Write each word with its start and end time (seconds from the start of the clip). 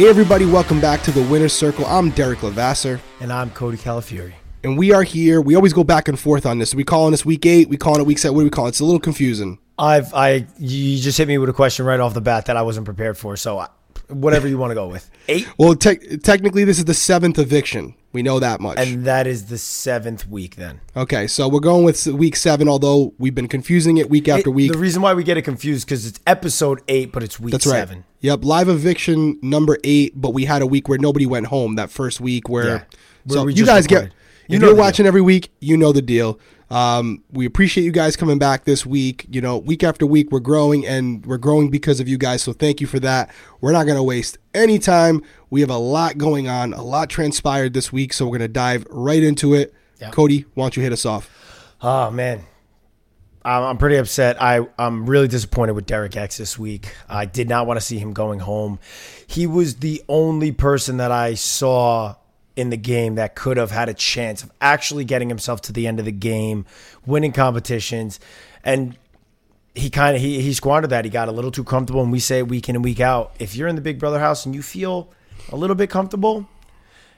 Hey, 0.00 0.08
everybody, 0.08 0.46
welcome 0.46 0.80
back 0.80 1.02
to 1.02 1.10
the 1.10 1.22
Winner's 1.24 1.52
Circle. 1.52 1.84
I'm 1.84 2.08
Derrick 2.08 2.42
Levasseur, 2.42 2.98
And 3.20 3.30
I'm 3.30 3.50
Cody 3.50 3.76
Calafiore. 3.76 4.32
and 4.64 4.78
we 4.78 4.94
are 4.94 5.02
here. 5.02 5.42
We 5.42 5.54
always 5.56 5.74
go 5.74 5.84
back 5.84 6.08
and 6.08 6.18
forth 6.18 6.46
on 6.46 6.58
this. 6.58 6.74
We 6.74 6.84
calling 6.84 7.10
this 7.10 7.26
week 7.26 7.44
eight, 7.44 7.68
we 7.68 7.76
calling 7.76 8.00
it 8.00 8.06
week 8.06 8.16
seven. 8.16 8.34
What 8.34 8.40
do 8.40 8.44
we 8.46 8.50
call 8.50 8.64
it? 8.64 8.70
It's 8.70 8.80
a 8.80 8.84
little 8.86 8.98
confusing. 8.98 9.58
I've 9.78 10.14
I 10.14 10.46
you 10.58 10.98
just 10.98 11.18
hit 11.18 11.28
me 11.28 11.36
with 11.36 11.50
a 11.50 11.52
question 11.52 11.84
right 11.84 12.00
off 12.00 12.14
the 12.14 12.22
bat 12.22 12.46
that 12.46 12.56
I 12.56 12.62
wasn't 12.62 12.86
prepared 12.86 13.18
for. 13.18 13.36
So 13.36 13.58
I, 13.58 13.68
whatever 14.08 14.48
you 14.48 14.56
want 14.56 14.70
to 14.70 14.74
go 14.74 14.88
with. 14.88 15.10
Eight, 15.28 15.46
Well, 15.58 15.74
te- 15.74 16.16
technically, 16.16 16.64
this 16.64 16.78
is 16.78 16.86
the 16.86 16.94
seventh 16.94 17.38
eviction. 17.38 17.94
We 18.12 18.22
know 18.22 18.40
that 18.40 18.60
much. 18.60 18.78
and 18.78 19.04
that 19.04 19.26
is 19.28 19.46
the 19.46 19.58
seventh 19.58 20.26
week. 20.28 20.56
Then 20.56 20.80
okay, 20.96 21.26
so 21.28 21.48
we're 21.48 21.60
going 21.60 21.84
with 21.84 22.06
week 22.08 22.34
seven, 22.34 22.68
although 22.68 23.14
we've 23.18 23.34
been 23.34 23.46
confusing 23.48 23.98
it 23.98 24.10
week 24.10 24.28
after 24.28 24.50
It- 24.50 24.54
week. 24.54 24.72
The 24.72 24.78
reason 24.78 25.00
why 25.00 25.14
we 25.14 25.22
get 25.22 25.36
it 25.36 25.42
confused 25.42 25.86
because 25.86 26.04
it's 26.06 26.18
episode 26.26 26.80
eight, 26.88 27.12
but 27.12 27.22
it's 27.22 27.38
week 27.38 27.52
That's 27.52 27.66
right. 27.66 27.74
seven. 27.74 28.04
Yep, 28.20 28.44
live 28.44 28.68
eviction 28.68 29.38
number 29.42 29.78
eight, 29.84 30.20
but 30.20 30.34
we 30.34 30.44
had 30.44 30.60
a 30.60 30.66
week 30.66 30.88
where 30.88 30.98
nobody 30.98 31.24
went 31.24 31.46
home 31.46 31.76
that 31.76 31.90
first 31.90 32.20
week 32.20 32.48
where. 32.48 32.64
Yeah. 32.66 32.82
Where 33.26 33.38
so 33.38 33.44
we 33.44 33.54
you 33.54 33.64
guys 33.66 33.86
get. 33.86 34.10
You 34.48 34.56
if 34.56 34.62
know 34.62 34.68
you're 34.68 34.76
watching 34.76 35.06
every 35.06 35.20
week, 35.20 35.52
you 35.60 35.76
know 35.76 35.92
the 35.92 36.02
deal. 36.02 36.40
Um, 36.70 37.24
we 37.32 37.46
appreciate 37.46 37.84
you 37.84 37.90
guys 37.90 38.16
coming 38.16 38.38
back 38.38 38.64
this 38.64 38.86
week. 38.86 39.26
You 39.28 39.40
know, 39.40 39.58
week 39.58 39.82
after 39.82 40.06
week, 40.06 40.30
we're 40.30 40.38
growing 40.40 40.86
and 40.86 41.24
we're 41.26 41.38
growing 41.38 41.68
because 41.68 41.98
of 41.98 42.08
you 42.08 42.16
guys. 42.16 42.42
So 42.42 42.52
thank 42.52 42.80
you 42.80 42.86
for 42.86 43.00
that. 43.00 43.30
We're 43.60 43.72
not 43.72 43.84
going 43.84 43.96
to 43.96 44.02
waste 44.02 44.38
any 44.54 44.78
time. 44.78 45.22
We 45.50 45.60
have 45.62 45.70
a 45.70 45.78
lot 45.78 46.16
going 46.16 46.48
on, 46.48 46.72
a 46.72 46.82
lot 46.82 47.10
transpired 47.10 47.74
this 47.74 47.92
week. 47.92 48.12
So 48.12 48.24
we're 48.26 48.38
going 48.38 48.48
to 48.48 48.48
dive 48.48 48.86
right 48.90 49.22
into 49.22 49.54
it. 49.54 49.74
Cody, 50.12 50.46
why 50.54 50.64
don't 50.64 50.76
you 50.76 50.82
hit 50.82 50.92
us 50.92 51.04
off? 51.04 51.28
Oh 51.82 52.10
man, 52.10 52.44
I'm 53.44 53.62
I'm 53.64 53.78
pretty 53.78 53.96
upset. 53.96 54.40
I 54.40 54.66
I'm 54.78 55.06
really 55.06 55.28
disappointed 55.28 55.72
with 55.72 55.86
Derek 55.86 56.16
X 56.16 56.38
this 56.38 56.58
week. 56.58 56.94
I 57.08 57.24
did 57.24 57.48
not 57.48 57.66
want 57.66 57.78
to 57.78 57.84
see 57.84 57.98
him 57.98 58.12
going 58.12 58.38
home. 58.38 58.78
He 59.26 59.46
was 59.46 59.76
the 59.76 60.02
only 60.08 60.52
person 60.52 60.98
that 60.98 61.10
I 61.10 61.34
saw 61.34 62.16
in 62.56 62.70
the 62.70 62.76
game 62.76 63.14
that 63.14 63.34
could 63.34 63.56
have 63.56 63.70
had 63.70 63.88
a 63.88 63.94
chance 63.94 64.42
of 64.42 64.50
actually 64.60 65.04
getting 65.04 65.28
himself 65.28 65.60
to 65.62 65.72
the 65.72 65.86
end 65.86 65.98
of 65.98 66.04
the 66.04 66.12
game, 66.12 66.66
winning 67.06 67.32
competitions, 67.32 68.20
and 68.64 68.96
he 69.74 69.88
kind 69.88 70.16
of 70.16 70.22
he, 70.22 70.40
he 70.40 70.52
squandered 70.52 70.90
that. 70.90 71.04
He 71.04 71.10
got 71.10 71.28
a 71.28 71.32
little 71.32 71.50
too 71.50 71.64
comfortable, 71.64 72.02
and 72.02 72.12
we 72.12 72.18
say 72.18 72.42
week 72.42 72.68
in 72.68 72.76
and 72.76 72.84
week 72.84 73.00
out. 73.00 73.34
If 73.38 73.54
you're 73.54 73.68
in 73.68 73.76
the 73.76 73.82
Big 73.82 73.98
Brother 73.98 74.18
house 74.18 74.44
and 74.44 74.54
you 74.54 74.62
feel 74.62 75.12
a 75.50 75.56
little 75.56 75.76
bit 75.76 75.90
comfortable, 75.90 76.48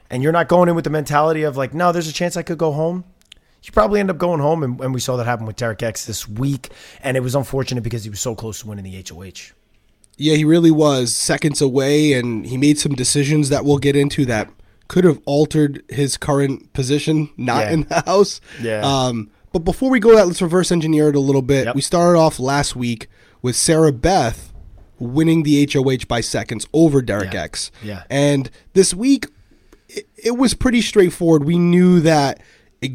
and 0.09 0.21
you're 0.21 0.31
not 0.31 0.47
going 0.47 0.69
in 0.69 0.75
with 0.75 0.83
the 0.83 0.89
mentality 0.89 1.43
of 1.43 1.57
like, 1.57 1.73
no, 1.73 1.91
there's 1.91 2.07
a 2.07 2.13
chance 2.13 2.37
I 2.37 2.43
could 2.43 2.57
go 2.57 2.71
home. 2.71 3.03
You 3.63 3.71
probably 3.71 4.01
end 4.01 4.09
up 4.09 4.17
going 4.17 4.41
home, 4.41 4.61
and, 4.61 4.79
and 4.81 4.93
we 4.93 4.99
saw 4.99 5.15
that 5.15 5.25
happen 5.25 5.45
with 5.45 5.55
Derek 5.55 5.81
X 5.81 6.05
this 6.05 6.27
week, 6.27 6.69
and 7.01 7.15
it 7.15 7.21
was 7.21 7.33
unfortunate 7.33 7.81
because 7.81 8.03
he 8.03 8.09
was 8.09 8.19
so 8.19 8.35
close 8.35 8.59
to 8.59 8.67
winning 8.67 8.83
the 8.83 9.05
HOH. 9.09 9.53
Yeah, 10.17 10.35
he 10.35 10.43
really 10.45 10.69
was 10.69 11.15
seconds 11.15 11.61
away, 11.61 12.13
and 12.13 12.45
he 12.45 12.57
made 12.57 12.77
some 12.77 12.93
decisions 12.93 13.49
that 13.49 13.63
we'll 13.63 13.77
get 13.77 13.95
into 13.95 14.25
that 14.25 14.49
could 14.87 15.03
have 15.03 15.19
altered 15.25 15.83
his 15.89 16.17
current 16.17 16.71
position, 16.73 17.29
not 17.37 17.61
Yeah. 17.65 17.71
in 17.71 17.83
the 17.83 18.01
house. 18.05 18.41
Yeah. 18.61 18.81
Um, 18.81 19.29
but 19.51 19.59
before 19.59 19.89
we 19.89 19.99
go 19.99 20.15
that, 20.15 20.27
let's 20.27 20.41
reverse 20.41 20.71
engineer 20.71 21.09
it 21.09 21.15
a 21.15 21.19
little 21.19 21.41
bit. 21.41 21.65
Yep. 21.65 21.75
We 21.75 21.81
started 21.81 22.17
off 22.19 22.39
last 22.39 22.75
week 22.75 23.07
with 23.41 23.55
Sarah 23.55 23.91
Beth 23.91 24.51
winning 24.99 25.43
the 25.43 25.67
HOH 25.71 26.05
by 26.07 26.21
seconds 26.21 26.65
over 26.73 27.01
Derek 27.01 27.33
Yeah. 27.33 27.43
X. 27.43 27.71
Yeah. 27.83 28.03
And 28.09 28.49
this 28.73 28.93
week, 28.93 29.27
it, 29.89 30.07
it 30.17 30.37
was 30.37 30.53
pretty 30.53 30.81
straightforward. 30.81 31.43
We 31.43 31.57
knew 31.57 31.99
that 32.01 32.41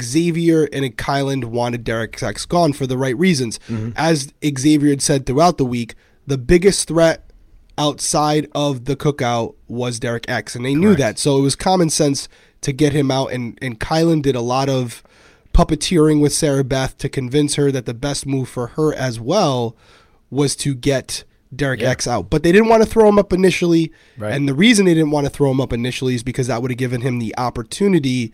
Xavier 0.03 0.69
and 0.73 0.85
Kyland 0.97 1.45
wanted 1.47 1.85
Derek 1.85 2.23
X 2.23 2.45
gone 2.47 2.73
for 2.73 2.87
the 2.87 2.99
right 2.99 3.17
reasons. 3.17 3.59
Mm-hmm. 3.69 3.91
As 3.97 4.33
Xavier 4.45 4.91
had 4.91 5.03
said 5.03 5.27
throughout 5.27 5.59
the 5.59 5.65
week, 5.65 5.95
the 6.27 6.39
biggest 6.39 6.89
threat 6.89 7.28
outside 7.79 8.49
of 8.55 8.85
the 8.87 8.97
cookout 8.97 9.55
was 9.69 9.99
Derek 9.99 10.29
X, 10.29 10.55
and 10.55 10.65
they 10.65 10.75
knew 10.75 10.95
that. 10.97 11.19
So 11.19 11.39
it 11.39 11.43
was 11.43 11.55
common 11.57 11.89
sense 11.91 12.29
to 12.63 12.73
get 12.73 12.93
him 12.93 13.11
out. 13.11 13.33
And 13.33 13.59
and 13.63 13.79
Kylan 13.81 14.21
did 14.23 14.35
a 14.35 14.41
lot 14.41 14.69
of 14.69 15.03
puppeteering 15.55 16.21
with 16.21 16.33
Sarah 16.33 16.65
Beth 16.65 16.97
to 16.99 17.09
convince 17.09 17.55
her 17.57 17.73
that 17.73 17.87
the 17.87 17.95
best 17.95 18.27
move 18.27 18.49
for 18.49 18.69
her 18.69 18.95
as 18.95 19.19
well 19.19 19.77
was 20.31 20.55
to 20.57 20.75
get 20.75 21.25
Derek 21.55 21.81
Yeah. 21.81 21.91
X 21.91 22.07
out. 22.07 22.29
But 22.31 22.43
they 22.43 22.53
didn't 22.53 22.69
want 22.69 22.83
to 22.83 22.89
throw 22.89 23.09
him 23.09 23.19
up 23.19 23.33
initially, 23.33 23.91
Right. 24.19 24.35
and 24.35 24.47
the 24.49 24.55
reason 24.55 24.85
they 24.85 24.95
didn't 24.95 25.11
want 25.11 25.25
to 25.27 25.31
throw 25.31 25.51
him 25.51 25.61
up 25.61 25.73
initially 25.73 26.15
is 26.15 26.23
because 26.23 26.47
that 26.49 26.61
would 26.61 26.71
have 26.71 26.79
given 26.79 27.01
him 27.01 27.19
the 27.19 27.35
opportunity 27.39 28.33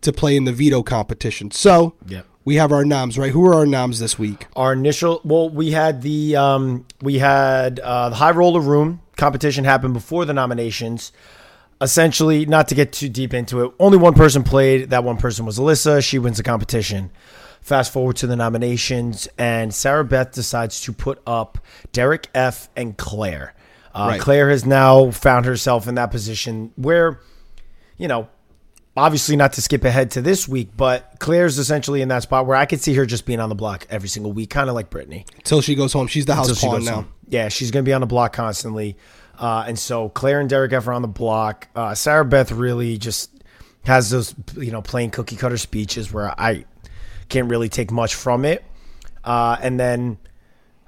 to 0.00 0.12
play 0.12 0.36
in 0.36 0.44
the 0.44 0.52
veto 0.52 0.82
competition. 0.82 1.50
So 1.50 1.94
Yep. 2.08 2.26
We 2.46 2.54
have 2.54 2.72
our 2.72 2.84
noms, 2.84 3.18
right? 3.18 3.32
Who 3.32 3.44
are 3.44 3.54
our 3.54 3.66
noms 3.66 3.98
this 3.98 4.18
week? 4.18 4.46
Our 4.54 4.72
initial, 4.72 5.20
well, 5.24 5.50
we 5.50 5.72
had 5.72 6.00
the 6.00 6.36
um, 6.36 6.86
we 7.02 7.18
had 7.18 7.80
uh, 7.80 8.08
the 8.08 8.14
high 8.14 8.30
roller 8.30 8.60
room 8.60 9.02
competition 9.16 9.64
happen 9.64 9.92
before 9.92 10.24
the 10.24 10.32
nominations. 10.32 11.12
Essentially, 11.78 12.46
not 12.46 12.68
to 12.68 12.74
get 12.74 12.92
too 12.94 13.10
deep 13.10 13.34
into 13.34 13.62
it, 13.64 13.72
only 13.78 13.98
one 13.98 14.14
person 14.14 14.42
played. 14.44 14.88
That 14.90 15.04
one 15.04 15.18
person 15.18 15.44
was 15.44 15.58
Alyssa. 15.58 16.02
She 16.02 16.18
wins 16.18 16.38
the 16.38 16.42
competition. 16.42 17.10
Fast 17.60 17.92
forward 17.92 18.16
to 18.16 18.28
the 18.28 18.36
nominations, 18.36 19.28
and 19.36 19.74
Sarah 19.74 20.04
Beth 20.04 20.30
decides 20.32 20.80
to 20.82 20.92
put 20.92 21.20
up 21.26 21.58
Derek 21.92 22.28
F 22.32 22.70
and 22.76 22.96
Claire. 22.96 23.54
Uh, 23.92 24.06
Right. 24.10 24.20
Claire 24.20 24.50
has 24.50 24.64
now 24.64 25.10
found 25.10 25.46
herself 25.46 25.88
in 25.88 25.96
that 25.96 26.12
position 26.12 26.70
where, 26.76 27.18
you 27.98 28.06
know, 28.06 28.28
obviously 28.96 29.36
not 29.36 29.52
to 29.54 29.62
skip 29.62 29.84
ahead 29.84 30.10
to 30.12 30.22
this 30.22 30.48
week, 30.48 30.70
but 30.76 31.16
Claire's 31.18 31.58
essentially 31.58 32.00
in 32.00 32.08
that 32.08 32.22
spot 32.22 32.46
where 32.46 32.56
I 32.56 32.66
could 32.66 32.80
see 32.80 32.94
her 32.94 33.04
just 33.04 33.26
being 33.26 33.40
on 33.40 33.48
the 33.48 33.54
block 33.54 33.86
every 33.90 34.08
single 34.08 34.32
week, 34.32 34.50
kind 34.50 34.68
of 34.68 34.74
like 34.74 34.90
Brittany. 34.90 35.26
Till 35.44 35.60
she 35.60 35.74
goes 35.74 35.92
home. 35.92 36.06
She's 36.06 36.26
the 36.26 36.34
house 36.34 36.60
pawn 36.60 36.84
now. 36.84 36.94
home. 36.94 37.12
Yeah, 37.28 37.48
she's 37.48 37.70
going 37.70 37.84
to 37.84 37.88
be 37.88 37.92
on 37.92 38.00
the 38.00 38.06
block 38.06 38.32
constantly. 38.32 38.96
Uh, 39.38 39.64
and 39.66 39.78
so 39.78 40.08
Claire 40.08 40.40
and 40.40 40.48
Derek 40.48 40.72
F 40.72 40.86
are 40.88 40.92
on 40.92 41.02
the 41.02 41.08
block. 41.08 41.68
Uh, 41.74 41.94
Sarah 41.94 42.24
Beth 42.24 42.52
really 42.52 42.96
just 42.96 43.30
has 43.84 44.10
those, 44.10 44.34
you 44.56 44.72
know, 44.72 44.80
plain 44.80 45.10
cookie 45.10 45.36
cutter 45.36 45.58
speeches 45.58 46.12
where 46.12 46.38
I 46.40 46.64
can't 47.28 47.50
really 47.50 47.68
take 47.68 47.90
much 47.90 48.14
from 48.14 48.44
it. 48.44 48.64
Uh, 49.24 49.56
and 49.60 49.78
then 49.78 50.18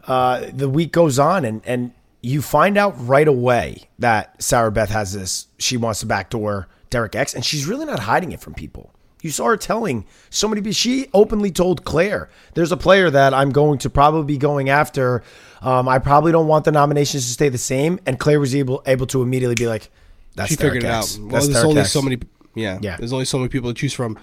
uh, 0.06 0.46
the 0.52 0.68
week 0.68 0.92
goes 0.92 1.18
on, 1.18 1.44
and, 1.44 1.60
and 1.66 1.92
you 2.22 2.40
find 2.40 2.78
out 2.78 2.94
right 3.06 3.28
away 3.28 3.88
that 3.98 4.42
Sarah 4.42 4.72
Beth 4.72 4.90
has 4.90 5.12
this. 5.12 5.48
She 5.58 5.76
wants 5.76 6.00
to 6.00 6.06
backdoor 6.06 6.68
Derek 6.90 7.14
X, 7.16 7.34
and 7.34 7.44
she's 7.44 7.66
really 7.66 7.84
not 7.86 8.00
hiding 8.00 8.32
it 8.32 8.40
from 8.40 8.54
people. 8.54 8.92
You 9.20 9.30
saw 9.30 9.46
her 9.46 9.56
telling 9.56 10.04
so 10.30 10.46
many 10.48 10.60
people. 10.60 10.72
She 10.74 11.08
openly 11.12 11.50
told 11.50 11.84
Claire, 11.84 12.28
"There's 12.54 12.70
a 12.70 12.76
player 12.76 13.10
that 13.10 13.34
I'm 13.34 13.50
going 13.50 13.78
to 13.80 13.90
probably 13.90 14.24
be 14.34 14.38
going 14.38 14.68
after. 14.68 15.22
Um, 15.60 15.88
I 15.88 15.98
probably 15.98 16.30
don't 16.30 16.46
want 16.46 16.64
the 16.64 16.70
nominations 16.72 17.26
to 17.26 17.32
stay 17.32 17.48
the 17.48 17.58
same." 17.58 17.98
And 18.06 18.18
Claire 18.18 18.38
was 18.40 18.54
able 18.54 18.82
able 18.86 19.06
to 19.08 19.20
immediately 19.22 19.56
be 19.56 19.66
like, 19.66 19.90
"That's 20.36 20.50
she 20.50 20.56
Derek 20.56 20.74
figured 20.74 20.84
it 20.92 20.94
X. 20.94 21.16
out. 21.16 21.20
Well, 21.22 21.30
That's 21.32 21.46
there's 21.46 21.54
Derek 21.56 21.68
only 21.68 21.80
X." 21.80 21.90
so 21.92 22.02
many. 22.02 22.18
Yeah, 22.54 22.78
Yeah. 22.80 22.96
There's 22.96 23.12
only 23.12 23.24
so 23.24 23.38
many 23.38 23.48
people 23.48 23.70
to 23.70 23.74
choose 23.74 23.92
from. 23.92 24.16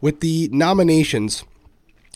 With 0.00 0.20
the 0.20 0.48
nominations, 0.52 1.44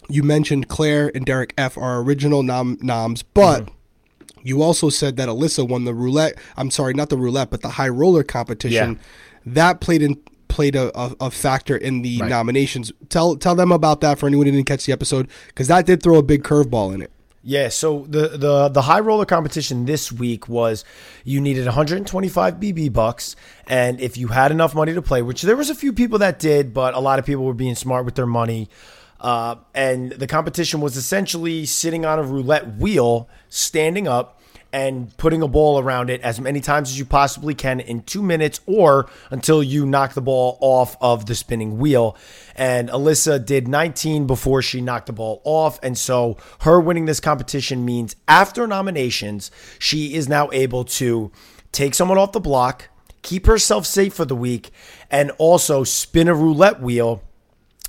you 0.08 0.22
mentioned 0.24 0.68
Claire 0.68 1.10
and 1.14 1.24
Derek 1.24 1.54
F 1.56 1.76
are 1.78 2.00
original 2.00 2.42
nom- 2.42 2.78
noms, 2.80 3.22
but 3.22 3.62
Mm-hmm. 3.66 4.40
you 4.48 4.60
also 4.62 4.88
said 4.88 5.16
that 5.18 5.28
Alyssa 5.28 5.66
won 5.68 5.84
the 5.84 5.94
roulette. 5.94 6.34
I'm 6.56 6.70
sorry, 6.70 6.94
not 6.94 7.10
the 7.10 7.16
roulette, 7.16 7.50
but 7.50 7.62
the 7.62 7.70
high 7.70 7.88
roller 7.88 8.22
competition. 8.24 8.98
That 9.46 9.80
played 9.80 10.02
in 10.02 10.16
played 10.48 10.76
a, 10.76 10.96
a, 10.98 11.16
a 11.22 11.30
factor 11.30 11.76
in 11.76 12.02
the 12.02 12.18
Right. 12.20 12.30
nominations. 12.30 12.92
Tell 13.08 13.36
tell 13.36 13.54
them 13.54 13.72
about 13.72 14.00
that 14.02 14.18
for 14.18 14.26
anyone 14.26 14.46
who 14.46 14.52
didn't 14.52 14.66
catch 14.66 14.86
the 14.86 14.92
episode 14.92 15.28
because 15.48 15.68
that 15.68 15.84
did 15.86 16.02
throw 16.02 16.16
a 16.18 16.22
big 16.22 16.42
curveball 16.44 16.94
in 16.94 17.02
it. 17.02 17.10
Yeah, 17.46 17.68
so 17.68 18.06
the 18.08 18.28
the 18.38 18.68
the 18.68 18.82
high 18.82 19.00
roller 19.00 19.26
competition 19.26 19.84
this 19.84 20.10
week 20.10 20.48
was 20.48 20.82
you 21.24 21.40
needed 21.42 21.66
125 21.66 22.54
BB 22.54 22.90
bucks, 22.92 23.36
and 23.66 24.00
if 24.00 24.16
you 24.16 24.28
had 24.28 24.50
enough 24.50 24.74
money 24.74 24.94
to 24.94 25.02
play, 25.02 25.20
which 25.20 25.42
there 25.42 25.56
was 25.56 25.68
a 25.68 25.74
few 25.74 25.92
people 25.92 26.18
that 26.20 26.38
did, 26.38 26.72
but 26.72 26.94
a 26.94 27.00
lot 27.00 27.18
of 27.18 27.26
people 27.26 27.44
were 27.44 27.52
being 27.52 27.74
smart 27.74 28.04
with 28.06 28.14
their 28.14 28.26
money. 28.26 28.68
Uh, 29.20 29.56
and 29.74 30.12
the 30.12 30.26
competition 30.26 30.80
was 30.82 30.96
essentially 30.98 31.64
sitting 31.64 32.04
on 32.04 32.18
a 32.18 32.22
roulette 32.22 32.76
wheel, 32.76 33.26
standing 33.48 34.06
up, 34.06 34.33
and 34.74 35.16
putting 35.18 35.40
a 35.40 35.46
ball 35.46 35.78
around 35.78 36.10
it 36.10 36.20
as 36.22 36.40
many 36.40 36.60
times 36.60 36.90
as 36.90 36.98
you 36.98 37.04
possibly 37.04 37.54
can 37.54 37.78
in 37.78 38.02
two 38.02 38.20
minutes 38.20 38.60
or 38.66 39.08
until 39.30 39.62
you 39.62 39.86
knock 39.86 40.14
the 40.14 40.20
ball 40.20 40.58
off 40.60 40.96
of 41.00 41.26
the 41.26 41.34
spinning 41.36 41.78
wheel. 41.78 42.16
And 42.56 42.88
Alyssa 42.88 43.46
did 43.46 43.68
19 43.68 44.26
before 44.26 44.62
she 44.62 44.80
knocked 44.80 45.06
the 45.06 45.12
ball 45.12 45.40
off. 45.44 45.78
And 45.84 45.96
so 45.96 46.38
her 46.62 46.80
winning 46.80 47.04
this 47.04 47.20
competition 47.20 47.84
means 47.84 48.16
after 48.26 48.66
nominations, 48.66 49.52
she 49.78 50.14
is 50.14 50.28
now 50.28 50.50
able 50.50 50.82
to 50.84 51.30
take 51.70 51.94
someone 51.94 52.18
off 52.18 52.32
the 52.32 52.40
block, 52.40 52.88
keep 53.22 53.46
herself 53.46 53.86
safe 53.86 54.12
for 54.12 54.24
the 54.24 54.34
week, 54.34 54.72
and 55.08 55.30
also 55.38 55.84
spin 55.84 56.26
a 56.26 56.34
roulette 56.34 56.80
wheel 56.80 57.22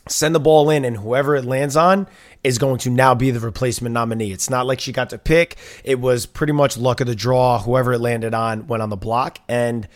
send 0.07 0.35
the 0.35 0.39
ball 0.39 0.69
in, 0.69 0.85
and 0.85 0.97
whoever 0.97 1.35
it 1.35 1.45
lands 1.45 1.75
on 1.75 2.07
is 2.45 2.57
going 2.57 2.77
to 2.79 2.89
now 2.89 3.15
be 3.15 3.31
the 3.31 3.39
replacement 3.39 3.93
nominee. 3.93 4.31
It's 4.31 4.49
not 4.49 4.67
like 4.67 4.79
she 4.79 4.91
got 4.91 5.09
to 5.09 5.17
pick. 5.17 5.57
It 5.83 5.99
was 5.99 6.25
pretty 6.25 6.53
much 6.53 6.77
luck 6.77 7.01
of 7.01 7.07
the 7.07 7.15
draw. 7.15 7.59
Whoever 7.59 7.93
it 7.93 7.99
landed 7.99 8.33
on 8.33 8.67
went 8.67 8.83
on 8.83 8.89
the 8.89 8.95
block, 8.95 9.39
and 9.49 9.87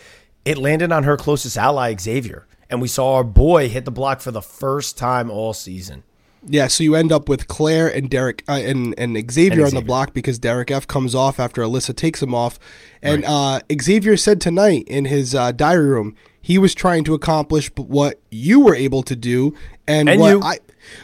it 0.46 0.58
landed 0.58 0.92
on 0.92 1.04
her 1.04 1.16
closest 1.16 1.58
ally, 1.58 1.96
Xavier. 1.96 2.48
And 2.70 2.82
we 2.82 2.88
saw 2.88 3.16
our 3.16 3.24
boy 3.24 3.70
hit 3.70 3.86
the 3.86 3.92
block 3.92 4.20
for 4.22 4.32
the 4.32 4.42
first 4.42 4.98
time 4.98 5.30
all 5.30 5.54
season. 5.54 6.04
Yeah, 6.48 6.68
so 6.68 6.84
you 6.84 6.96
end 6.96 7.12
up 7.12 7.28
with 7.28 7.48
Claire 7.48 7.88
and 7.88 8.10
Derek 8.10 8.44
uh, 8.48 8.54
and 8.54 8.98
and 8.98 9.32
Xavier, 9.32 9.66
And 9.66 9.68
on 9.68 9.74
the 9.76 9.86
block 9.86 10.14
because 10.14 10.40
Derek 10.40 10.72
F 10.72 10.88
comes 10.88 11.14
off 11.14 11.40
after 11.40 11.62
Alyssa 11.62 11.96
takes 11.96 12.24
him 12.24 12.34
off, 12.34 12.58
and 13.02 13.26
uh, 13.26 13.60
Xavier 13.80 14.18
said 14.18 14.40
tonight 14.40 14.88
in 14.88 15.06
his 15.06 15.36
uh, 15.36 15.52
diary 15.52 15.90
room 15.90 16.16
he 16.42 16.58
was 16.58 16.74
trying 16.74 17.04
to 17.04 17.14
accomplish 17.14 17.70
what 17.76 18.20
you 18.32 18.60
were 18.62 18.76
able 18.76 19.04
to 19.04 19.16
do, 19.16 19.54
and, 19.88 20.10
And 20.10 20.20
what 20.22 20.30
you. 20.30 20.42
I. 20.42 20.58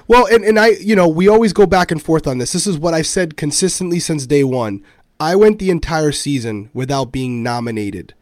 Well, 0.07 0.25
and, 0.27 0.43
and 0.43 0.59
I, 0.59 0.69
you 0.69 0.95
know, 0.95 1.07
we 1.07 1.27
always 1.27 1.53
go 1.53 1.65
back 1.65 1.91
and 1.91 2.01
forth 2.01 2.27
on 2.27 2.37
this. 2.37 2.51
This 2.53 2.67
is 2.67 2.77
what 2.77 2.93
I've 2.93 3.07
said 3.07 3.37
consistently 3.37 3.99
since 3.99 4.25
day 4.25 4.43
one. 4.43 4.83
I 5.19 5.35
went 5.35 5.59
the 5.59 5.69
entire 5.69 6.11
season 6.11 6.69
without 6.73 7.11
being 7.11 7.41
nominated. 7.41 8.13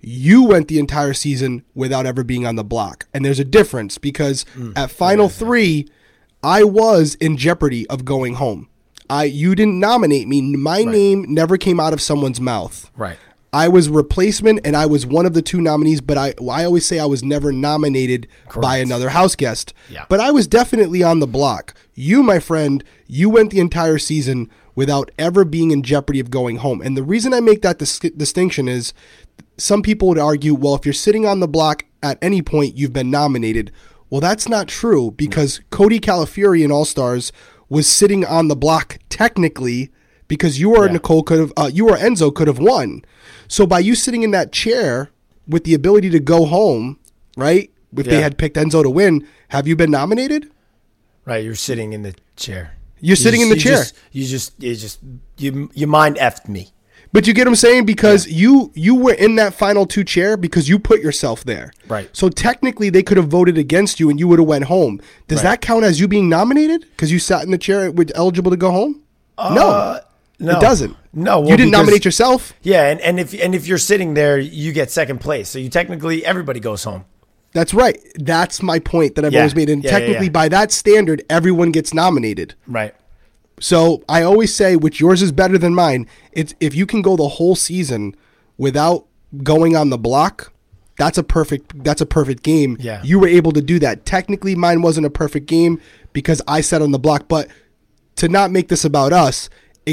You 0.00 0.44
went 0.44 0.68
the 0.68 0.78
entire 0.78 1.14
season 1.14 1.64
without 1.74 2.06
ever 2.06 2.24
being 2.24 2.44
on 2.44 2.56
the 2.56 2.64
block. 2.64 3.06
And 3.14 3.24
there's 3.24 3.38
a 3.38 3.44
difference 3.44 3.98
because 3.98 4.44
Mm. 4.56 4.72
at 4.76 4.90
final 4.90 5.28
three, 5.28 5.88
I 6.42 6.64
was 6.64 7.14
in 7.16 7.36
jeopardy 7.36 7.86
of 7.88 8.04
going 8.04 8.34
home. 8.34 8.68
I 9.08 9.24
you 9.24 9.54
didn't 9.54 9.78
nominate 9.78 10.26
me. 10.26 10.40
My 10.56 10.82
name 10.84 11.26
never 11.28 11.56
came 11.56 11.78
out 11.78 11.92
of 11.92 12.00
someone's 12.00 12.40
mouth. 12.40 12.90
Right. 12.96 13.18
I 13.52 13.68
was 13.68 13.90
replacement 13.90 14.60
and 14.64 14.74
I 14.74 14.86
was 14.86 15.04
one 15.04 15.26
of 15.26 15.34
the 15.34 15.42
two 15.42 15.60
nominees, 15.60 16.00
but 16.00 16.16
I 16.16 16.34
I 16.50 16.64
always 16.64 16.86
say 16.86 16.98
I 16.98 17.04
was 17.04 17.22
never 17.22 17.52
nominated 17.52 18.26
by 18.60 18.78
another 18.78 19.10
house 19.10 19.36
guest. 19.36 19.74
Yeah. 19.90 20.06
But 20.08 20.20
I 20.20 20.30
was 20.30 20.46
definitely 20.46 21.02
on 21.02 21.20
the 21.20 21.26
block. 21.26 21.74
You, 21.94 22.22
my 22.22 22.38
friend, 22.38 22.82
you 23.06 23.28
went 23.28 23.50
the 23.50 23.60
entire 23.60 23.98
season 23.98 24.50
without 24.74 25.10
ever 25.18 25.44
being 25.44 25.70
in 25.70 25.82
jeopardy 25.82 26.18
of 26.18 26.30
going 26.30 26.56
home. 26.56 26.80
And 26.80 26.96
the 26.96 27.02
reason 27.02 27.34
I 27.34 27.40
make 27.40 27.60
that 27.60 27.78
dis- 27.78 27.98
distinction 27.98 28.68
is 28.68 28.94
some 29.58 29.82
people 29.82 30.08
would 30.08 30.18
argue, 30.18 30.54
well, 30.54 30.74
if 30.74 30.86
you're 30.86 30.94
sitting 30.94 31.26
on 31.26 31.40
the 31.40 31.48
block 31.48 31.84
at 32.02 32.18
any 32.22 32.40
point, 32.40 32.76
you've 32.78 32.94
been 32.94 33.10
nominated. 33.10 33.70
Well, 34.08 34.22
that's 34.22 34.48
not 34.48 34.68
true 34.68 35.10
because 35.10 35.60
Cody 35.70 36.00
Calafiore 36.00 36.64
in 36.64 36.72
All 36.72 36.86
Stars 36.86 37.32
was 37.68 37.86
sitting 37.86 38.24
on 38.24 38.48
the 38.48 38.56
block 38.56 38.98
technically 39.08 39.90
because 40.28 40.58
you 40.60 40.74
or 40.76 40.86
Yeah. 40.86 40.92
Nicole 40.92 41.22
could 41.22 41.38
have, 41.38 41.52
uh, 41.56 41.70
you 41.72 41.88
or 41.88 41.96
Enzo 41.96 42.34
could 42.34 42.48
have 42.48 42.58
won. 42.58 43.04
So 43.48 43.66
by 43.66 43.80
you 43.80 43.94
sitting 43.94 44.22
in 44.22 44.30
that 44.32 44.52
chair 44.52 45.10
with 45.46 45.64
the 45.64 45.74
ability 45.74 46.10
to 46.10 46.20
go 46.20 46.44
home, 46.46 46.98
right? 47.36 47.70
If 47.96 48.06
they 48.06 48.22
had 48.22 48.38
picked 48.38 48.56
Enzo 48.56 48.82
to 48.82 48.88
win, 48.90 49.26
have 49.48 49.68
you 49.68 49.76
been 49.76 49.90
nominated? 49.90 50.48
Right. 51.26 51.44
You're 51.44 51.54
sitting 51.54 51.92
in 51.92 52.02
the 52.02 52.14
chair. 52.36 52.74
You're 53.00 53.10
You 53.10 53.16
sitting 53.16 53.40
just- 53.40 53.50
in 53.50 53.56
the 53.56 53.62
chair. 53.62 53.72
you. 53.72 53.78
Just, 53.78 53.94
you 54.12 54.24
just, 54.26 54.62
you 54.62 54.74
just, 54.74 54.98
you, 55.38 55.70
you 55.74 55.86
mind 55.86 56.16
effed 56.16 56.48
me. 56.48 56.70
But 57.12 57.26
you 57.26 57.34
get 57.34 57.42
what 57.42 57.48
I'm 57.50 57.56
saying 57.56 57.84
because 57.84 58.26
you 58.26 58.72
you 58.74 58.94
were 58.94 59.12
in 59.12 59.34
that 59.34 59.52
final 59.52 59.84
two 59.84 60.02
chair 60.02 60.38
because 60.38 60.66
you 60.70 60.78
put 60.78 61.02
yourself 61.02 61.44
there. 61.44 61.70
Right. 61.86 62.08
So 62.16 62.30
technically 62.30 62.88
they 62.88 63.02
could 63.02 63.18
have 63.18 63.28
voted 63.28 63.58
against 63.58 64.00
you 64.00 64.08
and 64.08 64.18
you 64.18 64.26
would 64.28 64.38
have 64.38 64.48
went 64.48 64.64
home. 64.64 64.98
Does 65.28 65.38
Right. 65.44 65.50
that 65.50 65.60
count 65.60 65.84
as 65.84 66.00
you 66.00 66.08
being 66.08 66.30
nominated 66.30 66.86
because 66.96 67.12
you 67.12 67.18
sat 67.18 67.44
in 67.44 67.50
the 67.50 67.58
chair 67.58 67.90
with 67.90 68.10
eligible 68.14 68.50
to 68.50 68.56
go 68.56 68.70
home? 68.70 69.02
Uh, 69.36 69.54
no, 69.54 70.00
It 70.50 70.60
doesn't. 70.60 70.96
No, 71.12 71.40
well, 71.40 71.50
you 71.50 71.56
didn't 71.56 71.70
because- 71.70 71.80
nominate 71.86 72.04
yourself. 72.04 72.52
Yeah, 72.62 72.88
and, 72.90 73.00
and 73.00 73.20
if 73.20 73.32
and 73.34 73.54
if 73.54 73.66
you're 73.66 73.78
sitting 73.78 74.14
there, 74.14 74.38
you 74.38 74.72
get 74.72 74.90
second 74.90 75.18
place. 75.20 75.48
So 75.48 75.58
you 75.58 75.68
technically 75.68 76.24
everybody 76.24 76.58
goes 76.60 76.84
home. 76.84 77.04
That's 77.52 77.74
right. 77.74 77.98
That's 78.16 78.62
my 78.62 78.78
point 78.78 79.14
that 79.14 79.24
I've 79.26 79.32
Yeah. 79.32 79.40
always 79.40 79.54
made. 79.54 79.68
And 79.68 79.84
yeah, 79.84 79.90
technically, 79.90 80.26
yeah. 80.26 80.32
by 80.32 80.48
that 80.48 80.72
standard, 80.72 81.22
everyone 81.28 81.70
gets 81.70 81.92
nominated. 81.92 82.54
Right. 82.66 82.94
So 83.60 84.02
I 84.08 84.22
always 84.22 84.54
say, 84.54 84.74
which 84.74 85.00
yours 85.00 85.20
is 85.22 85.32
better 85.32 85.58
than 85.58 85.74
mine. 85.74 86.06
It's 86.32 86.54
if 86.60 86.74
you 86.74 86.86
can 86.86 87.02
go 87.02 87.14
the 87.16 87.28
whole 87.28 87.54
season 87.54 88.16
without 88.56 89.04
going 89.42 89.76
on 89.76 89.90
the 89.90 89.98
block, 89.98 90.52
that's 90.96 91.18
a 91.18 91.22
perfect. 91.22 91.84
That's 91.84 92.00
a 92.00 92.06
perfect 92.06 92.42
game. 92.42 92.76
Yeah. 92.80 93.00
you 93.04 93.18
were 93.18 93.28
able 93.28 93.52
to 93.52 93.60
do 93.60 93.78
that. 93.80 94.04
Technically, 94.06 94.54
mine 94.54 94.82
wasn't 94.82 95.06
a 95.06 95.10
perfect 95.10 95.46
game 95.46 95.80
because 96.12 96.40
I 96.48 96.62
sat 96.62 96.80
on 96.82 96.90
the 96.92 96.98
block. 96.98 97.28
But 97.28 97.48
to 98.16 98.28
not 98.28 98.50
make 98.50 98.68
this 98.68 98.84
about 98.84 99.12
us, 99.12 99.48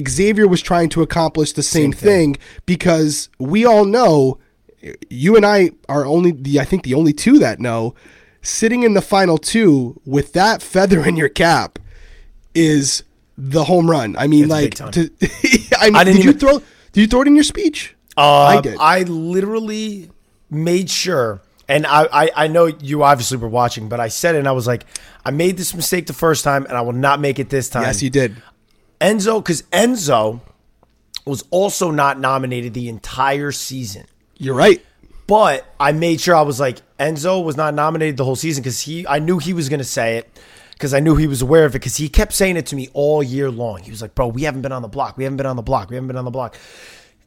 Xavier 0.08 0.48
was 0.48 0.62
trying 0.62 0.90
to 0.90 1.02
accomplish 1.02 1.54
the 1.54 1.64
same, 1.64 1.92
Same 1.92 1.94
thing. 1.94 2.34
thing 2.34 2.44
because 2.66 3.30
we 3.40 3.66
all 3.66 3.86
know. 3.86 4.40
You 5.10 5.36
and 5.36 5.46
I 5.46 5.72
are 5.90 6.06
only 6.06 6.32
the 6.32 6.60
I 6.60 6.64
think 6.66 6.84
the 6.84 6.94
only 6.94 7.12
two 7.14 7.40
that 7.40 7.60
know. 7.60 7.96
Sitting 8.42 8.84
in 8.84 8.94
the 8.94 9.02
final 9.02 9.38
two 9.38 10.00
with 10.06 10.32
that 10.34 10.62
feather 10.62 11.06
in 11.06 11.18
your 11.18 11.28
cap 11.28 11.78
is 12.56 13.04
the 13.38 13.66
home 13.66 13.90
run. 13.90 14.16
I 14.18 14.28
mean, 14.28 14.48
like, 14.48 14.76
to, 14.76 15.12
I 15.78 15.88
mean, 15.88 15.96
I 15.96 16.04
didn't 16.04 16.24
you 16.24 16.30
even- 16.30 16.40
throw? 16.40 16.60
Did 16.94 17.02
you 17.02 17.08
throw 17.08 17.22
it 17.22 17.28
in 17.28 17.36
your 17.36 17.44
speech? 17.44 17.96
Uh, 18.18 18.44
I 18.44 18.62
did. 18.62 18.78
I 18.80 19.04
literally 19.04 20.10
made 20.50 20.90
sure, 20.90 21.42
and 21.68 21.86
I, 21.86 22.08
I, 22.12 22.32
I 22.36 22.48
know 22.48 22.66
you 22.66 23.04
obviously 23.04 23.38
were 23.38 23.48
watching, 23.48 23.88
but 23.90 24.00
I 24.00 24.08
said 24.08 24.36
it 24.36 24.40
and 24.40 24.48
I 24.48 24.52
was 24.54 24.66
like, 24.68 24.86
I 25.24 25.32
made 25.32 25.58
this 25.58 25.74
mistake 25.76 26.08
the 26.08 26.14
first 26.14 26.44
time 26.44 26.66
and 26.66 26.74
I 26.78 26.82
will 26.82 26.94
not 26.94 27.20
make 27.20 27.38
it 27.40 27.50
this 27.50 27.70
time. 27.70 27.84
yes, 27.84 28.02
you 28.02 28.10
did. 28.10 28.36
Enzo, 29.02 29.44
because 29.44 29.62
Enzo 29.64 30.42
was 31.26 31.44
also 31.52 31.92
not 31.92 32.20
nominated 32.20 32.74
the 32.74 32.90
entire 32.90 33.52
season. 33.52 34.06
You're 34.38 34.56
right. 34.56 34.84
But 35.28 35.66
I 35.80 35.92
made 35.92 36.20
sure 36.20 36.36
I 36.36 36.42
was 36.42 36.60
like 36.60 36.82
Enzo 37.00 37.44
was 37.44 37.56
not 37.56 37.76
nominated 37.76 38.18
the 38.18 38.26
whole 38.26 38.36
season 38.36 38.64
because 38.64 38.82
he 38.82 39.06
I 39.08 39.20
knew 39.20 39.38
he 39.38 39.54
was 39.54 39.70
gonna 39.70 39.84
say 39.84 40.18
it 40.18 40.40
because 40.74 40.92
I 40.94 41.00
knew 41.02 41.16
he 41.16 41.28
was 41.28 41.44
aware 41.44 41.66
of 41.66 41.76
it 41.76 41.80
because 41.80 41.98
he 41.98 42.10
kept 42.10 42.34
saying 42.34 42.58
it 42.58 42.66
to 42.68 42.76
me 42.76 42.90
all 42.94 43.22
year 43.22 43.52
long. 43.52 43.84
He 43.84 43.92
was 43.92 44.02
like, 44.02 44.16
"Bro, 44.16 44.30
we 44.30 44.44
haven't 44.44 44.64
been 44.64 44.72
on 44.72 44.82
the 44.82 44.88
block. 44.88 45.18
We 45.18 45.26
haven't 45.26 45.38
been 45.38 45.46
on 45.46 45.56
the 45.56 45.62
block. 45.62 45.92
We 45.92 45.98
haven't 45.98 46.08
been 46.08 46.18
on 46.18 46.26
the 46.26 46.32
block." 46.32 46.58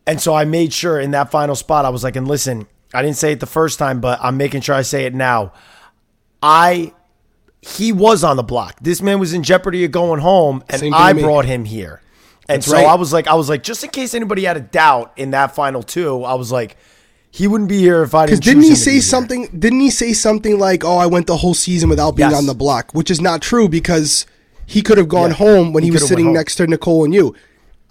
And 0.05 0.21
so 0.21 0.35
I 0.35 0.45
made 0.45 0.73
sure 0.73 0.99
in 0.99 1.13
that 1.13 1.31
final 1.31 1.55
spot 1.55 1.85
I 1.85 1.91
was 1.91 2.03
like, 2.03 2.17
"And 2.17 2.27
listen, 2.27 2.67
I 2.93 3.03
didn't 3.03 3.19
say 3.19 3.31
it 3.33 3.41
the 3.41 3.47
first 3.47 3.79
time, 3.79 4.01
but 4.01 4.19
I'm 4.21 4.37
making 4.37 4.63
sure 4.63 4.75
I 4.75 4.83
say 4.83 5.05
it 5.05 5.15
now. 5.15 5.53
I 6.43 6.93
he 7.63 7.93
was 7.93 8.23
on 8.25 8.37
the 8.37 8.43
block. 8.43 8.77
This 8.81 9.01
man 9.01 9.19
was 9.21 9.33
in 9.33 9.43
jeopardy 9.43 9.85
of 9.85 9.93
going 9.93 10.21
home, 10.21 10.63
and 10.69 10.95
I 10.95 11.13
brought 11.13 11.45
him 11.45 11.65
here. 11.65 12.03
And 12.49 12.57
That's 12.59 12.67
so 12.67 12.75
right. 12.75 12.87
I 12.87 12.97
was 12.97 13.13
like, 13.13 13.29
I 13.29 13.35
was 13.35 13.49
like, 13.49 13.63
just 13.63 13.85
in 13.85 13.91
case 13.91 14.15
anybody 14.15 14.43
had 14.45 14.57
a 14.57 14.61
doubt 14.61 15.13
in 15.17 15.31
that 15.31 15.55
final 15.55 15.83
two, 15.83 16.25
I 16.25 16.35
was 16.35 16.51
like, 16.51 16.77
he 17.31 17.47
wouldn't 17.47 17.69
be 17.71 17.79
here 17.79 18.03
if 18.03 18.15
I 18.15 18.27
didn't. 18.27 18.43
didn't 18.43 18.63
he 18.65 18.69
him 18.71 18.75
to 18.75 18.81
be 18.81 18.85
say 18.85 18.93
here. 18.95 19.01
something? 19.01 19.47
Didn't 19.59 19.81
he 19.81 19.91
say 19.91 20.13
something 20.13 20.59
like, 20.59 20.85
"Oh, 20.85 20.99
I 20.99 21.07
went 21.07 21.29
the 21.29 21.37
whole 21.39 21.55
season 21.55 21.89
without 21.89 22.17
being 22.17 22.29
Yes. 22.31 22.39
on 22.39 22.47
the 22.47 22.55
block," 22.55 22.91
which 22.93 23.11
is 23.11 23.21
not 23.23 23.41
true 23.41 23.69
because 23.71 24.27
he 24.67 24.83
could 24.83 24.99
have 24.99 25.09
gone 25.09 25.31
Yeah. 25.31 25.37
home 25.37 25.73
when 25.73 25.83
he, 25.83 25.87
He 25.87 25.93
was 25.93 26.07
sitting 26.07 26.33
next 26.33 26.57
to 26.57 26.67
Nicole 26.67 27.05
and 27.05 27.15
you. 27.15 27.35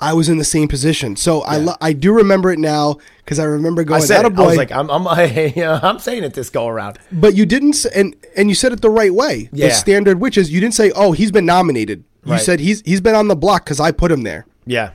I 0.02 0.14
was 0.14 0.28
in 0.30 0.38
the 0.40 0.44
same 0.44 0.68
position, 0.68 1.16
so 1.16 1.42
I 1.42 1.58
lo- 1.58 1.76
I 1.80 1.94
do 1.94 2.12
remember 2.14 2.52
it 2.52 2.58
now 2.60 2.98
because 3.24 3.38
I 3.38 3.44
remember 3.44 3.84
going. 3.84 4.02
I 4.02 4.06
said 4.06 4.24
"That 4.24 4.32
it. 4.34 4.40
I 4.40 4.46
was 4.46 4.58
like, 4.58 4.72
I'm, 4.72 4.90
I'm, 4.90 5.06
uh, 5.08 5.80
I'm 5.84 6.00
saying 6.00 6.24
it 6.24 6.34
this 6.34 6.50
go 6.50 6.68
around. 6.68 6.98
But 7.12 7.36
you 7.36 7.46
didn't, 7.46 7.86
and 7.94 8.16
and 8.36 8.50
you 8.50 8.56
said 8.56 8.74
it 8.74 8.82
the 8.82 8.90
right 8.90 9.14
way. 9.14 9.50
The 9.54 9.70
standard, 9.70 10.20
which 10.20 10.38
is 10.38 10.52
you 10.52 10.60
didn't 10.60 10.74
say, 10.74 10.92
"Oh, 10.96 11.12
he's 11.12 11.32
been 11.32 11.46
nominated." 11.46 12.04
You 12.26 12.34
Right. 12.34 12.42
said 12.42 12.60
he's 12.60 12.82
he's 12.82 13.02
been 13.02 13.16
on 13.16 13.28
the 13.28 13.36
block 13.36 13.64
because 13.66 13.80
I 13.80 13.92
put 13.92 14.12
him 14.12 14.22
there. 14.24 14.46
Yeah. 14.66 14.92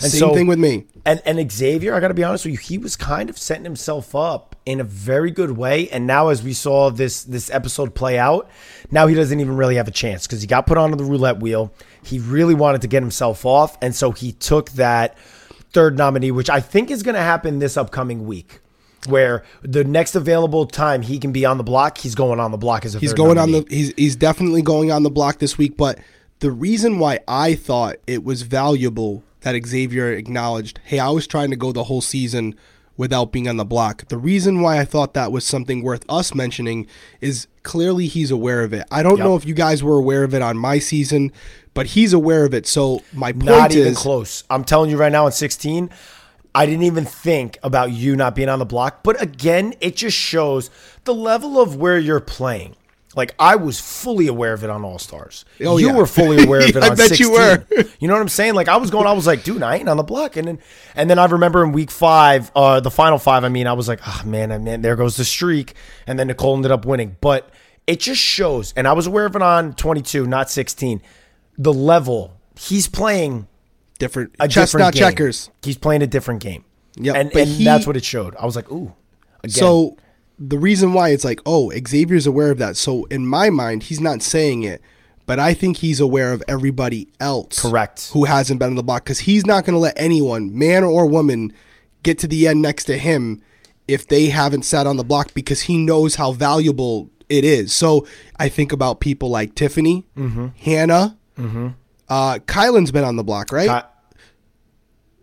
And 0.00 0.10
Same 0.10 0.32
thing 0.34 0.46
with 0.46 0.58
me. 0.58 0.86
And 1.04 1.20
and 1.26 1.50
Xavier, 1.52 1.94
I 1.94 2.00
got 2.00 2.08
to 2.08 2.14
be 2.14 2.24
honest 2.24 2.44
with 2.44 2.52
you, 2.52 2.58
he 2.58 2.78
was 2.78 2.96
kind 2.96 3.28
of 3.30 3.36
setting 3.38 3.64
himself 3.64 4.14
up 4.14 4.53
in 4.66 4.80
a 4.80 4.84
very 4.84 5.30
good 5.30 5.52
way. 5.52 5.88
And 5.90 6.06
now, 6.06 6.28
as 6.28 6.42
we 6.42 6.52
saw 6.52 6.90
this 6.90 7.24
this 7.24 7.50
episode 7.50 7.94
play 7.94 8.18
out, 8.18 8.48
now 8.90 9.06
he 9.06 9.14
doesn't 9.14 9.38
even 9.38 9.56
really 9.56 9.76
have 9.76 9.88
a 9.88 9.92
chance 9.92 10.26
because 10.26 10.40
he 10.40 10.46
got 10.46 10.66
put 10.66 10.78
onto 10.78 10.96
the 10.96 11.04
roulette 11.04 11.40
wheel. 11.40 11.72
He 12.02 12.18
really 12.18 12.54
wanted 12.54 12.82
to 12.82 12.88
get 12.88 13.02
himself 13.02 13.44
off, 13.44 13.76
and 13.82 13.94
so 13.94 14.10
he 14.12 14.32
took 14.32 14.70
that 14.72 15.16
third 15.72 15.96
nominee, 15.98 16.30
which 16.30 16.50
I 16.50 16.60
think 16.60 16.90
is 16.90 17.02
going 17.02 17.16
to 17.16 17.20
happen 17.20 17.58
this 17.58 17.76
upcoming 17.76 18.26
week. 18.26 18.60
Where 19.06 19.44
the 19.60 19.84
next 19.84 20.14
available 20.14 20.64
time 20.64 21.02
he 21.02 21.18
can 21.18 21.30
be 21.30 21.44
on 21.44 21.58
the 21.58 21.64
block, 21.64 21.98
he's 21.98 22.14
going 22.14 22.40
on 22.40 22.52
the 22.52 22.56
block 22.56 22.86
as 22.86 22.94
a 22.94 22.98
He's 22.98 23.12
going 23.12 23.34
nominee. 23.34 23.58
on 23.58 23.64
the 23.64 23.74
he's 23.74 23.92
he's 23.98 24.16
definitely 24.16 24.62
going 24.62 24.90
on 24.90 25.02
the 25.02 25.10
block 25.10 25.40
this 25.40 25.58
week. 25.58 25.76
But 25.76 25.98
the 26.38 26.50
reason 26.50 26.98
why 26.98 27.20
I 27.28 27.54
thought 27.54 27.96
it 28.06 28.24
was 28.24 28.40
valuable 28.42 29.22
that 29.42 29.62
Xavier 29.66 30.10
acknowledged, 30.12 30.80
hey, 30.84 30.98
I 31.00 31.10
was 31.10 31.26
trying 31.26 31.50
to 31.50 31.56
go 31.56 31.70
the 31.70 31.84
whole 31.84 32.00
season 32.00 32.54
without 32.96 33.32
being 33.32 33.48
on 33.48 33.56
the 33.56 33.64
block. 33.64 34.06
The 34.08 34.18
reason 34.18 34.60
why 34.60 34.78
I 34.78 34.84
thought 34.84 35.14
that 35.14 35.32
was 35.32 35.44
something 35.44 35.82
worth 35.82 36.04
us 36.08 36.34
mentioning 36.34 36.86
is 37.20 37.46
clearly 37.62 38.06
he's 38.06 38.30
aware 38.30 38.62
of 38.62 38.72
it. 38.72 38.86
I 38.90 39.02
don't 39.02 39.16
Yep. 39.18 39.24
know 39.24 39.36
if 39.36 39.44
you 39.46 39.54
guys 39.54 39.82
were 39.82 39.98
aware 39.98 40.22
of 40.24 40.34
it 40.34 40.42
on 40.42 40.56
my 40.56 40.78
season, 40.78 41.32
but 41.74 41.86
he's 41.86 42.12
aware 42.12 42.44
of 42.44 42.54
it. 42.54 42.66
So 42.66 43.02
my 43.12 43.32
point 43.32 43.44
Not 43.46 43.70
is 43.72 43.76
even 43.78 43.94
close. 43.94 44.44
I'm 44.48 44.62
telling 44.64 44.90
you 44.90 44.96
right 44.96 45.10
now, 45.10 45.26
in 45.26 45.32
16, 45.32 45.90
I 46.54 46.66
didn't 46.66 46.84
even 46.84 47.04
think 47.04 47.58
about 47.64 47.90
you 47.90 48.14
not 48.14 48.36
being 48.36 48.48
on 48.48 48.60
the 48.60 48.64
block. 48.64 49.02
But 49.02 49.20
again, 49.20 49.74
it 49.80 49.96
just 49.96 50.16
shows 50.16 50.70
the 51.02 51.14
level 51.14 51.60
of 51.60 51.74
where 51.74 51.98
you're 51.98 52.20
playing. 52.20 52.76
Like 53.16 53.34
I 53.38 53.56
was 53.56 53.80
fully 53.80 54.26
aware 54.26 54.52
of 54.52 54.64
it 54.64 54.70
on 54.70 54.84
All 54.84 54.98
Stars. 54.98 55.44
Oh, 55.64 55.76
you 55.78 55.88
yeah. 55.88 55.94
were 55.96 56.06
fully 56.06 56.42
aware 56.44 56.60
of 56.60 56.68
it 56.76 56.82
I 56.82 56.90
on 56.90 56.96
bet 56.96 57.18
you 57.20 57.30
were. 57.32 57.64
You 58.00 58.08
know 58.08 58.14
what 58.14 58.20
I'm 58.20 58.28
saying? 58.28 58.54
Like 58.54 58.68
I 58.68 58.76
was 58.76 58.90
going, 58.90 59.06
I 59.06 59.12
was 59.12 59.26
like, 59.26 59.44
dude, 59.44 59.62
I 59.62 59.76
ain't 59.76 59.88
on 59.88 59.96
the 59.96 60.02
block. 60.02 60.36
And 60.36 60.46
then 60.48 60.58
and 60.94 61.08
then 61.08 61.18
I 61.18 61.24
remember 61.26 61.62
in 61.64 61.72
week 61.72 61.90
five, 61.90 62.50
uh, 62.54 62.80
the 62.80 62.90
final 62.90 63.18
five, 63.18 63.44
I 63.44 63.48
mean, 63.48 63.66
I 63.66 63.72
was 63.72 63.88
like, 63.88 64.00
oh 64.06 64.22
man, 64.26 64.52
I 64.52 64.58
mean, 64.58 64.82
there 64.82 64.96
goes 64.96 65.16
the 65.16 65.24
streak. 65.24 65.74
And 66.06 66.18
then 66.18 66.26
Nicole 66.26 66.54
ended 66.56 66.70
up 66.72 66.84
winning. 66.84 67.16
But 67.20 67.50
it 67.86 68.00
just 68.00 68.20
shows, 68.20 68.72
and 68.76 68.86
I 68.88 68.92
was 68.94 69.06
aware 69.06 69.26
of 69.26 69.36
it 69.36 69.42
on 69.42 69.74
22, 69.74 70.26
not 70.26 70.50
16. 70.50 71.00
The 71.58 71.72
level 71.72 72.36
he's 72.58 72.88
playing 72.88 73.46
different 73.98 74.34
a 74.40 74.48
chess 74.48 74.70
different 74.72 74.84
not 74.86 74.92
game. 74.94 75.00
checkers. 75.02 75.50
He's 75.62 75.76
playing 75.78 76.02
a 76.02 76.06
different 76.06 76.40
game. 76.42 76.64
Yeah, 76.96 77.12
and 77.14 77.34
and 77.34 77.48
he- 77.48 77.64
that's 77.64 77.86
what 77.86 77.96
it 77.96 78.04
showed. 78.04 78.34
I 78.36 78.44
was 78.46 78.56
like, 78.56 78.70
ooh. 78.70 78.92
Again. 79.42 79.50
So 79.50 79.96
the 80.38 80.58
reason 80.58 80.92
why 80.92 81.10
it's 81.10 81.24
like, 81.24 81.40
oh, 81.46 81.70
Xavier's 81.86 82.26
aware 82.26 82.50
of 82.50 82.58
that. 82.58 82.76
So 82.76 83.04
in 83.04 83.26
my 83.26 83.50
mind, 83.50 83.84
he's 83.84 84.00
not 84.00 84.22
saying 84.22 84.62
it, 84.64 84.80
but 85.26 85.38
I 85.38 85.54
think 85.54 85.78
he's 85.78 86.00
aware 86.00 86.32
of 86.32 86.42
everybody 86.48 87.08
else. 87.20 87.60
Correct. 87.62 88.10
Who 88.12 88.24
hasn't 88.24 88.58
been 88.58 88.70
on 88.70 88.74
the 88.74 88.82
block 88.82 89.04
because 89.04 89.20
he's 89.20 89.46
not 89.46 89.64
going 89.64 89.74
to 89.74 89.78
let 89.78 89.94
anyone, 89.96 90.56
man 90.56 90.84
or 90.84 91.06
woman, 91.06 91.52
get 92.02 92.18
to 92.18 92.26
the 92.26 92.46
end 92.48 92.60
next 92.62 92.84
to 92.84 92.98
him 92.98 93.42
if 93.86 94.06
they 94.08 94.26
haven't 94.26 94.62
sat 94.64 94.86
on 94.86 94.96
the 94.96 95.04
block 95.04 95.32
because 95.34 95.62
he 95.62 95.76
knows 95.78 96.16
how 96.16 96.32
valuable 96.32 97.10
it 97.28 97.44
is. 97.44 97.72
So 97.72 98.06
I 98.38 98.48
think 98.48 98.72
about 98.72 99.00
people 99.00 99.30
like 99.30 99.54
Tiffany, 99.54 100.04
Hannah. 100.58 101.16
Uh, 102.08 102.38
Kylan's 102.46 102.90
been 102.92 103.04
on 103.04 103.16
the 103.16 103.24
block, 103.24 103.50
right? 103.52 103.68
Uh, 103.68 103.82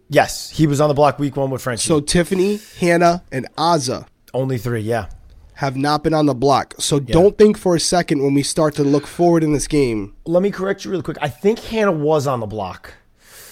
yes, 0.09 0.49
he 0.49 0.67
was 0.67 0.81
on 0.81 0.87
the 0.87 0.93
block 0.93 1.19
week 1.19 1.35
one 1.35 1.49
with 1.49 1.61
Frenchie. 1.61 1.87
so 1.87 1.99
Tiffany, 1.99 2.59
Hannah, 2.79 3.23
and 3.31 3.47
Azah 3.55 4.07
only 4.33 4.57
three. 4.57 4.81
Yeah. 4.81 5.07
have 5.55 5.75
not 5.77 6.03
been 6.03 6.13
on 6.13 6.25
the 6.25 6.33
block. 6.33 6.73
So 6.79 6.99
don't 6.99 7.37
think 7.37 7.57
for 7.57 7.75
a 7.75 7.79
second 7.79 8.23
when 8.23 8.33
we 8.33 8.41
start 8.43 8.73
to 8.75 8.83
look 8.83 9.05
forward 9.05 9.43
in 9.43 9.53
this 9.53 9.67
game. 9.67 10.15
Let 10.25 10.41
me 10.41 10.49
correct 10.51 10.83
you 10.85 10.91
really 10.91 11.03
quick. 11.03 11.17
I 11.21 11.27
think 11.29 11.59
Hannah 11.59 11.91
was 11.91 12.25
on 12.27 12.39
the 12.39 12.47
block. 12.47 12.93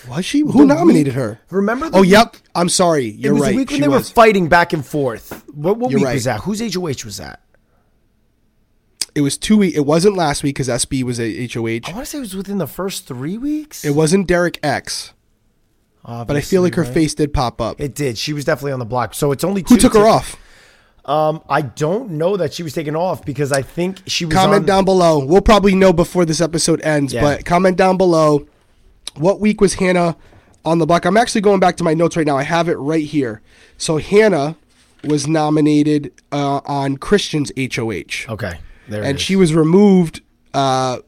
Was 0.09 0.25
she? 0.25 0.39
Who 0.39 0.65
nominated 0.65 1.13
her? 1.13 1.39
Remember? 1.51 1.89
The 1.89 1.97
Oh, 1.97 2.01
week- 2.01 2.11
yep. 2.11 2.35
I'm 2.55 2.69
sorry. 2.69 3.09
It 3.09 3.15
You're 3.15 3.33
was 3.33 3.43
right. 3.43 3.51
the 3.51 3.57
week 3.57 3.69
when 3.69 3.75
She 3.77 3.81
they 3.81 3.87
was. 3.89 4.09
were 4.09 4.13
fighting 4.13 4.47
back 4.47 4.73
and 4.73 4.83
forth. 4.85 5.43
What, 5.53 5.77
what 5.77 5.93
week 5.93 6.03
right. 6.05 6.13
was 6.15 6.23
that? 6.23 6.39
Whose 6.41 6.61
HOH 6.73 7.05
was 7.05 7.17
that? 7.17 7.41
It 9.15 9.21
was 9.21 9.37
two 9.37 9.57
weeks. 9.57 9.75
It 9.77 9.85
wasn't 9.85 10.15
last 10.15 10.43
week 10.43 10.55
because 10.55 10.69
SB 10.69 11.03
was 11.03 11.19
a 11.19 11.47
HOH. 11.47 11.89
I 11.89 11.93
want 11.93 11.99
to 11.99 12.05
say 12.05 12.17
it 12.19 12.21
was 12.21 12.35
within 12.35 12.59
the 12.59 12.67
first 12.67 13.05
three 13.07 13.37
weeks. 13.37 13.83
It 13.83 13.91
wasn't 13.95 14.27
Derek 14.27 14.59
X, 14.63 15.13
but 16.03 16.31
I 16.35 16.41
feel 16.41 16.61
like 16.61 16.75
her 16.75 16.85
face 16.85 17.13
did 17.15 17.33
pop 17.33 17.59
up. 17.59 17.81
It 17.81 17.93
did. 17.95 18.17
She 18.17 18.33
was 18.33 18.45
definitely 18.45 18.71
on 18.71 18.79
the 18.79 18.85
block. 18.85 19.13
So 19.13 19.31
it's 19.31 19.43
only 19.43 19.63
two. 19.63 19.73
Who 19.75 19.79
took 19.81 19.93
her 19.93 20.07
off? 20.07 20.37
Um, 21.09 21.41
I 21.49 21.63
don't 21.63 22.11
know 22.11 22.37
that 22.37 22.53
she 22.53 22.61
was 22.61 22.73
taken 22.73 22.95
off 22.95 23.25
because 23.25 23.51
I 23.51 23.63
think 23.63 24.01
she 24.05 24.25
was 24.25 24.35
Comment 24.35 24.61
on, 24.61 24.65
down 24.67 24.85
below. 24.85 25.25
We'll 25.25 25.41
probably 25.41 25.73
know 25.73 25.91
before 25.91 26.23
this 26.23 26.39
episode 26.39 26.81
ends, 26.81 27.13
Yeah. 27.13 27.21
but 27.21 27.45
comment 27.45 27.77
down 27.77 27.97
below. 27.97 28.47
What 29.15 29.39
week 29.39 29.59
was 29.59 29.73
Hannah 29.73 30.15
on 30.63 30.77
the 30.77 30.85
block? 30.85 31.05
I'm 31.05 31.17
actually 31.17 31.41
going 31.41 31.59
back 31.59 31.77
to 31.77 31.83
my 31.83 31.95
notes 31.95 32.15
right 32.15 32.27
now. 32.27 32.37
I 32.37 32.43
have 32.43 32.69
it 32.69 32.75
right 32.75 33.03
here. 33.03 33.41
So 33.77 33.97
Hannah 33.97 34.55
was 35.03 35.27
nominated 35.27 36.11
uh, 36.31 36.61
on 36.65 36.97
Christian's 36.97 37.51
HOH. 37.57 38.31
Okay, 38.31 38.59
there. 38.87 39.03
and 39.03 39.15
is. 39.17 39.21
she 39.21 39.35
was 39.35 39.53
removed. 39.55 40.21
Uh, 40.53 40.99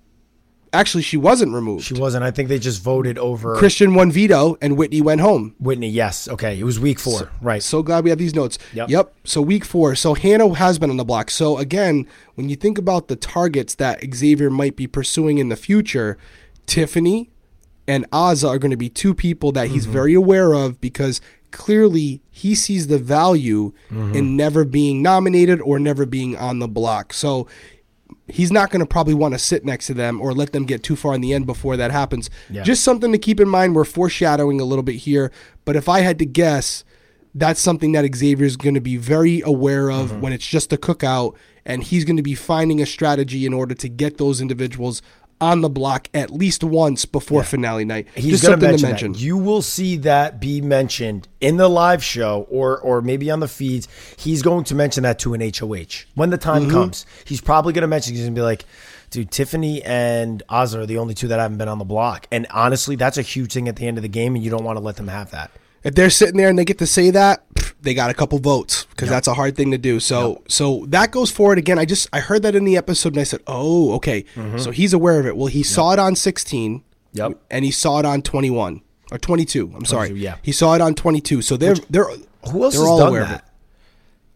actually, 0.73 1.03
she 1.03 1.17
wasn't 1.17 1.53
removed. 1.53 1.83
she 1.85 1.93
wasn't. 1.93 2.23
I 2.23 2.31
think 2.31 2.49
they 2.49 2.59
just 2.59 2.81
voted 2.81 3.17
over 3.17 3.55
Christian 3.55 3.93
won 3.93 4.11
veto, 4.11 4.57
and 4.61 4.77
Whitney 4.77 5.01
went 5.01 5.21
home. 5.21 5.55
Whitney. 5.59 5.89
Yes. 5.89 6.27
Okay. 6.27 6.59
It 6.59 6.63
was 6.63 6.79
week 6.79 6.99
four. 6.99 7.29
right. 7.41 7.61
So 7.63 7.83
glad 7.83 8.03
we 8.03 8.09
have 8.09 8.19
these 8.19 8.35
notes. 8.35 8.57
Yep. 8.73 9.13
So 9.23 9.41
week 9.41 9.65
four. 9.65 9.95
So 9.95 10.13
Hannah 10.13 10.53
has 10.55 10.79
been 10.79 10.89
on 10.89 10.97
the 10.97 11.05
block. 11.05 11.29
So 11.29 11.57
again, 11.57 12.07
when 12.35 12.49
you 12.49 12.55
think 12.55 12.77
about 12.77 13.07
the 13.07 13.15
targets 13.15 13.75
that 13.75 14.01
Xavier 14.13 14.49
might 14.49 14.75
be 14.75 14.87
pursuing 14.87 15.37
in 15.39 15.49
the 15.49 15.55
future, 15.55 16.17
Tiffany 16.65 17.29
and 17.87 18.09
Azah 18.11 18.47
are 18.47 18.59
going 18.59 18.71
to 18.71 18.77
be 18.77 18.89
two 18.89 19.13
people 19.13 19.51
that 19.53 19.65
Mm-hmm. 19.65 19.73
he's 19.73 19.85
very 19.85 20.13
aware 20.13 20.53
of 20.53 20.79
because 20.79 21.19
clearly 21.51 22.21
he 22.29 22.55
sees 22.55 22.87
the 22.87 22.97
value 22.97 23.73
Mm-hmm. 23.91 24.15
in 24.15 24.37
never 24.37 24.63
being 24.63 25.01
nominated 25.01 25.59
or 25.61 25.79
never 25.79 26.05
being 26.05 26.37
on 26.37 26.59
the 26.59 26.67
block. 26.67 27.11
So 27.13 27.47
he's 28.31 28.51
not 28.51 28.69
going 28.71 28.79
to 28.79 28.85
probably 28.85 29.13
want 29.13 29.33
to 29.33 29.39
sit 29.39 29.63
next 29.65 29.87
to 29.87 29.93
them 29.93 30.19
or 30.21 30.33
let 30.33 30.51
them 30.53 30.65
get 30.65 30.83
too 30.83 30.95
far 30.95 31.13
in 31.13 31.21
the 31.21 31.33
end 31.33 31.45
before 31.45 31.77
that 31.77 31.91
happens. 31.91 32.29
Yeah. 32.49 32.63
Just 32.63 32.83
something 32.83 33.11
to 33.11 33.17
keep 33.17 33.39
in 33.39 33.47
mind. 33.49 33.75
We're 33.75 33.83
foreshadowing 33.85 34.59
a 34.59 34.65
little 34.65 34.83
bit 34.83 34.95
here, 34.95 35.31
but 35.65 35.75
if 35.75 35.87
I 35.89 36.01
had 36.01 36.17
to 36.19 36.25
guess, 36.25 36.83
that's 37.33 37.61
something 37.61 37.93
that 37.93 38.03
Xavier's 38.13 38.57
going 38.57 38.75
to 38.75 38.81
be 38.81 38.97
very 38.97 39.41
aware 39.41 39.89
of 39.89 40.09
Mm-hmm. 40.11 40.21
when 40.21 40.33
it's 40.33 40.45
just 40.47 40.73
a 40.73 40.77
cookout, 40.77 41.35
and 41.65 41.83
he's 41.83 42.03
going 42.05 42.17
to 42.17 42.23
be 42.23 42.35
finding 42.35 42.81
a 42.81 42.85
strategy 42.85 43.45
in 43.45 43.53
order 43.53 43.73
to 43.75 43.87
get 43.87 44.17
those 44.17 44.41
individuals 44.41 45.01
on 45.41 45.61
the 45.61 45.69
block 45.69 46.07
at 46.13 46.29
least 46.29 46.63
once 46.63 47.03
before 47.05 47.43
finale 47.43 47.83
night. 47.83 48.07
He's 48.15 48.39
just 48.39 48.43
going 48.43 48.59
to 48.59 48.65
something 48.67 48.89
mention, 48.89 49.11
that. 49.13 49.19
You 49.19 49.35
will 49.37 49.61
see 49.61 49.97
that 49.97 50.39
be 50.39 50.61
mentioned 50.61 51.27
in 51.41 51.57
the 51.57 51.67
live 51.67 52.03
show 52.03 52.47
or 52.49 52.79
or 52.79 53.01
maybe 53.01 53.29
on 53.31 53.39
the 53.41 53.47
feeds. 53.47 53.87
He's 54.17 54.41
going 54.41 54.63
to 54.65 54.75
mention 54.75 55.03
that 55.03 55.19
to 55.19 55.33
an 55.33 55.41
HOH 55.41 56.05
when 56.15 56.29
the 56.29 56.37
time 56.37 56.61
Mm-hmm. 56.63 56.71
comes. 56.71 57.05
He's 57.25 57.41
probably 57.41 57.73
going 57.73 57.81
to 57.81 57.87
mention. 57.87 58.13
He's 58.13 58.21
going 58.23 58.35
to 58.35 58.39
be 58.39 58.43
like, 58.43 58.65
"Dude, 59.09 59.31
Tiffany 59.31 59.81
and 59.83 60.43
Azah 60.49 60.79
are 60.79 60.85
the 60.85 60.99
only 60.99 61.15
two 61.15 61.27
that 61.29 61.39
haven't 61.39 61.57
been 61.57 61.67
on 61.67 61.79
the 61.79 61.85
block." 61.85 62.27
And 62.31 62.45
honestly, 62.51 62.95
that's 62.95 63.17
a 63.17 63.23
huge 63.23 63.51
thing 63.53 63.67
at 63.67 63.75
the 63.77 63.87
end 63.87 63.97
of 63.97 64.03
the 64.03 64.09
game, 64.09 64.35
and 64.35 64.43
you 64.43 64.51
don't 64.51 64.63
want 64.63 64.77
to 64.77 64.83
let 64.83 64.95
them 64.97 65.07
have 65.07 65.31
that. 65.31 65.49
if 65.83 65.95
they're 65.95 66.11
sitting 66.11 66.37
there 66.37 66.47
and 66.49 66.59
they 66.59 66.65
get 66.65 66.77
to 66.77 66.85
say 66.85 67.09
that, 67.09 67.43
they 67.81 67.93
got 67.93 68.09
a 68.09 68.13
couple 68.13 68.37
votes 68.39 68.85
because 68.91 69.09
that's 69.09 69.27
a 69.27 69.33
hard 69.33 69.55
thing 69.55 69.71
to 69.71 69.77
do. 69.77 69.99
So 69.99 70.41
so 70.47 70.85
that 70.89 71.11
goes 71.11 71.31
forward 71.31 71.57
again. 71.57 71.79
I 71.79 71.85
just 71.85 72.07
I 72.13 72.19
heard 72.19 72.43
that 72.43 72.55
in 72.55 72.63
the 72.63 72.77
episode 72.77 73.13
and 73.13 73.19
I 73.19 73.23
said, 73.23 73.41
oh 73.47 73.93
okay. 73.95 74.23
Mm-hmm. 74.35 74.57
So 74.59 74.71
he's 74.71 74.93
aware 74.93 75.19
of 75.19 75.25
it. 75.25 75.35
Well, 75.35 75.47
he 75.47 75.63
saw 75.63 75.91
it 75.93 75.99
on 75.99 76.15
16. 76.15 76.83
Yep. 77.13 77.39
And 77.49 77.65
he 77.65 77.71
saw 77.71 77.99
it 77.99 78.05
on 78.05 78.21
21 78.21 78.81
or 79.11 79.17
22. 79.17 79.73
I'm 79.75 79.85
sorry. 79.85 80.11
yeah. 80.11 80.37
He 80.41 80.51
saw 80.51 80.75
it 80.75 80.81
on 80.81 80.95
22. 80.95 81.41
So 81.41 81.57
they're 81.57 81.75
they're 81.89 82.05
Who 82.51 82.63
else 82.63 82.73
they're 82.75 82.81
has 82.83 82.89
all 82.89 82.99
done 82.99 83.07
aware 83.09 83.23
of 83.23 83.29
that? 83.29 83.39
it. 83.39 83.45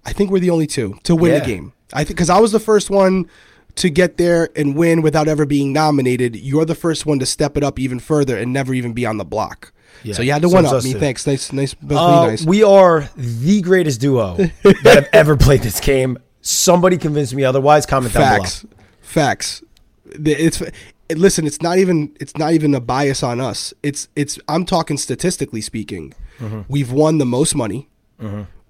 I 0.05 0.13
think 0.13 0.29
we're 0.31 0.39
the 0.39 0.49
only 0.49 0.67
two 0.67 0.97
to 1.03 1.15
win 1.15 1.31
Yeah. 1.33 1.39
the 1.39 1.45
game. 1.45 1.73
I 1.93 2.03
think 2.03 2.17
because 2.17 2.29
I 2.29 2.39
was 2.39 2.51
the 2.51 2.59
first 2.59 2.89
one 2.89 3.29
to 3.75 3.89
get 3.89 4.17
there 4.17 4.49
and 4.55 4.75
win 4.75 5.01
without 5.01 5.27
ever 5.27 5.45
being 5.45 5.71
nominated. 5.73 6.35
You're 6.35 6.65
the 6.65 6.75
first 6.75 7.05
one 7.05 7.19
to 7.19 7.25
step 7.25 7.57
it 7.57 7.63
up 7.63 7.77
even 7.79 7.99
further 7.99 8.37
and 8.37 8.51
never 8.53 8.73
even 8.73 8.93
be 8.93 9.05
on 9.05 9.17
the 9.17 9.25
block. 9.25 9.71
Yeah. 10.03 10.13
So 10.13 10.21
you 10.23 10.31
had 10.31 10.41
to 10.43 10.49
one 10.49 10.65
up 10.65 10.83
me. 10.83 10.93
Thanks. 10.93 11.25
Nice, 11.27 11.51
nice, 11.51 11.73
both 11.73 11.97
Uh, 11.97 12.27
nice. 12.27 12.45
We 12.45 12.63
are 12.63 13.09
the 13.15 13.61
greatest 13.61 14.01
duo 14.01 14.35
that 14.63 14.83
have 14.85 15.07
ever 15.13 15.35
played 15.37 15.61
this 15.61 15.79
game. 15.79 16.17
Somebody 16.41 16.97
convince 16.97 17.33
me 17.33 17.43
otherwise. 17.43 17.85
Comment 17.85 18.13
down 18.13 18.21
below. 18.35 18.43
Facts. 18.43 18.65
Facts. 19.01 19.63
It's 20.05 20.61
it- 21.09 21.17
listen. 21.17 21.45
It's 21.47 21.61
not 21.61 21.77
even. 21.77 22.15
It's 22.19 22.35
not 22.37 22.53
even 22.53 22.73
a 22.75 22.79
bias 22.79 23.23
on 23.23 23.39
us. 23.41 23.73
It's. 23.83 24.07
It's. 24.15 24.39
I'm 24.47 24.65
talking 24.65 24.97
statistically 24.97 25.61
speaking. 25.61 26.13
Mm-hmm. 26.39 26.61
We've 26.67 26.91
won 26.91 27.17
the 27.17 27.25
most 27.25 27.55
money. 27.55 27.89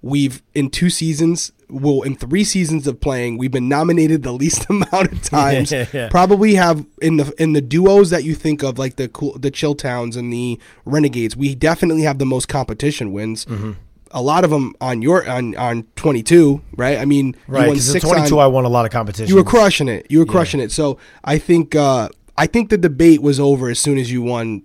We've 0.02 0.42
in 0.54 0.70
two 0.70 0.90
seasons. 0.90 1.52
Well, 1.68 2.02
in 2.02 2.14
three 2.14 2.44
seasons 2.44 2.86
of 2.86 3.00
playing, 3.00 3.38
we've 3.38 3.50
been 3.50 3.68
nominated 3.68 4.22
the 4.22 4.32
least 4.42 4.66
amount 4.70 5.12
of 5.12 5.22
times. 5.22 5.72
Yeah. 5.92 6.08
Probably 6.10 6.54
have 6.54 6.86
in 7.02 7.16
the 7.16 7.32
in 7.42 7.52
the 7.54 7.60
duos 7.60 8.10
that 8.10 8.22
you 8.24 8.34
think 8.34 8.62
of, 8.62 8.78
like 8.78 8.96
the 8.96 9.08
cool, 9.08 9.36
the 9.38 9.50
Chill 9.50 9.74
Towns 9.74 10.16
and 10.16 10.32
the 10.32 10.58
Renegades. 10.84 11.36
We 11.36 11.54
definitely 11.54 12.02
have 12.02 12.18
the 12.18 12.26
most 12.26 12.48
competition 12.48 13.12
wins. 13.12 13.44
Mm-hmm. 13.46 13.72
A 14.12 14.22
lot 14.22 14.44
of 14.44 14.50
them 14.50 14.74
on 14.80 15.02
your 15.02 15.28
on 15.28 15.56
on 15.56 15.82
22, 15.96 16.62
right? 16.76 16.98
I 16.98 17.04
mean, 17.04 17.34
Right, 17.48 17.64
because 17.70 17.92
22, 18.00 18.38
on- 18.38 18.44
I 18.44 18.46
won 18.46 18.64
a 18.64 18.68
lot 18.68 18.84
of 18.86 18.92
competition. 18.92 19.28
you 19.28 19.34
were 19.34 19.44
crushing 19.44 19.88
it. 19.88 20.06
You 20.08 20.20
were 20.20 20.26
crushing 20.26 20.60
it. 20.60 20.70
So 20.72 20.98
I 21.24 21.38
think 21.38 21.74
uh, 21.74 22.08
I 22.38 22.46
think 22.46 22.70
the 22.70 22.78
debate 22.78 23.20
was 23.20 23.40
over 23.40 23.68
as 23.68 23.78
soon 23.80 23.98
as 23.98 24.10
you 24.10 24.22
won 24.22 24.62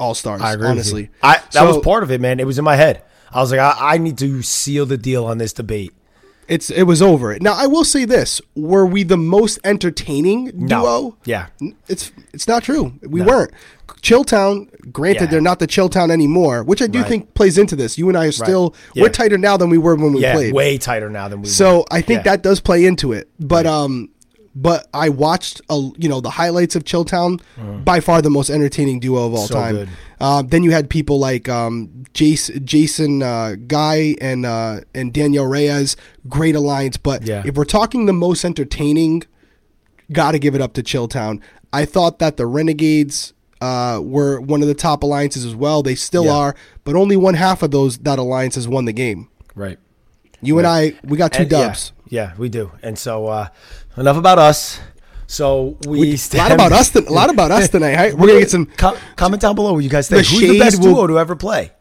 All 0.00 0.14
Stars. 0.14 0.40
I 0.40 0.54
agree. 0.54 0.68
honestly. 0.68 1.10
I 1.22 1.36
that 1.36 1.52
So 1.52 1.66
was 1.66 1.78
part 1.84 2.02
of 2.02 2.10
it, 2.10 2.20
man. 2.20 2.40
It 2.40 2.46
was 2.46 2.58
in 2.58 2.64
my 2.64 2.76
head. 2.76 3.02
I 3.32 3.40
was 3.40 3.50
like, 3.50 3.60
I, 3.60 3.94
I 3.94 3.98
need 3.98 4.16
to 4.18 4.42
seal 4.42 4.86
the 4.86 4.96
deal 4.98 5.24
on 5.26 5.38
this 5.38 5.52
debate. 5.52 5.92
It's 6.48 6.70
it 6.70 6.82
was 6.84 7.00
over. 7.00 7.36
Now 7.40 7.54
I 7.54 7.66
will 7.66 7.84
say 7.84 8.04
this: 8.04 8.40
Were 8.54 8.84
we 8.86 9.02
the 9.02 9.16
most 9.16 9.58
entertaining 9.64 10.50
No. 10.54 10.80
duo? 10.82 11.16
Yeah. 11.24 11.46
It's 11.88 12.12
it's 12.32 12.46
not 12.48 12.62
true. 12.64 12.92
We 13.02 13.22
weren't. 13.22 13.50
Chilltown, 14.02 14.68
granted, 14.92 15.24
Yeah. 15.24 15.26
they're 15.30 15.40
not 15.40 15.58
the 15.58 15.66
Chilltown 15.66 16.10
anymore, 16.10 16.62
which 16.62 16.80
I 16.82 16.86
do 16.86 17.00
Right. 17.00 17.08
think 17.08 17.34
plays 17.34 17.58
into 17.58 17.76
this. 17.76 17.96
You 17.98 18.08
and 18.08 18.16
I 18.18 18.26
are 18.26 18.32
still 18.32 18.74
Yeah. 18.94 19.02
we're 19.04 19.08
tighter 19.10 19.38
now 19.38 19.56
than 19.56 19.70
we 19.70 19.78
were 19.78 19.94
when 19.94 20.12
we 20.12 20.20
Yeah, 20.22 20.34
played. 20.34 20.54
way 20.54 20.78
tighter 20.78 21.08
now 21.10 21.28
than 21.28 21.40
we 21.40 21.46
were 21.46 21.52
So 21.52 21.78
were. 21.78 21.84
I 21.90 22.00
think 22.00 22.24
that 22.24 22.42
does 22.42 22.60
play 22.60 22.84
into 22.84 23.12
it. 23.12 23.28
But 23.40 23.66
um, 23.66 24.10
but 24.54 24.88
I 24.94 25.08
watched 25.08 25.60
a 25.68 25.76
you 25.96 26.08
know 26.08 26.20
the 26.20 26.30
highlights 26.30 26.76
of 26.76 26.84
Chilltown, 26.84 27.40
by 27.84 28.00
far 28.00 28.22
the 28.22 28.30
most 28.30 28.50
entertaining 28.50 29.00
duo 29.00 29.26
of 29.26 29.34
all. 29.34 29.46
So 29.46 29.54
time. 29.54 29.88
Uh, 30.20 30.42
then 30.42 30.62
you 30.62 30.70
had 30.70 30.88
people 30.88 31.18
like 31.18 31.48
um, 31.48 32.04
Jason, 32.14 32.64
Jason 32.64 33.22
uh, 33.22 33.56
Guy 33.66 34.14
and 34.20 34.46
uh, 34.46 34.80
and 34.94 35.12
Danielle 35.12 35.46
Reyes, 35.46 35.96
great 36.28 36.54
alliance. 36.54 36.96
But 36.96 37.22
Yeah. 37.26 37.42
if 37.44 37.56
we're 37.56 37.64
talking 37.64 38.06
the 38.06 38.12
most 38.12 38.44
entertaining, 38.44 39.24
got 40.12 40.32
to 40.32 40.38
give 40.38 40.54
it 40.54 40.60
up 40.60 40.72
to 40.74 40.82
Chilltown. 40.82 41.40
I 41.72 41.84
thought 41.84 42.18
that 42.20 42.36
the 42.36 42.46
Renegades. 42.46 43.32
Uh, 43.60 43.98
were 44.02 44.40
one 44.42 44.60
of 44.60 44.68
the 44.68 44.74
top 44.74 45.02
alliances 45.02 45.42
as 45.46 45.54
well. 45.54 45.82
They 45.82 45.94
still 45.94 46.26
Yeah. 46.26 46.32
are, 46.36 46.56
but 46.82 46.96
only 46.96 47.16
one 47.16 47.32
half 47.32 47.62
of 47.62 47.70
those 47.70 47.96
that 47.98 48.18
alliance 48.18 48.56
has 48.56 48.68
won 48.68 48.84
the 48.84 48.92
game. 48.92 49.28
right. 49.54 49.78
You 50.42 50.58
and 50.58 50.66
I, 50.66 50.92
we 51.02 51.16
got 51.16 51.32
two 51.32 51.44
And- 51.44 51.52
yeah, 51.52 51.66
dubs. 51.68 51.92
Yeah, 52.10 52.32
we 52.36 52.50
do. 52.50 52.72
And 52.82 52.98
so 52.98 53.26
uh, 53.28 53.48
enough 53.96 54.16
about 54.16 54.38
us. 54.38 54.80
So 55.26 55.78
we, 55.86 56.00
We, 56.00 56.14
a 56.14 56.36
lot 56.36 56.52
about 56.52 56.72
us. 56.72 56.90
Th- 56.92 57.06
a 57.06 57.12
lot 57.12 57.30
about 57.30 57.50
us 57.50 57.68
tonight. 57.68 57.96
Right? 57.96 58.14
We're 58.14 58.26
gonna 58.28 58.40
get 58.40 58.50
some. 58.50 58.66
Co- 58.66 58.96
comment 59.16 59.40
down 59.42 59.54
below 59.54 59.72
what 59.72 59.78
you 59.84 59.88
guys 59.90 60.08
think. 60.08 60.26
The 60.26 60.30
Who's 60.30 60.40
the 60.50 60.58
best 60.58 60.80
will- 60.82 60.94
duo 60.94 61.06
to 61.08 61.18
ever 61.18 61.34
play? 61.36 61.72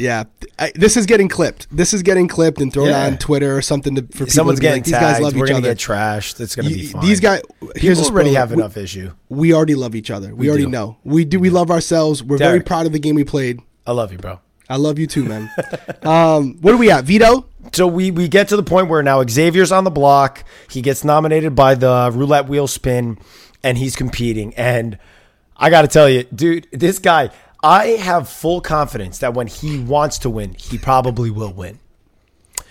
Yeah, 0.00 0.24
I, 0.60 0.70
this 0.76 0.96
is 0.96 1.06
getting 1.06 1.28
clipped. 1.28 1.66
This 1.76 1.92
is 1.92 2.04
getting 2.04 2.28
clipped 2.28 2.60
and 2.60 2.72
thrown 2.72 2.86
Yeah. 2.90 3.06
on 3.06 3.18
Twitter 3.18 3.56
or 3.56 3.60
something 3.62 3.96
to, 3.96 4.02
for 4.02 4.10
people 4.10 4.26
Someone's 4.28 4.58
to 4.58 4.60
be 4.60 4.66
getting 4.68 4.76
like, 4.78 4.84
these 4.84 4.92
guys 4.94 5.20
love 5.20 5.34
We're 5.34 5.46
each 5.46 5.48
gonna 5.50 5.58
other. 5.58 5.74
get 5.74 5.78
trashed. 5.78 6.40
It's 6.40 6.54
gonna 6.54 6.68
be 6.68 6.86
Y- 6.86 6.92
fine. 6.92 7.02
These 7.02 7.18
guys. 7.18 7.42
Here's 7.74 7.98
People 7.98 8.12
already 8.14 8.34
have 8.34 8.50
We- 8.52 8.58
enough 8.58 8.76
issue. 8.76 9.10
We 9.28 9.52
already 9.52 9.74
love 9.74 9.96
each 9.96 10.12
other. 10.12 10.32
We, 10.36 10.48
already 10.48 10.66
do. 10.66 10.70
know. 10.70 10.98
We 11.02 11.24
do. 11.24 11.40
We 11.40 11.50
love 11.50 11.72
ourselves. 11.72 12.22
We're 12.22 12.38
very 12.38 12.60
proud 12.60 12.86
of 12.86 12.92
the 12.92 13.00
game 13.00 13.16
we 13.16 13.24
played. 13.24 13.60
I 13.88 13.90
love 13.92 14.12
you, 14.12 14.18
bro. 14.18 14.38
I 14.68 14.76
love 14.76 15.00
you 15.00 15.08
too, 15.08 15.24
man. 15.24 15.50
um, 16.04 16.58
what 16.60 16.74
are 16.74 16.78
we 16.78 16.92
at? 16.92 17.04
Veto. 17.04 17.47
So 17.72 17.86
we 17.86 18.10
we 18.10 18.28
get 18.28 18.48
to 18.48 18.56
the 18.56 18.62
point 18.62 18.88
where 18.88 19.02
now 19.02 19.24
Xavier's 19.26 19.72
on 19.72 19.84
the 19.84 19.90
block. 19.90 20.44
He 20.70 20.80
gets 20.80 21.04
nominated 21.04 21.54
by 21.54 21.74
the 21.74 22.10
roulette 22.12 22.48
wheel 22.48 22.66
spin, 22.66 23.18
and 23.62 23.76
he's 23.76 23.96
competing. 23.96 24.54
And 24.54 24.98
I 25.56 25.70
got 25.70 25.82
to 25.82 25.88
tell 25.88 26.08
you, 26.08 26.22
dude, 26.24 26.68
this 26.72 26.98
guy, 26.98 27.30
I 27.62 27.86
have 27.86 28.28
full 28.28 28.60
confidence 28.60 29.18
that 29.18 29.34
when 29.34 29.48
he 29.48 29.80
wants 29.80 30.18
to 30.20 30.30
win, 30.30 30.54
he 30.54 30.78
probably 30.78 31.30
will 31.30 31.52
win. 31.52 31.80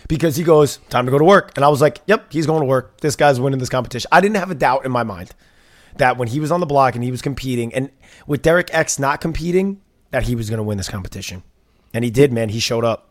Because 0.07 0.37
he 0.37 0.43
goes, 0.45 0.77
time 0.89 1.05
to 1.05 1.11
go 1.11 1.17
to 1.17 1.25
work. 1.25 1.51
And 1.57 1.65
I 1.65 1.67
was 1.67 1.81
like, 1.81 1.99
yep, 2.05 2.31
he's 2.31 2.45
going 2.45 2.61
to 2.61 2.65
work. 2.65 3.01
This 3.01 3.17
guy's 3.17 3.41
winning 3.41 3.59
this 3.59 3.67
competition. 3.67 4.07
I 4.09 4.21
didn't 4.21 4.37
have 4.37 4.49
a 4.49 4.55
doubt 4.55 4.85
in 4.85 4.91
my 4.91 5.03
mind 5.03 5.31
that 5.97 6.17
when 6.17 6.29
he 6.29 6.39
was 6.39 6.49
on 6.49 6.61
the 6.61 6.65
block 6.65 6.95
and 6.95 7.03
he 7.03 7.11
was 7.11 7.21
competing, 7.21 7.73
and 7.73 7.91
with 8.25 8.41
Derek 8.41 8.73
X 8.73 8.99
not 8.99 9.19
competing, 9.19 9.81
that 10.11 10.23
he 10.23 10.33
was 10.33 10.49
going 10.49 10.59
to 10.59 10.63
win 10.63 10.77
this 10.77 10.87
competition. 10.87 11.43
And 11.93 12.05
he 12.05 12.11
did, 12.11 12.31
man. 12.31 12.47
He 12.49 12.59
showed 12.59 12.85
up. 12.85 13.06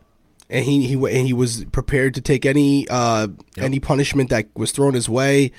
And 0.49 0.65
he 0.65 0.87
he 0.87 0.93
and 0.93 1.27
he 1.27 1.33
was 1.33 1.65
prepared 1.65 2.13
to 2.15 2.21
take 2.21 2.45
any 2.45 2.87
uh 2.89 3.27
any 3.57 3.79
punishment 3.79 4.29
that 4.29 4.47
was 4.55 4.71
thrown 4.71 4.93
his 4.93 5.09
way. 5.09 5.51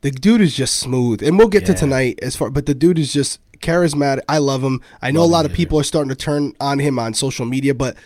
The 0.00 0.10
dude 0.10 0.40
is 0.40 0.54
just 0.54 0.78
smooth, 0.78 1.22
and 1.22 1.38
we'll 1.38 1.48
get 1.48 1.66
to 1.66 1.74
tonight 1.74 2.18
as 2.22 2.36
far. 2.36 2.50
But 2.50 2.66
the 2.66 2.74
dude 2.74 2.98
is 2.98 3.12
just 3.12 3.40
charismatic. 3.60 4.20
I 4.28 4.38
love 4.38 4.62
him. 4.62 4.80
I 5.02 5.10
know 5.10 5.22
a 5.22 5.26
lot 5.26 5.44
of 5.44 5.52
people 5.52 5.78
are 5.78 5.84
starting 5.84 6.08
to 6.08 6.16
turn 6.16 6.54
on 6.60 6.78
him 6.78 6.98
on 6.98 7.14
social 7.14 7.44
media, 7.46 7.74
but 7.74 7.96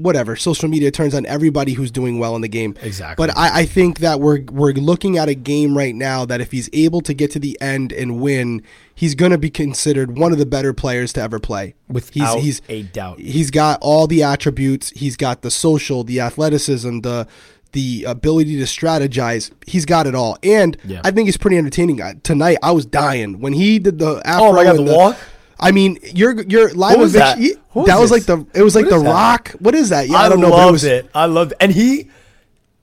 whatever. 0.00 0.36
Social 0.36 0.68
media 0.68 0.90
turns 0.90 1.14
on 1.14 1.26
everybody 1.26 1.74
who's 1.74 1.90
doing 1.90 2.18
well 2.18 2.34
in 2.36 2.42
the 2.42 2.48
game. 2.48 2.74
Exactly. 2.82 3.26
But 3.26 3.36
I, 3.36 3.60
I 3.60 3.66
think 3.66 3.98
that 3.98 4.20
we're 4.20 4.42
we're 4.50 4.72
looking 4.72 5.18
at 5.18 5.28
a 5.28 5.34
game 5.34 5.76
right 5.76 5.94
now 5.94 6.24
that 6.24 6.40
if 6.40 6.52
he's 6.52 6.68
able 6.72 7.00
to 7.02 7.14
get 7.14 7.30
to 7.32 7.38
the 7.38 7.60
end 7.60 7.92
and 7.92 8.20
win, 8.20 8.62
he's 8.94 9.14
going 9.14 9.32
to 9.32 9.38
be 9.38 9.50
considered 9.50 10.16
one 10.18 10.32
of 10.32 10.38
the 10.38 10.46
better 10.46 10.72
players 10.72 11.12
to 11.14 11.22
ever 11.22 11.38
play. 11.38 11.74
Without 11.88 12.38
he's, 12.38 12.60
he's 12.66 12.68
a 12.68 12.82
doubt. 12.84 13.18
He's 13.18 13.50
got 13.50 13.78
all 13.82 14.06
the 14.06 14.22
attributes. 14.22 14.90
He's 14.90 15.16
got 15.16 15.42
the 15.42 15.50
social, 15.50 16.04
the 16.04 16.20
athleticism, 16.20 17.00
the 17.00 17.26
the 17.72 18.04
ability 18.04 18.56
to 18.58 18.64
strategize. 18.64 19.50
He's 19.66 19.84
got 19.84 20.06
it 20.06 20.14
all, 20.14 20.36
and 20.42 20.76
Yeah. 20.84 21.00
I 21.04 21.10
think 21.10 21.26
he's 21.28 21.36
pretty 21.36 21.56
entertaining. 21.56 22.20
Tonight, 22.22 22.58
I 22.62 22.72
was 22.72 22.84
dying 22.84 23.40
when 23.40 23.52
he 23.52 23.78
did 23.78 23.98
the. 23.98 24.16
Oh, 24.16 24.22
afro 24.24 24.46
Oh 24.48 24.52
my 24.52 24.64
God, 24.64 24.76
and 24.76 24.88
the 24.88 24.94
walk? 24.94 25.16
I 25.60 25.72
mean, 25.72 25.98
your 26.14 26.42
your 26.42 26.72
live 26.72 26.98
was 26.98 27.12
that? 27.12 27.38
Who 27.38 27.86
that 27.86 28.00
was 28.00 28.10
was 28.10 28.10
like 28.10 28.24
the. 28.24 28.46
It 28.58 28.62
was 28.62 28.74
like 28.74 28.86
What 28.86 28.98
the? 28.98 28.98
Rock. 28.98 29.48
What 29.60 29.74
is 29.74 29.90
that? 29.90 30.08
Yeah, 30.08 30.16
I, 30.16 30.26
I, 30.26 30.28
don't 30.28 30.40
know. 30.40 30.48
loved 30.48 30.68
it 30.68 30.72
was 30.72 30.84
it. 30.84 31.10
I 31.14 31.26
loved 31.26 31.52
it. 31.52 31.58
And 31.60 31.72
he, 31.72 32.08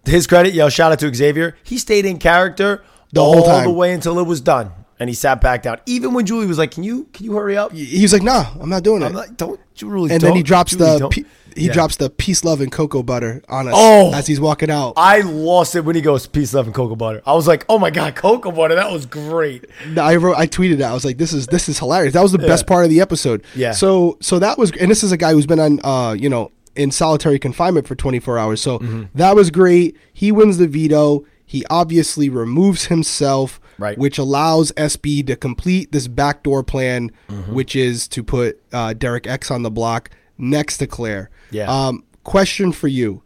his 0.05 0.27
credit, 0.27 0.53
yo, 0.53 0.69
shout 0.69 0.91
out 0.91 1.00
to 1.00 1.13
Xavier. 1.13 1.57
He 1.63 1.77
stayed 1.77 2.05
in 2.05 2.19
character 2.19 2.84
the, 3.12 3.24
whole 3.24 3.39
all 3.39 3.46
time. 3.46 3.63
the 3.65 3.72
way 3.72 3.93
until 3.93 4.19
it 4.19 4.27
was 4.27 4.41
done, 4.41 4.72
and 5.00 5.10
he 5.10 5.13
sat 5.16 5.42
back 5.42 5.63
down. 5.63 5.80
Even 5.86 6.13
when 6.13 6.25
Julie 6.25 6.48
was 6.48 6.58
like, 6.58 6.72
"Can 6.72 6.84
you 6.84 7.08
can 7.13 7.25
you 7.25 7.34
hurry 7.36 7.58
up?" 7.58 7.72
He 7.72 8.01
was 8.01 8.13
like, 8.13 8.24
"Nah, 8.24 8.46
I'm 8.60 8.70
not 8.70 8.84
doing 8.84 9.01
it." 9.01 9.06
I'm 9.06 9.13
like, 9.13 9.38
"Don't, 9.38 9.60
Julie." 9.75 10.12
and 10.12 10.22
then 10.22 10.36
he 10.36 10.44
drops 10.44 10.75
Julie, 10.75 11.00
the 11.00 11.10
pe- 11.10 11.24
he 11.56 11.68
Yeah. 11.68 11.74
drops 11.74 11.96
the 11.96 12.10
peace, 12.12 12.44
love, 12.44 12.62
and 12.62 12.72
cocoa 12.72 13.01
butter 13.01 13.42
on 13.50 13.68
us 13.68 13.74
Oh. 13.75 14.12
as 14.13 14.27
he's 14.27 14.39
walking 14.39 14.70
out. 14.70 14.94
I 14.96 15.22
lost 15.22 15.75
it 15.75 15.82
when 15.86 15.96
he 15.96 16.01
goes 16.01 16.27
peace, 16.27 16.54
love, 16.54 16.66
and 16.68 16.75
cocoa 16.75 16.96
butter. 16.96 17.22
I 17.25 17.34
was 17.34 17.48
like, 17.48 17.66
"Oh 17.70 17.80
my 17.80 17.89
god, 17.89 18.16
cocoa 18.16 18.51
butter! 18.51 18.75
That 18.75 18.92
was 18.92 19.06
great." 19.06 19.66
I 19.98 20.16
wrote, 20.18 20.38
I 20.38 20.46
tweeted 20.48 20.77
that. 20.80 20.92
I 20.92 20.94
was 20.94 21.06
like, 21.06 21.18
"This 21.18 21.34
is 21.34 21.48
this 21.48 21.68
is 21.70 21.80
hilarious." 21.80 22.13
That 22.13 22.24
was 22.24 22.32
the 22.32 22.38
best 22.39 22.68
part 22.68 22.84
of 22.84 22.89
the 22.92 23.01
episode. 23.01 23.44
Yeah. 23.56 23.72
So 23.72 24.18
so 24.22 24.39
that 24.39 24.58
was, 24.58 24.72
and 24.80 24.89
this 24.92 25.04
is 25.04 25.12
a 25.12 25.18
guy 25.18 25.32
who's 25.32 25.48
been 25.48 25.60
on, 25.60 25.80
uh, 25.84 26.13
you 26.13 26.30
know, 26.30 26.51
in 26.75 26.92
solitary 26.92 27.39
confinement 27.39 27.88
for 27.88 27.96
24 27.96 28.38
hours. 28.38 28.62
So 28.62 28.77
Mm-hmm. 28.77 29.04
that 29.16 29.36
was 29.36 29.50
great. 29.50 29.96
He 30.13 30.32
wins 30.32 30.58
the 30.60 30.68
veto. 30.68 31.24
He 31.44 31.66
obviously 31.72 32.30
removes 32.30 32.86
himself, 32.86 33.60
Right. 33.79 33.98
which 33.98 34.17
allows 34.17 34.72
SB 34.74 35.27
to 35.27 35.36
complete 35.36 35.91
this 35.91 36.07
backdoor 36.07 36.63
plan, 36.63 37.12
Mm-hmm. 37.29 37.53
which 37.53 37.75
is 37.75 38.07
to 38.10 38.24
put 38.24 38.60
uh, 38.74 38.93
Derek 38.93 39.27
X 39.27 39.51
on 39.51 39.62
the 39.63 39.69
block 39.72 40.10
next 40.38 40.77
to 40.79 40.88
Claire. 40.88 41.29
Yeah. 41.51 41.69
Um, 41.72 42.03
question 42.24 42.72
for 42.72 42.88
you. 42.88 43.24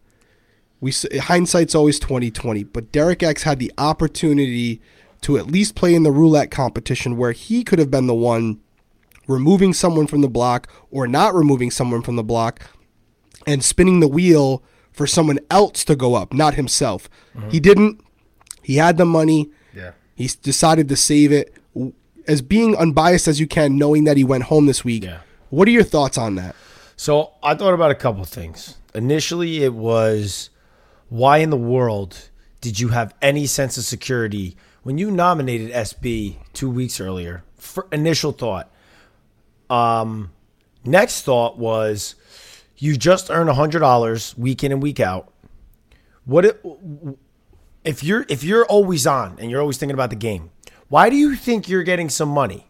We 0.80 0.92
hindsight's 1.20 1.74
always 1.74 1.98
2020, 2.00 2.64
but 2.64 2.90
Derek 2.92 3.22
X 3.22 3.44
had 3.44 3.58
the 3.60 3.72
opportunity 3.78 4.80
to 5.22 5.38
at 5.38 5.46
least 5.46 5.74
play 5.76 5.94
in 5.94 6.02
the 6.02 6.10
roulette 6.10 6.50
competition 6.50 7.16
where 7.16 7.30
he 7.32 7.62
could 7.62 7.78
have 7.78 7.90
been 7.90 8.08
the 8.08 8.14
one 8.14 8.60
removing 9.28 9.72
someone 9.72 10.06
from 10.08 10.20
the 10.20 10.28
block 10.28 10.66
or 10.90 11.06
not 11.06 11.34
removing 11.34 11.70
someone 11.70 12.02
from 12.02 12.16
the 12.16 12.24
block 12.24 12.60
and 13.46 13.62
spinning 13.64 14.00
the 14.00 14.08
wheel 14.08 14.62
for 14.92 15.06
someone 15.06 15.38
else 15.50 15.84
to 15.84 15.94
go 15.96 16.14
up, 16.16 16.32
not 16.34 16.54
himself. 16.54 17.08
He 17.48 17.60
didn't. 17.60 18.00
He 18.62 18.76
had 18.76 18.98
the 18.98 19.06
money. 19.06 19.50
He 20.22 20.30
decided 20.40 20.88
to 20.88 20.94
save 20.94 21.32
it. 21.32 21.52
As 22.28 22.42
being 22.42 22.76
unbiased 22.76 23.26
as 23.26 23.40
you 23.40 23.48
can, 23.48 23.76
knowing 23.76 24.04
that 24.04 24.16
he 24.16 24.22
went 24.22 24.44
home 24.44 24.66
this 24.66 24.84
week, 24.84 25.02
Yeah. 25.02 25.18
what 25.50 25.66
are 25.66 25.72
your 25.72 25.82
thoughts 25.82 26.16
on 26.16 26.36
that? 26.36 26.54
So 26.96 27.32
I 27.42 27.56
thought 27.56 27.74
about 27.74 27.90
a 27.90 27.96
couple 27.96 28.24
things. 28.24 28.76
Initially, 28.94 29.64
it 29.64 29.74
was 29.74 30.50
why 31.08 31.38
in 31.38 31.50
the 31.50 31.56
world 31.56 32.28
did 32.60 32.78
you 32.78 32.88
have 32.88 33.12
any 33.20 33.46
sense 33.46 33.76
of 33.76 33.82
security 33.82 34.56
when 34.84 34.96
you 34.96 35.10
nominated 35.10 35.72
SB 35.72 36.36
two 36.52 36.70
weeks 36.70 37.00
earlier? 37.00 37.42
For 37.58 37.88
initial 37.90 38.30
thought. 38.30 38.70
Um, 39.68 40.30
next 40.84 41.22
thought 41.22 41.58
was 41.58 42.14
you 42.76 42.96
just 42.96 43.28
earned 43.28 43.50
hundred 43.50 43.80
dollars 43.80 44.38
week 44.38 44.62
in 44.62 44.70
and 44.70 44.80
week 44.80 45.00
out. 45.00 45.32
What 46.24 46.44
it, 46.44 46.64
if 47.84 48.02
you're 48.04 48.24
if 48.28 48.44
you're 48.44 48.64
always 48.66 49.06
on 49.06 49.36
and 49.38 49.50
you're 49.50 49.60
always 49.60 49.76
thinking 49.78 49.94
about 49.94 50.10
the 50.10 50.16
game? 50.16 50.50
Why 50.88 51.08
do 51.10 51.16
you 51.16 51.34
think 51.36 51.68
you're 51.68 51.82
getting 51.82 52.08
some 52.08 52.28
money? 52.28 52.66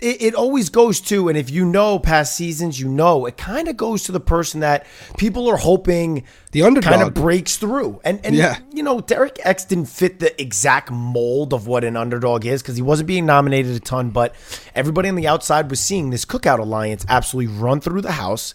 it, 0.00 0.22
it 0.22 0.34
always 0.36 0.68
goes 0.68 1.00
to, 1.00 1.28
and 1.28 1.36
if 1.36 1.50
you 1.50 1.64
know 1.64 1.98
past 1.98 2.36
seasons, 2.36 2.78
you 2.78 2.88
know 2.88 3.26
it 3.26 3.36
kind 3.36 3.66
of 3.66 3.76
goes 3.76 4.04
to 4.04 4.12
the 4.12 4.20
person 4.20 4.60
that 4.60 4.86
people 5.16 5.48
are 5.48 5.56
hoping 5.56 6.22
The 6.52 6.62
underdog. 6.62 6.88
kind 6.92 7.02
of 7.02 7.14
breaks 7.14 7.56
through. 7.56 8.00
And 8.04 8.20
and 8.24 8.36
Yeah. 8.36 8.58
you 8.72 8.84
know, 8.84 9.00
Derek 9.00 9.40
X 9.42 9.64
didn't 9.64 9.86
fit 9.86 10.20
the 10.20 10.40
exact 10.40 10.92
mold 10.92 11.52
of 11.52 11.66
what 11.66 11.82
an 11.82 11.96
underdog 11.96 12.46
is 12.46 12.62
because 12.62 12.76
he 12.76 12.82
wasn't 12.82 13.08
being 13.08 13.26
nominated 13.26 13.74
a 13.74 13.80
ton, 13.80 14.10
but 14.10 14.36
everybody 14.72 15.08
on 15.08 15.16
the 15.16 15.26
outside 15.26 15.68
was 15.68 15.80
seeing 15.80 16.10
this 16.10 16.24
cookout 16.24 16.60
alliance 16.60 17.04
absolutely 17.08 17.52
run 17.52 17.80
through 17.80 18.02
the 18.02 18.12
house. 18.12 18.54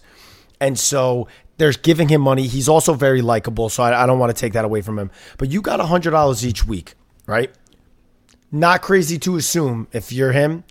And 0.60 0.78
so 0.78 1.28
there's 1.56 1.76
giving 1.76 2.08
him 2.08 2.20
money. 2.20 2.46
He's 2.46 2.68
also 2.68 2.94
very 2.94 3.22
likable, 3.22 3.68
so 3.68 3.82
I, 3.82 4.02
I 4.02 4.06
don't 4.06 4.18
want 4.18 4.34
to 4.34 4.40
take 4.40 4.52
that 4.54 4.64
away 4.64 4.82
from 4.82 4.98
him. 4.98 5.10
But 5.38 5.50
you 5.50 5.60
got 5.62 5.80
hundred 5.80 6.10
dollars 6.10 6.44
each 6.46 6.66
week, 6.66 6.94
right? 7.26 7.50
Not 8.50 8.82
crazy 8.82 9.18
to 9.20 9.36
assume 9.36 9.88
if 9.92 10.12
you're 10.12 10.32
him, 10.32 10.64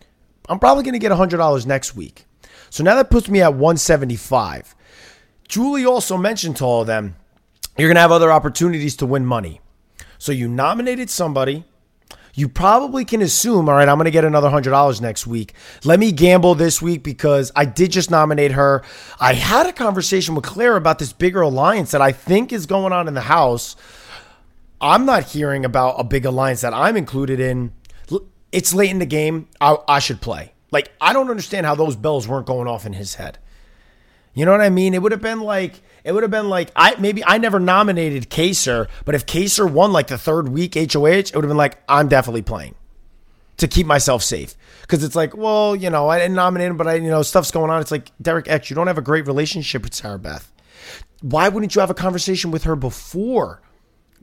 I'm 0.49 0.59
probably 0.59 0.83
going 0.83 0.93
to 0.93 0.99
get 0.99 1.11
$100 1.11 1.65
next 1.65 1.95
week. 1.95 2.25
So 2.69 2.83
now 2.83 2.95
that 2.95 3.09
puts 3.09 3.29
me 3.29 3.41
at 3.41 3.53
175. 3.53 4.75
Julie 5.47 5.85
also 5.85 6.17
mentioned 6.17 6.57
to 6.57 6.65
all 6.65 6.81
of 6.81 6.87
them, 6.87 7.15
you're 7.77 7.89
going 7.89 7.95
to 7.95 8.01
have 8.01 8.11
other 8.11 8.31
opportunities 8.31 8.95
to 8.97 9.05
win 9.05 9.25
money. 9.25 9.61
So 10.17 10.31
you 10.31 10.47
nominated 10.47 11.09
somebody. 11.09 11.65
You 12.35 12.49
probably 12.49 13.05
can 13.05 13.21
assume, 13.21 13.69
all 13.69 13.75
right, 13.75 13.87
I'm 13.87 13.97
going 13.97 14.05
to 14.05 14.11
get 14.11 14.25
another 14.25 14.49
$100 14.49 15.01
next 15.01 15.27
week. 15.27 15.53
Let 15.83 15.99
me 15.99 16.11
gamble 16.11 16.55
this 16.55 16.81
week 16.81 17.03
because 17.03 17.51
I 17.55 17.65
did 17.65 17.91
just 17.91 18.09
nominate 18.09 18.53
her. 18.53 18.83
I 19.19 19.33
had 19.33 19.67
a 19.67 19.73
conversation 19.73 20.33
with 20.33 20.43
Claire 20.43 20.75
about 20.75 20.97
this 20.97 21.13
bigger 21.13 21.41
alliance 21.41 21.91
that 21.91 22.01
I 22.01 22.11
think 22.11 22.51
is 22.51 22.65
going 22.65 22.91
on 22.91 23.07
in 23.07 23.13
the 23.13 23.21
house. 23.21 23.75
I'm 24.81 25.05
not 25.05 25.25
hearing 25.25 25.63
about 25.63 25.99
a 25.99 26.03
big 26.03 26.25
alliance 26.25 26.61
that 26.61 26.73
I'm 26.73 26.97
included 26.97 27.39
in. 27.39 27.71
It's 28.51 28.73
late 28.73 28.89
in 28.89 28.99
the 28.99 29.05
game. 29.05 29.47
I, 29.61 29.77
I 29.87 29.99
should 29.99 30.19
play. 30.19 30.53
Like, 30.71 30.91
I 30.99 31.13
don't 31.13 31.29
understand 31.29 31.67
how 31.67 31.75
those 31.75 31.95
bells 31.95 32.27
weren't 32.27 32.47
going 32.47 32.67
off 32.67 32.87
in 32.87 32.93
his 32.93 33.15
head. 33.15 33.37
You 34.33 34.45
know 34.45 34.51
what 34.51 34.61
I 34.61 34.69
mean? 34.69 34.95
It 34.95 35.03
would 35.03 35.11
have 35.11 35.21
been 35.21 35.41
like 35.41 35.83
it 36.03 36.11
would 36.11 36.23
have 36.23 36.31
been 36.31 36.49
like 36.49 36.71
I 36.75 36.95
maybe 36.99 37.23
I 37.25 37.37
never 37.37 37.59
nominated 37.59 38.29
Kaysar, 38.29 38.87
but 39.05 39.15
if 39.15 39.25
Kaysar 39.25 39.69
won 39.71 39.91
like 39.91 40.07
the 40.07 40.17
third 40.17 40.49
week 40.49 40.75
HOH, 40.75 41.07
it 41.07 41.35
would 41.35 41.43
have 41.43 41.49
been 41.49 41.57
like 41.57 41.77
I'm 41.87 42.07
definitely 42.07 42.41
playing 42.41 42.75
to 43.57 43.67
keep 43.67 43.87
myself 43.87 44.23
safe. 44.23 44.55
Because 44.81 45.03
it's 45.03 45.15
like, 45.15 45.35
well, 45.35 45.75
you 45.75 45.89
know, 45.89 46.09
I 46.09 46.19
didn't 46.19 46.35
nominate 46.35 46.67
him, 46.67 46.77
but 46.77 46.87
I, 46.87 46.95
you 46.95 47.09
know, 47.09 47.21
stuff's 47.21 47.51
going 47.51 47.71
on. 47.71 47.81
It's 47.81 47.91
like 47.91 48.11
Derek 48.21 48.49
X, 48.49 48.69
you 48.69 48.75
don't 48.75 48.87
have 48.87 48.97
a 48.97 49.01
great 49.01 49.27
relationship 49.27 49.83
with 49.83 49.93
Sarah 49.93 50.19
Beth. 50.19 50.51
Why 51.21 51.47
wouldn't 51.47 51.73
you 51.73 51.79
have 51.79 51.89
a 51.89 51.95
conversation 51.95 52.51
with 52.51 52.63
her 52.65 52.75
before 52.75 53.61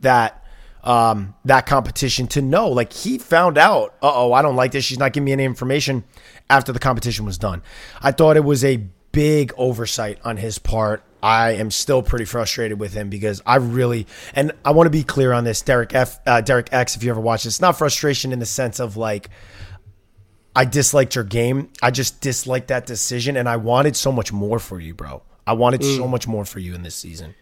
that 0.01 0.45
um, 0.85 1.35
that 1.47 1.67
competition 1.67 2.27
to 2.29 2.43
know? 2.43 2.69
Like 2.69 2.93
he 2.93 3.17
found 3.17 3.57
out, 3.57 3.95
uh 4.03 4.13
oh, 4.15 4.33
I 4.35 4.43
don't 4.43 4.57
like 4.57 4.73
this. 4.73 4.85
She's 4.85 4.99
not 4.99 5.15
giving 5.15 5.25
me 5.25 5.33
any 5.33 5.45
information 5.45 6.05
after 6.51 6.73
the 6.73 6.79
competition 6.79 7.25
was 7.25 7.39
done. 7.39 7.63
I 8.03 8.13
thought 8.13 8.37
it 8.37 8.45
was 8.45 8.63
a 8.65 8.85
big 9.13 9.53
oversight 9.57 10.19
on 10.25 10.37
his 10.37 10.59
part. 10.59 11.03
I 11.23 11.53
am 11.53 11.71
still 11.71 12.03
pretty 12.03 12.25
frustrated 12.25 12.79
with 12.79 12.93
him 12.95 13.11
because 13.11 13.43
I 13.45 13.57
really 13.57 14.07
and 14.35 14.53
I 14.65 14.71
want 14.71 14.87
to 14.87 14.91
be 14.91 15.05
clear 15.05 15.33
on 15.33 15.45
this, 15.45 15.63
Derek 15.63 15.95
F, 15.95 16.19
uh, 16.27 16.41
Derek 16.41 16.73
X. 16.73 16.97
If 16.97 17.03
you 17.03 17.11
ever 17.11 17.21
watch 17.21 17.45
this, 17.45 17.55
it's 17.55 17.61
not 17.61 17.77
frustration 17.77 18.33
in 18.33 18.39
the 18.39 18.47
sense 18.47 18.81
of 18.81 18.97
like 18.97 19.31
I 20.55 20.65
disliked 20.65 21.15
your 21.15 21.25
game. 21.25 21.71
I 21.83 21.91
just 21.91 22.21
disliked 22.21 22.69
that 22.69 22.87
decision, 22.87 23.37
and 23.37 23.49
I 23.49 23.57
wanted 23.57 23.97
so 23.97 24.11
much 24.11 24.33
more 24.33 24.59
for 24.59 24.81
you, 24.81 24.95
bro. 24.95 25.23
I 25.47 25.53
wanted 25.53 25.85
so 25.85 26.07
much 26.07 26.29
more 26.29 26.45
for 26.45 26.59
you 26.59 26.75
in 26.75 26.83
this 26.83 26.95
season. 26.95 27.35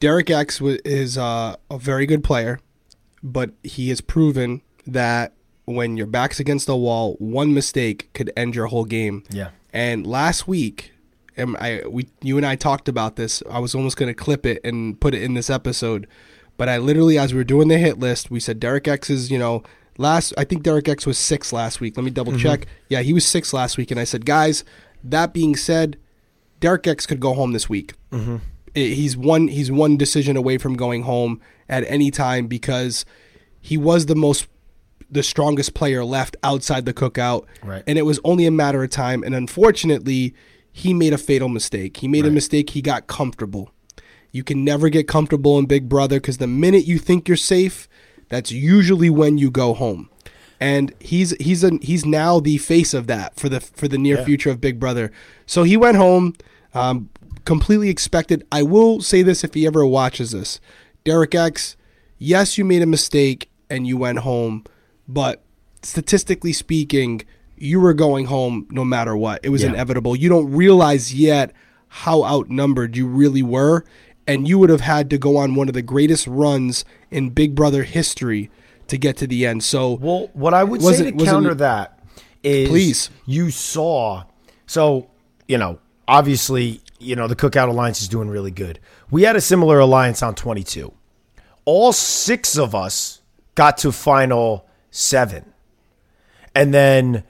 Derek 0.00 0.30
X 0.30 0.60
is 0.60 1.18
uh, 1.18 1.56
a 1.70 1.78
very 1.78 2.06
good 2.06 2.24
player, 2.24 2.60
but 3.22 3.50
he 3.62 3.90
has 3.90 4.00
proven 4.00 4.62
that 4.86 5.34
when 5.66 5.96
your 5.96 6.06
back's 6.06 6.40
against 6.40 6.66
the 6.66 6.76
wall, 6.76 7.14
one 7.18 7.52
mistake 7.52 8.10
could 8.14 8.32
end 8.36 8.54
your 8.54 8.66
whole 8.66 8.84
game. 8.84 9.24
Yeah. 9.30 9.50
And 9.72 10.06
last 10.06 10.48
week, 10.48 10.92
and 11.40 11.56
I 11.56 11.82
we 11.88 12.06
you 12.22 12.36
and 12.36 12.46
I 12.46 12.54
talked 12.54 12.88
about 12.88 13.16
this. 13.16 13.42
I 13.50 13.58
was 13.58 13.74
almost 13.74 13.96
going 13.96 14.08
to 14.08 14.14
clip 14.14 14.46
it 14.46 14.60
and 14.64 15.00
put 15.00 15.14
it 15.14 15.22
in 15.22 15.34
this 15.34 15.50
episode, 15.50 16.06
but 16.56 16.68
I 16.68 16.78
literally, 16.78 17.18
as 17.18 17.32
we 17.32 17.38
were 17.38 17.44
doing 17.44 17.68
the 17.68 17.78
hit 17.78 17.98
list, 17.98 18.30
we 18.30 18.38
said 18.38 18.60
Derek 18.60 18.86
X 18.86 19.10
is 19.10 19.30
you 19.30 19.38
know 19.38 19.62
last. 19.98 20.32
I 20.38 20.44
think 20.44 20.62
Derek 20.62 20.88
X 20.88 21.06
was 21.06 21.18
six 21.18 21.52
last 21.52 21.80
week. 21.80 21.96
Let 21.96 22.04
me 22.04 22.10
double 22.10 22.32
mm-hmm. 22.32 22.42
check. 22.42 22.66
Yeah, 22.88 23.00
he 23.02 23.12
was 23.12 23.26
six 23.26 23.52
last 23.52 23.76
week, 23.76 23.90
and 23.90 23.98
I 23.98 24.04
said, 24.04 24.24
guys. 24.24 24.64
That 25.02 25.32
being 25.32 25.56
said, 25.56 25.96
Derek 26.60 26.86
X 26.86 27.06
could 27.06 27.20
go 27.20 27.32
home 27.32 27.52
this 27.52 27.68
week. 27.68 27.94
Mm-hmm. 28.12 28.36
I- 28.76 28.78
He's 28.78 29.16
one. 29.16 29.48
He's 29.48 29.72
one 29.72 29.96
decision 29.96 30.36
away 30.36 30.58
from 30.58 30.74
going 30.74 31.04
home 31.04 31.40
at 31.68 31.84
any 31.88 32.10
time 32.10 32.46
because 32.46 33.04
he 33.60 33.78
was 33.78 34.06
the 34.06 34.14
most, 34.14 34.46
the 35.10 35.22
strongest 35.22 35.74
player 35.74 36.04
left 36.04 36.36
outside 36.42 36.84
the 36.84 36.92
cookout, 36.92 37.46
Right. 37.62 37.82
and 37.86 37.98
it 37.98 38.02
was 38.02 38.20
only 38.24 38.46
a 38.46 38.50
matter 38.50 38.82
of 38.82 38.90
time. 38.90 39.22
And 39.22 39.34
unfortunately, 39.34 40.34
he 40.72 40.94
made 40.94 41.12
a 41.12 41.18
fatal 41.18 41.48
mistake. 41.48 41.98
He 41.98 42.08
made 42.08 42.26
a 42.26 42.30
mistake. 42.30 42.70
He 42.70 42.82
got 42.82 43.06
comfortable. 43.06 43.70
You 44.32 44.44
can 44.44 44.64
never 44.64 44.88
get 44.88 45.08
comfortable 45.08 45.58
in 45.58 45.66
Big 45.66 45.88
Brother 45.88 46.16
because 46.20 46.38
the 46.38 46.46
minute 46.46 46.84
you 46.86 46.98
think 46.98 47.26
you're 47.26 47.36
safe, 47.36 47.88
that's 48.28 48.52
usually 48.52 49.10
when 49.10 49.38
you 49.38 49.50
go 49.50 49.74
home. 49.74 50.08
And 50.60 50.92
he's 51.00 51.30
he's 51.40 51.64
a 51.64 51.78
he's 51.82 52.04
now 52.04 52.38
the 52.38 52.58
face 52.58 52.94
of 52.94 53.06
that 53.08 53.34
for 53.40 53.48
the 53.48 53.60
for 53.60 53.88
the 53.88 53.98
near 53.98 54.18
Yeah. 54.18 54.24
future 54.24 54.50
of 54.50 54.60
Big 54.60 54.78
Brother. 54.78 55.10
So 55.46 55.62
he 55.64 55.76
went 55.76 55.96
home, 55.96 56.34
um, 56.74 57.08
completely 57.44 57.88
expected. 57.88 58.46
I 58.52 58.62
will 58.62 59.00
say 59.00 59.22
this 59.22 59.42
if 59.42 59.54
he 59.54 59.66
ever 59.66 59.84
watches 59.86 60.32
this, 60.32 60.60
Derek 61.02 61.34
X. 61.34 61.76
Yes, 62.18 62.58
you 62.58 62.64
made 62.66 62.82
a 62.82 62.86
mistake 62.86 63.50
and 63.70 63.86
you 63.86 63.96
went 63.96 64.18
home, 64.18 64.64
but 65.08 65.42
statistically 65.82 66.52
speaking, 66.52 67.22
you 67.60 67.78
were 67.78 67.94
going 67.94 68.24
home 68.26 68.66
no 68.70 68.84
matter 68.84 69.16
what. 69.16 69.40
It 69.44 69.50
was 69.50 69.62
Yeah. 69.62 69.68
inevitable. 69.70 70.16
You 70.16 70.28
don't 70.28 70.50
realize 70.50 71.14
yet 71.14 71.52
how 71.88 72.24
outnumbered 72.24 72.96
you 72.96 73.06
really 73.06 73.42
were, 73.42 73.84
and 74.26 74.48
you 74.48 74.58
would 74.58 74.70
have 74.70 74.80
had 74.80 75.10
to 75.10 75.18
go 75.18 75.36
on 75.36 75.54
one 75.54 75.68
of 75.68 75.74
the 75.74 75.82
greatest 75.82 76.26
runs 76.26 76.84
in 77.10 77.30
Big 77.30 77.54
Brother 77.54 77.82
history 77.82 78.50
to 78.88 78.96
get 78.96 79.16
to 79.18 79.26
the 79.26 79.46
end. 79.46 79.62
So 79.62 79.98
Well, 80.00 80.30
what 80.32 80.54
I 80.54 80.64
would 80.64 80.82
say 80.82 81.10
to 81.10 81.24
counter 81.24 81.54
that 81.54 81.98
is 82.42 82.68
Please. 82.68 83.10
you 83.26 83.50
saw 83.50 84.24
so, 84.66 85.08
you 85.48 85.58
know, 85.58 85.78
obviously, 86.08 86.80
you 87.00 87.16
know, 87.16 87.26
the 87.26 87.34
Cookout 87.36 87.68
Alliance 87.68 88.00
is 88.00 88.08
doing 88.08 88.28
really 88.28 88.52
good. 88.52 88.78
We 89.10 89.22
had 89.22 89.34
a 89.36 89.40
similar 89.40 89.80
alliance 89.80 90.22
on 90.22 90.34
22. 90.36 90.92
All 91.64 91.92
six 91.92 92.56
of 92.56 92.74
us 92.74 93.20
got 93.56 93.76
to 93.78 93.90
final 93.92 94.64
7. 94.90 95.44
And 96.54 96.72
then 96.72 97.24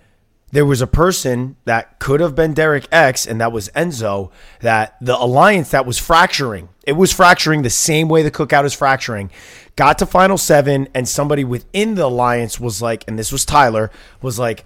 there 0.53 0.67
was 0.67 0.81
a 0.81 0.87
person 0.87 1.57
that 1.65 1.99
could 1.99 2.21
have 2.21 2.35
been 2.35 2.55
Derek 2.55 2.89
X, 2.91 3.27
and 3.27 3.41
that 3.41 3.53
was 3.53 3.69
Enzo, 3.71 4.31
that 4.61 4.97
the 5.01 5.17
alliance 5.17 5.71
that 5.71 5.87
was 5.87 5.99
fracturing, 5.99 6.69
it 6.87 6.95
was 6.95 7.13
fracturing 7.13 7.63
the 7.63 7.71
same 7.71 8.09
way 8.09 8.23
the 8.23 8.31
cookout 8.31 8.65
is 8.65 8.75
fracturing, 8.75 9.31
got 9.77 9.99
to 9.99 10.07
final 10.07 10.39
seven, 10.39 10.89
and 10.95 11.09
somebody 11.09 11.45
within 11.45 11.95
the 11.95 12.07
alliance 12.07 12.59
was 12.59 12.83
like, 12.83 13.05
and 13.07 13.19
this 13.19 13.33
was 13.33 13.45
Tyler, 13.45 13.91
was 14.21 14.39
like, 14.39 14.65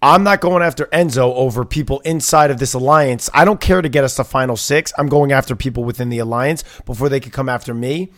I'm 0.00 0.24
not 0.24 0.40
going 0.40 0.64
after 0.64 0.86
Enzo 0.86 1.32
over 1.34 1.64
people 1.64 2.00
inside 2.00 2.50
of 2.50 2.58
this 2.58 2.74
alliance. 2.74 3.30
I 3.32 3.44
don't 3.44 3.60
care 3.60 3.80
to 3.80 3.88
get 3.88 4.02
us 4.02 4.16
to 4.16 4.24
final 4.24 4.56
six. 4.56 4.92
I'm 4.98 5.08
going 5.08 5.30
after 5.30 5.54
people 5.54 5.84
within 5.84 6.08
the 6.08 6.18
alliance 6.18 6.64
before 6.84 7.08
they 7.08 7.20
could 7.20 7.32
come 7.32 7.48
after 7.48 7.72
me. 7.72 8.10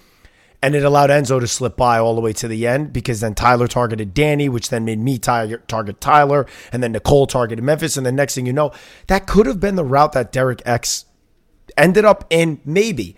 And 0.65 0.75
it 0.75 0.83
allowed 0.83 1.11
Enzo 1.11 1.41
to 1.41 1.47
slip 1.47 1.77
by 1.77 1.99
all 1.99 2.15
the 2.15 2.23
way 2.23 2.33
to 2.33 2.49
the 2.49 2.67
end 2.67 2.91
because 2.93 3.21
then 3.21 3.35
Tyler 3.35 3.69
targeted 3.69 4.15
Dani, 4.15 4.49
which 4.49 4.71
then 4.71 4.87
made 4.87 4.99
me 4.99 5.19
tar- 5.19 5.59
target 5.69 6.01
Tyler. 6.01 6.47
And 6.73 6.83
then 6.83 6.93
Nicole 6.93 7.27
targeted 7.27 7.63
Memphis. 7.63 7.99
And 7.99 8.07
the 8.07 8.13
next 8.13 8.35
thing 8.35 8.47
you 8.47 8.53
know, 8.55 8.73
that 9.09 9.27
could 9.27 9.45
have 9.45 9.61
been 9.61 9.75
the 9.75 9.85
route 9.85 10.13
that 10.13 10.33
Derek 10.33 10.63
X 10.65 11.05
ended 11.77 12.07
up 12.07 12.25
in, 12.31 12.61
maybe. 12.65 13.15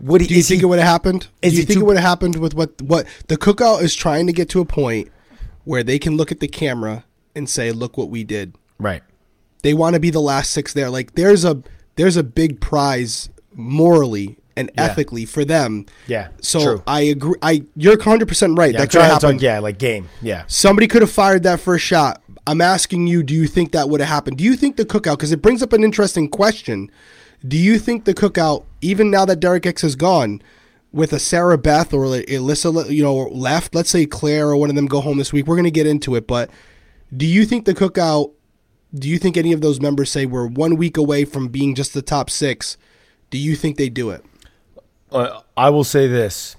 Would 0.00 0.20
he, 0.20 0.26
Do 0.26 0.34
you 0.34 0.42
think 0.42 0.60
he- 0.60 0.64
it 0.64 0.68
would 0.68 0.78
have 0.78 0.88
happened? 0.88 1.28
Do 1.40 1.48
you 1.48 1.62
think 1.62 1.78
too- 1.78 1.80
it 1.80 1.86
would 1.86 1.96
have 1.96 2.04
happened 2.04 2.36
with 2.36 2.52
what 2.52 2.82
what 2.82 3.06
the 3.28 3.38
cookout 3.38 3.80
is 3.82 3.94
trying 3.94 4.26
to 4.26 4.32
get 4.34 4.50
to 4.50 4.60
a 4.60 4.64
point 4.66 5.08
where 5.64 5.82
they 5.82 5.98
can 5.98 6.16
look 6.18 6.30
at 6.30 6.40
the 6.40 6.48
camera 6.48 7.04
and 7.34 7.48
say, 7.48 7.72
"Look 7.72 7.96
what 7.96 8.10
we 8.10 8.24
did." 8.24 8.56
Right. 8.78 9.02
They 9.62 9.72
want 9.72 9.94
to 9.94 10.00
be 10.00 10.10
the 10.10 10.20
last 10.20 10.50
six 10.50 10.74
there. 10.74 10.90
Like 10.90 11.14
there's 11.14 11.44
a 11.46 11.62
there's 11.96 12.16
a 12.18 12.22
big 12.24 12.60
prize 12.60 13.30
morally 13.54 14.36
and 14.56 14.70
Yeah. 14.74 14.84
ethically 14.84 15.24
for 15.24 15.44
them. 15.44 15.86
Yeah, 16.06 16.28
So 16.40 16.60
true. 16.62 16.82
I 16.86 17.00
agree. 17.02 17.34
I 17.42 17.62
you're 17.76 17.96
100 17.96 18.28
percent 18.28 18.58
right. 18.58 18.72
Yeah, 18.72 18.80
that 18.80 18.84
could 18.86 18.92
trying 18.98 19.04
have 19.10 19.14
to 19.18 19.20
talk, 19.20 19.28
happened. 19.28 19.42
yeah, 19.42 19.58
like 19.60 19.78
game. 19.78 20.08
Yeah. 20.22 20.44
Somebody 20.46 20.86
could 20.86 21.02
have 21.02 21.10
fired 21.10 21.42
that 21.44 21.60
first 21.60 21.84
shot. 21.84 22.22
I'm 22.46 22.60
asking 22.60 23.06
you, 23.06 23.22
do 23.22 23.32
you 23.34 23.46
think 23.46 23.72
that 23.72 23.88
would 23.88 24.00
have 24.00 24.08
happened? 24.08 24.36
Do 24.38 24.44
you 24.44 24.54
think 24.56 24.76
the 24.76 24.84
cookout, 24.84 25.16
because 25.16 25.32
it 25.32 25.40
brings 25.42 25.62
up 25.62 25.72
an 25.72 25.82
interesting 25.82 26.28
question. 26.28 26.90
Do 27.46 27.56
you 27.56 27.78
think 27.78 28.04
the 28.04 28.14
cookout, 28.14 28.64
even 28.80 29.10
now 29.10 29.24
that 29.26 29.40
Derek 29.40 29.66
X 29.66 29.82
is 29.84 29.96
gone, 29.96 30.40
with 30.92 31.12
a 31.12 31.18
Sarah 31.18 31.58
Beth 31.58 31.92
or 31.92 32.04
a 32.04 32.22
Alyssa, 32.26 32.88
you 32.90 33.02
know, 33.02 33.14
left, 33.32 33.74
let's 33.74 33.90
say 33.90 34.06
Claire 34.06 34.48
or 34.48 34.56
one 34.56 34.70
of 34.70 34.76
them 34.76 34.86
go 34.86 35.00
home 35.00 35.18
this 35.18 35.32
week, 35.32 35.46
we're 35.46 35.56
going 35.56 35.64
to 35.64 35.70
get 35.70 35.86
into 35.88 36.14
it, 36.14 36.26
but 36.26 36.48
do 37.14 37.26
you 37.26 37.44
think 37.44 37.64
the 37.64 37.74
cookout, 37.74 38.30
do 38.94 39.08
you 39.08 39.18
think 39.18 39.36
any 39.36 39.52
of 39.52 39.60
those 39.60 39.80
members 39.80 40.10
say 40.10 40.24
we're 40.24 40.46
one 40.46 40.76
week 40.76 40.96
away 40.96 41.24
from 41.24 41.48
being 41.48 41.74
just 41.74 41.94
the 41.94 42.02
top 42.02 42.30
six? 42.30 42.76
Do 43.30 43.38
you 43.38 43.56
think 43.56 43.76
they 43.76 43.88
do 43.88 44.10
it? 44.10 44.24
Uh, 45.14 45.40
I 45.56 45.70
will 45.70 45.84
say 45.84 46.08
this. 46.08 46.56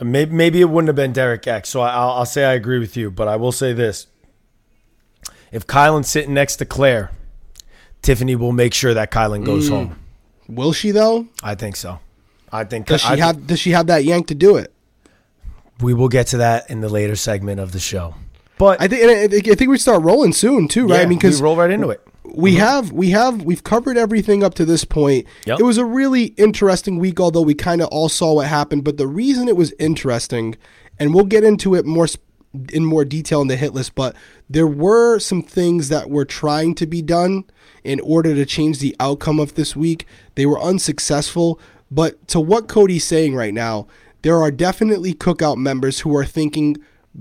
Maybe, 0.00 0.32
maybe 0.32 0.60
it 0.60 0.64
wouldn't 0.64 0.88
have 0.88 0.96
been 0.96 1.12
Derek 1.12 1.46
X, 1.46 1.68
so 1.68 1.80
I- 1.82 1.92
I'll, 1.92 2.10
I'll 2.10 2.26
say 2.26 2.44
I 2.44 2.52
agree 2.54 2.78
with 2.78 2.96
you. 2.96 3.10
But 3.10 3.28
I 3.28 3.36
will 3.36 3.52
say 3.52 3.72
this: 3.72 4.06
if 5.52 5.66
Kylan's 5.66 6.08
sitting 6.08 6.34
next 6.34 6.56
to 6.56 6.64
Claire, 6.64 7.10
Tiffany 8.02 8.34
will 8.34 8.52
make 8.52 8.72
sure 8.74 8.94
that 8.94 9.10
Kylan 9.10 9.44
goes 9.44 9.68
Mm. 9.68 9.70
home. 9.70 9.96
Will 10.48 10.72
she 10.72 10.90
though? 10.90 11.28
I 11.42 11.54
think 11.54 11.76
so. 11.76 12.00
I 12.52 12.64
think 12.64 12.86
Does 12.86 13.02
she 13.02 13.08
I- 13.08 13.16
have 13.16 13.46
does 13.46 13.60
she 13.60 13.70
have 13.72 13.86
that 13.88 14.04
yank 14.04 14.26
to 14.28 14.34
do 14.34 14.56
it? 14.56 14.72
We 15.80 15.94
will 15.94 16.08
get 16.08 16.26
to 16.28 16.38
that 16.38 16.68
in 16.70 16.80
the 16.80 16.88
later 16.88 17.14
segment 17.16 17.60
of 17.60 17.72
the 17.72 17.78
show. 17.80 18.14
But 18.58 18.80
I 18.82 18.88
think 18.88 19.48
I 19.48 19.54
think 19.54 19.70
we 19.70 19.78
start 19.78 20.02
rolling 20.02 20.32
soon 20.32 20.66
too, 20.66 20.86
right? 20.88 20.96
yeah, 20.96 21.02
I 21.02 21.06
mean, 21.06 21.18
because 21.18 21.40
we 21.40 21.44
roll 21.44 21.56
right 21.56 21.70
into 21.70 21.90
it. 21.90 22.06
We 22.34 22.54
have 22.56 22.92
we 22.92 23.10
have 23.10 23.42
we've 23.42 23.64
covered 23.64 23.96
everything 23.96 24.42
up 24.44 24.54
to 24.54 24.64
this 24.64 24.84
point. 24.84 25.26
Yep. 25.46 25.60
It 25.60 25.62
was 25.62 25.78
a 25.78 25.84
really 25.84 26.26
interesting 26.36 26.98
week, 26.98 27.20
although 27.20 27.42
we 27.42 27.54
kind 27.54 27.80
of 27.82 27.88
all 27.88 28.08
saw 28.08 28.34
what 28.34 28.46
happened. 28.46 28.84
But 28.84 28.96
the 28.96 29.06
reason 29.06 29.48
it 29.48 29.56
was 29.56 29.72
interesting, 29.78 30.56
and 30.98 31.14
we'll 31.14 31.24
get 31.24 31.44
into 31.44 31.74
it 31.74 31.84
more 31.86 32.06
sp- 32.10 32.22
in 32.72 32.84
more 32.84 33.04
detail 33.04 33.40
in 33.42 33.48
the 33.48 33.56
hit 33.56 33.74
list, 33.74 33.94
but 33.94 34.16
there 34.48 34.66
were 34.66 35.18
some 35.20 35.42
things 35.42 35.88
that 35.88 36.10
were 36.10 36.24
trying 36.24 36.74
to 36.74 36.86
be 36.86 37.00
done 37.00 37.44
in 37.84 38.00
order 38.00 38.34
to 38.34 38.44
change 38.44 38.80
the 38.80 38.94
outcome 38.98 39.38
of 39.38 39.54
this 39.54 39.76
week. 39.76 40.04
They 40.34 40.46
were 40.46 40.60
unsuccessful. 40.60 41.60
But 41.92 42.26
to 42.28 42.40
what 42.40 42.66
Cody's 42.68 43.04
saying 43.04 43.34
right 43.36 43.54
now, 43.54 43.86
there 44.22 44.36
are 44.42 44.50
definitely 44.50 45.14
cookout 45.14 45.56
members 45.58 46.00
who 46.00 46.14
are 46.16 46.24
thinking 46.24 46.76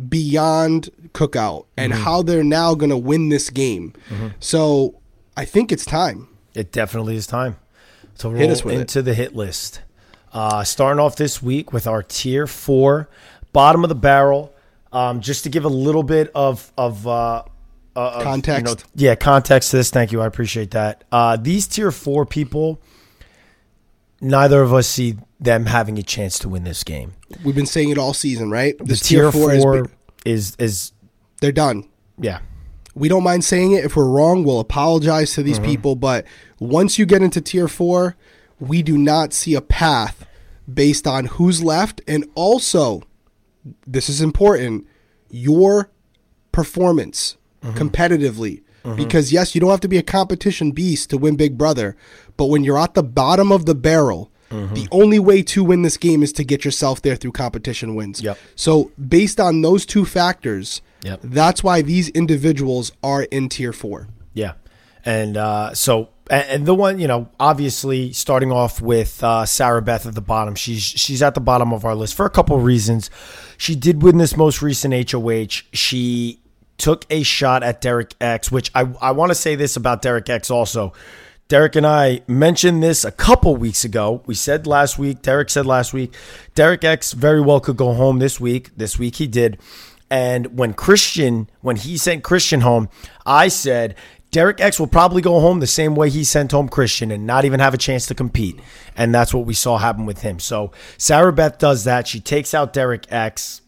beyond 0.10 0.90
cookout 1.14 1.66
and 1.78 1.94
Mm-hmm. 1.94 2.04
how 2.04 2.22
they're 2.22 2.44
now 2.44 2.76
going 2.76 2.90
to 2.92 2.98
win 2.98 3.30
this 3.30 3.50
game. 3.50 3.94
So 4.40 4.99
I 5.40 5.46
think 5.46 5.72
it's 5.72 5.86
time. 5.86 6.28
It 6.54 6.74
definitely 6.74 7.16
is 7.16 7.26
time 7.26 7.56
to 8.18 8.28
roll 8.28 8.46
with 8.50 8.66
it. 8.66 8.74
into 8.74 9.02
the 9.02 9.14
hit 9.14 9.34
list. 9.34 9.82
Uh, 10.34 10.66
starting 10.66 11.00
off 11.00 11.16
this 11.16 11.42
week 11.42 11.72
with 11.72 11.88
our 11.88 12.04
tier 12.04 12.46
four, 12.46 13.08
bottom 13.54 13.84
of 13.86 13.88
the 13.90 13.96
barrel. 13.96 14.54
Um, 14.92 15.22
just 15.22 15.46
to 15.46 15.50
give 15.50 15.64
a 15.64 15.70
little 15.70 16.04
bit 16.04 16.30
of 16.36 16.74
of, 16.78 17.08
uh, 17.08 17.12
uh, 17.38 17.44
of, 17.96 18.24
Context. 18.24 18.84
yeah, 18.96 19.16
context 19.16 19.72
to 19.72 19.78
this. 19.78 19.92
Thank 19.92 20.12
you, 20.12 20.20
I 20.20 20.26
appreciate 20.26 20.72
that. 20.72 21.06
Uh, 21.10 21.38
these 21.38 21.68
tier 21.68 21.92
four 21.92 22.26
people, 22.26 22.82
neither 24.20 24.62
of 24.62 24.74
us 24.74 24.88
see 24.88 25.16
them 25.40 25.68
having 25.68 25.98
a 25.98 26.04
chance 26.04 26.38
to 26.40 26.50
win 26.50 26.66
this 26.66 26.84
game. 26.84 27.14
We've 27.46 27.56
been 27.56 27.66
saying 27.66 27.92
it 27.92 27.98
all 27.98 28.14
season, 28.14 28.52
right? 28.52 28.78
The 28.78 28.84
This 28.84 29.08
tier, 29.08 29.32
four, 29.32 29.54
is 29.54 29.64
is, 29.64 29.90
is 30.26 30.56
is 30.60 30.92
they're 31.40 31.54
done. 31.54 31.88
yeah. 32.20 32.40
We 32.96 33.08
don't 33.08 33.24
mind 33.24 33.44
saying 33.46 33.72
it. 33.74 33.86
If 33.86 33.96
we're 33.96 34.08
wrong, 34.10 34.44
we'll 34.44 34.60
apologize 34.60 35.34
to 35.34 35.44
these 35.44 35.58
Mm-hmm. 35.60 35.66
people. 35.66 35.96
But 35.96 36.26
once 36.60 36.98
you 37.00 37.06
get 37.06 37.22
into 37.22 37.40
tier 37.42 37.68
four, 37.68 38.16
we 38.60 38.82
do 38.82 38.98
not 38.98 39.32
see 39.34 39.54
a 39.56 39.62
path 39.62 40.26
based 40.72 41.08
on 41.08 41.26
who's 41.26 41.64
left. 41.64 42.02
And 42.08 42.26
also, 42.36 43.04
this 43.88 44.10
is 44.10 44.22
important 44.22 44.86
your 45.30 45.90
performance 46.52 47.36
Mm-hmm. 47.62 47.78
competitively. 47.78 48.62
Because, 48.96 49.32
yes, 49.34 49.54
you 49.54 49.60
don't 49.62 49.70
have 49.70 49.82
to 49.82 49.88
be 49.90 49.98
a 49.98 50.02
competition 50.04 50.72
beast 50.72 51.10
to 51.12 51.18
win 51.18 51.36
Big 51.36 51.58
Brother. 51.58 51.96
But 52.38 52.46
when 52.46 52.64
you're 52.64 52.80
at 52.80 52.94
the 52.96 53.04
bottom 53.04 53.52
of 53.52 53.66
the 53.66 53.76
barrel, 53.76 54.32
Mm-hmm. 54.50 54.74
the 54.74 54.88
only 54.92 55.20
way 55.20 55.44
to 55.44 55.64
win 55.64 55.84
this 55.84 55.96
game 55.98 56.24
is 56.24 56.34
to 56.34 56.44
get 56.44 56.66
yourself 56.66 57.04
there 57.04 57.16
through 57.16 57.34
competition 57.34 57.94
wins. 57.94 58.20
Yep. 58.24 58.40
So, 58.56 58.92
based 59.08 59.40
on 59.40 59.62
those 59.62 59.86
two 59.86 60.06
factors, 60.06 60.82
Yep. 61.02 61.22
that's 61.24 61.64
why 61.64 61.82
these 61.82 62.10
individuals 62.10 62.92
are 63.02 63.24
in 63.24 63.50
tier 63.50 63.74
four. 63.74 64.08
Yeah, 64.34 64.54
and 65.06 65.38
uh, 65.38 65.74
so 65.74 66.10
and, 66.30 66.66
the 66.66 66.76
one 66.76 67.00
you 67.00 67.08
know, 67.08 67.30
obviously 67.40 68.14
starting 68.14 68.52
off 68.52 68.82
with 68.82 69.24
uh, 69.24 69.46
Sarah 69.46 69.82
Beth 69.82 70.06
at 70.06 70.16
the 70.16 70.22
bottom. 70.22 70.56
She's 70.56 70.84
she's 70.84 71.24
at 71.24 71.34
the 71.34 71.42
bottom 71.42 71.74
of 71.74 71.86
our 71.86 71.96
list 71.96 72.16
for 72.16 72.26
a 72.26 72.30
couple 72.30 72.56
of 72.56 72.64
reasons. 72.64 73.10
She 73.58 73.76
did 73.76 74.04
win 74.04 74.18
this 74.18 74.38
most 74.38 74.62
recent 74.62 75.12
HOH. 75.12 75.64
She 75.74 76.40
took 76.78 77.06
a 77.10 77.24
shot 77.24 77.64
at 77.64 77.82
Derek 77.82 78.14
X, 78.22 78.52
which 78.52 78.72
I 78.76 78.92
I 79.02 79.12
want 79.12 79.32
to 79.32 79.36
say 79.36 79.56
this 79.56 79.76
about 79.76 80.02
Derek 80.02 80.30
X 80.30 80.52
also. 80.52 80.94
Derek 81.48 81.76
and 81.76 81.88
I 81.88 82.22
mentioned 82.28 82.84
this 82.84 83.04
a 83.04 83.12
couple 83.12 83.56
weeks 83.56 83.84
ago. 83.84 84.22
We 84.28 84.36
said 84.36 84.68
last 84.68 85.00
week, 85.00 85.24
Derek 85.24 85.50
said 85.50 85.66
last 85.66 85.94
week, 85.94 86.14
Derek 86.54 86.84
X 86.84 87.14
very 87.14 87.42
well 87.42 87.60
could 87.60 87.76
go 87.76 87.94
home 87.94 88.20
this 88.20 88.40
week. 88.40 88.70
This 88.78 89.00
week 89.00 89.16
he 89.16 89.26
did. 89.26 89.58
And 90.10 90.58
when 90.58 90.74
Christian, 90.74 91.50
when 91.62 91.76
he 91.76 91.98
sent 91.98 92.24
Christian 92.24 92.62
home, 92.62 92.90
I 93.26 93.48
said 93.48 93.96
Derek 94.32 94.62
X 94.62 94.80
will 94.80 94.88
probably 94.88 95.22
go 95.22 95.40
home 95.40 95.60
the 95.60 95.68
same 95.68 95.96
way 95.96 96.10
he 96.10 96.24
sent 96.24 96.52
home 96.52 96.70
Christian 96.70 97.12
and 97.12 97.26
not 97.26 97.46
even 97.46 97.60
have 97.60 97.74
a 97.74 97.78
chance 97.78 98.06
to 98.08 98.16
compete. 98.16 98.60
And 98.96 99.14
that's 99.14 99.34
what 99.34 99.46
we 99.46 99.54
saw 99.54 99.78
happen 99.78 100.06
with 100.06 100.22
him. 100.22 100.40
So 100.40 100.72
Sarah 100.98 101.34
Beth 101.34 101.58
does 101.58 101.84
that. 101.86 102.08
She 102.08 102.20
takes 102.20 102.54
out 102.54 102.74
Derek 102.74 103.12
X. 103.12 103.62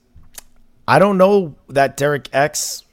I 0.87 0.99
don't 0.99 1.17
know 1.17 1.55
that 1.69 1.97
Derek 1.97 2.29
X, 2.33 2.83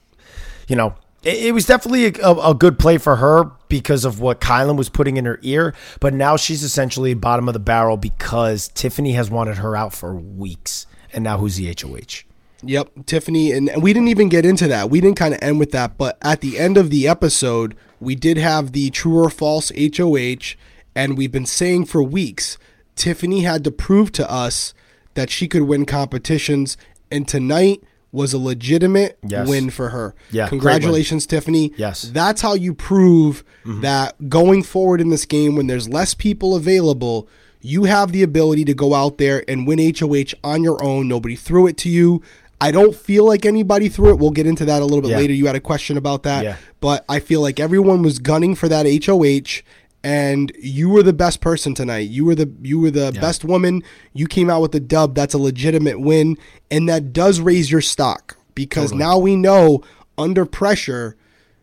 you 0.67 0.77
know, 0.77 0.95
it, 1.23 1.47
it 1.47 1.53
was 1.53 1.67
definitely 1.67 2.07
a, 2.07 2.31
a, 2.31 2.55
good 2.55 2.79
play 2.79 2.97
for 2.97 3.17
her 3.17 3.51
because 3.69 4.05
of 4.05 4.21
what 4.21 4.41
Kylan 4.41 4.77
was 4.77 4.89
putting 4.89 5.17
in 5.17 5.25
her 5.25 5.39
ear. 5.43 5.75
But 6.01 6.15
now 6.15 6.37
she's 6.37 6.63
essentially 6.63 7.13
bottom 7.15 7.49
of 7.49 7.55
the 7.55 7.61
barrel 7.61 7.97
because 7.97 8.69
Tiffany 8.69 9.13
has 9.13 9.31
wanted 9.31 9.59
her 9.59 9.77
out 9.77 9.93
for 9.93 10.15
weeks. 10.15 10.87
And 11.13 11.25
now 11.25 11.39
who's 11.39 11.57
the 11.57 11.75
HOH? 11.75 12.28
Yep, 12.63 13.07
Tiffany, 13.07 13.53
and 13.53 13.71
we 13.81 13.93
didn't 13.93 14.09
even 14.09 14.29
get 14.29 14.45
into 14.45 14.67
that. 14.67 14.91
We 14.91 15.01
didn't 15.01 15.17
kind 15.17 15.35
of 15.35 15.41
end 15.43 15.59
with 15.59 15.71
that, 15.73 15.97
but 15.97 16.19
at 16.23 16.41
the 16.41 16.59
end 16.59 16.77
of 16.77 16.91
the 16.91 17.07
episode, 17.07 17.77
we 18.01 18.15
did 18.15 18.37
have 18.37 18.73
the 18.73 18.91
true 18.91 19.17
or 19.19 19.31
false 19.31 19.71
HOH, 19.77 20.57
and 20.95 21.17
we've 21.17 21.31
been 21.31 21.47
saying 21.47 21.85
for 21.85 22.03
weeks 22.03 22.59
Tiffany 22.97 23.43
had 23.43 23.63
to 23.65 23.71
prove 23.71 24.11
to 24.13 24.31
us 24.31 24.75
that 25.15 25.31
she 25.31 25.47
could 25.47 25.63
win 25.63 25.87
competitions, 25.87 26.77
and 27.11 27.29
tonight 27.29 27.83
was 28.11 28.33
a 28.33 28.39
legitimate 28.39 29.19
yes. 29.23 29.49
win 29.49 29.71
for 29.71 29.91
her. 29.91 30.15
Yeah, 30.31 30.49
congratulations, 30.49 31.27
Tiffany. 31.27 31.73
Yes, 31.77 32.03
that's 32.03 32.41
how 32.41 32.55
you 32.55 32.75
prove 32.75 33.45
mm-hmm. 33.65 33.83
that 33.83 34.29
going 34.29 34.65
forward 34.65 35.01
in 35.01 35.11
this 35.11 35.25
game, 35.25 35.55
when 35.55 35.69
there's 35.69 35.89
less 35.89 36.13
people 36.13 36.57
available, 36.57 37.29
you 37.61 37.85
have 37.85 38.13
the 38.13 38.23
ability 38.23 38.65
to 38.65 38.75
go 38.75 38.95
out 38.95 39.19
there 39.19 39.45
and 39.49 39.67
win 39.67 39.79
HOH 39.79 40.35
on 40.43 40.65
your 40.65 40.83
own. 40.83 41.07
Nobody 41.09 41.37
threw 41.37 41.67
it 41.67 41.77
to 41.79 41.89
you. 41.89 42.23
I 42.61 42.71
don't 42.71 42.95
feel 42.95 43.25
like 43.25 43.47
anybody 43.47 43.89
threw 43.89 44.11
it. 44.11 44.19
We'll 44.19 44.31
get 44.31 44.47
into 44.47 44.65
that 44.65 44.83
a 44.83 44.85
little 44.85 45.03
bit 45.03 45.13
yeah. 45.13 45.17
later. 45.19 45.33
You 45.33 45.47
had 45.47 45.57
a 45.57 45.61
question 45.61 45.97
about 45.97 46.25
that. 46.25 46.45
Yeah. 46.45 46.57
But 46.81 47.05
I 47.09 47.21
feel 47.21 47.41
like 47.41 47.61
everyone 47.61 48.03
was 48.03 48.19
gunning 48.19 48.55
for 48.55 48.69
that 48.69 48.87
HOH 49.07 49.63
and 50.03 50.53
you 50.59 50.89
were 50.89 51.03
the 51.03 51.13
best 51.13 51.41
person 51.41 51.75
tonight. 51.75 52.09
You 52.09 52.25
were 52.25 52.35
the 52.35 52.53
you 52.63 52.81
were 52.81 52.91
the 52.91 53.13
yeah. 53.15 53.21
best 53.21 53.45
woman. 53.45 53.83
You 54.13 54.27
came 54.27 54.51
out 54.51 54.61
with 54.61 54.73
the 54.73 54.81
dub. 54.81 55.15
That's 55.15 55.35
a 55.35 55.39
legitimate 55.39 56.01
win 56.01 56.37
and 56.71 56.89
that 56.89 57.13
does 57.13 57.41
raise 57.41 57.71
your 57.71 57.81
stock 57.81 58.37
because 58.55 58.91
totally. 58.91 58.99
now 58.99 59.19
we 59.19 59.37
know 59.37 59.83
under 60.17 60.45
pressure 60.45 61.17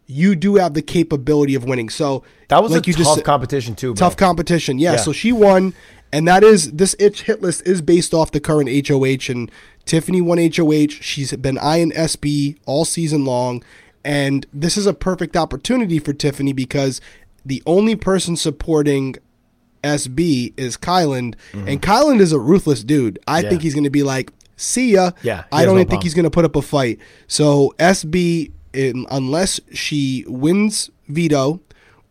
you 0.07 0.35
do 0.35 0.55
have 0.55 0.73
the 0.73 0.81
capability 0.81 1.55
of 1.55 1.65
winning. 1.65 1.89
So 1.89 2.23
that 2.49 2.61
was 2.61 2.71
like 2.71 2.85
a 2.85 2.87
you 2.87 2.93
tough 2.93 3.15
just, 3.15 3.23
competition 3.23 3.75
too. 3.75 3.93
Bro. 3.93 3.99
Tough 3.99 4.17
competition, 4.17 4.79
yeah, 4.79 4.93
yeah. 4.93 4.97
So 4.97 5.11
she 5.11 5.31
won, 5.31 5.73
and 6.11 6.27
that 6.27 6.43
is 6.43 6.71
this 6.71 6.95
itch 6.99 7.23
hit 7.23 7.41
list 7.41 7.63
is 7.65 7.81
based 7.81 8.13
off 8.13 8.31
the 8.31 8.39
current 8.39 8.69
HOH, 8.87 9.31
and 9.31 9.51
Tiffany 9.85 10.21
won 10.21 10.37
HOH. 10.37 10.89
She's 11.01 11.31
been 11.33 11.57
eyeing 11.57 11.91
SB 11.91 12.57
all 12.65 12.85
season 12.85 13.25
long, 13.25 13.63
and 14.03 14.45
this 14.53 14.77
is 14.77 14.85
a 14.85 14.93
perfect 14.93 15.37
opportunity 15.37 15.99
for 15.99 16.13
Tiffany 16.13 16.53
because 16.53 17.01
the 17.45 17.61
only 17.65 17.95
person 17.95 18.35
supporting 18.35 19.15
SB 19.83 20.53
is 20.57 20.77
Kyland, 20.77 21.35
mm-hmm. 21.51 21.67
and 21.67 21.81
Kyland 21.81 22.19
is 22.19 22.31
a 22.31 22.39
ruthless 22.39 22.83
dude. 22.83 23.19
I 23.27 23.41
yeah. 23.41 23.49
think 23.49 23.61
he's 23.61 23.75
going 23.75 23.83
to 23.83 23.89
be 23.91 24.03
like, 24.03 24.31
"See 24.55 24.93
ya." 24.93 25.11
Yeah, 25.21 25.43
I 25.51 25.63
don't 25.63 25.75
no 25.75 25.81
even 25.81 25.91
think 25.91 26.03
he's 26.03 26.15
going 26.15 26.23
to 26.23 26.31
put 26.31 26.45
up 26.45 26.55
a 26.55 26.61
fight. 26.61 26.99
So 27.27 27.73
SB, 27.77 28.51
in, 28.73 29.05
unless 29.11 29.59
she 29.71 30.25
wins 30.27 30.89
veto, 31.07 31.61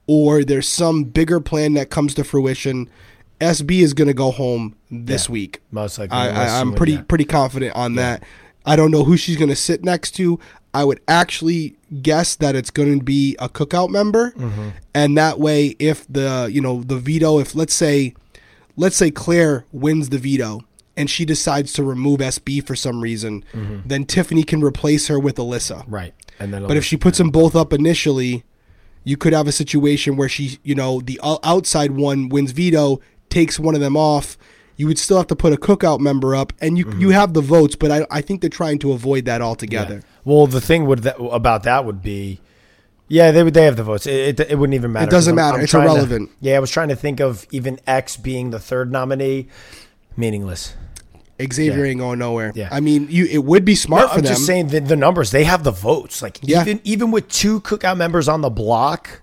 or 0.07 0.45
there's 0.45 0.69
some 0.69 1.05
bigger 1.05 1.41
plan 1.41 1.75
that 1.75 1.91
comes 1.91 2.15
to 2.15 2.25
fruition, 2.25 2.89
SB 3.40 3.81
is 3.81 3.94
going 3.94 4.09
to 4.09 4.14
go 4.14 4.31
home 4.31 4.77
this 4.90 5.29
yeah, 5.29 5.33
week. 5.33 5.61
Most 5.70 5.99
likely. 5.99 6.16
I, 6.16 6.61
am 6.61 6.75
pretty 6.75 7.01
pretty 7.03 7.25
confident 7.25 7.75
on 7.75 7.94
yeah. 7.94 8.18
that. 8.18 8.25
I 8.66 8.77
don't 8.77 8.90
know 8.90 9.05
who 9.05 9.16
she's 9.16 9.37
going 9.37 9.51
to 9.51 9.57
sit 9.57 9.85
next 9.85 10.12
to. 10.12 10.38
I 10.73 10.85
would 10.85 11.01
actually 11.07 11.77
guess 12.03 12.35
that 12.37 12.57
it's 12.57 12.70
going 12.70 12.99
to 12.99 13.05
be 13.05 13.37
a 13.38 13.49
cookout 13.49 13.90
member, 13.90 14.33
mm-hmm. 14.33 14.70
and 14.94 15.16
that 15.16 15.38
way, 15.38 15.77
if 15.79 16.07
the 16.09 16.49
you 16.51 16.61
know 16.61 16.83
the 16.83 16.97
veto, 16.97 17.38
if 17.38 17.55
let's 17.55 17.75
say, 17.75 18.14
let's 18.77 18.97
say 18.97 19.11
Claire 19.11 19.66
wins 19.73 20.09
the 20.09 20.18
veto 20.18 20.61
and 20.97 21.11
she 21.11 21.25
decides 21.25 21.73
to 21.75 21.83
remove 21.83 22.20
SB 22.20 22.64
for 22.66 22.77
some 22.77 23.01
reason, 23.01 23.44
mm-hmm. 23.53 23.81
then 23.87 24.05
Tiffany 24.05 24.44
can 24.44 24.62
replace 24.62 25.09
her 25.09 25.18
with 25.18 25.37
Alyssa. 25.37 25.85
Right, 25.87 26.14
and 26.40 26.53
then 26.53 26.66
but 26.66 26.77
if 26.77 26.85
she 26.85 26.97
puts 26.97 27.18
them 27.18 27.31
both 27.31 27.55
up 27.55 27.73
initially, 27.73 28.44
you 29.05 29.16
could 29.16 29.33
have 29.33 29.47
a 29.47 29.53
situation 29.53 30.16
where 30.16 30.29
she, 30.29 30.59
you 30.62 30.75
know, 30.75 31.01
the 31.01 31.20
outside 31.23 31.92
one 31.92 32.29
wins 32.31 32.53
veto, 32.53 33.01
takes 33.35 33.59
one 33.59 33.75
of 33.75 33.81
them 33.81 33.97
off, 33.97 34.38
you 34.77 34.87
would 34.87 34.99
still 34.99 35.16
have 35.18 35.27
to 35.29 35.37
put 35.37 35.53
a 35.53 35.57
cookout 35.57 36.01
member 36.01 36.35
up, 36.35 36.53
and 36.61 36.79
you 36.79 36.87
mm-hmm. 36.87 37.01
you 37.01 37.11
have 37.11 37.35
the 37.35 37.40
votes, 37.40 37.77
but 37.77 37.90
I, 37.90 38.07
I 38.11 38.20
think 38.20 38.40
they're 38.40 38.51
trying 38.51 38.79
to 38.81 38.92
avoid 38.92 39.25
that 39.27 39.42
altogether. 39.42 39.97
Yeah. 39.97 40.01
Well, 40.25 40.47
the 40.47 40.61
thing 40.61 40.87
would 40.87 41.01
that, 41.01 41.16
about 41.20 41.64
that 41.64 41.85
would 41.85 42.03
be, 42.03 42.40
yeah, 43.09 43.31
they 43.31 43.42
would 43.42 43.55
they 43.55 43.64
have 43.64 43.77
the 43.77 43.85
votes. 43.85 44.07
It, 44.07 44.40
it, 44.40 44.51
it 44.51 44.59
wouldn't 44.59 44.75
even 44.75 44.92
matter. 44.92 45.07
It 45.07 45.11
doesn't 45.11 45.35
matter. 45.35 45.59
I'm 45.59 45.64
it's 45.64 45.75
irrelevant. 45.75 46.31
To, 46.31 46.37
yeah, 46.40 46.57
I 46.57 46.59
was 46.61 46.70
trying 46.70 46.88
to 46.88 46.97
think 46.97 47.20
of 47.20 47.47
even 47.51 47.79
X 47.87 48.16
being 48.16 48.51
the 48.51 48.59
third 48.59 48.90
nominee, 48.90 49.49
meaningless. 50.16 50.75
Xavier 51.42 51.85
yeah. 51.85 51.90
ain't 51.90 51.99
going 51.99 52.18
nowhere. 52.20 52.53
Yeah. 52.55 52.68
I 52.70 52.81
mean, 52.81 53.09
you 53.11 53.27
it 53.27 53.44
would 53.44 53.64
be 53.64 53.75
smart 53.75 54.03
no, 54.03 54.09
for 54.09 54.14
I'm 54.14 54.23
them. 54.23 54.33
just 54.35 54.47
saying 54.47 54.68
the, 54.68 54.81
the 54.81 54.97
numbers. 54.97 55.31
They 55.31 55.44
have 55.44 55.64
the 55.64 55.73
votes. 55.73 56.23
Like 56.23 56.38
yeah. 56.42 56.62
even 56.62 56.81
even 56.85 57.11
with 57.11 57.29
two 57.29 57.61
cookout 57.61 57.97
members 57.97 58.29
on 58.29 58.40
the 58.40 58.51
block, 58.51 59.23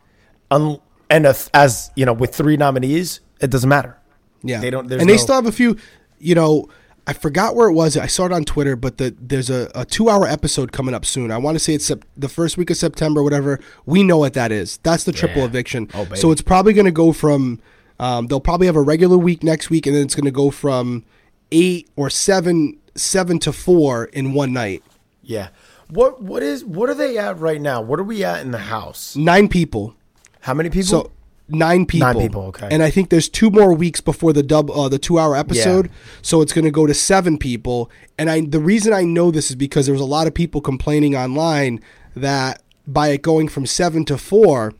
un, 0.49 0.79
and 1.09 1.25
a, 1.25 1.35
as 1.53 1.91
you 1.95 2.05
know, 2.05 2.13
with 2.13 2.35
three 2.35 2.57
nominees, 2.57 3.21
it 3.39 3.49
doesn't 3.49 3.69
matter. 3.69 3.97
Yeah, 4.43 4.59
they 4.59 4.69
don't. 4.69 4.91
And 4.91 5.09
they 5.09 5.17
still 5.17 5.35
have 5.35 5.45
a 5.45 5.51
few. 5.51 5.77
You 6.19 6.35
know, 6.35 6.67
I 7.07 7.13
forgot 7.13 7.55
where 7.55 7.67
it 7.67 7.73
was. 7.73 7.97
I 7.97 8.07
saw 8.07 8.25
it 8.25 8.31
on 8.31 8.43
Twitter, 8.43 8.75
but 8.75 8.97
the, 8.97 9.15
there's 9.19 9.49
a, 9.49 9.71
a 9.73 9.85
two 9.85 10.09
hour 10.09 10.25
episode 10.25 10.71
coming 10.71 10.93
up 10.93 11.05
soon. 11.05 11.31
I 11.31 11.37
want 11.37 11.55
to 11.55 11.59
say 11.59 11.73
it's 11.73 11.85
sep- 11.85 12.05
the 12.15 12.29
first 12.29 12.57
week 12.57 12.69
of 12.69 12.77
September, 12.77 13.23
whatever. 13.23 13.59
We 13.85 14.03
know 14.03 14.17
what 14.17 14.33
that 14.33 14.51
is. 14.51 14.77
That's 14.83 15.03
the 15.03 15.11
triple 15.11 15.41
yeah. 15.41 15.47
eviction. 15.47 15.89
Oh, 15.93 16.07
so 16.13 16.31
it's 16.31 16.41
probably 16.41 16.73
going 16.73 16.85
to 16.85 16.91
go 16.91 17.11
from. 17.11 17.59
Um, 17.99 18.27
they'll 18.27 18.39
probably 18.39 18.67
have 18.67 18.75
a 18.75 18.81
regular 18.81 19.17
week 19.17 19.43
next 19.43 19.69
week, 19.69 19.85
and 19.85 19.95
then 19.95 20.03
it's 20.03 20.15
going 20.15 20.25
to 20.25 20.31
go 20.31 20.51
from 20.51 21.03
eight 21.51 21.89
or 21.95 22.09
seven 22.09 22.77
seven 22.95 23.39
to 23.39 23.53
four 23.53 24.05
in 24.05 24.33
one 24.33 24.53
night. 24.53 24.83
Yeah. 25.23 25.49
What 25.89 26.21
what 26.21 26.43
is 26.43 26.63
what 26.63 26.89
are 26.89 26.95
they 26.95 27.17
at 27.17 27.39
right 27.39 27.59
now? 27.59 27.81
What 27.81 27.99
are 27.99 28.03
we 28.03 28.23
at 28.23 28.41
in 28.41 28.51
the 28.51 28.57
house? 28.57 29.15
Nine 29.15 29.47
people. 29.47 29.95
How 30.41 30.53
many 30.53 30.69
people? 30.69 30.87
So 30.87 31.11
nine 31.51 31.85
people. 31.85 32.13
Nine 32.13 32.21
people, 32.21 32.41
okay. 32.47 32.69
And 32.71 32.81
I 32.81 32.89
think 32.89 33.09
there's 33.09 33.29
two 33.29 33.49
more 33.49 33.73
weeks 33.73 34.01
before 34.01 34.33
the 34.33 34.43
dub, 34.43 34.71
uh, 34.71 34.89
the 34.89 34.99
two 34.99 35.19
hour 35.19 35.35
episode. 35.35 35.87
Yeah. 35.87 35.91
So 36.21 36.41
it's 36.41 36.53
going 36.53 36.65
to 36.65 36.71
go 36.71 36.87
to 36.87 36.93
seven 36.93 37.37
people. 37.37 37.91
And 38.17 38.29
I, 38.29 38.41
the 38.41 38.59
reason 38.59 38.93
I 38.93 39.03
know 39.03 39.31
this 39.31 39.49
is 39.49 39.55
because 39.55 39.85
there 39.85 39.93
was 39.93 40.01
a 40.01 40.05
lot 40.05 40.27
of 40.27 40.33
people 40.33 40.61
complaining 40.61 41.15
online 41.15 41.81
that 42.15 42.61
by 42.87 43.09
it 43.09 43.21
going 43.21 43.47
from 43.47 43.65
seven 43.65 44.05
to 44.05 44.17
four, 44.17 44.73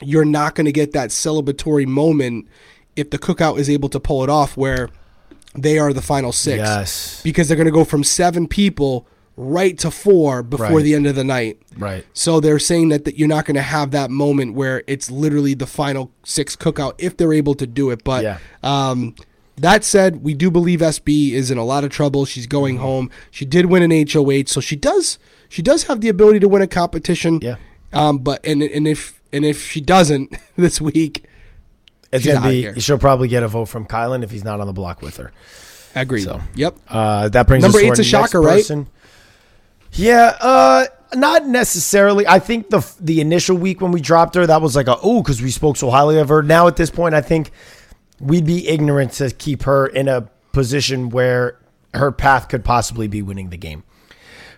you're 0.00 0.24
not 0.24 0.54
going 0.54 0.64
to 0.66 0.72
get 0.72 0.92
that 0.92 1.10
celebratory 1.10 1.86
moment 1.86 2.48
if 2.96 3.10
the 3.10 3.18
cookout 3.18 3.58
is 3.58 3.70
able 3.70 3.88
to 3.88 4.00
pull 4.00 4.22
it 4.22 4.30
off, 4.30 4.56
where 4.56 4.88
they 5.54 5.78
are 5.78 5.92
the 5.92 6.02
final 6.02 6.32
six. 6.32 6.58
Yes. 6.58 7.22
Because 7.22 7.48
they're 7.48 7.56
going 7.56 7.66
to 7.66 7.72
go 7.72 7.84
from 7.84 8.04
seven 8.04 8.46
people 8.46 9.06
right 9.36 9.78
to 9.78 9.90
four 9.90 10.42
before 10.42 10.76
right. 10.76 10.82
the 10.82 10.94
end 10.94 11.06
of 11.06 11.14
the 11.14 11.24
night. 11.24 11.60
Right. 11.76 12.04
So 12.12 12.40
they're 12.40 12.58
saying 12.58 12.90
that, 12.90 13.04
that 13.04 13.18
you're 13.18 13.28
not 13.28 13.46
going 13.46 13.56
to 13.56 13.62
have 13.62 13.90
that 13.92 14.10
moment 14.10 14.54
where 14.54 14.82
it's 14.86 15.10
literally 15.10 15.54
the 15.54 15.66
final 15.66 16.12
six 16.24 16.56
cookout 16.56 16.94
if 16.98 17.16
they're 17.16 17.32
able 17.32 17.54
to 17.54 17.66
do 17.66 17.90
it. 17.90 18.04
But 18.04 18.24
yeah. 18.24 18.38
um, 18.62 19.14
that 19.56 19.84
said, 19.84 20.22
we 20.22 20.34
do 20.34 20.50
believe 20.50 20.80
SB 20.80 21.32
is 21.32 21.50
in 21.50 21.58
a 21.58 21.64
lot 21.64 21.84
of 21.84 21.90
trouble. 21.90 22.24
She's 22.24 22.46
going 22.46 22.76
mm-hmm. 22.76 22.84
home. 22.84 23.10
She 23.30 23.44
did 23.44 23.66
win 23.66 23.82
an 23.82 24.06
HOH, 24.06 24.44
so 24.46 24.60
she 24.60 24.76
does 24.76 25.18
she 25.48 25.60
does 25.60 25.84
have 25.84 26.00
the 26.00 26.08
ability 26.08 26.40
to 26.40 26.48
win 26.48 26.62
a 26.62 26.66
competition. 26.66 27.38
Yeah. 27.42 27.56
Um, 27.92 28.18
but 28.18 28.44
and 28.44 28.62
and 28.62 28.88
if 28.88 29.20
and 29.32 29.44
if 29.44 29.62
she 29.62 29.80
doesn't 29.80 30.34
this 30.56 30.80
week, 30.80 31.26
it's 32.12 32.26
gonna 32.26 32.48
be. 32.48 32.80
She'll 32.80 32.98
probably 32.98 33.28
get 33.28 33.42
a 33.42 33.48
vote 33.48 33.66
from 33.66 33.86
Kylan 33.86 34.22
if 34.22 34.30
he's 34.30 34.44
not 34.44 34.60
on 34.60 34.66
the 34.66 34.72
block 34.72 35.02
with 35.02 35.18
her. 35.18 35.32
Agreed. 35.94 36.24
So, 36.24 36.40
yep. 36.54 36.76
Uh, 36.88 37.28
that 37.28 37.46
brings 37.46 37.62
number 37.62 37.78
us 37.78 37.84
eight's 37.84 37.98
a 37.98 38.04
shocker, 38.04 38.40
right? 38.40 38.68
Yeah, 39.92 40.36
uh, 40.40 40.86
not 41.14 41.46
necessarily. 41.46 42.26
I 42.26 42.38
think 42.38 42.70
the 42.70 42.86
the 43.00 43.20
initial 43.20 43.56
week 43.56 43.80
when 43.80 43.92
we 43.92 44.00
dropped 44.00 44.34
her, 44.34 44.46
that 44.46 44.62
was 44.62 44.74
like 44.74 44.88
a 44.88 44.96
oh, 45.02 45.22
because 45.22 45.42
we 45.42 45.50
spoke 45.50 45.76
so 45.76 45.90
highly 45.90 46.18
of 46.18 46.28
her. 46.28 46.42
Now 46.42 46.66
at 46.66 46.76
this 46.76 46.90
point, 46.90 47.14
I 47.14 47.20
think 47.20 47.50
we'd 48.20 48.46
be 48.46 48.68
ignorant 48.68 49.12
to 49.12 49.30
keep 49.30 49.64
her 49.64 49.86
in 49.86 50.08
a 50.08 50.30
position 50.52 51.10
where 51.10 51.58
her 51.94 52.12
path 52.12 52.48
could 52.48 52.64
possibly 52.64 53.08
be 53.08 53.20
winning 53.20 53.50
the 53.50 53.56
game. 53.56 53.84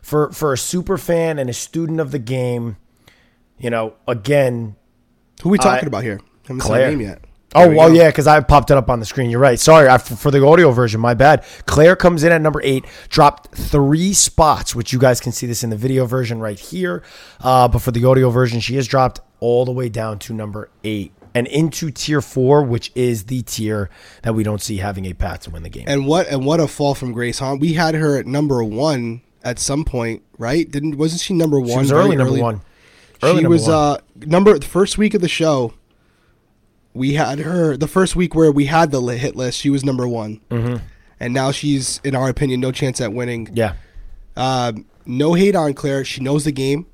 For 0.03 0.31
for 0.33 0.53
a 0.53 0.59
super 0.59 0.99
fan 0.99 1.39
and 1.39 1.51
a 1.51 1.55
student 1.55 1.99
of 1.99 2.13
the 2.13 2.19
game, 2.19 2.77
you 3.59 3.71
know, 3.71 3.95
again, 4.07 4.77
who 5.43 5.49
are 5.49 5.53
we 5.53 5.59
talking 5.59 5.89
about 5.89 6.05
here? 6.05 6.21
Haven't 6.43 6.61
Claire. 6.61 6.91
name 6.91 7.01
yet. 7.01 7.25
Oh 7.55 7.69
well, 7.69 7.89
go. 7.89 7.95
yeah, 7.95 8.09
because 8.09 8.27
I 8.27 8.41
popped 8.41 8.71
it 8.71 8.77
up 8.77 8.91
on 8.91 9.01
the 9.01 9.07
screen. 9.07 9.31
You're 9.31 9.41
right. 9.41 9.59
Sorry 9.59 9.89
I, 9.89 9.99
for 9.99 10.31
the 10.31 10.45
audio 10.45 10.73
version. 10.73 11.01
My 11.01 11.15
bad. 11.15 11.45
Claire 11.67 11.97
comes 11.97 12.25
in 12.25 12.33
at 12.33 12.41
number 12.41 12.61
eight, 12.65 12.85
dropped 13.09 13.55
three 13.55 14.13
spots, 14.13 14.75
which 14.75 14.93
you 14.93 14.99
guys 14.99 15.21
can 15.21 15.33
see 15.33 15.47
this 15.47 15.63
in 15.63 15.71
the 15.71 15.77
video 15.77 16.07
version 16.07 16.41
right 16.41 16.59
here. 16.59 17.03
Uh, 17.41 17.69
but 17.69 17.81
for 17.81 17.93
the 17.93 18.05
audio 18.05 18.31
version, 18.31 18.61
she 18.61 18.75
has 18.77 18.89
dropped 18.89 19.21
all 19.41 19.65
the 19.65 19.73
way 19.73 19.89
down 19.89 20.19
to 20.19 20.33
number 20.33 20.69
eight 20.83 21.13
and 21.35 21.47
into 21.49 21.91
tier 21.91 22.21
four, 22.21 22.63
which 22.63 22.91
is 22.95 23.25
the 23.25 23.43
tier 23.43 23.91
that 24.23 24.35
we 24.35 24.43
don't 24.43 24.63
see 24.63 24.79
having 24.79 25.05
a 25.05 25.13
path 25.13 25.41
to 25.43 25.51
win 25.51 25.63
the 25.63 25.69
game. 25.69 25.85
And 25.87 26.07
what 26.07 26.29
and 26.29 26.45
what 26.47 26.61
a 26.61 26.69
fall 26.69 26.95
from 26.95 27.13
grace, 27.13 27.41
huh? 27.41 27.57
We 27.59 27.75
had 27.75 27.95
her 27.95 28.19
at 28.19 28.27
number 28.27 28.63
one 28.65 29.23
at 29.43 29.59
some 29.59 29.85
point, 29.85 30.23
right? 30.39 30.69
Didn't 30.71 30.97
wasn't 30.97 31.21
she 31.21 31.35
number 31.35 31.61
one? 31.61 31.71
She 31.71 31.79
was 31.79 31.91
very 31.91 32.05
early 32.05 32.17
number 32.17 32.41
one. 32.41 32.63
Early 33.23 33.37
she 33.37 33.43
number 33.43 33.49
was 33.51 33.69
one. 33.69 33.75
uh 33.75 33.99
number 34.27 34.59
the 34.59 34.67
first 34.67 34.97
week 34.99 35.15
of 35.15 35.21
the 35.21 35.29
show. 35.29 35.75
We 36.95 37.15
had 37.15 37.41
her 37.41 37.77
the 37.77 37.89
first 37.89 38.17
week 38.17 38.35
where 38.35 38.53
we 38.53 38.67
had 38.67 38.91
the 38.91 39.01
hit 39.03 39.37
list. 39.37 39.59
She 39.59 39.69
was 39.69 39.85
number 39.85 40.07
one, 40.07 40.41
mm-hmm. 40.49 40.77
and 41.19 41.35
now 41.35 41.51
she's, 41.51 42.01
in 42.05 42.15
our 42.15 42.29
opinion, 42.29 42.61
no 42.61 42.73
chance 42.73 43.01
at 43.01 43.13
winning. 43.13 43.51
yeah. 43.53 43.75
Um, 44.37 44.87
no 45.07 45.35
hate 45.35 45.55
on 45.55 45.75
Claire. 45.75 46.05
She 46.05 46.21
knows 46.21 46.45
the 46.45 46.53
game. 46.53 46.87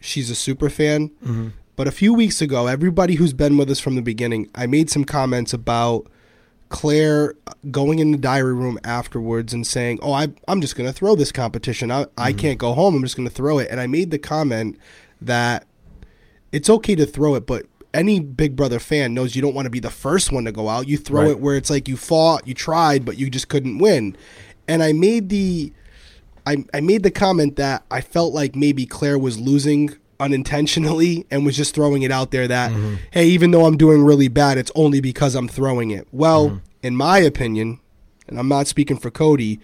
She's 0.00 0.30
a 0.30 0.34
super 0.34 0.68
fan. 0.68 1.10
But 1.76 1.88
a 1.88 1.92
few 1.92 2.14
weeks 2.14 2.40
ago, 2.40 2.66
everybody 2.66 3.16
who's 3.16 3.32
been 3.32 3.56
with 3.56 3.70
us 3.70 3.80
from 3.80 3.96
the 3.96 4.02
beginning, 4.02 4.48
I 4.54 4.66
made 4.66 4.90
some 4.90 5.04
comments 5.04 5.52
about 5.52 6.06
Claire 6.68 7.34
going 7.70 7.98
in 7.98 8.12
the 8.12 8.18
diary 8.18 8.54
room 8.54 8.78
afterwards 8.84 9.52
and 9.52 9.66
saying, 9.66 9.98
"Oh, 10.02 10.12
I, 10.12 10.28
I'm 10.46 10.60
just 10.60 10.76
going 10.76 10.88
to 10.88 10.92
throw 10.92 11.14
this 11.14 11.32
competition. 11.32 11.90
I, 11.90 12.06
I 12.16 12.32
can't 12.32 12.58
go 12.58 12.74
home. 12.74 12.94
I'm 12.94 13.02
just 13.02 13.16
going 13.16 13.28
to 13.28 13.34
throw 13.34 13.58
it." 13.58 13.68
And 13.70 13.80
I 13.80 13.86
made 13.86 14.10
the 14.10 14.18
comment 14.18 14.78
that 15.20 15.66
it's 16.52 16.70
okay 16.70 16.94
to 16.94 17.06
throw 17.06 17.34
it, 17.34 17.46
but 17.46 17.66
any 17.94 18.20
Big 18.20 18.56
Brother 18.56 18.78
fan 18.78 19.14
knows 19.14 19.34
you 19.34 19.40
don't 19.40 19.54
want 19.54 19.66
to 19.66 19.70
be 19.70 19.80
the 19.80 19.90
first 19.90 20.32
one 20.32 20.44
to 20.44 20.52
go 20.52 20.68
out. 20.68 20.88
You 20.88 20.98
throw 20.98 21.22
Right. 21.22 21.30
it 21.30 21.40
where 21.40 21.56
it's 21.56 21.70
like 21.70 21.88
you 21.88 21.96
fought, 21.96 22.46
you 22.46 22.52
tried, 22.52 23.04
but 23.04 23.16
you 23.16 23.30
just 23.30 23.48
couldn't 23.48 23.78
win. 23.78 24.16
And 24.68 24.82
I 24.82 24.92
made 24.92 25.28
the 25.30 25.72
I, 26.46 26.64
I 26.74 26.80
made 26.80 27.02
the 27.02 27.10
comment 27.10 27.56
that 27.56 27.84
I 27.90 28.02
felt 28.02 28.34
like 28.34 28.54
maybe 28.54 28.84
Claire 28.84 29.18
was 29.18 29.40
losing 29.40 29.96
unintentionally 30.20 31.26
and 31.30 31.44
was 31.44 31.56
just 31.56 31.74
throwing 31.74 32.02
it 32.02 32.10
out 32.10 32.32
there 32.32 32.46
that, 32.46 32.70
mm-hmm. 32.70 32.96
hey, 33.12 33.26
even 33.28 33.50
though 33.50 33.64
I'm 33.64 33.78
doing 33.78 34.04
really 34.04 34.28
bad, 34.28 34.58
it's 34.58 34.70
only 34.74 35.00
because 35.00 35.34
I'm 35.34 35.48
throwing 35.48 35.90
it. 35.90 36.06
Well, 36.12 36.50
mm-hmm. 36.50 36.56
in 36.82 36.96
my 36.96 37.18
opinion, 37.18 37.80
and 38.28 38.38
I'm 38.38 38.48
not 38.48 38.66
speaking 38.66 38.98
for 38.98 39.10
Cody, 39.10 39.58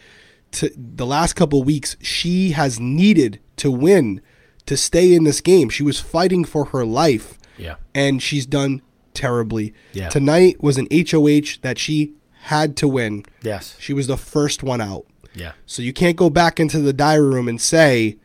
to 0.52 0.70
the 0.74 1.06
last 1.06 1.34
couple 1.34 1.62
weeks, 1.62 1.96
she 2.00 2.52
has 2.52 2.80
needed 2.80 3.40
to 3.56 3.70
win 3.70 4.20
to 4.66 4.76
stay 4.76 5.14
in 5.14 5.24
this 5.24 5.40
game. 5.40 5.68
She 5.68 5.82
was 5.82 6.00
fighting 6.00 6.44
for 6.44 6.66
her 6.66 6.84
life 6.84 7.38
Yeah. 7.60 7.76
and 7.94 8.22
she's 8.22 8.46
done 8.46 8.82
terribly. 9.14 9.74
Yeah. 9.92 10.08
Tonight 10.08 10.62
was 10.62 10.78
an 10.78 10.88
HOH 10.90 11.58
that 11.62 11.78
she 11.78 12.14
had 12.42 12.76
to 12.78 12.88
win. 12.88 13.24
Yes. 13.42 13.76
She 13.78 13.92
was 13.92 14.06
the 14.06 14.16
first 14.16 14.62
one 14.62 14.80
out. 14.80 15.06
Yeah. 15.34 15.52
So 15.66 15.82
you 15.82 15.92
can't 15.92 16.16
go 16.16 16.30
back 16.30 16.58
into 16.58 16.80
the 16.80 16.92
diary 16.92 17.28
room 17.28 17.48
and 17.48 17.60
say, 17.60 18.16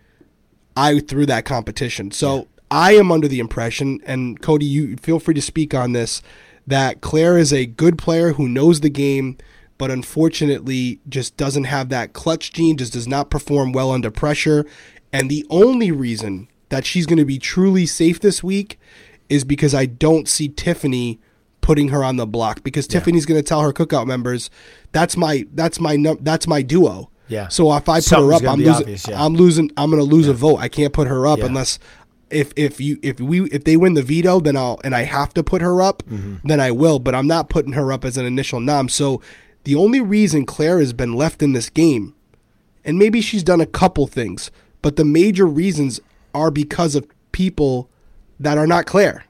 I 0.75 0.99
threw 0.99 1.25
that 1.25 1.45
competition. 1.45 2.11
So 2.11 2.47
I 2.71 2.93
am 2.95 3.11
under 3.11 3.27
the 3.27 3.39
impression, 3.39 4.01
and 4.05 4.41
Cody, 4.41 4.65
you 4.65 4.97
feel 4.97 5.19
free 5.19 5.33
to 5.35 5.41
speak 5.41 5.73
on 5.73 5.93
this, 5.93 6.21
that 6.67 7.01
Claire 7.01 7.37
is 7.37 7.53
a 7.53 7.65
good 7.65 7.97
player 7.97 8.33
who 8.33 8.49
knows 8.49 8.79
the 8.79 8.89
game, 8.89 9.37
but 9.77 9.91
unfortunately 9.91 10.99
just 11.07 11.37
doesn't 11.37 11.65
have 11.65 11.89
that 11.89 12.13
clutch 12.13 12.51
gene, 12.51 12.77
just 12.77 12.93
does 12.93 13.07
not 13.07 13.29
perform 13.29 13.71
well 13.71 13.91
under 13.91 14.09
pressure. 14.09 14.65
And 15.13 15.29
the 15.29 15.45
only 15.49 15.91
reason 15.91 16.47
that 16.69 16.85
she's 16.85 17.05
going 17.05 17.19
to 17.19 17.25
be 17.25 17.37
truly 17.37 17.85
safe 17.85 18.19
this 18.19 18.43
week 18.43 18.79
is 19.29 19.43
because 19.43 19.73
I 19.73 19.85
don't 19.85 20.27
see 20.27 20.47
Tiffany 20.49 21.19
putting 21.61 21.87
her 21.89 22.03
on 22.03 22.17
the 22.17 22.27
block 22.27 22.63
because 22.63 22.85
Tiffany's 22.87 23.25
going 23.25 23.39
to 23.41 23.47
tell 23.47 23.61
her 23.61 23.73
cookout 23.73 24.05
members 24.05 24.49
that's 24.91 25.17
my 25.17 25.45
that's 25.53 25.79
my 25.79 25.95
num- 25.95 26.19
that's 26.21 26.47
my 26.47 26.61
duo. 26.61 27.09
Yeah. 27.27 27.47
So 27.47 27.73
if 27.73 27.89
I 27.89 27.95
put 27.97 28.03
Something's 28.03 28.41
her 28.41 28.47
up, 28.47 28.53
I'm 28.53 28.59
losing. 28.59 28.73
obvious, 28.75 29.07
yeah. 29.07 29.23
I'm 29.23 29.33
losing. 29.33 29.71
I'm 29.77 29.89
going 29.89 29.99
to 30.01 30.07
lose 30.15 30.27
a 30.27 30.33
vote. 30.33 30.57
I 30.57 30.67
can't 30.69 30.93
put 30.93 31.07
her 31.07 31.25
up 31.25 31.39
Yeah. 31.39 31.45
unless 31.47 31.79
if 32.29 32.51
if 32.55 32.79
you 32.79 32.99
if 33.01 33.19
we 33.19 33.43
if 33.49 33.63
they 33.63 33.77
win 33.77 33.95
the 33.95 34.03
veto, 34.03 34.39
then 34.39 34.55
I'll 34.55 34.79
and 34.83 34.93
I 34.95 35.03
have 35.03 35.33
to 35.33 35.43
put 35.43 35.61
her 35.63 35.81
up, 35.81 36.03
Mm-hmm. 36.03 36.47
then 36.47 36.59
I 36.59 36.69
will. 36.71 36.99
But 36.99 37.15
I'm 37.15 37.25
not 37.27 37.49
putting 37.49 37.73
her 37.73 37.91
up 37.91 38.05
as 38.05 38.15
an 38.17 38.25
initial 38.27 38.59
nom. 38.59 38.87
So 38.89 39.21
the 39.63 39.73
only 39.75 40.01
reason 40.01 40.45
Claire 40.45 40.77
has 40.79 40.93
been 40.93 41.13
left 41.15 41.41
in 41.41 41.53
this 41.53 41.69
game, 41.71 42.13
and 42.83 42.99
maybe 42.99 43.21
she's 43.21 43.43
done 43.43 43.59
a 43.61 43.65
couple 43.65 44.05
things, 44.05 44.51
but 44.83 44.95
the 44.95 45.05
major 45.05 45.47
reasons 45.47 45.99
are 46.35 46.51
because 46.51 46.93
of 46.93 47.07
people 47.31 47.89
that 48.39 48.57
are 48.57 48.67
not 48.67 48.85
Claire. 48.85 49.25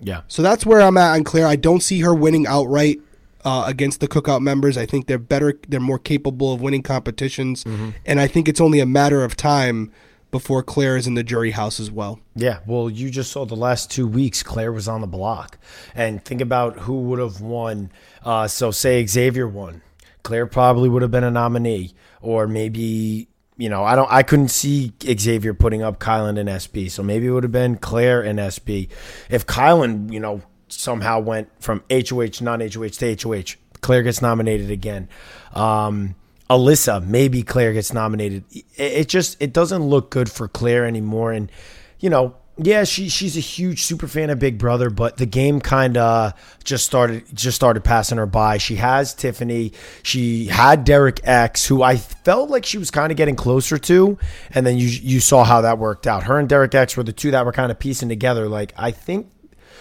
Yeah. 0.00 0.22
So 0.28 0.42
that's 0.42 0.64
where 0.64 0.80
I'm 0.80 0.96
at 0.96 1.14
on 1.14 1.24
Claire. 1.24 1.46
I 1.46 1.56
don't 1.56 1.80
see 1.80 2.00
her 2.00 2.14
winning 2.14 2.46
outright 2.46 3.00
uh, 3.44 3.64
against 3.66 4.00
the 4.00 4.08
cookout 4.08 4.40
members. 4.40 4.78
I 4.78 4.86
think 4.86 5.06
they're 5.06 5.18
better, 5.18 5.58
they're 5.68 5.80
more 5.80 5.98
capable 5.98 6.52
of 6.52 6.60
winning 6.60 6.82
competitions, 6.82 7.64
and 8.06 8.20
I 8.20 8.26
think 8.26 8.48
it's 8.48 8.60
only 8.60 8.80
a 8.80 8.86
matter 8.86 9.24
of 9.24 9.36
time 9.36 9.92
before 10.30 10.62
Claire 10.62 10.96
is 10.96 11.06
in 11.06 11.14
the 11.14 11.22
jury 11.22 11.52
house 11.52 11.80
as 11.80 11.90
well. 11.90 12.20
Yeah, 12.34 12.60
well, 12.66 12.90
you 12.90 13.10
just 13.10 13.32
saw 13.32 13.46
the 13.46 13.56
last 13.56 13.90
two 13.90 14.06
weeks, 14.06 14.42
Claire 14.42 14.72
was 14.72 14.86
on 14.86 15.00
the 15.00 15.06
block. 15.06 15.58
And 15.94 16.22
think 16.24 16.40
about 16.40 16.80
who 16.80 17.00
would 17.02 17.18
have 17.18 17.40
won. 17.40 17.90
Uh, 18.22 18.46
so, 18.46 18.70
say 18.70 19.06
Xavier 19.06 19.48
won. 19.48 19.80
Claire 20.22 20.46
probably 20.46 20.88
would 20.88 21.02
have 21.02 21.10
been 21.10 21.24
a 21.24 21.30
nominee. 21.30 21.94
Or 22.20 22.46
maybe, 22.46 23.28
you 23.58 23.68
know, 23.68 23.84
I 23.84 23.96
don't, 23.96 24.10
I 24.10 24.22
couldn't 24.22 24.48
see 24.48 24.92
Xavier 25.02 25.52
putting 25.52 25.82
up 25.82 25.98
Kyland 25.98 26.38
and 26.38 26.48
SB. 26.48 26.90
So 26.90 27.02
maybe 27.02 27.26
it 27.26 27.30
would 27.30 27.42
have 27.42 27.52
been 27.52 27.76
Claire 27.76 28.22
and 28.22 28.38
SB. 28.38 28.88
If 29.28 29.46
Kyland, 29.46 30.12
you 30.12 30.20
know, 30.20 30.42
somehow 30.68 31.18
went 31.18 31.50
from 31.60 31.82
HOH, 31.90 32.40
non 32.40 32.60
HOH 32.60 32.88
to 32.88 33.16
HOH, 33.20 33.56
Claire 33.80 34.04
gets 34.04 34.22
nominated 34.22 34.70
again. 34.70 35.08
Um, 35.54 36.14
Alyssa, 36.48 37.04
maybe 37.04 37.42
Claire 37.42 37.72
gets 37.72 37.92
nominated. 37.92 38.44
It, 38.50 38.64
it 38.76 39.08
just 39.08 39.36
it 39.40 39.52
doesn't 39.52 39.82
look 39.82 40.10
good 40.10 40.30
for 40.30 40.46
Claire 40.46 40.86
anymore. 40.86 41.32
And 41.32 41.50
you 41.98 42.10
know, 42.10 42.36
yeah, 42.58 42.84
she 42.84 43.08
she's 43.08 43.36
a 43.36 43.40
huge 43.40 43.84
super 43.84 44.08
fan 44.08 44.30
of 44.30 44.38
Big 44.38 44.58
Brother, 44.58 44.90
but 44.90 45.16
the 45.16 45.26
game 45.26 45.60
kind 45.60 45.96
of 45.96 46.34
just 46.64 46.84
started 46.84 47.24
just 47.32 47.54
started 47.54 47.84
passing 47.84 48.18
her 48.18 48.26
by. 48.26 48.58
She 48.58 48.76
has 48.76 49.14
Tiffany, 49.14 49.72
she 50.02 50.46
had 50.46 50.84
Derek 50.84 51.20
X, 51.22 51.66
who 51.66 51.82
I 51.82 51.96
felt 51.96 52.50
like 52.50 52.66
she 52.66 52.76
was 52.78 52.90
kind 52.90 53.12
of 53.12 53.16
getting 53.16 53.36
closer 53.36 53.78
to, 53.78 54.18
and 54.52 54.66
then 54.66 54.76
you 54.76 54.88
you 54.88 55.20
saw 55.20 55.44
how 55.44 55.60
that 55.60 55.78
worked 55.78 56.06
out. 56.06 56.24
Her 56.24 56.38
and 56.38 56.48
Derek 56.48 56.74
X 56.74 56.96
were 56.96 57.04
the 57.04 57.12
two 57.12 57.30
that 57.30 57.46
were 57.46 57.52
kind 57.52 57.70
of 57.70 57.78
piecing 57.78 58.08
together. 58.08 58.48
Like 58.48 58.72
I 58.76 58.90
think 58.90 59.30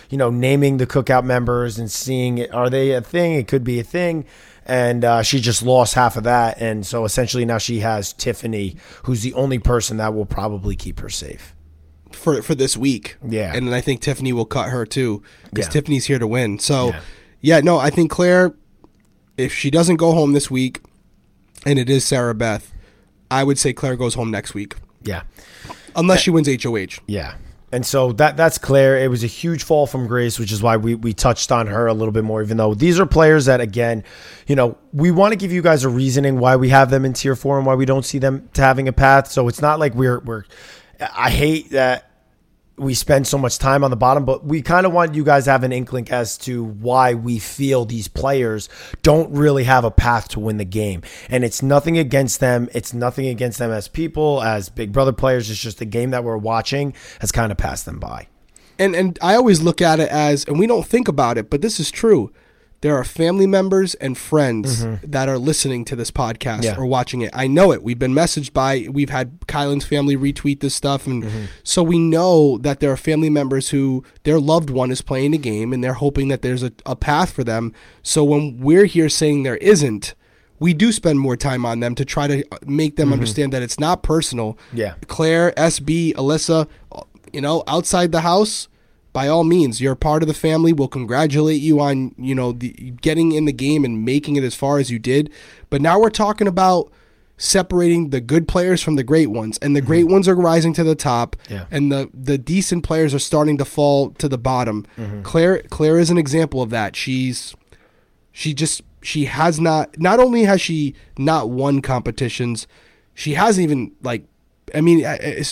you 0.09 0.17
know, 0.17 0.29
naming 0.29 0.77
the 0.77 0.87
cookout 0.87 1.25
members 1.25 1.77
and 1.77 1.91
seeing 1.91 2.37
it. 2.37 2.53
Are 2.53 2.69
they 2.69 2.91
a 2.91 3.01
thing? 3.01 3.33
It 3.33 3.47
could 3.47 3.63
be 3.63 3.79
a 3.79 3.83
thing. 3.83 4.25
And 4.65 5.03
uh, 5.03 5.21
she 5.23 5.39
just 5.39 5.63
lost 5.63 5.95
half 5.95 6.17
of 6.17 6.23
that. 6.23 6.61
And 6.61 6.85
so 6.85 7.05
essentially 7.05 7.43
now 7.45 7.57
she 7.57 7.79
has 7.79 8.13
Tiffany, 8.13 8.77
who's 9.03 9.21
the 9.21 9.33
only 9.33 9.59
person 9.59 9.97
that 9.97 10.13
will 10.13 10.25
probably 10.25 10.75
keep 10.75 10.99
her 10.99 11.09
safe. 11.09 11.56
For 12.17 12.41
for 12.41 12.55
this 12.55 12.75
week. 12.75 13.15
Yeah. 13.27 13.53
and 13.55 13.67
then 13.67 13.73
I 13.73 13.81
think 13.81 14.01
Tiffany 14.01 14.33
will 14.33 14.45
cut 14.45 14.69
her 14.69 14.85
too 14.85 15.23
because 15.49 15.65
Yeah. 15.67 15.71
Tiffany's 15.71 16.05
here 16.05 16.19
to 16.19 16.27
win. 16.27 16.59
So, 16.59 16.87
Yeah. 16.89 16.99
yeah. 17.41 17.59
no, 17.61 17.77
I 17.77 17.89
think 17.89 18.11
Claire, 18.11 18.53
if 19.37 19.53
she 19.53 19.69
doesn't 19.71 19.95
go 19.97 20.11
home 20.13 20.33
this 20.33 20.49
week, 20.51 20.81
and 21.65 21.77
it 21.79 21.89
is 21.89 22.03
Sarah 22.05 22.33
Beth, 22.35 22.71
I 23.29 23.43
would 23.43 23.57
say 23.59 23.73
Claire 23.73 23.95
goes 23.95 24.13
home 24.15 24.31
next 24.31 24.53
week 24.53 24.75
Yeah. 25.03 25.23
unless 25.95 26.19
uh, 26.19 26.21
she 26.21 26.31
wins 26.31 26.47
HOH. 26.47 27.01
Yeah. 27.07 27.35
And 27.69 27.85
so 27.85 28.13
that 28.13 28.37
that's 28.37 28.57
Claire. 28.57 28.97
It 28.97 29.09
was 29.09 29.25
a 29.25 29.27
huge 29.27 29.61
fall 29.61 29.87
from 29.87 30.07
grace, 30.07 30.39
which 30.39 30.53
is 30.53 30.63
why 30.63 30.77
we, 30.77 30.95
we 30.95 31.11
touched 31.13 31.51
on 31.51 31.67
her 31.67 31.85
a 31.87 31.93
little 31.93 32.13
bit 32.13 32.23
more, 32.23 32.41
even 32.41 32.55
though 32.55 32.73
these 32.73 32.97
are 32.97 33.05
players 33.05 33.43
that, 33.45 33.59
again, 33.59 34.05
you 34.47 34.55
know, 34.55 34.77
we 34.93 35.11
want 35.11 35.33
to 35.33 35.35
give 35.35 35.51
you 35.51 35.61
guys 35.61 35.83
a 35.83 35.89
reasoning 35.89 36.39
why 36.39 36.55
we 36.55 36.69
have 36.69 36.89
them 36.89 37.03
in 37.03 37.11
tier 37.11 37.35
four 37.35 37.57
and 37.57 37.65
why 37.67 37.75
we 37.75 37.83
don't 37.83 38.05
see 38.05 38.19
them 38.19 38.47
to 38.53 38.61
having 38.61 38.87
a 38.87 38.93
path. 38.93 39.27
So 39.29 39.49
it's 39.49 39.61
not 39.61 39.79
like 39.79 39.93
we're, 39.95 40.19
we're, 40.19 40.45
I 41.13 41.29
hate 41.29 41.71
that 41.71 42.06
we 42.77 42.93
spend 42.93 43.25
so 43.25 43.37
much 43.37 43.57
time 43.57 43.83
on 43.83 43.89
the 43.89 43.97
bottom, 43.97 44.23
but 44.23 44.45
we 44.45 44.61
kind 44.61 44.85
of 44.85 44.93
want 44.93 45.15
you 45.15 45.23
guys 45.23 45.45
to 45.45 45.51
have 45.51 45.63
an 45.63 45.71
inkling 45.71 46.09
as 46.11 46.37
to 46.37 46.63
why 46.63 47.15
we 47.15 47.39
feel 47.39 47.85
these 47.85 48.07
players 48.07 48.69
don't 49.01 49.31
really 49.31 49.63
have 49.63 49.83
a 49.83 49.89
path 49.89 50.29
to 50.29 50.39
win 50.39 50.57
the 50.57 50.65
game. 50.65 51.01
And 51.29 51.43
it's 51.43 51.63
nothing 51.63 51.97
against 51.97 52.39
them. 52.39 52.69
It's 52.73 52.93
nothing 52.93 53.27
against 53.27 53.57
them 53.57 53.71
as 53.71 53.87
people, 53.87 54.43
as 54.43 54.69
Big 54.69 54.91
Brother 54.91 55.11
players. 55.11 55.49
It's 55.49 55.59
just 55.59 55.79
the 55.79 55.85
game 55.85 56.11
that 56.11 56.23
we're 56.23 56.37
watching 56.37 56.93
has 57.19 57.31
kind 57.31 57.51
of 57.51 57.57
passed 57.57 57.85
them 57.85 57.99
by. 57.99 58.27
And 58.79 58.95
and 58.95 59.17
I 59.23 59.33
always 59.33 59.59
look 59.59 59.81
at 59.81 59.99
it 59.99 60.09
as, 60.09 60.45
and 60.45 60.59
we 60.59 60.67
don't 60.67 60.85
think 60.85 61.07
about 61.07 61.39
it, 61.39 61.49
but 61.49 61.61
this 61.61 61.79
is 61.79 61.89
true. 61.89 62.31
There 62.81 62.95
are 62.95 63.03
family 63.03 63.47
members 63.47 63.95
and 63.95 64.15
friends 64.17 64.85
that 65.03 65.27
are 65.27 65.37
listening 65.39 65.83
to 65.85 65.95
this 65.95 66.11
podcast 66.11 66.57
Mm-hmm. 66.59 66.63
Yeah. 66.63 66.77
or 66.77 66.85
watching 66.85 67.21
it. 67.21 67.31
I 67.33 67.47
know 67.47 67.71
it. 67.71 67.81
We've 67.81 67.97
been 67.97 68.13
messaged 68.13 68.53
by, 68.53 68.87
we've 68.91 69.09
had 69.09 69.39
Kyland's 69.47 69.85
family 69.85 70.15
retweet 70.15 70.59
this 70.59 70.75
stuff. 70.75 71.07
And 71.07 71.23
Mm-hmm. 71.23 71.45
so 71.63 71.81
we 71.81 71.97
know 71.97 72.57
that 72.59 72.79
there 72.79 72.91
are 72.91 72.97
family 72.97 73.29
members 73.31 73.69
who 73.69 74.03
their 74.23 74.39
loved 74.39 74.69
one 74.69 74.91
is 74.91 75.01
playing 75.01 75.31
the 75.31 75.37
game 75.39 75.73
and 75.73 75.83
they're 75.83 75.93
hoping 75.93 76.27
that 76.27 76.41
there's 76.43 76.61
a, 76.63 76.71
a 76.85 76.95
path 76.95 77.31
for 77.31 77.43
them. 77.43 77.73
So 78.03 78.23
when 78.23 78.59
we're 78.59 78.85
here 78.85 79.09
saying 79.09 79.43
there 79.43 79.57
isn't, 79.57 80.13
we 80.59 80.73
do 80.73 80.91
spend 80.91 81.19
more 81.19 81.35
time 81.37 81.65
on 81.65 81.79
them 81.81 81.93
to 81.95 82.05
try 82.05 82.27
to 82.27 82.43
make 82.65 82.95
them 82.95 83.11
understand 83.13 83.53
that 83.53 83.61
it's 83.63 83.79
not 83.79 84.03
personal. 84.03 84.53
Mm-hmm. 84.53 84.77
Yeah. 84.77 84.93
Claire, 85.07 85.51
SB, 85.53 86.13
Alyssa, 86.13 86.67
you 87.33 87.41
know, 87.41 87.63
outside 87.67 88.11
the 88.11 88.21
house, 88.21 88.67
by 89.17 89.27
all 89.27 89.43
means, 89.43 89.81
you're 89.81 89.95
part 89.95 90.21
of 90.21 90.27
the 90.27 90.33
family. 90.35 90.71
We'll 90.71 90.87
congratulate 90.87 91.59
you 91.59 91.79
on, 91.79 92.13
you 92.19 92.35
know, 92.35 92.51
the, 92.51 92.69
getting 93.01 93.31
in 93.31 93.45
the 93.45 93.51
game 93.51 93.83
and 93.83 94.05
making 94.05 94.35
it 94.35 94.43
as 94.43 94.53
far 94.53 94.77
as 94.77 94.91
you 94.91 94.99
did. 94.99 95.31
But 95.71 95.81
now 95.81 95.99
we're 95.99 96.11
talking 96.11 96.45
about 96.45 96.91
separating 97.35 98.11
the 98.11 98.21
good 98.21 98.47
players 98.47 98.83
from 98.83 98.95
the 98.95 99.01
great 99.03 99.31
ones, 99.31 99.57
and 99.57 99.75
the 99.75 99.79
mm-hmm. 99.79 99.87
great 99.87 100.03
ones 100.03 100.27
are 100.27 100.35
rising 100.35 100.71
to 100.73 100.83
the 100.83 100.93
top, 100.93 101.35
Yeah. 101.49 101.65
and 101.71 101.91
the 101.91 102.11
the 102.13 102.37
decent 102.37 102.83
players 102.83 103.15
are 103.15 103.19
starting 103.31 103.57
to 103.57 103.65
fall 103.65 104.11
to 104.19 104.29
the 104.29 104.37
bottom. 104.37 104.85
Mm-hmm. 104.99 105.23
Claire 105.23 105.63
Claire 105.71 105.97
is 105.97 106.11
an 106.11 106.19
example 106.19 106.61
of 106.61 106.69
that. 106.69 106.95
She's 106.95 107.55
she 108.31 108.53
just 108.53 108.83
she 109.01 109.25
has 109.25 109.59
not 109.59 109.99
not 109.99 110.19
only 110.19 110.43
has 110.43 110.61
she 110.61 110.93
not 111.17 111.49
won 111.49 111.81
competitions 111.81 112.67
she 113.15 113.33
hasn't 113.33 113.63
even 113.63 113.93
like. 114.03 114.25
I 114.75 114.81
mean, 114.81 115.05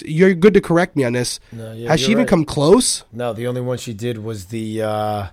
you're 0.06 0.34
good 0.34 0.54
to 0.56 0.62
correct 0.62 0.96
me 0.96 1.04
on 1.04 1.14
this. 1.14 1.40
No, 1.52 1.72
yeah, 1.74 1.90
Has 1.90 2.00
she 2.02 2.12
even 2.12 2.20
right. 2.24 2.28
come 2.28 2.44
close? 2.46 3.04
No, 3.14 3.32
the 3.34 3.48
only 3.48 3.62
one 3.62 3.78
she 3.78 3.94
did 3.94 4.18
was 4.18 4.48
the 4.48 4.82
uh, 4.82 5.28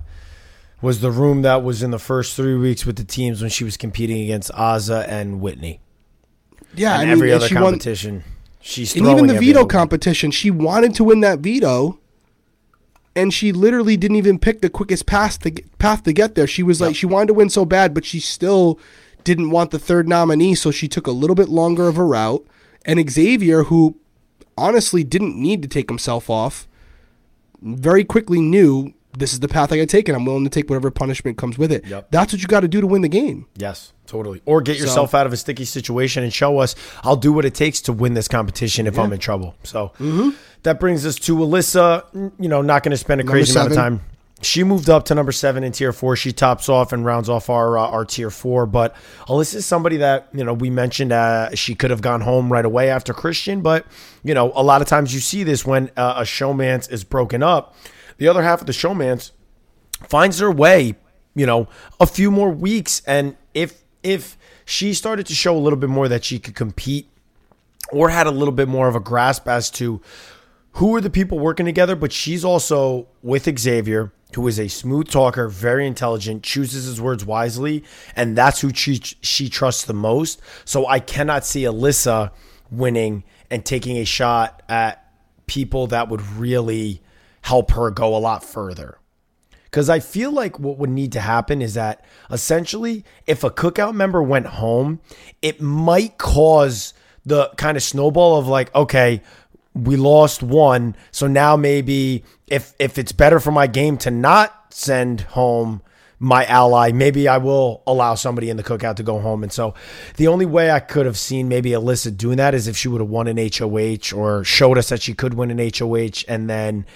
was 0.80 1.01
the 1.01 1.11
room 1.11 1.43
that 1.43 1.62
was 1.64 1.83
in 1.83 1.91
the 1.91 1.99
first 1.99 2.37
three 2.37 2.57
weeks 2.57 2.87
with 2.87 2.97
the 2.97 3.05
teams 3.05 3.41
when 3.41 3.51
she 3.51 3.64
was 3.64 3.76
competing 3.76 4.20
against 4.22 4.51
Azah 4.53 5.07
and 5.09 5.41
Whitney. 5.41 5.80
Yeah, 6.74 6.93
and 6.95 7.03
I 7.03 7.05
mean, 7.07 7.12
every 7.12 7.33
other 7.33 7.49
she 7.49 7.55
won- 7.55 7.64
competition, 7.64 8.24
she's 8.61 8.95
and 8.97 9.07
even 9.07 9.26
the 9.26 9.39
veto 9.39 9.66
competition, 9.66 10.30
she 10.30 10.51
wanted 10.51 10.95
to 10.95 11.05
win 11.05 11.20
that 11.20 11.41
veto, 11.41 11.99
and 13.14 13.35
she 13.35 13.53
literally 13.53 13.97
didn't 13.97 14.16
even 14.16 14.39
pick 14.39 14.61
the 14.62 14.70
quickest 14.70 15.07
path 15.07 15.39
to 15.41 15.51
get, 15.51 15.78
path 15.78 16.03
to 16.05 16.12
get 16.12 16.35
there. 16.35 16.47
She 16.47 16.62
was 16.62 16.80
like, 16.80 16.91
Yep. 16.91 16.97
she 16.97 17.07
wanted 17.07 17.26
to 17.28 17.35
win 17.35 17.51
so 17.51 17.64
bad, 17.64 17.93
but 17.95 18.05
she 18.05 18.20
still 18.20 18.78
didn't 19.24 19.51
want 19.51 19.70
the 19.70 19.78
third 19.78 20.09
nominee, 20.09 20.55
so 20.55 20.70
she 20.70 20.89
took 20.89 21.07
a 21.07 21.11
little 21.12 21.37
bit 21.37 21.49
longer 21.49 21.89
of 21.89 21.99
a 21.99 22.05
route. 22.05 22.47
And 22.85 23.11
Xavier, 23.11 23.64
who 23.64 23.97
honestly 24.57 25.05
didn't 25.05 25.37
need 25.37 25.62
to 25.62 25.68
take 25.68 25.89
himself 25.89 26.28
off, 26.28 26.66
very 27.61 28.05
quickly 28.05 28.41
knew 28.41 28.93
this 29.16 29.33
is 29.33 29.41
the 29.41 29.49
path 29.49 29.72
I 29.72 29.76
got 29.76 29.83
to 29.83 29.87
take, 29.87 30.09
and 30.09 30.16
I'm 30.16 30.24
willing 30.24 30.45
to 30.45 30.51
take 30.51 30.70
whatever 30.70 30.91
punishment 30.91 31.37
comes 31.37 31.59
with 31.59 31.70
it. 31.70 31.87
Yep. 31.87 32.11
That's 32.11 32.33
what 32.33 32.41
you 32.41 32.49
got 32.49 32.61
to 32.61 32.68
do 32.68 32.80
to 32.80 32.87
win 32.87 33.03
the 33.03 33.09
game. 33.09 33.47
Yes, 33.57 33.93
totally. 34.07 34.43
Or 34.47 34.62
get 34.62 34.78
yourself 34.78 35.14
out 35.14 35.26
of 35.26 35.33
a 35.33 35.37
sticky 35.37 35.66
situation 35.66 36.22
and 36.22 36.33
show 36.33 36.59
us 36.59 36.74
I'll 37.03 37.16
do 37.16 37.33
what 37.33 37.45
it 37.45 37.55
takes 37.55 37.83
to 37.83 37.93
win 37.93 38.14
this 38.14 38.28
competition 38.28 38.87
if 38.87 38.99
I'm 38.99 39.12
in 39.12 39.18
trouble. 39.18 39.55
So 39.64 39.93
mm-hmm. 39.99 40.30
that 40.62 40.80
brings 40.80 41.05
us 41.05 41.16
to 41.16 41.37
Alyssa. 41.37 42.33
You 42.39 42.49
know, 42.49 42.62
not 42.62 42.83
going 42.83 42.93
to 42.93 42.97
spend 42.97 43.20
a 43.20 43.24
crazy 43.24 43.53
amount 43.53 43.72
of 43.72 43.76
time. 43.76 44.01
She 44.43 44.64
moved 44.64 44.90
up 44.90 45.05
to 45.05 45.14
number 45.14 45.30
seven 45.30 45.62
in 45.62 45.70
tier 45.70 45.93
four. 45.93 46.16
She 46.16 46.32
tops 46.32 46.68
off 46.68 46.93
and 46.93 47.05
rounds 47.05 47.28
off 47.28 47.49
our 47.49 47.78
uh, 47.78 47.86
our 47.86 48.05
tier 48.05 48.28
four. 48.28 48.66
But 48.66 48.95
Alyssa 49.28 49.57
is 49.57 49.66
somebody 49.66 49.99
that 49.99 50.28
you 50.32 50.45
know 50.45 50.53
we 50.53 50.68
mentioned 50.68 51.12
uh, 51.12 51.55
she 51.55 51.74
could 51.74 51.90
have 51.90 52.03
gone 52.03 52.20
home 52.20 52.53
right 52.53 52.64
away 52.64 52.90
after 52.90 53.14
Christian. 53.14 53.62
But 53.62 53.86
you 54.24 54.34
know, 54.34 54.53
a 54.55 54.62
lot 54.62 54.82
of 54.82 54.88
times 54.88 55.14
you 55.14 55.20
see 55.20 55.45
this 55.45 55.64
when 55.64 55.90
uh, 55.97 56.14
a 56.18 56.22
showmance 56.22 56.90
is 56.90 57.05
broken 57.05 57.43
up. 57.43 57.76
The 58.18 58.28
other 58.28 58.43
half 58.43 58.61
of 58.61 58.66
the 58.66 58.72
showmance 58.72 59.30
finds 60.09 60.40
her 60.40 60.51
way, 60.51 60.97
you 61.34 61.47
know, 61.47 61.68
a 62.01 62.07
few 62.07 62.30
more 62.30 62.51
weeks. 62.51 63.01
And 63.07 63.36
if 63.55 63.82
if 64.03 64.36
she 64.64 64.93
started 64.93 65.26
to 65.26 65.34
show 65.34 65.57
a 65.57 65.61
little 65.61 65.78
bit 65.78 65.88
more 65.88 66.09
that 66.09 66.24
she 66.24 66.38
could 66.38 66.55
compete 66.55 67.09
or 67.93 68.09
had 68.09 68.26
a 68.26 68.30
little 68.30 68.53
bit 68.53 68.68
more 68.68 68.88
of 68.88 68.97
a 68.97 69.01
grasp 69.01 69.47
as 69.47 69.70
to 69.70 70.01
who 70.72 70.94
are 70.94 71.00
the 71.00 71.10
people 71.10 71.38
working 71.38 71.66
together, 71.66 71.96
but 71.96 72.12
she's 72.12 72.44
also 72.44 73.08
with 73.22 73.58
Xavier, 73.58 74.12
who 74.34 74.46
is 74.48 74.58
a 74.58 74.68
smooth 74.68 75.08
talker, 75.08 75.48
very 75.48 75.86
intelligent, 75.86 76.42
chooses 76.42 76.86
his 76.86 77.00
words 77.00 77.24
wisely, 77.24 77.84
and 78.16 78.36
that's 78.36 78.60
who 78.60 78.72
she 78.72 79.00
she 79.20 79.48
trusts 79.48 79.84
the 79.84 79.92
most. 79.92 80.40
So 80.64 80.86
I 80.86 81.00
cannot 81.00 81.44
see 81.44 81.62
Alyssa 81.62 82.30
winning 82.70 83.24
and 83.50 83.64
taking 83.64 83.98
a 83.98 84.04
shot 84.04 84.62
at 84.68 85.06
people 85.46 85.88
that 85.88 86.08
would 86.08 86.22
really 86.22 87.02
help 87.42 87.72
her 87.72 87.90
go 87.90 88.16
a 88.16 88.18
lot 88.18 88.42
further. 88.42 88.98
Because 89.64 89.90
I 89.90 90.00
feel 90.00 90.30
like 90.30 90.58
what 90.58 90.78
would 90.78 90.90
need 90.90 91.12
to 91.12 91.20
happen 91.20 91.62
is 91.62 91.74
that 91.74 92.04
essentially, 92.30 93.04
if 93.26 93.44
a 93.44 93.50
cookout 93.50 93.94
member 93.94 94.22
went 94.22 94.46
home, 94.46 95.00
it 95.40 95.60
might 95.60 96.18
cause 96.18 96.94
the 97.24 97.48
kind 97.56 97.76
of 97.76 97.82
snowball 97.82 98.38
of 98.38 98.48
like, 98.48 98.74
okay, 98.74 99.22
we 99.74 99.96
lost 99.96 100.42
one, 100.42 100.96
so 101.10 101.26
now 101.26 101.56
maybe 101.56 102.24
if 102.46 102.74
if 102.78 102.98
it's 102.98 103.12
better 103.12 103.40
for 103.40 103.50
my 103.50 103.66
game 103.66 103.96
to 103.98 104.10
not 104.10 104.74
send 104.74 105.22
home 105.22 105.82
my 106.22 106.44
ally, 106.46 106.92
maybe 106.92 107.26
I 107.26 107.38
will 107.38 107.82
allow 107.84 108.14
somebody 108.14 108.48
in 108.48 108.56
the 108.56 108.62
cookout 108.62 108.94
to 108.96 109.02
go 109.02 109.18
home. 109.18 109.42
And 109.42 109.52
so 109.52 109.74
the 110.16 110.28
only 110.28 110.46
way 110.46 110.70
I 110.70 110.78
could 110.78 111.04
have 111.04 111.18
seen 111.18 111.48
maybe 111.48 111.70
Alyssa 111.70 112.16
doing 112.16 112.36
that 112.36 112.54
is 112.54 112.68
if 112.68 112.76
she 112.76 112.86
would 112.86 113.00
have 113.00 113.10
won 113.10 113.26
an 113.26 113.38
HOH 113.38 114.16
or 114.16 114.44
showed 114.44 114.78
us 114.78 114.90
that 114.90 115.02
she 115.02 115.14
could 115.14 115.34
win 115.34 115.50
an 115.50 115.70
HOH 115.76 116.22
and 116.28 116.48
then 116.48 116.86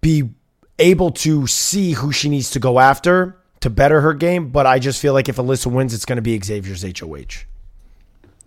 be 0.00 0.30
able 0.78 1.10
to 1.10 1.48
see 1.48 1.92
who 1.92 2.12
she 2.12 2.28
needs 2.28 2.50
to 2.52 2.60
go 2.60 2.78
after 2.78 3.36
to 3.58 3.70
better 3.70 4.02
her 4.02 4.14
game. 4.14 4.50
But 4.50 4.66
I 4.66 4.78
just 4.78 5.00
feel 5.02 5.14
like 5.14 5.28
if 5.28 5.36
Alyssa 5.36 5.66
wins, 5.66 5.92
it's 5.92 6.04
going 6.04 6.16
to 6.16 6.22
be 6.22 6.38
Xavier's 6.40 6.84
HOH. 6.84 7.49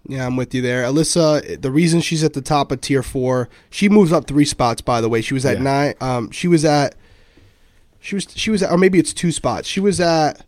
Yeah, 0.07 0.25
I'm 0.25 0.35
with 0.35 0.53
you 0.53 0.61
there. 0.61 0.83
Alyssa, 0.83 1.61
the 1.61 1.71
reason 1.71 2.01
she's 2.01 2.23
at 2.23 2.33
the 2.33 2.41
top 2.41 2.71
of 2.71 2.81
tier 2.81 3.03
four, 3.03 3.47
she 3.69 3.87
moves 3.87 4.11
up 4.11 4.27
three 4.27 4.43
spots. 4.45 4.81
By 4.81 4.99
the 4.99 5.07
way, 5.09 5.21
she 5.21 5.33
was 5.33 5.45
at 5.45 5.57
Yeah. 5.57 5.63
nine. 5.63 5.93
Um, 6.01 6.29
she 6.31 6.47
was 6.47 6.65
at, 6.65 6.95
she 8.01 8.15
was 8.15 8.27
she 8.35 8.51
was 8.51 8.61
at, 8.63 8.71
or 8.71 8.77
maybe 8.77 8.99
it's 8.99 9.13
two 9.13 9.31
spots. 9.31 9.67
She 9.67 9.79
was 9.79 10.01
at, 10.01 10.45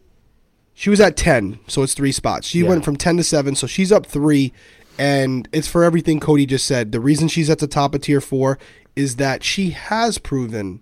she 0.73 0.89
was 0.89 0.99
at 0.99 1.15
ten, 1.15 1.59
so 1.67 1.83
it's 1.83 1.93
three 1.93 2.11
spots. 2.11 2.47
She 2.47 2.59
Yeah. 2.59 2.69
went 2.69 2.83
from 2.83 2.97
ten 2.97 3.15
to 3.17 3.23
seven, 3.23 3.55
so 3.55 3.65
she's 3.65 3.93
up 3.93 4.05
three, 4.05 4.51
and 4.97 5.47
it's 5.53 5.69
for 5.69 5.85
everything 5.85 6.19
Cody 6.19 6.45
just 6.45 6.65
said. 6.65 6.91
The 6.91 6.99
reason 6.99 7.29
she's 7.29 7.49
at 7.49 7.59
the 7.59 7.67
top 7.67 7.95
of 7.95 8.01
tier 8.01 8.19
four 8.21 8.59
is 8.95 9.15
that 9.15 9.43
she 9.43 9.69
has 9.71 10.17
proven 10.17 10.81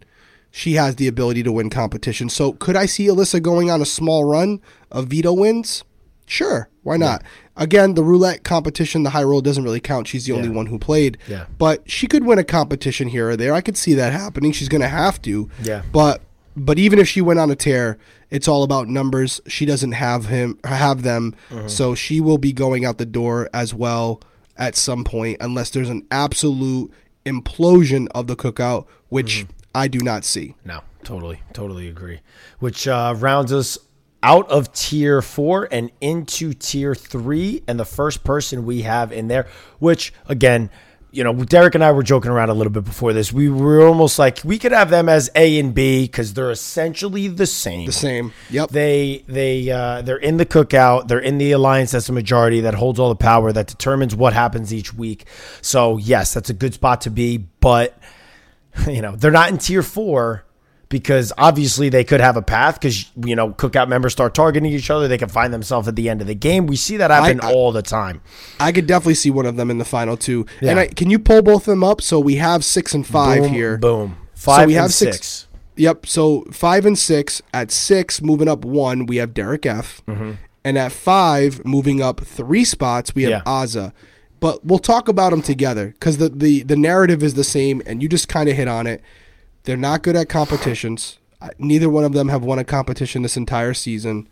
she 0.55 0.73
has 0.73 0.97
the 0.97 1.07
ability 1.07 1.41
to 1.41 1.51
win 1.51 1.67
competition. 1.71 2.29
So 2.29 2.53
could 2.53 2.75
I 2.75 2.85
see 2.85 3.07
Alyssa 3.07 3.41
going 3.41 3.71
on 3.71 3.81
a 3.81 3.85
small 3.85 4.23
run 4.23 4.61
of 4.91 5.07
veto 5.07 5.33
wins? 5.33 5.83
Sure, 6.25 6.69
why 6.83 6.97
not? 6.97 7.23
Again, 7.57 7.93
the 7.93 8.03
roulette 8.03 8.43
competition, 8.43 9.03
the 9.03 9.11
high 9.11 9.23
roll 9.23 9.41
doesn't 9.41 9.63
really 9.63 9.79
count. 9.79 10.07
She's 10.07 10.25
the 10.25 10.31
only 10.33 10.49
one 10.49 10.65
who 10.67 10.79
played. 10.79 11.17
Yeah. 11.27 11.45
But 11.57 11.89
she 11.89 12.07
could 12.07 12.25
win 12.25 12.39
a 12.39 12.43
competition 12.43 13.07
here 13.09 13.29
or 13.29 13.35
there. 13.37 13.53
I 13.53 13.61
could 13.61 13.77
see 13.77 13.93
that 13.95 14.13
happening. 14.13 14.51
She's 14.51 14.69
going 14.69 14.81
to 14.81 14.87
have 14.87 15.21
to. 15.23 15.49
Yeah. 15.61 15.83
But 15.91 16.21
but 16.55 16.77
even 16.79 16.99
if 16.99 17.07
she 17.07 17.19
went 17.21 17.39
on 17.39 17.49
a 17.51 17.55
tear, 17.55 17.97
it's 18.29 18.47
all 18.47 18.63
about 18.63 18.87
numbers. 18.87 19.41
She 19.47 19.65
doesn't 19.65 19.91
have 19.93 20.27
him 20.27 20.57
have 20.63 21.03
them, 21.03 21.35
Mm-hmm. 21.49 21.67
so 21.67 21.93
she 21.95 22.21
will 22.21 22.37
be 22.37 22.53
going 22.53 22.85
out 22.85 22.97
the 22.97 23.05
door 23.05 23.49
as 23.53 23.73
well 23.73 24.21
at 24.57 24.75
some 24.75 25.03
point 25.03 25.37
unless 25.41 25.69
there's 25.71 25.89
an 25.89 26.05
absolute 26.11 26.91
implosion 27.25 28.07
of 28.15 28.27
the 28.27 28.35
cookout, 28.35 28.85
which 29.09 29.41
Mm-hmm. 29.45 29.51
I 29.75 29.87
do 29.87 29.97
not 30.01 30.23
see. 30.23 30.53
No, 30.63 30.81
totally, 31.03 31.41
totally 31.51 31.87
agree. 31.87 32.19
Which 32.59 32.87
uh, 32.87 33.15
rounds 33.17 33.51
us 33.51 33.75
out 34.23 34.49
of 34.49 34.73
tier 34.73 35.21
four 35.21 35.67
and 35.69 35.91
into 36.01 36.53
tier 36.53 36.95
three. 36.95 37.61
And 37.67 37.79
the 37.79 37.85
first 37.85 38.23
person 38.23 38.65
we 38.65 38.81
have 38.81 39.11
in 39.11 39.27
there, 39.27 39.47
which 39.77 40.13
again, 40.27 40.71
you 41.11 41.23
know, 41.23 41.31
Derrick 41.31 41.75
and 41.75 41.83
I 41.83 41.91
were 41.91 42.01
joking 42.01 42.31
around 42.31 42.49
a 42.49 42.55
little 42.55 42.73
bit 42.73 42.85
before 42.85 43.13
this. 43.13 43.31
We 43.31 43.47
were 43.47 43.85
almost 43.85 44.17
like 44.17 44.39
we 44.43 44.57
could 44.57 44.71
have 44.71 44.89
them 44.89 45.07
as 45.07 45.29
A 45.35 45.59
and 45.59 45.71
B 45.71 46.05
because 46.05 46.33
they're 46.33 46.49
essentially 46.49 47.27
the 47.27 47.45
same. 47.45 47.85
The 47.85 47.91
same. 47.91 48.33
Yep. 48.49 48.69
They 48.71 49.23
they 49.27 49.69
uh, 49.69 50.01
they're 50.01 50.17
in 50.17 50.37
the 50.37 50.45
cookout. 50.45 51.07
They're 51.07 51.19
in 51.19 51.37
the 51.37 51.51
alliance 51.51 51.91
that's 51.91 52.07
the 52.07 52.13
majority 52.13 52.61
that 52.61 52.73
holds 52.73 52.99
all 52.99 53.09
the 53.09 53.15
power 53.15 53.51
that 53.51 53.67
determines 53.67 54.15
what 54.15 54.33
happens 54.33 54.73
each 54.73 54.91
week. 54.95 55.27
So 55.61 55.97
yes, 55.97 56.33
that's 56.33 56.49
a 56.49 56.53
good 56.53 56.73
spot 56.73 57.01
to 57.01 57.11
be. 57.11 57.37
But 57.37 57.95
you 58.87 59.03
know 59.03 59.15
they're 59.15 59.29
not 59.29 59.51
in 59.51 59.59
tier 59.59 59.83
four 59.83 60.45
because 60.93 61.33
obviously 61.37 61.89
they 61.89 62.03
could 62.03 62.21
have 62.21 62.37
a 62.37 62.41
path 62.41 62.75
because 62.79 63.11
you 63.25 63.35
know 63.35 63.51
cookout 63.51 63.89
members 63.89 64.13
start 64.13 64.33
targeting 64.35 64.71
each 64.71 64.89
other. 64.89 65.07
They 65.09 65.17
can 65.17 65.27
find 65.27 65.51
themselves 65.53 65.87
at 65.87 65.95
the 65.97 66.07
end 66.07 66.21
of 66.21 66.27
the 66.27 66.35
game. 66.35 66.67
We 66.67 66.75
see 66.77 66.95
that 66.97 67.09
happen 67.11 67.41
I- 67.41 67.51
all 67.51 67.71
the 67.73 67.81
time. 67.81 68.21
I 68.59 68.71
could 68.71 68.85
definitely 68.87 69.15
see 69.15 69.31
one 69.31 69.47
of 69.47 69.57
them 69.57 69.69
in 69.71 69.79
the 69.79 69.85
final 69.85 70.15
two. 70.15 70.45
And 70.61 70.79
I, 70.79 70.87
can 70.87 71.09
you 71.09 71.17
pull 71.19 71.41
both 71.41 71.63
of 71.63 71.71
them 71.71 71.83
up? 71.83 71.99
So 72.01 72.19
we 72.19 72.35
have 72.35 72.63
six 72.63 72.93
and 72.93 73.05
five 73.05 73.41
boom, 73.43 73.51
here. 73.53 73.77
Boom. 73.77 74.17
Five 74.35 74.61
so 74.61 74.67
we 74.67 74.73
and 74.75 74.81
have 74.83 74.93
six. 74.93 75.15
six- 75.17 75.47
Yep. 75.75 76.05
So 76.05 76.41
five 76.51 76.85
and 76.85 76.97
six. 76.97 77.41
At 77.51 77.71
six, 77.71 78.21
moving 78.21 78.47
up 78.47 78.63
one, 78.63 79.07
we 79.07 79.17
have 79.17 79.33
Derek 79.33 79.65
F. 79.65 80.03
Mm-hmm. 80.07 80.33
And 80.63 80.77
at 80.77 80.91
five, 80.91 81.65
moving 81.65 81.99
up 82.01 82.21
three 82.21 82.63
spots, 82.63 83.15
we 83.15 83.23
have 83.23 83.31
Yeah. 83.31 83.41
Azah. 83.45 83.91
But 84.39 84.63
we'll 84.63 84.77
talk 84.79 85.07
about 85.07 85.31
them 85.31 85.41
together 85.41 85.87
because 85.99 86.17
the, 86.17 86.29
the, 86.29 86.63
the 86.63 86.75
narrative 86.75 87.23
is 87.23 87.33
the 87.33 87.43
same, 87.43 87.81
and 87.85 88.03
you 88.03 88.09
just 88.09 88.27
kind 88.27 88.49
of 88.49 88.55
hit 88.55 88.67
on 88.67 88.85
it. 88.87 89.01
They're 89.63 89.77
not 89.77 90.03
good 90.03 90.15
at 90.15 90.29
competitions. 90.29 91.17
Neither 91.57 91.89
one 91.89 92.03
of 92.05 92.13
them 92.13 92.29
have 92.29 92.43
won 92.43 92.59
a 92.59 92.63
competition 92.63 93.21
this 93.21 93.37
entire 93.37 93.73
season. 93.73 94.27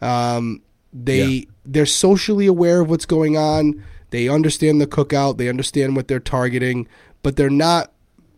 Um, 0.00 0.62
they 0.92 1.24
Yeah. 1.26 1.44
they're 1.66 1.86
socially 1.86 2.46
aware 2.46 2.80
of 2.80 2.90
what's 2.90 3.06
going 3.06 3.36
on. 3.36 3.82
They 4.10 4.28
understand 4.28 4.80
the 4.80 4.86
cookout. 4.86 5.38
They 5.38 5.48
understand 5.48 5.96
what 5.96 6.08
they're 6.08 6.20
targeting, 6.20 6.86
but 7.22 7.36
they're 7.36 7.50
not 7.50 7.90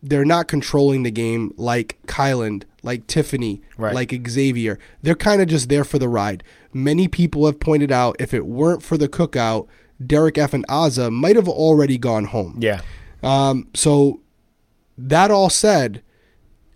they're 0.02 0.24
not 0.26 0.46
controlling 0.46 1.02
the 1.02 1.10
game 1.10 1.52
like 1.56 1.98
Kyland, 2.06 2.62
like 2.84 3.08
Tiffany, 3.08 3.60
Right. 3.76 3.92
like 3.94 4.28
Xavier. 4.28 4.78
They're 5.02 5.16
kind 5.16 5.42
of 5.42 5.48
just 5.48 5.68
there 5.68 5.82
for 5.82 5.98
the 5.98 6.08
ride. 6.08 6.44
Many 6.72 7.08
people 7.08 7.44
have 7.46 7.58
pointed 7.58 7.90
out 7.90 8.14
if 8.20 8.32
it 8.32 8.46
weren't 8.46 8.84
for 8.84 8.96
the 8.96 9.08
cookout, 9.08 9.66
Derek 10.06 10.38
F 10.38 10.54
and 10.54 10.64
Azah 10.68 11.10
might 11.10 11.34
have 11.34 11.48
already 11.48 11.98
gone 11.98 12.26
home. 12.26 12.56
Yeah. 12.60 12.82
Um, 13.22 13.66
so 13.74 14.20
that 14.96 15.32
all 15.32 15.50
said, 15.50 16.02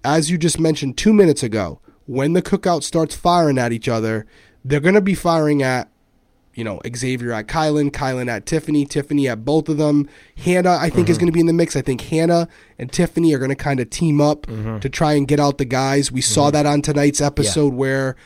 as 0.05 0.31
you 0.31 0.39
just 0.39 0.59
mentioned 0.59 0.97
two 0.97 1.13
minutes 1.13 1.43
ago, 1.43 1.81
when 2.07 2.33
the 2.33 2.43
cookout 2.43 2.83
starts 2.83 3.15
firing 3.15 3.59
at 3.59 3.73
each 3.73 3.89
other, 3.89 4.27
they're 4.65 4.81
going 4.81 4.95
to 4.95 5.01
be 5.01 5.15
firing 5.15 5.63
at, 5.63 5.89
you 6.55 6.65
know, 6.65 6.81
Xavier 6.95 7.33
at 7.33 7.47
Kyland, 7.47 7.93
Kyland 7.93 8.29
at 8.29 8.47
Tiffany, 8.47 8.85
Tiffany 8.85 9.29
at 9.29 9.45
both 9.45 9.69
of 9.69 9.77
them. 9.77 10.09
Hannah, 10.37 10.77
I 10.81 10.91
think, 10.91 11.09
is 11.09 11.17
mm-hmm. 11.17 11.23
going 11.23 11.33
to 11.33 11.35
be 11.35 11.41
in 11.41 11.47
the 11.47 11.53
mix. 11.53 11.77
I 11.77 11.83
think 11.83 12.01
Hannah 12.01 12.49
and 12.79 12.93
Tiffany 12.93 13.33
are 13.35 13.39
going 13.39 13.51
to 13.51 13.57
kind 13.57 13.81
of 13.81 13.91
team 13.91 14.21
up 14.21 14.47
mm-hmm. 14.47 14.79
to 14.81 14.89
try 14.89 15.13
and 15.13 15.29
get 15.29 15.39
out 15.39 15.59
the 15.59 15.65
guys. 15.65 16.11
We 16.11 16.21
saw 16.21 16.47
mm-hmm. 16.47 16.55
that 16.55 16.67
on 16.67 16.83
tonight's 16.83 17.21
episode 17.21 17.75
where 17.75 18.17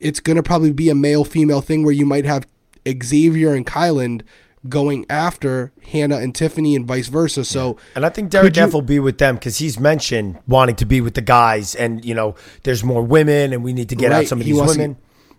it's 0.00 0.20
going 0.20 0.36
to 0.36 0.42
probably 0.42 0.72
be 0.72 0.88
a 0.88 0.94
male 0.94 1.24
female 1.24 1.60
thing 1.60 1.84
where 1.84 1.92
you 1.92 2.06
might 2.06 2.24
have 2.24 2.46
Xavier 2.86 3.54
and 3.54 3.66
Kyland 3.66 4.22
going 4.68 5.04
after 5.10 5.72
Hannah 5.92 6.16
and 6.16 6.34
Tiffany 6.34 6.74
and 6.74 6.86
vice 6.86 7.08
versa. 7.08 7.44
So 7.44 7.76
And 7.94 8.06
I 8.06 8.08
think 8.08 8.30
Derek 8.30 8.56
F 8.56 8.72
will 8.72 8.80
be 8.82 8.98
with 8.98 9.18
them 9.18 9.34
because 9.34 9.58
he's 9.58 9.78
mentioned 9.78 10.38
wanting 10.46 10.76
to 10.76 10.86
be 10.86 11.00
with 11.00 11.14
the 11.14 11.20
guys, 11.20 11.74
and 11.74 12.04
you 12.04 12.14
know, 12.14 12.34
there's 12.62 12.82
more 12.82 13.02
women, 13.02 13.52
and 13.52 13.62
we 13.62 13.72
need 13.72 13.88
to 13.90 13.96
get 13.96 14.12
out 14.12 14.26
some 14.26 14.40
of 14.40 14.46
he 14.46 14.52
these 14.52 14.58
wants 14.58 14.74
to- 14.74 14.78
women. 14.80 14.96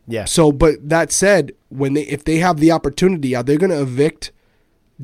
yeah, 0.07 0.25
So, 0.25 0.51
but 0.51 0.87
that 0.89 1.11
said, 1.11 1.53
when 1.69 1.93
they 1.93 2.03
if 2.03 2.23
they 2.23 2.37
have 2.37 2.57
the 2.59 2.71
opportunity, 2.71 3.35
are 3.35 3.41
they 3.43 3.57
going 3.57 3.71
to 3.71 3.81
evict 3.81 4.31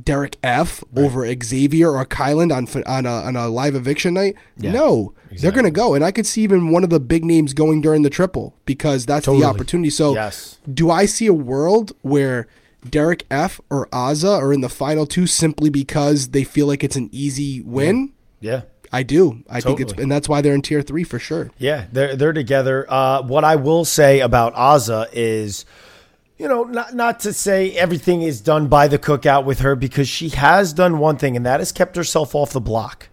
Derek 0.02 0.38
F 0.42 0.84
over 0.96 1.28
Xavier 1.44 1.90
or 1.92 2.06
Kyland 2.06 2.56
on 2.56 2.66
on 2.86 3.06
a, 3.06 3.10
on 3.10 3.36
a 3.36 3.50
live 3.50 3.76
eviction 3.76 4.14
night? 4.14 4.36
Yeah, 4.58 4.72
no, 4.72 5.14
they're 5.32 5.52
going 5.52 5.66
to 5.66 5.72
go, 5.72 5.96
and 5.96 6.04
I 6.04 6.12
could 6.12 6.26
see 6.28 6.44
even 6.44 6.70
one 6.70 6.84
of 6.84 6.90
the 6.92 7.00
big 7.00 7.26
names 7.26 7.54
going 7.54 7.82
during 7.82 8.04
the 8.04 8.10
triple 8.10 8.56
because 8.66 9.06
that's 9.06 9.26
Totally. 9.26 9.42
the 9.44 9.50
opportunity. 9.50 9.90
So, 9.90 10.14
Yes. 10.14 10.60
do 10.72 10.90
I 10.92 11.06
see 11.06 11.26
a 11.28 11.34
world 11.34 11.94
where? 12.04 12.48
Derek 12.90 13.26
F 13.30 13.62
or 13.70 13.88
Azah 13.90 14.40
are 14.40 14.52
in 14.54 14.62
the 14.62 14.70
final 14.70 15.06
two 15.06 15.28
simply 15.28 15.70
because 15.70 16.30
they 16.30 16.44
feel 16.44 16.66
like 16.68 16.84
it's 16.84 16.96
an 16.96 17.10
easy 17.12 17.62
win. 17.62 18.14
yeah. 18.40 18.62
I 18.94 19.04
do. 19.04 19.42
I 19.50 19.62
think 19.62 19.80
it's, 19.80 19.94
and 19.94 20.12
that's 20.12 20.28
why 20.28 20.42
they're 20.42 20.54
in 20.54 20.62
tier 20.62 20.82
three 20.82 21.06
for 21.06 21.18
sure. 21.18 21.50
Yeah, 21.58 21.86
they're 21.94 22.14
they're 22.18 22.34
together. 22.34 22.86
Uh, 22.90 23.22
what 23.22 23.46
I 23.46 23.56
will 23.56 23.86
say 23.86 24.20
about 24.20 24.54
Azah 24.54 25.08
is, 25.14 25.64
you 26.38 26.50
know, 26.50 26.66
not 26.66 26.94
not 26.94 27.22
to 27.22 27.32
say 27.32 27.72
everything 27.72 28.22
is 28.22 28.42
done 28.42 28.68
by 28.68 28.90
the 28.90 29.00
cookout 29.00 29.46
with 29.46 29.60
her 29.60 29.78
because 29.78 30.10
she 30.10 30.28
has 30.30 30.74
done 30.74 31.00
one 31.00 31.16
thing, 31.16 31.38
and 31.38 31.46
that 31.46 31.62
has 31.62 31.72
kept 31.72 31.96
herself 31.96 32.36
off 32.36 32.52
the 32.52 32.60
block, 32.60 33.08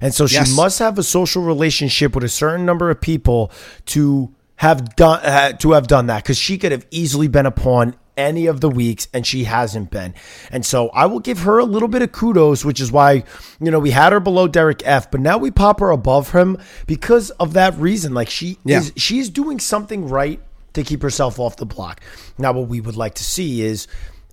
and 0.00 0.12
so 0.12 0.26
she 0.26 0.34
Yes. 0.34 0.56
must 0.56 0.80
have 0.80 0.98
a 0.98 1.04
social 1.04 1.44
relationship 1.44 2.12
with 2.16 2.24
a 2.24 2.28
certain 2.28 2.66
number 2.66 2.90
of 2.90 3.00
people 3.00 3.52
to 3.86 4.34
have 4.56 4.96
done 4.96 5.20
uh, 5.24 5.52
to 5.58 5.72
have 5.72 5.86
done 5.86 6.06
that 6.06 6.24
because 6.24 6.38
she 6.38 6.58
could 6.58 6.72
have 6.72 6.84
easily 6.90 7.28
been 7.28 7.46
a 7.46 7.52
pawn 7.52 7.94
any 8.20 8.46
of 8.46 8.60
the 8.60 8.68
weeks 8.68 9.08
and 9.14 9.26
she 9.26 9.44
hasn't 9.44 9.90
been. 9.90 10.14
And 10.50 10.64
so 10.64 10.88
I 10.90 11.06
will 11.06 11.20
give 11.20 11.40
her 11.40 11.58
a 11.58 11.64
little 11.64 11.88
bit 11.88 12.02
of 12.02 12.12
kudos, 12.12 12.64
which 12.64 12.80
is 12.80 12.92
why, 12.92 13.24
you 13.60 13.70
know, 13.70 13.78
we 13.80 13.90
had 13.90 14.12
her 14.12 14.20
below 14.20 14.46
Derek 14.46 14.82
F, 14.84 15.10
but 15.10 15.20
now 15.20 15.38
we 15.38 15.50
pop 15.50 15.80
her 15.80 15.90
above 15.90 16.32
him 16.32 16.58
because 16.86 17.30
of 17.30 17.54
that 17.54 17.74
reason. 17.78 18.14
Like 18.14 18.28
she 18.30 18.58
Yeah. 18.64 18.78
is 18.78 18.92
she's 18.96 19.28
doing 19.30 19.58
something 19.58 20.08
right 20.08 20.40
to 20.74 20.82
keep 20.84 21.02
herself 21.02 21.40
off 21.40 21.56
the 21.56 21.66
block. 21.66 22.00
Now 22.38 22.52
what 22.52 22.68
we 22.68 22.80
would 22.80 22.96
like 22.96 23.14
to 23.14 23.24
see 23.24 23.62
is 23.62 23.86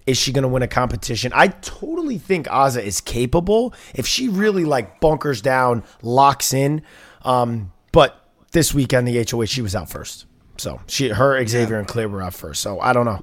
is 0.05 0.17
she 0.17 0.31
going 0.31 0.43
to 0.43 0.47
win 0.47 0.63
a 0.63 0.67
competition? 0.69 1.33
I 1.35 1.47
totally 1.49 2.17
think 2.17 2.47
Azah 2.47 2.81
is 2.81 3.01
capable 3.01 3.73
if 3.93 4.07
she 4.07 4.29
really 4.29 4.63
like 4.63 5.01
bunkers 5.01 5.41
down, 5.41 5.83
locks 6.01 6.53
in. 6.53 6.81
Um, 7.23 7.73
but 7.91 8.23
this 8.53 8.73
weekend 8.73 9.07
the 9.07 9.25
HOH 9.29 9.45
she 9.45 9.61
was 9.61 9.75
out 9.75 9.89
first. 9.89 10.25
So 10.57 10.79
she 10.87 11.09
her 11.09 11.45
Xavier 11.45 11.77
and 11.77 11.87
Claire 11.87 12.07
were 12.09 12.21
out 12.23 12.33
first. 12.33 12.61
So 12.61 12.79
I 12.79 12.93
don't 12.93 13.05
know. 13.05 13.19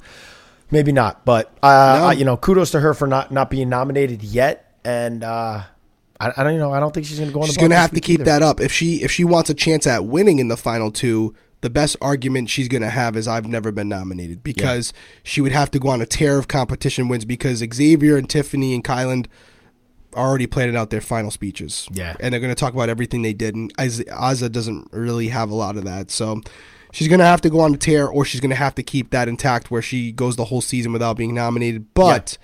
Maybe 0.70 0.92
not, 0.92 1.24
but 1.24 1.56
uh, 1.62 1.96
No. 2.00 2.04
I- 2.06 2.12
you 2.14 2.24
know, 2.24 2.36
kudos 2.36 2.70
to 2.72 2.80
her 2.80 2.94
for 2.94 3.06
not 3.06 3.30
not 3.30 3.50
being 3.50 3.68
nominated 3.68 4.22
yet. 4.22 4.60
And 4.84 5.22
uh, 5.24 5.62
I, 6.20 6.32
I 6.36 6.42
don't 6.42 6.52
you 6.54 6.58
know. 6.58 6.72
I 6.72 6.80
don't 6.80 6.92
think 6.92 7.06
she's 7.06 7.18
going 7.18 7.30
to 7.30 7.34
go 7.34 7.40
on. 7.40 7.46
The 7.46 7.48
ball. 7.48 7.52
She's 7.54 7.56
going 7.58 7.70
to 7.70 7.76
have 7.76 7.92
to 7.92 8.00
keep 8.00 8.20
either. 8.20 8.24
that 8.24 8.42
up. 8.42 8.60
If 8.60 8.72
she 8.72 9.02
if 9.02 9.10
she 9.10 9.24
wants 9.24 9.50
a 9.50 9.54
chance 9.54 9.86
at 9.86 10.04
winning 10.04 10.38
in 10.40 10.48
the 10.48 10.56
final 10.56 10.90
two, 10.90 11.34
the 11.62 11.70
best 11.70 11.96
argument 12.02 12.50
she's 12.50 12.68
going 12.68 12.82
to 12.82 12.90
have 12.90 13.16
is 13.16 13.26
I've 13.28 13.46
never 13.46 13.72
been 13.72 13.88
nominated 13.88 14.42
because 14.42 14.92
she 15.22 15.40
would 15.40 15.52
have 15.52 15.70
to 15.70 15.78
go 15.78 15.88
on 15.88 16.00
a 16.02 16.06
tear 16.06 16.38
of 16.38 16.48
competition 16.48 17.08
wins 17.08 17.24
because 17.24 17.58
Xavier 17.72 18.16
and 18.18 18.28
Tiffany 18.28 18.74
and 18.74 18.84
Kyland 18.84 19.26
are 20.12 20.28
already 20.28 20.46
planning 20.46 20.76
out 20.76 20.90
their 20.90 21.00
final 21.00 21.30
speeches. 21.30 21.88
Yeah. 21.92 22.14
and 22.20 22.32
they're 22.32 22.40
going 22.40 22.54
to 22.54 22.58
talk 22.60 22.72
about 22.74 22.88
everything 22.88 23.22
they 23.22 23.32
did, 23.32 23.54
and 23.54 23.72
Az- 23.78 24.04
Azah 24.04 24.52
doesn't 24.52 24.88
really 24.92 25.28
have 25.28 25.50
a 25.50 25.54
lot 25.54 25.76
of 25.76 25.84
that, 25.84 26.10
so. 26.10 26.40
She's 26.95 27.09
going 27.09 27.18
to 27.18 27.26
have 27.26 27.40
to 27.40 27.51
go 27.51 27.59
on 27.59 27.74
a 27.74 27.76
tear, 27.76 28.07
or 28.07 28.24
she's 28.24 28.40
going 28.40 28.51
to 28.51 28.57
have 28.57 28.76
to 28.76 28.82
keep 28.84 29.11
that 29.11 29.26
intact 29.28 29.68
where 29.70 29.82
she 29.82 30.12
goes 30.12 30.36
the 30.36 30.45
whole 30.45 30.61
season 30.61 30.92
without 30.92 31.16
being 31.16 31.34
nominated. 31.34 31.92
But 31.92 32.38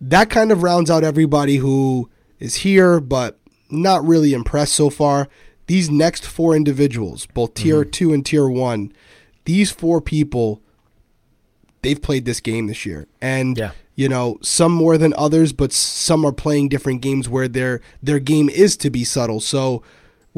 that 0.00 0.28
kind 0.28 0.52
of 0.52 0.62
rounds 0.62 0.90
out 0.90 1.02
everybody 1.02 1.56
who 1.56 2.10
is 2.38 2.56
here 2.56 3.00
but 3.00 3.38
not 3.70 4.04
really 4.06 4.34
impressed 4.34 4.74
so 4.74 4.90
far. 4.90 5.28
These 5.66 5.88
next 5.90 6.26
four 6.26 6.54
individuals, 6.54 7.26
both 7.26 7.54
tier 7.54 7.80
Mm-hmm. 7.82 7.90
two 7.90 8.12
and 8.12 8.24
tier 8.24 8.48
one, 8.48 8.92
these 9.46 9.70
four 9.70 10.00
people, 10.02 10.60
they've 11.82 12.00
played 12.00 12.24
this 12.26 12.40
game 12.40 12.66
this 12.66 12.84
year. 12.86 13.06
And 13.20 13.56
Yeah. 13.56 13.70
you 13.94 14.08
know, 14.08 14.38
some 14.42 14.72
more 14.72 14.98
than 14.98 15.14
others, 15.16 15.52
but 15.52 15.72
some 15.72 16.24
are 16.24 16.32
playing 16.32 16.68
different 16.68 17.00
games 17.00 17.28
where 17.28 17.48
their 17.48 17.80
their 18.02 18.18
game 18.18 18.48
is 18.50 18.76
to 18.78 18.90
be 18.90 19.04
subtle. 19.04 19.40
So 19.40 19.82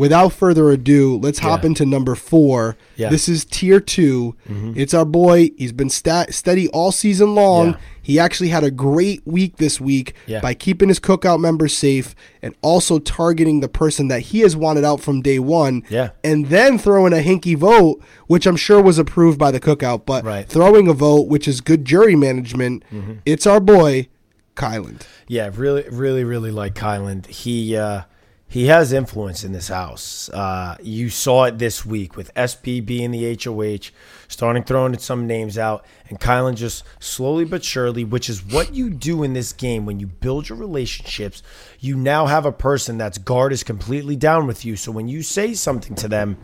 without 0.00 0.32
further 0.32 0.70
ado, 0.70 1.18
let's 1.18 1.40
hop 1.40 1.60
Yeah. 1.62 1.66
into 1.68 1.84
number 1.84 2.14
four. 2.14 2.76
Yeah. 2.96 3.06
Mm-hmm. 3.06 3.12
This 3.14 3.28
is 3.28 3.44
tier 3.44 3.80
2 3.80 4.34
It's 4.74 4.94
our 4.94 5.04
boy. 5.04 5.50
He's 5.58 5.72
been 5.72 5.90
steady 5.90 6.68
all 6.68 6.90
season 6.90 7.34
long. 7.34 7.66
Yeah. 7.72 7.76
He 8.02 8.18
actually 8.18 8.48
had 8.48 8.64
a 8.64 8.70
great 8.70 9.20
week 9.26 9.58
this 9.58 9.78
week 9.80 10.14
by 10.42 10.54
keeping 10.54 10.88
his 10.88 10.98
cookout 10.98 11.38
members 11.38 11.76
safe 11.76 12.14
and 12.42 12.54
also 12.62 12.98
targeting 12.98 13.60
the 13.60 13.68
person 13.68 14.08
that 14.08 14.20
he 14.30 14.40
has 14.40 14.56
wanted 14.56 14.84
out 14.84 15.00
from 15.00 15.20
day 15.20 15.38
one. 15.38 15.84
Yeah. 15.90 16.10
And 16.24 16.46
then 16.46 16.78
throwing 16.78 17.12
a 17.12 17.16
hinky 17.22 17.56
vote, 17.56 18.02
which 18.26 18.46
I'm 18.46 18.56
sure 18.56 18.80
was 18.82 18.98
approved 18.98 19.38
by 19.38 19.50
the 19.50 19.60
cookout, 19.60 20.06
but 20.06 20.24
Right. 20.24 20.48
throwing 20.48 20.88
a 20.88 20.94
vote, 20.94 21.28
which 21.28 21.46
is 21.46 21.60
good 21.60 21.84
jury 21.84 22.16
management. 22.16 22.82
It's 23.26 23.46
our 23.46 23.60
boy, 23.60 24.08
Kyland. 24.56 25.02
Yeah, 25.28 25.50
really, 25.54 25.84
really, 25.90 26.24
really 26.24 26.50
like 26.50 26.74
Kyland. 26.74 27.26
He 27.26 27.76
uh, 27.76 28.02
he 28.50 28.66
has 28.66 28.92
influence 28.92 29.44
in 29.44 29.52
this 29.52 29.68
house. 29.68 30.28
Uh, 30.30 30.76
you 30.82 31.08
saw 31.08 31.44
it 31.44 31.58
this 31.58 31.86
week 31.86 32.16
with 32.16 32.34
SB 32.34 32.84
being 32.84 33.12
the 33.12 33.38
HOH, 33.40 33.92
starting 34.26 34.64
throwing 34.64 34.98
some 34.98 35.28
names 35.28 35.56
out, 35.56 35.86
and 36.08 36.18
Kyland 36.18 36.56
just 36.56 36.82
slowly 36.98 37.44
but 37.44 37.62
surely, 37.62 38.02
which 38.02 38.28
is 38.28 38.44
what 38.44 38.74
you 38.74 38.90
do 38.90 39.22
in 39.22 39.34
this 39.34 39.52
game 39.52 39.86
when 39.86 40.00
you 40.00 40.08
build 40.08 40.48
your 40.48 40.58
relationships. 40.58 41.44
You 41.78 41.96
now 41.96 42.26
have 42.26 42.44
a 42.44 42.50
person 42.50 42.98
that's 42.98 43.18
guard 43.18 43.52
is 43.52 43.62
completely 43.62 44.16
down 44.16 44.48
with 44.48 44.64
you. 44.64 44.74
So 44.74 44.90
when 44.90 45.06
you 45.06 45.22
say 45.22 45.54
something 45.54 45.94
to 45.94 46.08
them, 46.08 46.36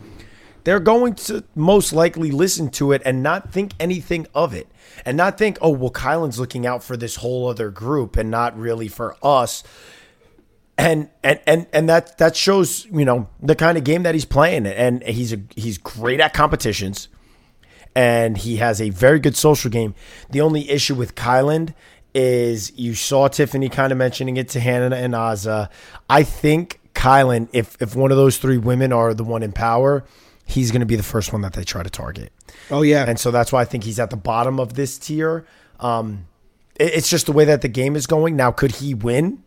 they're 0.63 0.79
going 0.79 1.15
to 1.15 1.43
most 1.55 1.91
likely 1.91 2.31
listen 2.31 2.69
to 2.69 2.93
it 2.93 3.01
and 3.03 3.21
not 3.21 3.51
think 3.51 3.73
anything 3.81 4.27
of 4.33 4.53
it. 4.53 4.69
And 5.05 5.17
not 5.17 5.37
think, 5.37 5.57
oh, 5.61 5.71
well, 5.71 5.91
Kyland's 5.91 6.39
looking 6.39 6.65
out 6.65 6.85
for 6.85 6.95
this 6.95 7.17
whole 7.17 7.49
other 7.49 7.69
group 7.69 8.15
and 8.15 8.31
not 8.31 8.57
really 8.57 8.87
for 8.87 9.17
us. 9.21 9.61
And 10.77 11.09
and 11.23 11.39
and 11.47 11.65
and 11.73 11.89
that 11.89 12.17
that 12.19 12.35
shows, 12.35 12.85
you 12.91 13.03
know, 13.05 13.27
the 13.41 13.55
kind 13.55 13.77
of 13.77 13.83
game 13.83 14.03
that 14.03 14.13
he's 14.13 14.25
playing. 14.25 14.67
And 14.67 15.01
he's 15.03 15.33
a 15.33 15.39
he's 15.55 15.77
great 15.77 16.19
at 16.19 16.33
competitions. 16.33 17.07
And 17.95 18.37
he 18.37 18.57
has 18.57 18.79
a 18.79 18.91
very 18.91 19.19
good 19.19 19.35
social 19.35 19.71
game. 19.71 19.95
The 20.29 20.41
only 20.41 20.69
issue 20.69 20.93
with 20.93 21.15
Kyland 21.15 21.73
is 22.13 22.71
you 22.77 22.93
saw 22.93 23.27
Tiffany 23.27 23.69
kind 23.69 23.91
of 23.91 23.97
mentioning 23.97 24.37
it 24.37 24.49
to 24.49 24.59
Hannah 24.59 24.95
and 24.95 25.13
Azah. 25.15 25.69
I 26.09 26.21
think 26.23 26.79
Kyland, 26.93 27.49
if 27.53 27.75
if 27.81 27.95
one 27.95 28.11
of 28.11 28.17
those 28.17 28.37
three 28.37 28.57
women 28.59 28.93
are 28.93 29.15
the 29.15 29.23
one 29.23 29.41
in 29.41 29.51
power, 29.51 30.03
he's 30.45 30.69
going 30.71 30.81
to 30.81 30.85
be 30.85 30.95
the 30.95 31.01
first 31.03 31.33
one 31.33 31.41
that 31.41 31.53
they 31.53 31.63
try 31.63 31.81
to 31.81 31.89
target. 31.89 32.31
Oh 32.69 32.83
yeah, 32.83 33.05
And 33.07 33.19
so 33.19 33.31
that's 33.31 33.51
why 33.51 33.61
I 33.61 33.65
think 33.65 33.83
he's 33.83 33.99
at 33.99 34.11
the 34.11 34.17
bottom 34.17 34.59
of 34.59 34.75
this 34.75 34.99
tier. 34.99 35.45
Um, 35.79 36.27
it- 36.75 36.93
it's 36.95 37.09
just 37.09 37.25
the 37.25 37.31
way 37.31 37.45
that 37.45 37.61
the 37.61 37.67
game 37.67 37.95
is 37.95 38.05
going. 38.07 38.35
Now, 38.35 38.51
could 38.51 38.75
he 38.75 38.93
win 38.93 39.43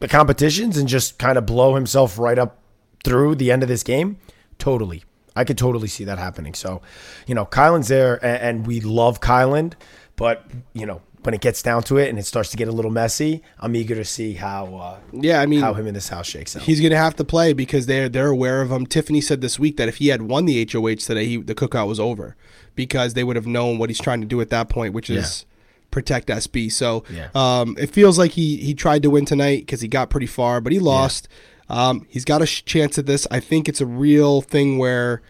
the 0.00 0.08
competitions 0.08 0.76
and 0.76 0.88
just 0.88 1.18
kind 1.18 1.38
of 1.38 1.46
blow 1.46 1.74
himself 1.74 2.18
right 2.18 2.38
up 2.38 2.58
through 3.04 3.36
the 3.36 3.50
end 3.50 3.62
of 3.62 3.68
this 3.68 3.82
game? 3.82 4.18
Totally. 4.58 5.04
I 5.36 5.44
could 5.44 5.56
totally 5.56 5.88
see 5.88 6.04
that 6.04 6.18
happening. 6.18 6.54
So, 6.54 6.82
you 7.26 7.34
know, 7.34 7.46
Kyland's 7.46 7.88
there 7.88 8.22
and, 8.24 8.42
and 8.42 8.66
we 8.66 8.80
love 8.80 9.20
Kyland, 9.20 9.74
but, 10.16 10.44
you 10.74 10.84
know, 10.84 11.00
when 11.22 11.34
it 11.34 11.40
gets 11.40 11.62
down 11.62 11.82
to 11.84 11.98
it 11.98 12.08
and 12.08 12.18
it 12.18 12.24
starts 12.24 12.50
to 12.50 12.56
get 12.56 12.68
a 12.68 12.72
little 12.72 12.90
messy, 12.90 13.42
I'm 13.58 13.76
eager 13.76 13.94
to 13.94 14.04
see 14.04 14.34
how 14.34 14.74
uh, 14.74 14.98
yeah. 15.12 15.40
I 15.40 15.46
mean, 15.46 15.60
how 15.60 15.74
him 15.74 15.86
in 15.86 15.94
this 15.94 16.08
house 16.08 16.26
shakes 16.26 16.56
out. 16.56 16.62
he's 16.62 16.80
going 16.80 16.92
to 16.92 16.96
have 16.96 17.14
to 17.16 17.24
play 17.24 17.52
because 17.52 17.86
they're 17.86 18.08
they're 18.08 18.28
aware 18.28 18.62
of 18.62 18.70
him. 18.70 18.86
Tiffany 18.86 19.20
said 19.20 19.40
this 19.40 19.58
week 19.58 19.76
that 19.76 19.88
if 19.88 19.96
he 19.96 20.08
had 20.08 20.22
won 20.22 20.46
the 20.46 20.66
HOH 20.70 20.94
today, 20.94 21.26
he, 21.26 21.36
the 21.36 21.54
cookout 21.54 21.86
was 21.86 22.00
over 22.00 22.36
because 22.74 23.14
they 23.14 23.24
would 23.24 23.36
have 23.36 23.46
known 23.46 23.78
what 23.78 23.90
he's 23.90 24.00
trying 24.00 24.20
to 24.20 24.26
do 24.26 24.40
at 24.40 24.48
that 24.50 24.68
point, 24.68 24.94
which 24.94 25.10
is 25.10 25.44
protect 25.90 26.28
SB. 26.28 26.70
So 26.72 27.04
Yeah. 27.14 27.28
um, 27.34 27.76
it 27.78 27.90
feels 27.90 28.18
like 28.18 28.32
he 28.32 28.56
he 28.56 28.74
tried 28.74 29.02
to 29.02 29.10
win 29.10 29.24
tonight 29.24 29.60
because 29.66 29.80
he 29.80 29.88
got 29.88 30.10
pretty 30.10 30.26
far, 30.26 30.60
but 30.60 30.72
he 30.72 30.78
lost. 30.78 31.28
Um, 31.68 32.06
he's 32.08 32.24
got 32.24 32.42
a 32.42 32.46
sh- 32.46 32.64
chance 32.64 32.98
at 32.98 33.06
this. 33.06 33.26
I 33.30 33.38
think 33.40 33.68
it's 33.68 33.80
a 33.80 33.86
real 33.86 34.40
thing 34.42 34.78
where. 34.78 35.22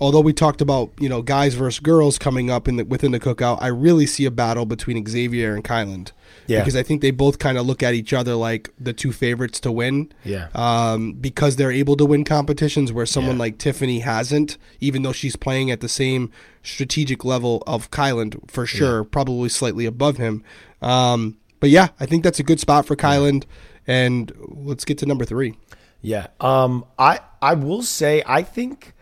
Although 0.00 0.20
we 0.20 0.32
talked 0.32 0.60
about 0.60 0.90
you 0.98 1.08
know 1.08 1.22
guys 1.22 1.54
versus 1.54 1.80
girls 1.80 2.18
coming 2.18 2.50
up 2.50 2.66
in 2.68 2.76
the 2.76 2.84
within 2.84 3.12
the 3.12 3.20
cookout, 3.20 3.58
I 3.60 3.68
really 3.68 4.06
see 4.06 4.24
a 4.24 4.30
battle 4.30 4.66
between 4.66 5.04
Xavier 5.06 5.54
and 5.54 5.62
Kyland. 5.64 6.12
Yeah. 6.46 6.58
because 6.58 6.76
I 6.76 6.82
think 6.82 7.00
they 7.00 7.10
both 7.10 7.38
kind 7.38 7.56
of 7.56 7.64
look 7.64 7.82
at 7.82 7.94
each 7.94 8.12
other 8.12 8.34
like 8.34 8.68
the 8.78 8.92
two 8.92 9.12
favorites 9.12 9.58
to 9.60 9.72
win 9.72 10.12
Yeah. 10.24 10.48
um, 10.54 11.14
because 11.14 11.56
they're 11.56 11.72
able 11.72 11.96
to 11.96 12.04
win 12.04 12.22
competitions 12.24 12.92
where 12.92 13.06
someone 13.06 13.36
Yeah. 13.36 13.40
like 13.40 13.56
Tiffany 13.56 14.00
hasn't, 14.00 14.58
even 14.78 15.02
though 15.04 15.12
she's 15.12 15.36
playing 15.36 15.70
at 15.70 15.80
the 15.80 15.88
same 15.88 16.30
strategic 16.62 17.24
level 17.24 17.62
of 17.66 17.90
Kyland 17.90 18.50
for 18.50 18.66
sure, 18.66 19.04
probably 19.04 19.48
slightly 19.48 19.86
above 19.86 20.18
him. 20.18 20.42
Um, 20.82 21.38
but 21.60 21.70
yeah, 21.70 21.88
I 21.98 22.04
think 22.04 22.22
that's 22.24 22.40
a 22.40 22.42
good 22.42 22.60
spot 22.60 22.84
for 22.84 22.94
Kyland. 22.94 23.44
And 23.86 24.30
let's 24.38 24.84
get 24.84 24.98
to 24.98 25.06
number 25.06 25.24
three. 25.24 25.54
Yeah. 26.02 26.26
Um 26.40 26.84
I 26.98 27.20
I 27.40 27.54
will 27.54 27.82
say 27.82 28.22
I 28.26 28.42
think 28.42 28.92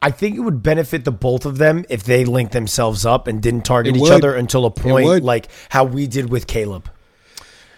I 0.00 0.10
think 0.10 0.36
it 0.36 0.40
would 0.40 0.62
benefit 0.62 1.04
the 1.04 1.10
both 1.10 1.44
of 1.44 1.58
them 1.58 1.84
if 1.88 2.04
they 2.04 2.24
linked 2.24 2.52
themselves 2.52 3.04
up 3.04 3.26
and 3.26 3.42
didn't 3.42 3.62
target 3.62 3.94
It 3.94 3.96
each 3.96 4.02
would. 4.02 4.12
other 4.12 4.34
until 4.34 4.64
a 4.64 4.70
point 4.70 5.24
like 5.24 5.48
how 5.70 5.84
we 5.84 6.06
did 6.06 6.30
with 6.30 6.46
Caleb. 6.46 6.88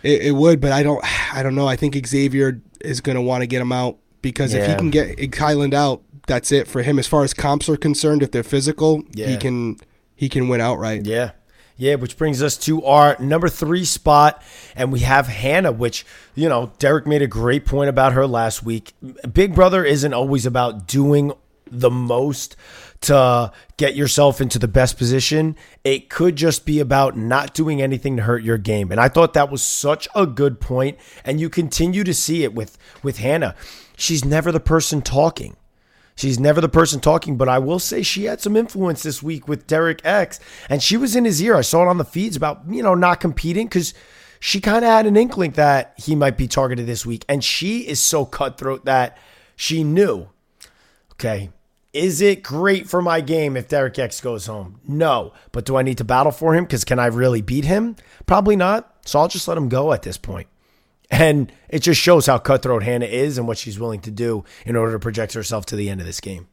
It, 0.03 0.23
it 0.23 0.33
would, 0.33 0.61
but 0.61 0.73
I 0.73 0.83
don't. 0.83 1.03
I 1.35 1.43
don't 1.43 1.55
know. 1.55 1.66
I 1.66 1.77
think 1.77 1.95
Xavier 2.07 2.61
is 2.81 3.01
going 3.01 3.16
to 3.16 3.23
want 3.23 3.43
to 3.43 3.47
get 3.47 3.61
him 3.61 3.73
out 3.73 3.99
because 4.23 4.55
if 4.55 4.66
he 4.66 4.75
can 4.75 4.91
get 4.91 5.16
Kyland 5.31 5.75
out, 5.75 6.03
that's 6.27 6.53
it 6.53 6.68
for 6.68 6.83
him. 6.83 6.99
As 6.99 7.07
far 7.07 7.23
as 7.23 7.35
comps 7.35 7.68
are 7.68 7.77
concerned, 7.77 8.23
if 8.23 8.31
they're 8.31 8.43
physical, 8.43 9.03
he 9.14 9.37
can 9.37 9.77
he 10.14 10.29
can 10.29 10.49
win 10.49 10.61
outright. 10.61 11.07
Yeah. 11.07 11.33
Yeah, 11.77 11.95
which 11.95 12.18
brings 12.18 12.43
us 12.43 12.59
to 12.59 12.85
our 12.85 13.16
number 13.18 13.49
three 13.49 13.87
spot. 13.87 14.43
And 14.77 14.93
we 14.93 15.01
have 15.01 15.29
Hannah, 15.29 15.73
which, 15.73 16.05
you 16.35 16.47
know, 16.47 16.73
Derrick 16.79 17.07
made 17.07 17.23
a 17.23 17.27
great 17.27 17.64
point 17.64 17.89
about 17.89 18.12
her 18.12 18.27
last 18.27 18.62
week. 18.62 18.93
Big 19.33 19.55
Brother 19.55 19.83
isn't 19.83 20.12
always 20.12 20.45
about 20.45 20.87
doing 20.87 21.33
the 21.71 21.91
most 21.91 22.57
to 23.03 23.53
get 23.77 23.95
yourself 23.95 24.41
into 24.41 24.59
the 24.59 24.68
best 24.68 24.99
position. 24.99 25.57
It 25.85 26.11
could 26.11 26.37
just 26.37 26.66
be 26.66 26.81
about 26.81 27.16
not 27.16 27.55
doing 27.55 27.81
anything 27.81 28.16
to 28.16 28.23
hurt 28.23 28.43
your 28.43 28.59
game. 28.59 28.91
And 28.91 29.01
I 29.01 29.09
thought 29.09 29.35
that 29.35 29.51
was 29.51 29.62
such 29.62 30.09
a 30.14 30.27
good 30.27 30.61
point. 30.61 30.99
And 31.25 31.41
you 31.41 31.49
continue 31.49 32.05
to 32.05 32.14
see 32.14 32.45
it 32.45 32.55
with, 32.55 32.77
with 33.03 33.18
Hannah. 33.18 33.55
She's 33.97 34.25
never 34.25 34.53
the 34.53 34.61
person 34.61 35.03
talking. 35.03 35.57
She's 36.21 36.39
never 36.39 36.61
the 36.61 36.68
person 36.68 37.01
talking, 37.01 37.39
but 37.39 37.49
I 37.49 37.59
will 37.59 37.79
say 37.79 38.03
she 38.03 38.25
had 38.25 38.43
some 38.43 38.55
influence 38.55 39.03
this 39.03 39.23
week 39.23 39.49
with 39.49 39.66
Derek 39.66 40.05
X, 40.05 40.39
and 40.68 40.83
she 40.83 40.99
was 40.99 41.16
in 41.16 41.25
his 41.25 41.41
ear. 41.41 41.57
I 41.57 41.62
saw 41.62 41.83
it 41.83 41.89
on 41.89 41.97
the 41.97 42.05
feeds 42.05 42.37
about 42.37 42.61
you 42.68 42.83
know 42.83 42.95
not 42.95 43.21
competing 43.21 43.66
because 43.66 43.95
she 44.39 44.61
kind 44.61 44.85
of 44.85 44.91
had 44.91 45.07
an 45.07 45.16
inkling 45.16 45.53
that 45.53 45.95
he 45.97 46.14
might 46.14 46.37
be 46.37 46.47
targeted 46.47 46.87
this 46.87 47.07
week, 47.07 47.25
and 47.27 47.43
she 47.43 47.89
is 47.89 48.01
so 48.01 48.27
cutthroat 48.27 48.85
that 48.85 49.16
she 49.57 49.83
knew. 49.83 50.29
Okay, 51.12 51.49
is 51.93 52.20
it 52.20 52.43
great 52.43 52.88
for 52.88 53.03
my 53.03 53.20
game 53.20 53.57
if 53.57 53.68
Derek 53.68 53.99
X 53.99 54.20
goes 54.20 54.47
home? 54.47 54.80
No, 54.86 55.32
but 55.53 55.64
do 55.64 55.76
I 55.76 55.82
need 55.82 55.99
to 55.99 56.05
battle 56.05 56.32
for 56.32 56.55
him? 56.55 56.64
Because 56.64 56.84
can 56.84 56.99
I 56.99 57.07
really 57.07 57.43
beat 57.43 57.64
him? 57.64 57.97
Probably 58.26 58.57
not. 58.57 58.95
So 59.05 59.18
I'll 59.18 59.28
just 59.28 59.49
let 59.49 59.59
him 59.59 59.68
go 59.68 59.93
at 59.93 60.03
this 60.03 60.16
point. 60.16 60.47
And 61.11 61.53
it 61.68 61.80
just 61.80 62.01
shows 62.01 62.26
how 62.26 62.38
cutthroat 62.38 62.84
Hannah 62.84 63.07
is 63.07 63.36
and 63.36 63.49
what 63.49 63.59
she's 63.59 63.80
willing 63.80 64.01
to 64.03 64.12
do 64.12 64.45
in 64.64 64.76
order 64.76 64.93
to 64.93 64.99
project 65.01 65.32
herself 65.32 65.66
to 65.66 65.76
the 65.76 65.91
end 65.91 66.01
of 66.01 66.07
this 66.07 66.20
game. 66.20 66.47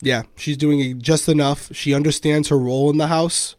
Yeah, 0.00 0.22
she's 0.36 0.56
doing 0.56 1.00
just 1.00 1.28
enough. 1.28 1.74
She 1.74 1.94
understands 1.94 2.48
her 2.48 2.58
role 2.58 2.90
in 2.90 2.98
the 2.98 3.06
house, 3.08 3.56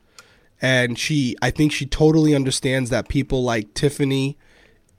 and 0.61 0.97
she 0.97 1.35
I 1.41 1.51
think 1.51 1.73
she 1.73 1.85
totally 1.85 2.35
understands 2.35 2.89
that 2.91 3.09
people 3.09 3.43
like 3.43 3.73
Tiffany 3.73 4.37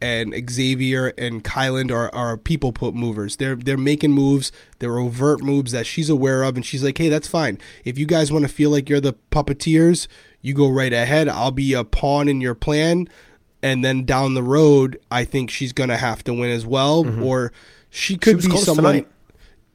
and 0.00 0.34
Xavier 0.50 1.08
and 1.18 1.42
Kyland 1.42 1.90
are, 1.90 2.14
are 2.14 2.36
people 2.36 2.72
put 2.72 2.94
movers. 2.94 3.36
They're 3.36 3.56
they're 3.56 3.76
making 3.76 4.12
moves, 4.12 4.52
they're 4.78 4.98
overt 4.98 5.42
moves 5.42 5.72
that 5.72 5.86
she's 5.86 6.08
aware 6.08 6.42
of, 6.42 6.56
and 6.56 6.64
she's 6.64 6.84
like, 6.84 6.98
hey, 6.98 7.08
that's 7.08 7.28
fine. 7.28 7.58
If 7.84 7.98
you 7.98 8.06
guys 8.06 8.30
want 8.30 8.44
to 8.44 8.48
feel 8.48 8.70
like 8.70 8.88
you're 8.88 9.00
the 9.00 9.14
puppeteers, 9.30 10.06
you 10.40 10.54
go 10.54 10.68
right 10.68 10.92
ahead. 10.92 11.28
I'll 11.28 11.50
be 11.50 11.74
a 11.74 11.84
pawn 11.84 12.28
in 12.28 12.40
your 12.40 12.54
plan. 12.54 13.08
And 13.60 13.84
then 13.84 14.04
down 14.04 14.34
the 14.34 14.42
road, 14.42 15.00
I 15.10 15.24
think 15.24 15.50
she's 15.50 15.72
gonna 15.72 15.96
have 15.96 16.22
to 16.24 16.32
win 16.32 16.50
as 16.50 16.64
well, 16.64 17.04
or 17.24 17.52
she 17.90 18.16
could 18.16 18.36
was 18.36 18.46
be 18.46 18.56
someone 18.56 18.84
tonight. 18.84 19.08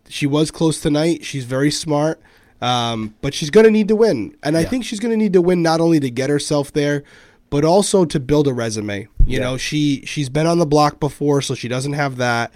she 0.08 0.26
was 0.26 0.52
close 0.52 0.80
tonight. 0.80 1.26
She's 1.26 1.44
very 1.44 1.72
smart, 1.72 2.22
um, 2.62 3.16
but 3.22 3.34
she's 3.34 3.50
going 3.50 3.66
to 3.66 3.72
need 3.72 3.88
to 3.90 3.96
win. 3.96 4.36
And 4.44 4.56
I 4.56 4.64
think 4.64 4.86
she's 4.86 5.00
going 5.00 5.12
to 5.12 5.18
need 5.18 5.34
to 5.34 5.42
win 5.42 5.62
not 5.62 5.82
only 5.82 6.00
to 6.00 6.10
get 6.10 6.30
herself 6.30 6.72
there, 6.72 7.04
but 7.54 7.64
also 7.64 8.04
to 8.04 8.20
build 8.20 8.48
a 8.48 8.54
resume. 8.54 9.08
You 9.26 9.38
Yeah. 9.38 9.40
know, 9.46 9.58
she 9.58 10.04
she's 10.06 10.28
been 10.30 10.48
on 10.48 10.58
the 10.58 10.66
block 10.66 11.00
before, 11.00 11.42
so 11.42 11.54
she 11.56 11.68
doesn't 11.68 11.94
have 11.94 12.18
that. 12.18 12.52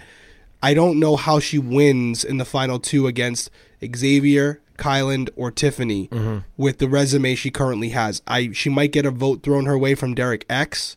I 0.62 0.74
don't 0.74 0.98
know 0.98 1.14
how 1.16 1.38
she 1.38 1.58
wins 1.58 2.24
in 2.24 2.38
the 2.38 2.44
final 2.44 2.80
two 2.80 3.06
against 3.06 3.48
Xavier, 3.96 4.60
Kyland, 4.76 5.30
or 5.36 5.50
Tiffany 5.52 6.08
Mm-hmm. 6.08 6.38
with 6.56 6.78
the 6.78 6.88
resume 6.88 7.34
she 7.36 7.50
currently 7.50 7.90
has. 7.90 8.22
I 8.26 8.50
she 8.52 8.68
might 8.68 8.90
get 8.92 9.06
a 9.06 9.10
vote 9.12 9.42
thrown 9.44 9.66
her 9.66 9.78
way 9.78 9.94
from 9.94 10.14
Derek 10.14 10.44
X. 10.50 10.96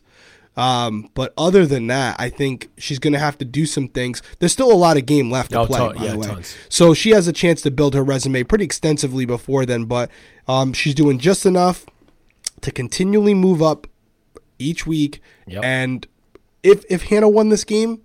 Um, 0.54 1.08
but 1.14 1.32
other 1.38 1.64
than 1.64 1.86
that, 1.86 2.14
I 2.18 2.28
think 2.28 2.68
she's 2.76 2.98
going 2.98 3.14
to 3.14 3.18
have 3.18 3.38
to 3.38 3.44
do 3.46 3.64
some 3.64 3.88
things. 3.88 4.20
There's 4.38 4.52
still 4.52 4.70
a 4.70 4.74
lot 4.76 4.98
of 4.98 5.06
game 5.06 5.30
left 5.30 5.52
to 5.52 5.60
Oh, 5.60 5.66
play, 5.66 5.78
ton- 5.78 5.96
by 5.96 6.04
yeah, 6.04 6.12
the 6.12 6.18
way. 6.18 6.26
tons. 6.26 6.54
So 6.68 6.92
she 6.92 7.10
has 7.10 7.26
a 7.26 7.32
chance 7.32 7.62
to 7.62 7.70
build 7.70 7.94
her 7.94 8.04
resume 8.04 8.42
pretty 8.44 8.64
extensively 8.64 9.24
before 9.24 9.64
then, 9.64 9.84
but 9.86 10.10
um, 10.46 10.74
she's 10.74 10.94
doing 10.94 11.18
just 11.18 11.46
enough 11.46 11.86
to 12.60 12.70
continually 12.70 13.32
move 13.32 13.62
up 13.62 13.86
each 14.62 14.86
week. 14.86 15.20
Yep. 15.46 15.64
And 15.64 16.06
if 16.62 16.84
if 16.88 17.04
Hannah 17.04 17.28
won 17.28 17.48
this 17.48 17.64
game, 17.64 18.02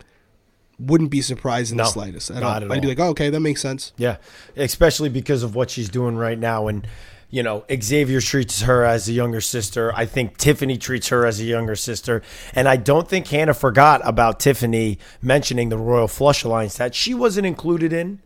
wouldn't 0.80 1.10
be 1.10 1.22
surprised 1.22 1.72
in 1.72 1.78
No, 1.78 1.86
the 1.86 1.90
slightest. 1.90 2.30
At 2.32 2.44
all. 2.44 2.52
at 2.54 2.72
I'd 2.72 2.82
be 2.82 2.88
like, 2.88 3.00
oh, 3.00 3.10
okay, 3.10 3.30
that 3.30 3.40
makes 3.40 3.62
sense. 3.62 3.94
Yeah, 3.98 4.18
especially 4.56 5.10
because 5.10 5.44
of 5.44 5.56
what 5.56 5.70
she's 5.70 5.90
doing 5.90 6.16
right 6.18 6.38
now. 6.38 6.68
And, 6.68 6.88
you 7.30 7.44
know, 7.44 7.66
Xavier 7.82 8.22
treats 8.22 8.62
her 8.62 8.84
as 8.84 9.10
a 9.10 9.12
younger 9.12 9.42
sister. 9.42 9.94
I 9.96 10.06
think 10.06 10.38
Tiffany 10.38 10.78
treats 10.78 11.10
her 11.10 11.26
as 11.26 11.40
a 11.40 11.44
younger 11.44 11.76
sister. 11.76 12.22
And 12.54 12.68
I 12.68 12.78
don't 12.78 13.08
think 13.08 13.28
Hannah 13.28 13.54
forgot 13.54 14.02
about 14.04 14.40
Tiffany 14.40 15.00
mentioning 15.22 15.70
the 15.70 15.78
Royal 15.78 16.08
Flush 16.08 16.44
Alliance 16.44 16.78
that 16.78 16.96
she 16.96 17.14
wasn't 17.14 17.48
included 17.48 17.92
in. 17.92 18.22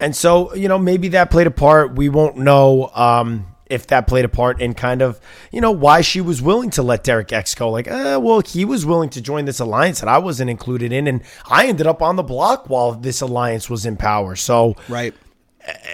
And 0.00 0.14
so, 0.14 0.54
you 0.54 0.68
know, 0.68 0.78
maybe 0.78 1.08
that 1.08 1.30
played 1.30 1.46
a 1.46 1.50
part. 1.50 1.94
We 1.94 2.08
won't 2.08 2.36
know 2.36 2.90
um, 2.94 3.46
if 3.68 3.86
that 3.88 4.06
played 4.06 4.24
a 4.24 4.28
part 4.28 4.60
in 4.60 4.74
kind 4.74 5.02
of, 5.02 5.20
you 5.50 5.60
know, 5.60 5.70
why 5.72 6.00
she 6.00 6.20
was 6.20 6.40
willing 6.40 6.70
to 6.70 6.82
let 6.82 7.04
Derek 7.04 7.32
X 7.32 7.54
go. 7.54 7.70
Like, 7.70 7.88
eh, 7.88 8.16
well, 8.16 8.40
he 8.40 8.64
was 8.64 8.86
willing 8.86 9.10
to 9.10 9.20
join 9.20 9.44
this 9.44 9.60
alliance 9.60 10.00
that 10.00 10.08
I 10.08 10.18
wasn't 10.18 10.50
included 10.50 10.92
in. 10.92 11.06
And 11.08 11.22
I 11.50 11.66
ended 11.66 11.86
up 11.86 12.02
on 12.02 12.16
the 12.16 12.22
block 12.22 12.68
while 12.70 12.92
this 12.92 13.20
alliance 13.20 13.68
was 13.68 13.84
in 13.86 13.96
power. 13.96 14.36
So, 14.36 14.76
Right. 14.88 15.14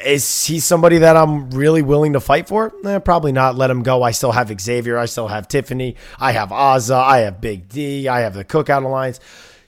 is 0.05 0.45
he 0.47 0.61
somebody 0.61 0.99
that 0.99 1.17
I'm 1.17 1.51
really 1.51 1.83
willing 1.83 2.13
to 2.13 2.21
fight 2.21 2.47
for? 2.49 2.73
Eh, 2.85 2.99
probably 2.99 3.33
not. 3.33 3.57
Let 3.57 3.71
him 3.71 3.83
go. 3.83 4.03
I 4.03 4.11
still 4.11 4.33
have 4.33 4.53
Xavier. 4.61 4.99
I 4.99 5.07
still 5.07 5.29
have 5.29 5.49
Tiffany. 5.49 5.97
I 6.21 6.33
have 6.33 6.51
Azah. 6.51 7.03
I 7.03 7.19
have 7.21 7.41
Big 7.41 7.69
D. 7.69 8.07
I 8.09 8.21
have 8.21 8.35
the 8.35 8.45
Cookout 8.45 8.85
Alliance. 8.85 9.19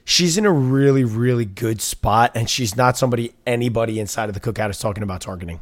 She's 0.07 0.37
in 0.37 0.45
a 0.45 0.51
really, 0.51 1.03
really 1.03 1.45
good 1.45 1.81
spot, 1.81 2.31
and 2.35 2.47
she's 2.47 2.75
not 2.77 2.95
somebody 2.95 3.33
anybody 3.47 3.99
inside 3.99 4.29
of 4.29 4.35
the 4.35 4.39
Cookout 4.39 4.69
is 4.69 4.77
talking 4.77 5.01
about 5.01 5.21
targeting. 5.21 5.59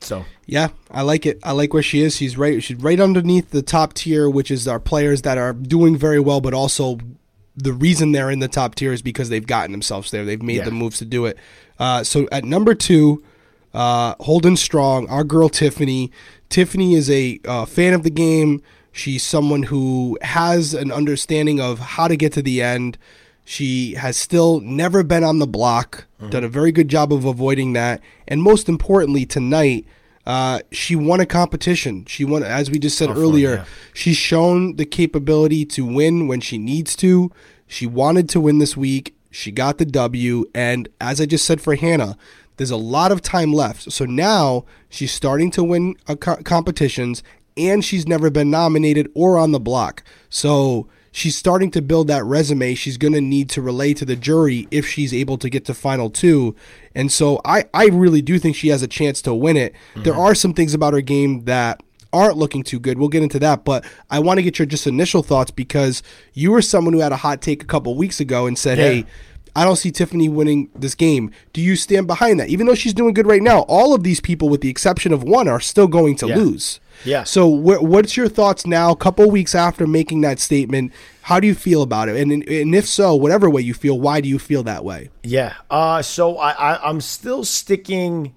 So 0.00 0.24
Yeah, 0.46 0.68
I 0.90 1.02
like 1.02 1.26
it. 1.26 1.38
I 1.42 1.52
like 1.52 1.72
where 1.74 1.82
she 1.82 2.00
is. 2.00 2.16
She's 2.16 2.36
right. 2.38 2.62
She's 2.62 2.76
right 2.78 2.98
underneath 3.00 3.50
the 3.50 3.62
top 3.62 3.92
tier, 3.94 4.28
which 4.30 4.50
is 4.50 4.66
our 4.66 4.80
players 4.80 5.22
that 5.22 5.38
are 5.38 5.52
doing 5.52 5.96
very 5.96 6.18
well, 6.20 6.40
but 6.40 6.54
also 6.54 6.98
the 7.56 7.72
reason 7.72 8.12
they're 8.12 8.30
in 8.30 8.38
the 8.38 8.48
top 8.48 8.74
tier 8.74 8.92
is 8.92 9.02
because 9.02 9.28
they've 9.28 9.46
gotten 9.46 9.72
themselves 9.72 10.10
there. 10.10 10.24
They've 10.24 10.42
made 10.42 10.58
Yeah. 10.58 10.64
the 10.64 10.70
moves 10.70 10.98
to 10.98 11.04
do 11.04 11.26
it. 11.26 11.36
Uh, 11.78 12.02
so 12.04 12.26
at 12.32 12.44
number 12.44 12.74
two, 12.74 13.22
uh, 13.74 14.14
holding 14.20 14.56
strong, 14.56 15.06
our 15.08 15.24
girl 15.24 15.48
Tiffany. 15.48 16.10
Tiffany 16.48 16.94
is 16.94 17.10
a 17.10 17.38
uh, 17.44 17.64
fan 17.66 17.92
of 17.92 18.02
the 18.02 18.10
game. 18.10 18.62
She's 18.92 19.22
someone 19.22 19.64
who 19.64 20.18
has 20.22 20.74
an 20.74 20.90
understanding 20.90 21.60
of 21.60 21.78
how 21.78 22.08
to 22.08 22.16
get 22.16 22.32
to 22.32 22.42
the 22.42 22.60
end. 22.62 22.98
She 23.50 23.94
has 23.94 24.16
still 24.16 24.60
never 24.60 25.02
been 25.02 25.24
on 25.24 25.40
the 25.40 25.46
block, 25.46 26.06
done 26.28 26.44
a 26.44 26.48
very 26.48 26.70
good 26.70 26.86
job 26.86 27.12
of 27.12 27.24
avoiding 27.24 27.72
that. 27.72 28.00
And 28.28 28.44
most 28.44 28.68
importantly, 28.68 29.26
tonight, 29.26 29.86
uh, 30.24 30.60
she 30.70 30.94
won 30.94 31.18
a 31.18 31.26
competition. 31.26 32.04
She 32.04 32.24
won, 32.24 32.44
as 32.44 32.70
we 32.70 32.78
just 32.78 32.96
said 32.96 33.10
earlier, 33.10 33.54
yeah. 33.56 33.64
she's 33.92 34.16
shown 34.16 34.76
the 34.76 34.84
capability 34.84 35.64
to 35.64 35.84
win 35.84 36.28
when 36.28 36.40
she 36.40 36.58
needs 36.58 36.94
to. 36.98 37.32
She 37.66 37.86
wanted 37.86 38.28
to 38.28 38.40
win 38.40 38.58
this 38.58 38.76
week. 38.76 39.16
She 39.32 39.50
got 39.50 39.78
the 39.78 39.84
W. 39.84 40.44
And 40.54 40.88
as 41.00 41.20
I 41.20 41.26
just 41.26 41.44
said 41.44 41.60
for 41.60 41.74
Hannah, 41.74 42.16
there's 42.56 42.70
a 42.70 42.76
lot 42.76 43.10
of 43.10 43.20
time 43.20 43.52
left. 43.52 43.90
So 43.90 44.04
now 44.04 44.64
she's 44.88 45.10
starting 45.10 45.50
to 45.50 45.64
win 45.64 45.96
uh, 46.06 46.14
co- 46.14 46.42
competitions 46.44 47.24
and 47.56 47.84
she's 47.84 48.06
never 48.06 48.30
been 48.30 48.48
nominated 48.48 49.10
or 49.12 49.38
on 49.38 49.50
the 49.50 49.58
block. 49.58 50.04
So 50.28 50.86
she's 51.12 51.36
starting 51.36 51.70
to 51.72 51.82
build 51.82 52.06
that 52.08 52.24
resume 52.24 52.74
she's 52.74 52.96
going 52.96 53.12
to 53.12 53.20
need 53.20 53.48
to 53.50 53.60
relay 53.62 53.92
to 53.94 54.04
the 54.04 54.16
jury 54.16 54.68
if 54.70 54.86
she's 54.86 55.12
able 55.12 55.36
to 55.38 55.48
get 55.50 55.64
to 55.64 55.74
final 55.74 56.08
two. 56.10 56.54
And 56.94 57.10
so 57.10 57.40
I, 57.44 57.64
I 57.74 57.86
really 57.86 58.22
do 58.22 58.38
think 58.38 58.54
she 58.56 58.68
has 58.68 58.82
a 58.82 58.86
chance 58.88 59.20
to 59.22 59.34
win 59.34 59.56
it. 59.56 59.72
Mm-hmm. 59.94 60.02
There 60.04 60.14
are 60.14 60.34
some 60.34 60.54
things 60.54 60.72
about 60.74 60.92
her 60.94 61.00
game 61.00 61.44
that 61.46 61.82
aren't 62.12 62.36
looking 62.36 62.62
too 62.62 62.78
good. 62.80 62.98
We'll 62.98 63.08
get 63.08 63.22
into 63.22 63.38
that, 63.40 63.64
but 63.64 63.84
I 64.10 64.18
want 64.18 64.38
to 64.38 64.42
get 64.42 64.58
your 64.58 64.66
just 64.66 64.86
initial 64.86 65.22
thoughts 65.22 65.50
because 65.50 66.02
you 66.32 66.50
were 66.52 66.62
someone 66.62 66.92
who 66.94 67.00
had 67.00 67.12
a 67.12 67.16
hot 67.16 67.40
take 67.42 67.62
a 67.62 67.66
couple 67.66 67.94
weeks 67.96 68.18
ago 68.20 68.46
and 68.46 68.58
said, 68.58 68.78
Yeah. 68.78 68.84
"Hey, 68.84 69.04
I 69.54 69.64
don't 69.64 69.76
see 69.76 69.90
Tiffany 69.92 70.28
winning 70.28 70.70
this 70.74 70.96
game." 70.96 71.30
Do 71.52 71.60
you 71.60 71.76
stand 71.76 72.08
behind 72.08 72.40
that? 72.40 72.48
Even 72.48 72.66
though 72.66 72.74
she's 72.74 72.94
doing 72.94 73.14
good 73.14 73.26
right 73.28 73.42
now, 73.42 73.60
all 73.68 73.94
of 73.94 74.02
these 74.02 74.20
people 74.20 74.48
with 74.48 74.60
the 74.60 74.68
exception 74.68 75.12
of 75.12 75.22
one 75.22 75.46
are 75.46 75.60
still 75.60 75.86
going 75.86 76.16
to 76.16 76.26
Yeah. 76.28 76.36
lose. 76.36 76.80
Yeah. 77.04 77.24
So 77.24 77.48
wh- 77.50 77.82
what's 77.82 78.16
your 78.16 78.28
thoughts 78.28 78.66
now 78.66 78.90
a 78.92 78.96
couple 78.96 79.30
weeks 79.30 79.54
after 79.54 79.86
making 79.86 80.20
that 80.22 80.38
statement? 80.38 80.92
How 81.22 81.40
do 81.40 81.46
you 81.46 81.54
feel 81.54 81.82
about 81.82 82.08
it? 82.08 82.16
And 82.16 82.32
and 82.48 82.74
if 82.74 82.86
so, 82.86 83.14
whatever 83.14 83.48
way 83.48 83.62
you 83.62 83.74
feel, 83.74 83.98
why 84.00 84.20
do 84.20 84.28
you 84.28 84.38
feel 84.38 84.62
that 84.64 84.84
way? 84.84 85.10
yeah, 85.22 85.54
uh, 85.70 86.02
so 86.02 86.36
I, 86.38 86.50
I 86.50 86.88
I'm 86.88 87.00
still 87.00 87.44
sticking. 87.44 88.34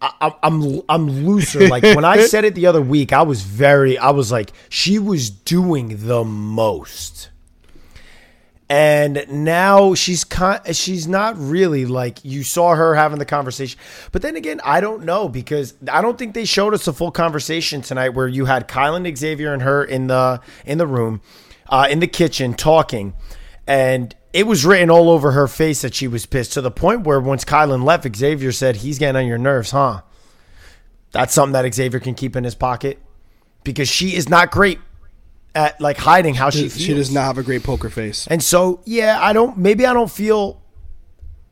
I, 0.00 0.10
I'm- 0.20 0.32
I'm 0.42 0.82
I'm 0.88 1.24
looser. 1.26 1.68
Like 1.68 1.82
when 1.84 2.04
I 2.04 2.22
said 2.26 2.44
it 2.44 2.54
the 2.54 2.66
other 2.66 2.82
week, 2.82 3.12
I 3.12 3.22
was 3.22 3.42
very. 3.42 3.96
I 3.98 4.10
was 4.10 4.32
like, 4.32 4.52
she 4.68 4.98
was 4.98 5.30
doing 5.30 6.06
the 6.06 6.24
most. 6.24 7.28
And 8.68 9.26
now 9.28 9.92
she's 9.94 10.24
con- 10.24 10.60
she's 10.72 11.06
not 11.06 11.36
really 11.36 11.84
like 11.84 12.24
you 12.24 12.42
saw 12.42 12.74
her 12.74 12.94
having 12.94 13.18
the 13.18 13.26
conversation. 13.26 13.78
But 14.12 14.22
then 14.22 14.34
again, 14.36 14.60
I 14.64 14.80
don't 14.80 15.04
know 15.04 15.28
because 15.28 15.74
I 15.90 16.00
don't 16.00 16.16
think 16.18 16.32
they 16.32 16.46
showed 16.46 16.72
us 16.72 16.86
a 16.86 16.92
full 16.94 17.10
conversation 17.10 17.82
tonight 17.82 18.10
where 18.10 18.26
you 18.28 18.46
had 18.46 18.68
Kyland 18.68 19.14
Xavier 19.18 19.52
and 19.52 19.60
her 19.62 19.84
in 19.84 20.06
the 20.06 20.40
in 20.64 20.78
the 20.78 20.86
room. 20.86 21.20
uh, 21.68 21.86
in 21.90 22.00
the 22.00 22.06
kitchen 22.06 22.54
talking, 22.54 23.14
and 23.66 24.14
it 24.32 24.46
was 24.46 24.64
written 24.64 24.90
all 24.90 25.10
over 25.10 25.32
her 25.32 25.48
face 25.48 25.82
that 25.82 25.94
she 25.94 26.08
was 26.08 26.26
pissed 26.26 26.52
to 26.54 26.60
the 26.60 26.70
point 26.70 27.04
where 27.06 27.20
once 27.20 27.44
Kyland 27.44 27.84
left, 27.84 28.14
Xavier 28.14 28.52
said, 28.52 28.76
He's 28.76 28.98
getting 28.98 29.20
on 29.20 29.26
your 29.26 29.38
nerves, 29.38 29.70
huh? 29.70 30.02
That's 31.12 31.34
something 31.34 31.52
that 31.52 31.74
Xavier 31.74 32.00
can 32.00 32.14
keep 32.14 32.36
in 32.36 32.44
his 32.44 32.54
pocket 32.54 32.98
because 33.64 33.88
she 33.88 34.14
is 34.14 34.28
not 34.28 34.50
great 34.50 34.78
at 35.54 35.80
like 35.80 35.98
hiding 35.98 36.34
how 36.34 36.50
she 36.50 36.68
feels. 36.68 36.80
She 36.80 36.94
does 36.94 37.10
not 37.12 37.24
have 37.24 37.38
a 37.38 37.42
great 37.42 37.62
poker 37.62 37.90
face. 37.90 38.26
And 38.26 38.42
so, 38.42 38.80
yeah, 38.84 39.18
I 39.20 39.32
don't. 39.32 39.58
Maybe 39.58 39.86
I 39.86 39.92
don't 39.92 40.10
feel. 40.10 40.60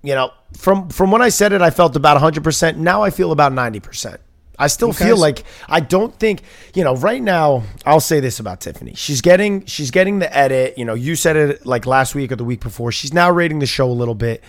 You 0.03 0.15
know, 0.15 0.31
from 0.57 0.89
from 0.89 1.11
when 1.11 1.21
I 1.21 1.29
said 1.29 1.53
it, 1.53 1.61
I 1.61 1.71
felt 1.71 1.95
about 1.97 2.15
100. 2.15 2.43
percent 2.43 2.79
Now 2.79 3.03
I 3.03 3.11
feel 3.11 3.33
about 3.33 3.53
90 3.53 3.81
percent. 3.81 4.21
I 4.59 4.67
still 4.67 4.91
Okay. 4.91 5.07
feel 5.07 5.17
like 5.17 5.45
I 5.69 5.81
don't 5.81 6.15
think 6.19 6.43
you 6.75 6.85
know. 6.85 6.95
Right 6.97 7.23
now, 7.23 7.63
I'll 7.87 8.01
say 8.01 8.21
this 8.21 8.41
about 8.41 8.61
Tiffany: 8.61 8.95
she's 8.95 9.21
getting 9.23 9.65
she's 9.67 9.91
getting 9.91 10.19
the 10.19 10.35
edit. 10.37 10.77
You 10.79 10.85
know, 10.87 10.95
you 10.95 11.17
said 11.17 11.37
it 11.37 11.65
like 11.67 11.87
last 11.87 12.15
week 12.15 12.31
or 12.33 12.37
the 12.37 12.45
week 12.45 12.61
before. 12.61 12.93
She's 12.93 13.13
now 13.15 13.31
rating 13.31 13.59
the 13.59 13.67
show 13.67 13.91
a 13.91 13.93
little 13.93 14.15
bit, 14.15 14.43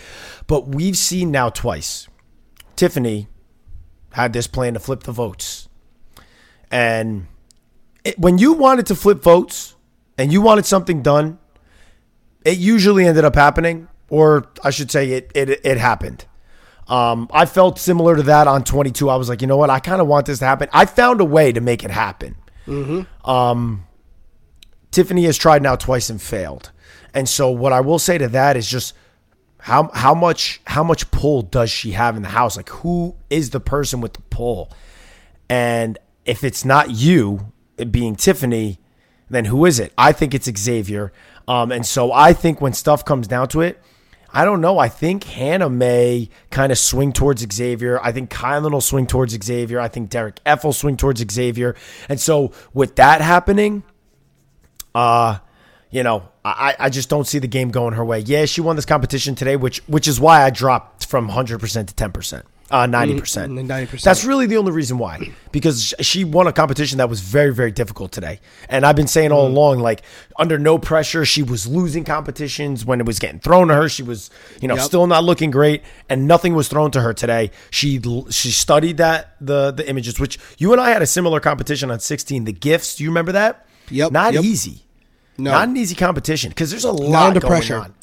but 0.47 0.67
we've 0.69 0.97
seen 0.97 1.31
now 1.31 1.49
twice. 1.49 2.07
Tiffany 2.75 3.27
had 4.13 4.33
this 4.33 4.47
plan 4.47 4.73
to 4.73 4.79
flip 4.81 5.03
the 5.03 5.11
votes, 5.13 5.69
and 6.69 7.27
it, 8.03 8.17
when 8.19 8.37
you 8.37 8.53
wanted 8.53 8.85
to 8.87 8.95
flip 8.95 9.21
votes 9.21 9.75
and 10.17 10.31
you 10.31 10.41
wanted 10.41 10.65
something 10.65 11.01
done, 11.01 11.39
it 12.45 12.57
usually 12.57 13.05
ended 13.05 13.25
up 13.25 13.35
happening, 13.35 13.87
or 14.09 14.47
I 14.63 14.71
should 14.71 14.91
say, 14.91 15.11
it 15.11 15.31
it 15.35 15.61
it 15.63 15.77
happened. 15.77 16.25
Um, 16.87 17.29
I 17.31 17.45
felt 17.45 17.79
similar 17.79 18.15
to 18.17 18.23
that 18.23 18.47
on 18.47 18.63
22. 18.63 19.09
I 19.09 19.15
was 19.15 19.29
like, 19.29 19.41
you 19.41 19.47
know 19.47 19.55
what? 19.57 19.69
I 19.69 19.79
kind 19.79 20.01
of 20.01 20.07
want 20.07 20.25
this 20.25 20.39
to 20.39 20.45
happen. 20.45 20.67
I 20.73 20.85
found 20.85 21.21
a 21.21 21.25
way 21.25 21.51
to 21.53 21.61
make 21.61 21.83
it 21.83 21.91
happen. 21.91 22.35
Um, 23.23 23.85
Tiffany 24.91 25.23
has 25.25 25.37
tried 25.37 25.61
now 25.61 25.75
twice 25.75 26.09
and 26.09 26.21
failed, 26.21 26.71
and 27.13 27.29
so 27.29 27.49
what 27.49 27.71
I 27.71 27.81
will 27.81 27.99
say 27.99 28.17
to 28.17 28.27
that 28.29 28.57
is 28.57 28.67
just 28.67 28.93
how 29.59 29.89
how 29.93 30.13
much 30.13 30.59
how 30.65 30.83
much 30.83 31.09
pull 31.11 31.43
does 31.43 31.69
she 31.69 31.91
have 31.91 32.15
in 32.15 32.23
the 32.23 32.29
house? 32.29 32.57
Like, 32.57 32.69
who 32.69 33.15
is 33.29 33.51
the 33.51 33.59
person 33.59 34.01
with 34.01 34.13
the 34.13 34.21
pull? 34.23 34.71
And 35.49 35.97
if 36.25 36.43
it's 36.43 36.65
not 36.65 36.91
you, 36.91 37.50
being 37.89 38.15
Tiffany, 38.15 38.79
then 39.29 39.45
who 39.45 39.65
is 39.65 39.79
it? 39.79 39.93
I 39.97 40.11
think 40.11 40.33
it's 40.33 40.49
Xavier. 40.59 41.11
Um, 41.47 41.71
and 41.71 41.85
so 41.85 42.11
I 42.11 42.33
think 42.33 42.61
when 42.61 42.73
stuff 42.73 43.05
comes 43.05 43.27
down 43.27 43.47
to 43.49 43.61
it, 43.61 43.81
I 44.33 44.45
don't 44.45 44.61
know. 44.61 44.79
I 44.79 44.87
think 44.87 45.23
Hannah 45.25 45.69
may 45.69 46.29
kind 46.49 46.71
of 46.71 46.77
swing 46.77 47.11
towards 47.11 47.45
Xavier. 47.53 47.99
I 48.01 48.11
think 48.11 48.29
Kyland 48.29 48.71
will 48.71 48.81
swing 48.81 49.05
towards 49.05 49.37
Xavier. 49.43 49.79
I 49.79 49.89
think 49.89 50.09
Derek 50.09 50.39
F 50.45 50.63
will 50.63 50.73
swing 50.73 50.95
towards 50.95 51.23
Xavier. 51.31 51.75
And 52.07 52.19
so 52.19 52.53
with 52.73 52.95
that 52.95 53.21
happening, 53.21 53.83
uh, 54.95 55.39
you 55.89 56.03
know, 56.03 56.29
I, 56.45 56.75
I 56.79 56.89
just 56.89 57.09
don't 57.09 57.27
see 57.27 57.39
the 57.39 57.47
game 57.47 57.69
going 57.69 57.93
her 57.93 58.05
way. 58.05 58.19
Yeah, 58.19 58.45
she 58.45 58.61
won 58.61 58.77
this 58.77 58.85
competition 58.85 59.35
today, 59.35 59.57
which 59.57 59.79
which 59.87 60.07
is 60.07 60.19
why 60.19 60.43
I 60.43 60.49
dropped 60.49 61.05
from 61.05 61.29
100% 61.29 61.87
to 61.87 61.93
10%, 61.93 62.43
uh, 62.71 62.87
90%. 62.87 63.49
Mm, 63.51 63.67
90%. 63.67 64.01
That's 64.03 64.23
really 64.25 64.45
the 64.45 64.57
only 64.57 64.71
reason 64.71 64.97
why. 64.97 65.31
Because 65.51 65.93
she 65.99 66.23
won 66.23 66.47
a 66.47 66.53
competition 66.53 66.97
that 66.99 67.09
was 67.09 67.19
very, 67.19 67.53
very 67.53 67.71
difficult 67.71 68.11
today. 68.11 68.39
And 68.69 68.85
I've 68.85 68.95
been 68.95 69.07
saying 69.07 69.29
Mm. 69.31 69.35
all 69.35 69.47
along, 69.47 69.79
like, 69.79 70.01
under 70.37 70.57
no 70.57 70.77
pressure, 70.77 71.25
she 71.25 71.43
was 71.43 71.67
losing 71.67 72.03
competitions. 72.03 72.85
When 72.85 72.99
it 72.99 73.05
was 73.05 73.19
getting 73.19 73.39
thrown 73.39 73.67
to 73.67 73.75
her, 73.75 73.89
she 73.89 74.03
was, 74.03 74.29
you 74.61 74.67
know, 74.67 74.75
Yep. 74.75 74.83
still 74.85 75.07
not 75.07 75.23
looking 75.23 75.51
great. 75.51 75.83
And 76.09 76.27
nothing 76.27 76.53
was 76.55 76.67
thrown 76.67 76.91
to 76.91 77.01
her 77.01 77.13
today. 77.13 77.51
She 77.69 78.01
she 78.29 78.51
studied 78.51 78.97
that, 78.97 79.35
the, 79.41 79.71
the 79.71 79.87
images, 79.89 80.19
which 80.19 80.39
you 80.57 80.71
and 80.71 80.79
I 80.81 80.89
had 80.91 81.01
a 81.01 81.05
similar 81.07 81.39
competition 81.39 81.91
on 81.91 81.99
16. 81.99 82.45
The 82.45 82.53
gifts, 82.53 82.95
do 82.95 83.03
you 83.03 83.09
remember 83.09 83.33
that? 83.33 83.65
Yep, 83.89 84.11
Not 84.11 84.33
yep. 84.33 84.43
easy. 84.43 84.83
No. 85.37 85.51
Not 85.51 85.69
an 85.69 85.77
easy 85.77 85.95
competition 85.95 86.49
because 86.49 86.69
there's 86.69 86.83
a 86.85 86.91
lot 86.91 87.27
under 87.27 87.39
going 87.39 87.51
pressure. 87.51 87.77
on. 87.77 87.93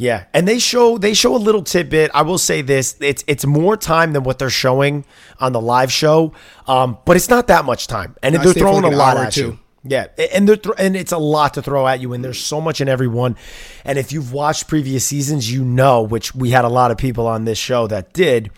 Yeah, 0.00 0.24
and 0.32 0.48
they 0.48 0.58
show 0.58 0.96
they 0.96 1.12
show 1.12 1.36
a 1.36 1.36
little 1.36 1.62
tidbit. 1.62 2.10
I 2.14 2.22
will 2.22 2.38
say 2.38 2.62
this: 2.62 2.96
it's 3.00 3.22
it's 3.26 3.44
more 3.44 3.76
time 3.76 4.14
than 4.14 4.22
what 4.22 4.38
they're 4.38 4.48
showing 4.48 5.04
on 5.38 5.52
the 5.52 5.60
live 5.60 5.92
show, 5.92 6.32
um, 6.66 6.96
but 7.04 7.16
it's 7.16 7.28
not 7.28 7.48
that 7.48 7.66
much 7.66 7.86
time, 7.86 8.16
and 8.22 8.34
they're 8.34 8.54
throwing 8.54 8.82
like 8.82 8.94
a 8.94 8.96
lot 8.96 9.18
at 9.18 9.36
you. 9.36 9.58
Yeah, 9.84 10.06
and 10.32 10.48
they're 10.48 10.56
thr 10.56 10.72
and 10.78 10.96
it's 10.96 11.12
a 11.12 11.18
lot 11.18 11.52
to 11.54 11.62
throw 11.62 11.86
at 11.86 12.00
you, 12.00 12.14
and 12.14 12.24
there's 12.24 12.40
so 12.40 12.62
much 12.62 12.80
in 12.80 12.88
every 12.88 13.08
one. 13.08 13.36
And 13.84 13.98
if 13.98 14.10
you've 14.10 14.32
watched 14.32 14.68
previous 14.68 15.04
seasons, 15.04 15.52
you 15.52 15.62
know, 15.62 16.00
which 16.00 16.34
we 16.34 16.48
had 16.48 16.64
a 16.64 16.70
lot 16.70 16.90
of 16.90 16.96
people 16.96 17.26
on 17.26 17.44
this 17.44 17.58
show 17.58 17.86
that 17.88 18.14
did. 18.14 18.50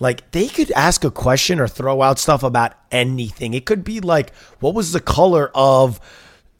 Like 0.00 0.32
they 0.32 0.48
could 0.48 0.72
ask 0.72 1.04
a 1.04 1.12
question 1.12 1.60
or 1.60 1.68
throw 1.68 2.02
out 2.02 2.18
stuff 2.18 2.42
about 2.42 2.72
anything. 2.90 3.54
It 3.54 3.66
could 3.66 3.84
be 3.84 4.00
like, 4.00 4.34
what 4.58 4.74
was 4.74 4.90
the 4.90 4.98
color 5.00 5.52
of 5.54 6.00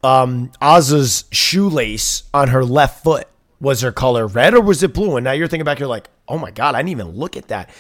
um 0.05 0.53
Oz's 0.61 1.25
shoelace 1.33 2.23
on 2.33 2.49
her 2.49 2.65
left 2.65 3.03
foot? 3.03 3.27
Was 3.63 3.81
her 3.81 3.93
color 3.93 4.27
red 4.27 4.53
or 4.53 4.61
was 4.61 4.83
it 4.83 4.93
blue? 4.93 5.17
And 5.17 5.25
now 5.25 5.33
you're 5.33 5.49
thinking 5.49 5.65
back, 5.65 5.79
you're 5.79 5.89
like, 5.89 6.11
oh 6.29 6.37
my 6.37 6.51
God, 6.51 6.75
I 6.75 6.81
didn't 6.81 6.91
even 6.91 7.09
look 7.13 7.37
at 7.37 7.49
that. 7.49 7.71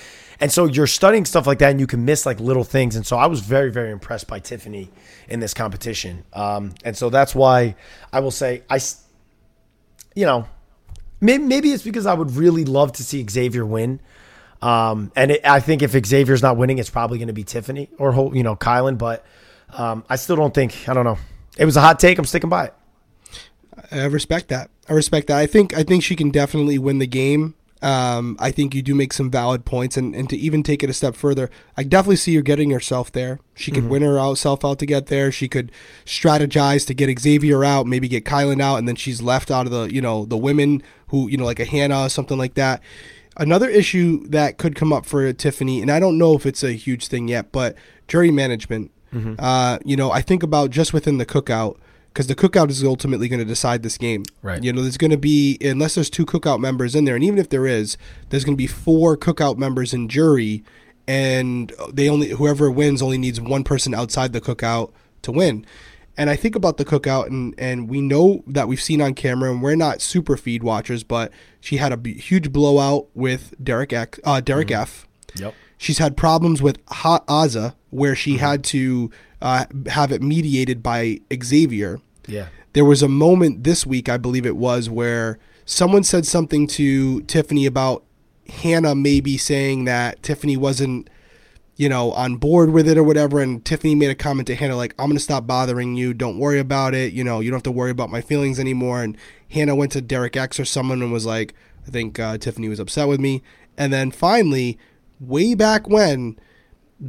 And 0.40 0.50
so 0.50 0.64
you're 0.64 0.86
studying 0.86 1.24
stuff 1.24 1.46
like 1.46 1.58
that 1.58 1.70
and 1.70 1.78
you 1.78 1.86
can 1.86 2.04
miss 2.04 2.24
like 2.24 2.40
little 2.40 2.64
things. 2.64 2.96
And 2.96 3.06
so 3.06 3.16
I 3.16 3.26
was 3.26 3.40
very, 3.40 3.70
very 3.70 3.90
impressed 3.90 4.26
by 4.26 4.38
Tiffany 4.38 4.90
in 5.28 5.40
this 5.40 5.52
competition. 5.54 6.24
Um, 6.32 6.72
and 6.84 6.96
so 6.96 7.10
that's 7.10 7.34
why 7.34 7.76
I 8.12 8.20
will 8.20 8.30
say, 8.30 8.62
I, 8.70 8.80
you 10.14 10.24
know, 10.24 10.46
maybe, 11.20 11.44
maybe 11.44 11.72
it's 11.72 11.82
because 11.82 12.06
I 12.06 12.14
would 12.14 12.32
really 12.32 12.64
love 12.64 12.92
to 12.92 13.04
see 13.04 13.26
Xavier 13.28 13.66
win. 13.66 14.00
Um, 14.62 15.10
and 15.16 15.32
it, 15.32 15.40
I 15.44 15.60
think 15.60 15.82
if 15.82 15.92
Xavier's 15.92 16.42
not 16.42 16.56
winning, 16.56 16.78
it's 16.78 16.90
probably 16.90 17.18
going 17.18 17.28
to 17.28 17.34
be 17.34 17.44
Tiffany 17.44 17.90
or 17.98 18.32
you 18.34 18.44
know 18.44 18.54
Kyland. 18.54 18.96
But 18.98 19.26
um, 19.70 20.04
I 20.08 20.16
still 20.16 20.36
don't 20.36 20.54
think 20.54 20.88
I 20.88 20.94
don't 20.94 21.04
know. 21.04 21.18
It 21.58 21.64
was 21.64 21.76
a 21.76 21.80
hot 21.80 21.98
take. 21.98 22.18
I'm 22.18 22.24
sticking 22.24 22.48
by 22.48 22.66
it. 22.66 22.74
I 23.92 24.04
respect 24.06 24.48
that. 24.48 24.70
I 24.88 24.94
respect 24.94 25.28
that. 25.28 25.38
I 25.38 25.46
think 25.46 25.76
I 25.76 25.82
think 25.82 26.02
she 26.02 26.16
can 26.16 26.30
definitely 26.30 26.78
win 26.78 26.98
the 26.98 27.06
game. 27.06 27.54
Um, 27.82 28.36
I 28.38 28.52
think 28.52 28.76
you 28.76 28.82
do 28.82 28.94
make 28.94 29.12
some 29.12 29.28
valid 29.28 29.64
points, 29.64 29.96
and, 29.96 30.14
and 30.14 30.30
to 30.30 30.36
even 30.36 30.62
take 30.62 30.84
it 30.84 30.90
a 30.90 30.92
step 30.92 31.16
further, 31.16 31.50
I 31.76 31.82
definitely 31.82 32.16
see 32.16 32.36
her 32.36 32.42
getting 32.42 32.70
herself 32.70 33.10
there. 33.10 33.40
She 33.56 33.72
could 33.72 33.88
win 33.88 34.02
herself 34.02 34.64
out 34.64 34.78
to 34.78 34.86
get 34.86 35.06
there. 35.06 35.32
She 35.32 35.48
could 35.48 35.72
strategize 36.04 36.86
to 36.86 36.94
get 36.94 37.18
Xavier 37.18 37.64
out, 37.64 37.88
maybe 37.88 38.06
get 38.06 38.24
Kyland 38.24 38.62
out, 38.62 38.76
and 38.76 38.86
then 38.86 38.94
she's 38.94 39.20
left 39.20 39.50
out 39.50 39.66
of 39.66 39.72
the 39.72 39.92
you 39.92 40.00
know 40.00 40.24
the 40.24 40.36
women 40.36 40.80
who 41.08 41.28
you 41.28 41.36
know 41.36 41.44
like 41.44 41.58
a 41.58 41.64
Hannah 41.64 42.04
or 42.04 42.08
something 42.08 42.38
like 42.38 42.54
that. 42.54 42.80
Another 43.36 43.68
issue 43.68 44.28
that 44.28 44.58
could 44.58 44.76
come 44.76 44.92
up 44.92 45.04
for 45.04 45.32
Tiffany, 45.32 45.82
and 45.82 45.90
I 45.90 45.98
don't 45.98 46.18
know 46.18 46.36
if 46.36 46.46
it's 46.46 46.62
a 46.62 46.72
huge 46.72 47.08
thing 47.08 47.26
yet, 47.28 47.50
but 47.50 47.74
jury 48.06 48.30
management. 48.30 48.92
Uh, 49.38 49.78
you 49.84 49.96
know, 49.96 50.10
I 50.12 50.22
think 50.22 50.42
about 50.42 50.70
just 50.70 50.92
within 50.92 51.18
the 51.18 51.26
cookout 51.26 51.78
because 52.12 52.26
the 52.26 52.34
cookout 52.34 52.68
is 52.68 52.84
ultimately 52.84 53.28
going 53.28 53.40
to 53.40 53.44
decide 53.44 53.82
this 53.82 53.96
game. 53.96 54.24
Right. 54.42 54.62
You 54.62 54.72
know, 54.72 54.82
there's 54.82 54.98
going 54.98 55.10
to 55.12 55.16
be 55.16 55.56
unless 55.60 55.94
there's 55.94 56.10
two 56.10 56.26
cookout 56.26 56.60
members 56.60 56.94
in 56.94 57.04
there, 57.04 57.14
and 57.14 57.24
even 57.24 57.38
if 57.38 57.48
there 57.48 57.66
is, 57.66 57.96
there's 58.28 58.44
going 58.44 58.56
to 58.56 58.62
be 58.62 58.66
four 58.66 59.16
cookout 59.16 59.56
members 59.56 59.94
in 59.94 60.08
jury, 60.08 60.62
and 61.06 61.72
they 61.92 62.08
only 62.08 62.30
whoever 62.30 62.70
wins 62.70 63.02
only 63.02 63.18
needs 63.18 63.40
one 63.40 63.64
person 63.64 63.94
outside 63.94 64.32
the 64.32 64.40
cookout 64.40 64.92
to 65.22 65.32
win. 65.32 65.64
And 66.16 66.28
I 66.28 66.36
think 66.36 66.54
about 66.54 66.76
the 66.76 66.84
cookout, 66.84 67.28
and 67.28 67.54
and 67.56 67.88
we 67.88 68.02
know 68.02 68.44
that 68.46 68.68
we've 68.68 68.82
seen 68.82 69.00
on 69.00 69.14
camera, 69.14 69.50
and 69.50 69.62
we're 69.62 69.76
not 69.76 70.02
super 70.02 70.36
feed 70.36 70.62
watchers, 70.62 71.04
but 71.04 71.32
she 71.60 71.78
had 71.78 71.92
a 71.92 71.96
b- 71.96 72.18
huge 72.18 72.52
blowout 72.52 73.08
with 73.14 73.54
Derek 73.62 73.92
X, 73.92 74.20
uh, 74.24 74.40
Derek 74.40 74.70
F. 74.70 75.06
Yep. 75.36 75.54
She's 75.78 75.98
had 75.98 76.16
problems 76.16 76.62
with 76.62 76.78
ha- 76.88 77.24
Azah, 77.26 77.74
where 77.90 78.14
she 78.14 78.36
had 78.36 78.62
to 78.64 79.10
uh, 79.42 79.66
have 79.88 80.12
it 80.12 80.22
mediated 80.22 80.82
by 80.82 81.18
Xavier. 81.42 82.00
Yeah. 82.26 82.46
There 82.72 82.84
was 82.84 83.02
a 83.02 83.08
moment 83.08 83.64
this 83.64 83.84
week, 83.84 84.08
I 84.08 84.16
believe 84.16 84.46
it 84.46 84.56
was, 84.56 84.88
where 84.88 85.38
someone 85.66 86.04
said 86.04 86.26
something 86.26 86.66
to 86.68 87.20
Tiffany 87.22 87.66
about 87.66 88.04
Hannah 88.48 88.94
maybe 88.94 89.36
saying 89.36 89.84
that 89.84 90.22
Tiffany 90.22 90.56
wasn't, 90.56 91.10
you 91.76 91.88
know, 91.88 92.12
on 92.12 92.36
board 92.36 92.70
with 92.70 92.88
it 92.88 92.96
or 92.96 93.02
whatever. 93.02 93.40
And 93.40 93.64
Tiffany 93.64 93.94
made 93.94 94.10
a 94.10 94.14
comment 94.14 94.46
to 94.46 94.54
Hannah, 94.54 94.76
like, 94.76 94.94
I'm 94.98 95.06
going 95.06 95.16
to 95.16 95.22
stop 95.22 95.46
bothering 95.46 95.96
you. 95.96 96.14
Don't 96.14 96.38
worry 96.38 96.60
about 96.60 96.94
it. 96.94 97.12
You 97.12 97.24
know, 97.24 97.40
you 97.40 97.50
don't 97.50 97.58
have 97.58 97.64
to 97.64 97.70
worry 97.72 97.90
about 97.90 98.10
my 98.10 98.20
feelings 98.20 98.58
anymore. 98.58 99.02
And 99.02 99.18
Hannah 99.50 99.74
went 99.74 99.92
to 99.92 100.00
Derek 100.00 100.36
X 100.36 100.58
or 100.60 100.64
someone 100.64 101.02
and 101.02 101.12
was 101.12 101.26
like, 101.26 101.54
I 101.86 101.90
think 101.90 102.18
uh, 102.18 102.38
Tiffany 102.38 102.68
was 102.68 102.80
upset 102.80 103.08
with 103.08 103.20
me. 103.20 103.42
And 103.76 103.92
then 103.92 104.12
finally, 104.12 104.78
way 105.20 105.54
back 105.54 105.88
when, 105.88 106.38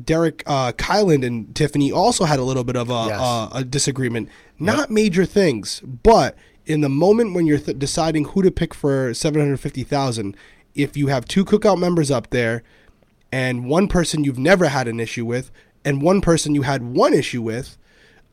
Derek 0.04 0.44
uh, 0.48 0.72
Kyland 0.74 1.26
and 1.26 1.54
Tiffany 1.56 1.92
also 1.92 2.26
had 2.26 2.40
a 2.40 2.44
little 2.44 2.64
bit 2.64 2.76
of 2.76 2.90
a, 2.90 3.06
Yes. 3.10 3.20
a, 3.22 3.50
a 3.60 3.64
disagreement. 3.64 4.30
Not 4.60 4.90
major 4.90 5.26
things, 5.26 5.82
but 5.82 6.36
in 6.66 6.82
the 6.82 6.90
moment 6.90 7.34
when 7.34 7.46
you're 7.46 7.60
th- 7.60 7.78
deciding 7.78 8.26
who 8.26 8.42
to 8.42 8.52
pick 8.52 8.74
for 8.74 9.14
seven 9.14 9.42
hundred 9.42 9.60
fifty 9.60 9.84
thousand, 9.84 10.36
if 10.76 10.96
you 10.98 11.08
have 11.08 11.26
two 11.26 11.46
cookout 11.46 11.78
members 11.78 12.10
up 12.10 12.30
there, 12.32 12.64
and 13.32 13.66
one 13.66 13.88
person 13.88 14.24
you've 14.24 14.40
never 14.40 14.68
had 14.70 14.88
an 14.88 15.00
issue 15.00 15.26
with, 15.26 15.52
and 15.86 16.02
one 16.02 16.22
person 16.22 16.56
you 16.56 16.62
had 16.64 16.82
one 16.84 17.14
issue 17.14 17.42
with, 17.42 17.78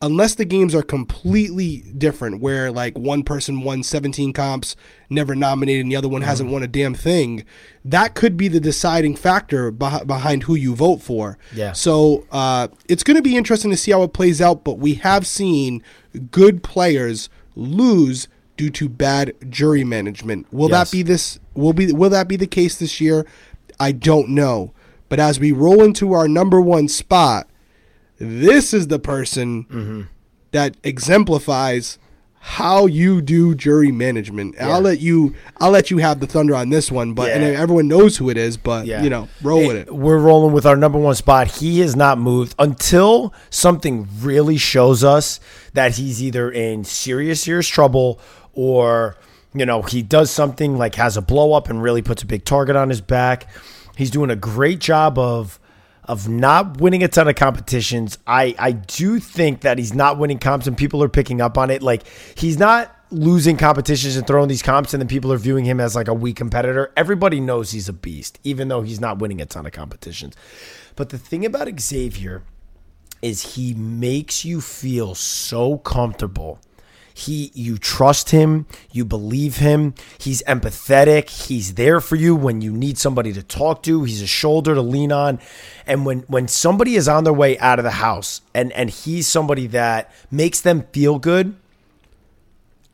unless 0.03 0.35
the 0.35 0.45
games 0.45 0.75
are 0.75 0.83
completely 0.83 1.79
different, 1.97 2.41
where 2.41 2.71
like 2.73 2.97
one 2.99 3.23
person 3.23 3.63
won 3.63 3.83
17 3.83 4.33
comps, 4.33 4.75
never 5.11 5.35
nominated, 5.35 5.83
and 5.83 5.93
the 5.93 5.97
other 5.97 6.09
one 6.09 6.23
hasn't 6.23 6.51
won 6.51 6.63
a 6.63 6.67
damn 6.69 6.95
thing, 6.95 7.45
that 7.85 8.15
could 8.15 8.37
be 8.37 8.49
the 8.49 8.61
deciding 8.61 9.15
factor 9.17 9.71
beh- 9.71 10.07
behind 10.07 10.45
who 10.45 10.55
you 10.55 10.75
vote 10.75 11.03
for. 11.03 11.37
Yeah. 11.55 11.73
So 11.73 12.27
uh, 12.33 12.69
it's 12.89 13.03
going 13.03 13.17
to 13.17 13.23
be 13.23 13.37
interesting 13.37 13.71
to 13.71 13.77
see 13.77 13.91
how 13.93 14.03
it 14.03 14.13
plays 14.13 14.41
out, 14.41 14.65
but 14.65 14.79
we 14.79 14.95
have 14.95 15.27
seen 15.27 15.83
good 16.31 16.63
players 16.63 17.29
lose 17.55 18.27
due 18.57 18.71
to 18.71 18.89
bad 18.89 19.33
jury 19.51 19.85
management. 19.85 20.47
Will 20.53 20.71
Yes. 20.71 20.91
that 20.91 20.97
be 20.97 21.03
this 21.03 21.39
will 21.55 21.73
be 21.73 21.93
will 21.93 22.11
that 22.11 22.29
be 22.29 22.37
the 22.37 22.47
case 22.47 22.77
this 22.77 23.01
year? 23.01 23.27
I 23.79 23.93
don't 23.93 24.29
know. 24.31 24.73
But 25.09 25.19
as 25.19 25.41
we 25.41 25.51
roll 25.51 25.83
into 25.83 26.13
our 26.13 26.29
number 26.29 26.61
1 26.61 26.87
spot, 26.89 27.49
this 28.21 28.73
is 28.73 28.87
the 28.89 28.99
person 29.01 29.65
Mm-hmm. 29.65 30.03
that 30.53 30.77
exemplifies 30.85 31.99
how 32.43 32.87
you 32.87 33.21
do 33.21 33.55
jury 33.55 33.93
management. 33.93 34.55
And 34.59 34.71
I'll 34.73 34.81
let 34.81 34.99
you 35.01 35.35
I'll 35.59 35.71
let 35.71 35.91
you 35.91 35.99
have 35.99 36.21
the 36.21 36.27
thunder 36.27 36.55
on 36.55 36.71
this 36.71 36.91
one, 36.91 37.13
but 37.13 37.31
and 37.31 37.45
everyone 37.45 37.87
knows 37.87 38.17
who 38.17 38.31
it 38.31 38.39
is, 38.39 38.57
but 38.57 38.87
Yeah. 38.87 39.03
you 39.03 39.11
know, 39.11 39.29
roll 39.43 39.67
with 39.67 39.77
it. 39.77 39.95
We're 39.95 40.17
rolling 40.19 40.55
with 40.55 40.65
our 40.65 40.77
number 40.77 40.99
one 40.99 41.15
spot. 41.15 41.49
He 41.49 41.81
has 41.81 41.95
not 41.95 42.17
moved 42.19 42.55
until 42.59 43.35
something 43.51 44.09
really 44.21 44.57
shows 44.57 45.05
us 45.05 45.39
that 45.75 45.97
he's 45.97 46.23
either 46.23 46.51
in 46.51 46.85
serious, 46.85 47.43
serious 47.43 47.69
trouble 47.69 48.19
or, 48.55 49.17
you 49.53 49.67
know, 49.67 49.83
he 49.83 50.01
does 50.01 50.31
something 50.31 50.79
like 50.79 50.95
has 50.95 51.19
a 51.19 51.23
blow 51.23 51.53
up 51.53 51.69
and 51.69 51.83
really 51.83 52.01
puts 52.01 52.23
a 52.23 52.27
big 52.27 52.47
target 52.47 52.75
on 52.75 52.89
his 52.89 53.03
back. 53.03 53.49
He's 53.99 54.11
doing 54.11 54.31
a 54.31 54.37
great 54.37 54.79
job 54.79 55.19
of 55.19 55.60
of 56.11 56.29
not 56.29 56.81
winning 56.81 57.05
a 57.05 57.09
ton 57.09 57.29
of 57.29 57.37
competitions. 57.37 58.19
I 58.27 58.53
I 58.59 58.73
do 58.73 59.21
think 59.21 59.61
that 59.61 59.79
he's 59.79 59.95
not 59.95 60.19
winning 60.19 60.41
comps 60.41 60.67
and 60.67 60.77
people 60.77 61.05
are 61.05 61.09
picking 61.09 61.41
up 61.41 61.57
on 61.57 61.71
it. 61.71 61.85
Like 61.85 62.03
he's 62.35 62.59
not 62.59 62.93
losing 63.13 63.57
competitions 63.57 64.17
and 64.17 64.27
throwing 64.27 64.49
these 64.49 64.61
comps 64.61 64.93
and 64.93 65.01
then 65.01 65.07
people 65.07 65.33
are 65.33 65.37
viewing 65.37 65.65
him 65.65 65.79
as 65.79 65.95
like 65.95 66.09
a 66.09 66.15
weak 66.15 66.35
competitor. 66.35 66.93
Everybody 66.97 67.39
knows 67.39 67.71
he's 67.71 67.89
a 67.89 67.93
beast, 67.93 68.41
even 68.43 68.67
though 68.67 68.83
he's 68.83 69.01
not 69.01 69.21
winning 69.21 69.41
a 69.41 69.47
ton 69.47 69.67
of 69.67 69.73
competitions. 69.73 70.35
But 70.97 71.11
the 71.11 71.19
thing 71.19 71.47
about 71.47 71.69
Xavier 71.79 72.43
is 73.23 73.55
he 73.55 73.75
makes 73.75 74.45
you 74.45 74.61
feel 74.61 75.15
so 75.15 75.79
comfortable. 75.79 76.59
He 77.21 77.51
you 77.55 77.77
trust 77.77 78.31
him, 78.31 78.67
you 78.91 79.05
believe 79.05 79.59
him, 79.59 79.95
he's 80.19 80.43
empathetic, 80.45 81.29
he's 81.47 81.75
there 81.75 82.01
for 82.01 82.17
you 82.17 82.35
when 82.35 82.63
you 82.63 82.73
need 82.73 82.97
somebody 82.97 83.33
to 83.35 83.43
talk 83.43 83.83
to, 83.83 84.05
he's 84.05 84.23
a 84.23 84.27
shoulder 84.27 84.75
to 84.75 84.81
lean 84.81 85.13
on. 85.13 85.39
And 85.87 86.07
when 86.07 86.21
when 86.21 86.49
somebody 86.49 86.97
is 86.97 87.09
on 87.09 87.25
their 87.25 87.33
way 87.33 87.59
out 87.59 87.79
of 87.79 87.85
the 87.85 87.91
house 87.91 88.41
and 88.55 88.73
and 88.73 88.89
he's 88.89 89.29
somebody 89.29 89.67
that 89.69 90.13
makes 90.31 90.61
them 90.61 90.85
feel 90.93 91.19
good, 91.19 91.57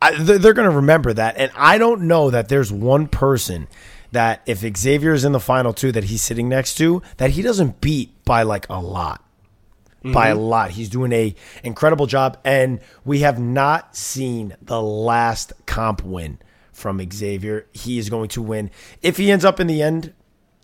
I, 0.01 0.21
they're, 0.21 0.37
they're 0.37 0.53
going 0.53 0.69
to 0.69 0.75
remember 0.75 1.13
that. 1.13 1.37
And 1.37 1.51
I 1.55 1.77
don't 1.77 2.01
know 2.01 2.29
that 2.29 2.49
there's 2.49 2.71
one 2.71 3.07
person 3.07 3.67
that 4.11 4.41
if 4.45 4.59
Xavier 4.77 5.13
is 5.13 5.25
in 5.25 5.31
the 5.31 5.39
final 5.39 5.73
two 5.73 5.91
that 5.91 6.05
he's 6.05 6.21
sitting 6.21 6.49
next 6.49 6.75
to, 6.75 7.01
that 7.17 7.31
he 7.31 7.41
doesn't 7.41 7.81
beat 7.81 8.11
by 8.25 8.43
like 8.43 8.67
a 8.69 8.79
lot. 8.79 9.23
By 10.13 10.29
a 10.29 10.35
lot. 10.35 10.71
He's 10.71 10.89
doing 10.89 11.11
a 11.11 11.35
incredible 11.63 12.05
job. 12.05 12.37
And 12.43 12.79
we 13.05 13.19
have 13.19 13.39
not 13.39 13.95
seen 13.95 14.55
the 14.61 14.81
last 14.81 15.53
comp 15.65 16.03
win 16.03 16.39
from 16.71 17.01
Xavier. 17.11 17.65
He 17.73 17.97
is 17.97 18.09
going 18.09 18.29
to 18.29 18.41
win. 18.41 18.69
If 19.01 19.17
he 19.17 19.31
ends 19.31 19.43
up 19.45 19.59
in 19.59 19.67
the 19.67 19.81
end, 19.81 20.13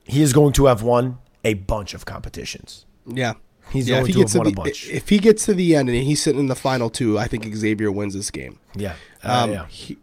he 0.05 0.21
is 0.21 0.33
going 0.33 0.53
to 0.53 0.65
have 0.65 0.83
won 0.83 1.17
a 1.43 1.53
bunch 1.55 1.93
of 1.93 2.05
competitions. 2.05 2.85
Yeah. 3.07 3.33
He's 3.71 3.87
yeah, 3.89 3.95
going 3.95 4.01
if 4.03 4.07
he 4.07 4.13
to 4.13 4.19
gets 4.19 4.33
have 4.33 4.41
to 4.43 4.49
won 4.49 4.53
the, 4.53 4.61
a 4.61 4.63
bunch. 4.65 4.89
if 4.89 5.09
he 5.09 5.17
gets 5.19 5.45
to 5.45 5.53
the 5.53 5.75
end 5.75 5.89
and 5.89 5.97
he's 5.97 6.21
sitting 6.21 6.39
in 6.39 6.47
the 6.47 6.55
final 6.55 6.89
two, 6.89 7.17
I 7.17 7.27
think 7.27 7.45
Xavier 7.55 7.91
wins 7.91 8.13
this 8.13 8.29
game. 8.29 8.59
Yeah. 8.75 8.95
Uh, 9.23 9.43
Um, 9.43 9.51
yeah. 9.51 9.65
he- 9.67 9.97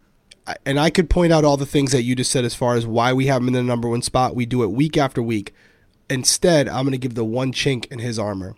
and 0.65 0.79
I 0.79 0.89
could 0.89 1.09
point 1.09 1.31
out 1.31 1.45
all 1.45 1.55
the 1.55 1.67
things 1.67 1.91
that 1.93 2.01
you 2.03 2.15
just 2.15 2.31
said 2.31 2.43
as 2.43 2.55
far 2.55 2.75
as 2.75 2.85
why 2.85 3.13
we 3.13 3.27
have 3.27 3.41
him 3.41 3.47
in 3.49 3.53
the 3.53 3.63
number 3.63 3.87
one 3.87 4.01
spot. 4.01 4.35
We 4.35 4.45
do 4.45 4.63
it 4.63 4.71
week 4.71 4.97
after 4.97 5.21
week. 5.21 5.53
Instead, 6.09 6.67
I'm 6.67 6.83
going 6.83 6.91
to 6.91 6.97
give 6.97 7.13
the 7.15 7.23
one 7.23 7.53
chink 7.53 7.89
in 7.91 7.99
his 7.99 8.19
armor. 8.19 8.55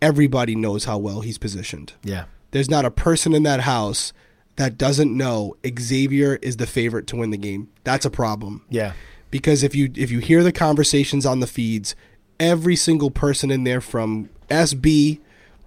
Everybody 0.00 0.54
knows 0.54 0.84
how 0.84 0.98
well 0.98 1.20
he's 1.20 1.38
positioned. 1.38 1.94
Yeah. 2.04 2.24
There's 2.50 2.70
not 2.70 2.84
a 2.84 2.90
person 2.90 3.34
in 3.34 3.42
that 3.42 3.60
house 3.60 4.12
that 4.56 4.78
doesn't 4.78 5.16
know 5.16 5.56
Xavier 5.78 6.36
is 6.36 6.56
the 6.56 6.66
favorite 6.66 7.06
to 7.08 7.16
win 7.16 7.30
the 7.30 7.36
game. 7.36 7.68
That's 7.84 8.04
a 8.06 8.10
problem. 8.10 8.64
Yeah. 8.70 8.92
because 9.30 9.62
if 9.62 9.74
you 9.74 9.90
if 9.94 10.10
you 10.10 10.20
hear 10.20 10.42
the 10.42 10.52
conversations 10.52 11.26
on 11.26 11.40
the 11.40 11.46
feeds, 11.46 11.94
every 12.40 12.76
single 12.76 13.10
person 13.10 13.50
in 13.50 13.64
there 13.64 13.80
from 13.80 14.30
SB 14.48 15.20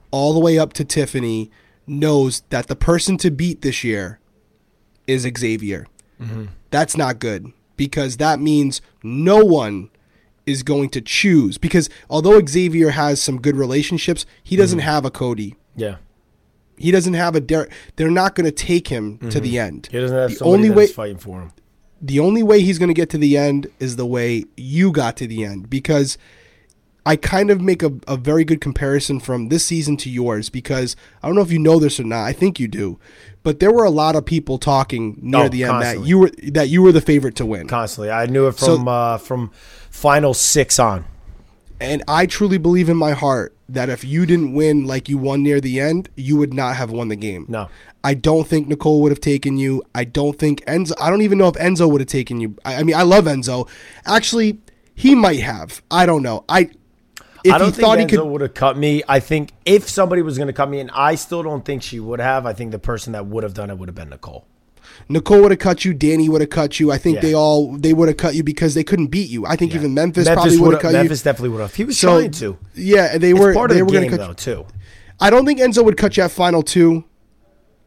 all 0.09 0.33
the 0.33 0.39
way 0.39 0.57
up 0.57 0.73
to 0.73 0.83
Tiffany 0.83 1.51
knows 1.87 2.41
that 2.49 2.67
the 2.67 2.75
person 2.75 3.17
to 3.17 3.29
beat 3.31 3.61
this 3.61 3.83
year 3.83 4.19
is 5.07 5.27
Xavier. 5.37 5.87
Mm-hmm. 6.21 6.45
That's 6.69 6.97
not 6.97 7.19
good 7.19 7.51
because 7.77 8.17
that 8.17 8.39
means 8.39 8.81
no 9.03 9.43
one 9.43 9.89
is 10.45 10.63
going 10.63 10.89
to 10.89 11.01
choose 11.01 11.57
because 11.57 11.89
although 12.09 12.41
Xavier 12.45 12.89
has 12.91 13.21
some 13.21 13.41
good 13.41 13.55
relationships, 13.55 14.25
he 14.43 14.55
doesn't 14.55 14.79
mm-hmm. 14.79 14.87
have 14.87 15.05
a 15.05 15.11
Cody. 15.11 15.55
Yeah. 15.75 15.97
He 16.77 16.91
doesn't 16.91 17.13
have 17.13 17.35
a 17.35 17.39
Derrick. 17.39 17.71
They're 17.95 18.09
not 18.09 18.33
going 18.35 18.45
to 18.45 18.51
take 18.51 18.87
him 18.87 19.19
to 19.29 19.39
the 19.39 19.55
mm-hmm. 19.55 19.67
end. 19.67 19.89
He 19.91 19.99
doesn't 19.99 20.17
have 20.17 20.37
the 20.37 20.43
only 20.43 20.69
that's 20.69 20.77
way 20.77 20.87
fighting 20.87 21.17
for 21.17 21.41
him. 21.41 21.51
the 22.01 22.19
only 22.19 22.41
way 22.41 22.61
he's 22.61 22.79
going 22.79 22.89
to 22.89 22.95
get 22.95 23.09
to 23.11 23.17
the 23.17 23.37
end 23.37 23.67
is 23.79 23.95
the 23.95 24.05
way 24.05 24.45
you 24.57 24.91
got 24.91 25.15
to 25.17 25.27
the 25.27 25.45
end 25.45 25.69
because 25.69 26.17
I 27.05 27.15
kind 27.15 27.49
of 27.49 27.59
make 27.61 27.81
a, 27.81 27.91
a 28.07 28.15
very 28.15 28.43
good 28.43 28.61
comparison 28.61 29.19
from 29.19 29.49
this 29.49 29.65
season 29.65 29.97
to 29.97 30.09
yours 30.09 30.49
because 30.49 30.95
I 31.23 31.27
don't 31.27 31.35
know 31.35 31.41
if 31.41 31.51
you 31.51 31.57
know 31.59 31.79
this 31.79 31.99
or 31.99 32.03
not. 32.03 32.23
I 32.25 32.31
think 32.33 32.59
you 32.59 32.67
do, 32.67 32.99
but 33.41 33.59
there 33.59 33.71
were 33.71 33.83
a 33.85 33.89
lot 33.89 34.15
of 34.15 34.23
people 34.25 34.59
talking 34.59 35.17
near 35.21 35.45
Oh, 35.45 35.49
the 35.49 35.63
end 35.63 35.71
constantly. 35.71 36.03
that 36.03 36.07
you 36.09 36.19
were 36.19 36.31
that 36.51 36.69
you 36.69 36.81
were 36.83 36.91
the 36.91 37.01
favorite 37.01 37.35
to 37.37 37.45
win, 37.45 37.67
Constantly. 37.67 38.11
I 38.11 38.27
knew 38.27 38.47
it 38.47 38.59
So- 38.59 38.75
from 38.77 38.87
uh, 38.87 39.17
from 39.17 39.51
final 39.89 40.33
six 40.35 40.77
on. 40.79 41.05
and 41.79 42.03
I 42.07 42.27
truly 42.27 42.59
believe 42.59 42.87
in 42.89 42.97
my 42.97 43.13
heart 43.13 43.55
that 43.67 43.89
if 43.89 44.03
you 44.03 44.25
didn't 44.27 44.53
win 44.53 44.85
like 44.85 45.09
you 45.09 45.17
won 45.17 45.41
near 45.41 45.59
the 45.59 45.79
end, 45.79 46.09
you 46.15 46.37
would 46.37 46.53
not 46.53 46.75
have 46.75 46.91
won 46.91 47.07
the 47.07 47.15
game. 47.15 47.45
No. 47.47 47.69
I 48.03 48.13
don't 48.13 48.45
think 48.47 48.67
Nicole 48.67 49.01
would 49.01 49.11
have 49.11 49.21
taken 49.21 49.57
you. 49.57 49.81
I 49.95 50.03
don't 50.03 50.37
think 50.37 50.63
Enzo. 50.65 50.91
I 50.99 51.09
don't 51.09 51.21
even 51.21 51.37
know 51.37 51.47
if 51.47 51.55
Enzo 51.55 51.89
would 51.89 52.01
have 52.01 52.09
taken 52.09 52.39
you. 52.41 52.55
I, 52.65 52.75
I 52.77 52.83
mean, 52.83 52.95
I 52.95 53.03
love 53.03 53.25
Enzo. 53.25 53.67
Actually, 54.05 54.59
he 54.93 55.15
might 55.15 55.39
have. 55.39 55.81
I 55.89 56.05
don't 56.05 56.21
know. 56.21 56.43
I 56.49 56.69
if 57.43 57.53
I 57.53 57.57
don't 57.57 57.67
he 57.67 57.81
think 57.81 57.87
Enzo 57.87 57.99
he 57.99 58.17
could. 58.17 58.25
would 58.25 58.41
have 58.41 58.53
cut 58.53 58.77
me. 58.77 59.03
I 59.07 59.19
think 59.19 59.51
if 59.65 59.89
somebody 59.89 60.21
was 60.21 60.37
going 60.37 60.47
to 60.47 60.53
cut 60.53 60.69
me, 60.69 60.79
and 60.79 60.91
I 60.93 61.15
still 61.15 61.43
don't 61.43 61.63
think 61.65 61.83
she 61.83 61.99
would 61.99 62.19
have. 62.19 62.45
I 62.45 62.53
think 62.53 62.71
the 62.71 62.79
person 62.79 63.13
that 63.13 63.25
would 63.27 63.43
have 63.43 63.53
done 63.53 63.69
it 63.69 63.77
would 63.77 63.87
have 63.89 63.95
been 63.95 64.09
Nicole. 64.09 64.45
Nicole 65.09 65.41
would 65.41 65.51
have 65.51 65.59
cut 65.59 65.85
you. 65.85 65.93
Dani 65.93 66.27
would 66.29 66.41
have 66.41 66.49
cut 66.49 66.79
you. 66.79 66.91
I 66.91 66.97
think 66.97 67.15
Yeah. 67.15 67.21
they 67.21 67.33
all 67.33 67.75
they 67.77 67.93
would 67.93 68.07
have 68.07 68.17
cut 68.17 68.35
you 68.35 68.43
because 68.43 68.73
they 68.73 68.83
couldn't 68.83 69.07
beat 69.07 69.29
you. 69.29 69.45
I 69.45 69.55
think 69.55 69.73
even 69.73 69.93
Memphis, 69.93 70.25
Memphis 70.25 70.43
probably 70.43 70.57
would 70.59 70.73
have 70.73 70.81
cut 70.81 70.91
Memphis 70.91 70.97
you. 70.97 71.03
Memphis 71.09 71.23
definitely 71.23 71.49
would 71.49 71.61
have. 71.61 71.75
He 71.75 71.83
was 71.85 71.97
So 71.97 72.19
trying 72.19 72.31
to. 72.31 72.57
yeah, 72.75 73.17
they 73.17 73.31
It's 73.31 73.39
were 73.39 73.53
part 73.53 73.71
of 73.71 73.75
they 73.75 73.81
the 73.81 73.85
were 73.85 73.91
game 73.91 74.01
going 74.01 74.11
to 74.11 74.17
cut. 74.17 74.37
though 74.37 74.51
you. 74.51 74.57
too. 74.63 74.65
I 75.19 75.29
don't 75.29 75.45
think 75.45 75.59
Enzo 75.59 75.83
would 75.85 75.97
cut 75.97 76.17
you 76.17 76.23
at 76.23 76.31
final 76.31 76.61
two 76.63 77.03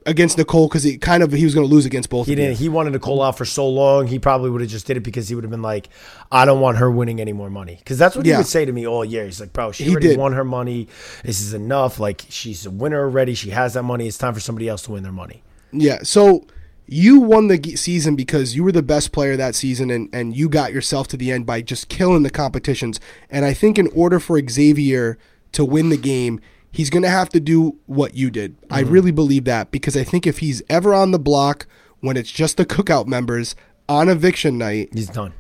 against 0.07 0.37
Nicole 0.39 0.69
because 0.69 0.83
he 0.83 0.99
kind 0.99 1.23
of 1.23 1.33
he 1.33 1.45
was 1.45 1.55
going 1.55 1.67
to 1.67 1.73
lose 1.75 1.87
against 1.87 2.11
both. 2.11 2.27
He 2.27 2.33
of 2.33 2.37
didn't. 2.39 2.59
He 2.59 2.69
wanted 2.69 2.93
Nicole 2.93 3.23
out 3.23 3.39
for 3.39 3.45
so 3.45 3.69
long. 3.69 4.07
He 4.07 4.19
probably 4.19 4.51
would 4.51 4.61
have 4.61 4.71
just 4.71 4.87
did 4.87 4.97
it 4.97 5.01
because 5.01 5.29
he 5.29 5.35
would 5.35 5.45
have 5.45 5.51
been 5.51 5.63
like, 5.63 5.89
"I 6.31 6.45
don't 6.45 6.61
want 6.61 6.79
her 6.79 6.91
winning 6.91 7.21
any 7.21 7.33
more 7.33 7.51
money." 7.51 7.77
Because 7.79 7.99
that's 7.99 8.15
what 8.17 8.27
Yeah. 8.27 8.35
he 8.35 8.39
would 8.39 8.47
say 8.47 8.65
to 8.65 8.73
me 8.73 8.87
all 8.87 9.05
year. 9.05 9.25
He's 9.25 9.41
like, 9.41 9.53
"Bro, 9.53 9.73
she 9.73 9.85
He 9.85 9.91
already 9.91 10.09
did. 10.09 10.19
won 10.19 10.33
her 10.33 10.45
money. 10.45 10.89
This 11.25 11.41
is 11.41 11.55
enough. 11.55 11.99
Like 11.99 12.25
she's 12.29 12.67
a 12.67 12.71
winner 12.71 13.01
already. 13.01 13.35
She 13.35 13.51
has 13.51 13.75
that 13.75 13.83
money. 13.85 14.07
It's 14.07 14.19
time 14.19 14.35
for 14.35 14.41
somebody 14.41 14.69
else 14.69 14.83
to 14.83 14.93
win 14.93 15.03
their 15.03 15.13
money." 15.13 15.43
Yeah. 15.73 16.01
So 16.03 16.47
you 16.87 17.19
won 17.21 17.49
the 17.49 17.77
season 17.77 18.15
because 18.15 18.55
you 18.55 18.63
were 18.63 18.71
the 18.73 18.83
best 18.83 19.11
player 19.11 19.37
that 19.39 19.55
season 19.55 19.91
and, 19.91 20.09
and 20.13 20.37
you 20.37 20.51
got 20.51 20.71
yourself 20.71 21.09
to 21.09 21.17
the 21.17 21.33
end 21.33 21.47
by 21.47 21.63
just 21.63 21.89
killing 21.89 22.23
the 22.25 22.31
competitions. 22.31 23.01
And 23.31 23.47
I 23.47 23.55
think 23.55 23.79
in 23.79 23.87
order 23.95 24.21
for 24.21 24.39
Xavier 24.47 25.17
to 25.53 25.65
win 25.65 25.89
the 25.89 25.97
game, 25.97 26.41
he's 26.75 26.91
going 26.91 27.03
to 27.05 27.09
have 27.09 27.29
to 27.31 27.41
do 27.41 27.77
what 27.87 28.15
you 28.15 28.31
did. 28.31 28.57
I 28.71 28.81
really 28.81 29.13
believe 29.13 29.45
that 29.45 29.71
because 29.71 29.97
I 29.97 30.03
think 30.05 30.27
if 30.27 30.39
he's 30.39 30.61
ever 30.69 30.93
on 30.93 31.13
the 31.13 31.19
block 31.19 31.67
when 32.01 32.17
it's 32.17 32.31
just 32.31 32.57
the 32.57 32.67
cookout 32.67 33.07
members 33.07 33.55
on 33.89 34.09
eviction 34.09 34.59
night, 34.59 34.89
He's 34.93 35.09
done. 35.09 35.33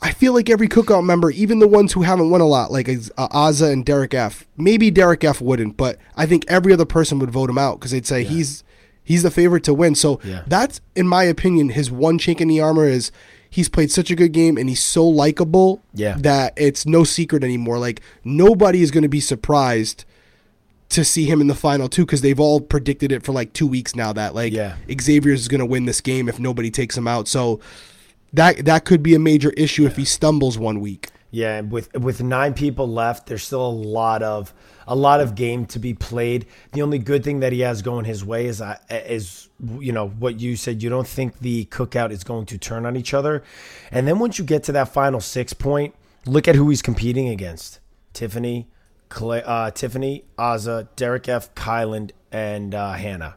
I 0.00 0.12
feel 0.12 0.32
like 0.34 0.48
every 0.50 0.68
cookout 0.68 1.04
member, 1.04 1.30
even 1.30 1.58
the 1.58 1.66
ones 1.66 1.94
who 1.94 2.02
haven't 2.02 2.30
won 2.30 2.40
a 2.40 2.46
lot, 2.46 2.70
like 2.70 2.88
uh, 2.88 3.28
Azah 3.28 3.72
and 3.72 3.84
Derek 3.84 4.12
F. 4.14 4.46
Maybe 4.56 4.90
Derek 4.90 5.24
F. 5.24 5.40
wouldn't, 5.40 5.76
but 5.76 5.98
I 6.16 6.26
think 6.26 6.44
every 6.48 6.72
other 6.72 6.84
person 6.84 7.18
would 7.18 7.30
vote 7.30 7.48
him 7.50 7.58
out 7.58 7.78
because 7.80 7.90
they'd 7.92 8.06
say 8.06 8.22
he's 8.22 8.62
he's 9.02 9.22
the 9.22 9.30
favorite 9.30 9.64
to 9.64 9.74
win. 9.74 9.94
So 9.94 10.20
Yeah. 10.22 10.42
that's, 10.46 10.80
in 10.94 11.08
my 11.08 11.24
opinion, 11.24 11.70
his 11.70 11.90
one 11.90 12.18
chink 12.18 12.40
in 12.40 12.48
the 12.48 12.60
armor 12.60 12.86
is 12.86 13.10
he's 13.48 13.68
played 13.70 13.90
such 13.90 14.10
a 14.10 14.14
good 14.16 14.32
game 14.32 14.56
and 14.58 14.68
he's 14.68 14.82
so 14.82 15.06
likable 15.06 15.82
Yeah. 15.94 16.16
that 16.20 16.52
it's 16.56 16.84
no 16.86 17.04
secret 17.04 17.42
anymore. 17.42 17.78
Like 17.78 18.00
nobody 18.24 18.82
is 18.82 18.90
going 18.90 19.02
to 19.02 19.08
be 19.08 19.20
surprised 19.20 20.04
to 20.88 21.04
see 21.04 21.24
him 21.24 21.40
in 21.40 21.46
the 21.46 21.54
final 21.54 21.88
two 21.88 22.06
because 22.06 22.20
they've 22.20 22.38
all 22.38 22.60
predicted 22.60 23.10
it 23.12 23.24
for 23.24 23.32
like 23.32 23.52
two 23.52 23.66
weeks 23.66 23.94
now 23.96 24.12
that 24.12 24.34
like 24.34 24.52
Yeah. 24.52 24.76
Xavier 25.00 25.32
is 25.32 25.48
going 25.48 25.58
to 25.58 25.66
win 25.66 25.84
this 25.84 26.00
game 26.00 26.28
if 26.28 26.38
nobody 26.38 26.70
takes 26.70 26.96
him 26.96 27.08
out. 27.08 27.28
So 27.28 27.60
that 28.32 28.64
that 28.64 28.84
could 28.84 29.02
be 29.02 29.14
a 29.14 29.18
major 29.18 29.50
issue 29.50 29.86
if 29.86 29.96
he 29.96 30.04
stumbles 30.04 30.58
one 30.58 30.80
week. 30.80 31.08
Yeah, 31.30 31.60
with 31.60 31.92
with 31.94 32.22
nine 32.22 32.54
people 32.54 32.88
left, 32.88 33.26
there's 33.26 33.42
still 33.42 33.66
a 33.66 33.68
lot 33.68 34.22
of 34.22 34.54
a 34.86 34.94
lot 34.94 35.20
of 35.20 35.34
game 35.34 35.66
to 35.66 35.78
be 35.78 35.92
played. 35.92 36.46
The 36.72 36.82
only 36.82 36.98
good 36.98 37.24
thing 37.24 37.40
that 37.40 37.52
he 37.52 37.60
has 37.60 37.82
going 37.82 38.04
his 38.04 38.24
way 38.24 38.46
is 38.46 38.60
uh, 38.60 38.78
is 38.88 39.48
you 39.78 39.92
know 39.92 40.08
what 40.08 40.40
you 40.40 40.56
said. 40.56 40.82
You 40.82 40.88
don't 40.88 41.06
think 41.06 41.40
the 41.40 41.64
cookout 41.66 42.10
is 42.12 42.22
going 42.24 42.46
to 42.46 42.58
turn 42.58 42.86
on 42.86 42.96
each 42.96 43.12
other, 43.12 43.42
and 43.90 44.06
then 44.06 44.18
once 44.18 44.38
you 44.38 44.44
get 44.44 44.62
to 44.64 44.72
that 44.72 44.88
final 44.92 45.20
six 45.20 45.52
point, 45.52 45.94
look 46.26 46.46
at 46.46 46.54
who 46.54 46.70
he's 46.70 46.80
competing 46.80 47.28
against: 47.28 47.80
Tiffany, 48.12 48.68
Clay, 49.08 49.42
uh, 49.44 49.70
Tiffany, 49.70 50.24
Azah, 50.38 50.88
Derek 50.96 51.28
F, 51.28 51.54
Kyland, 51.54 52.10
and 52.32 52.74
uh, 52.74 52.92
Hannah. 52.92 53.36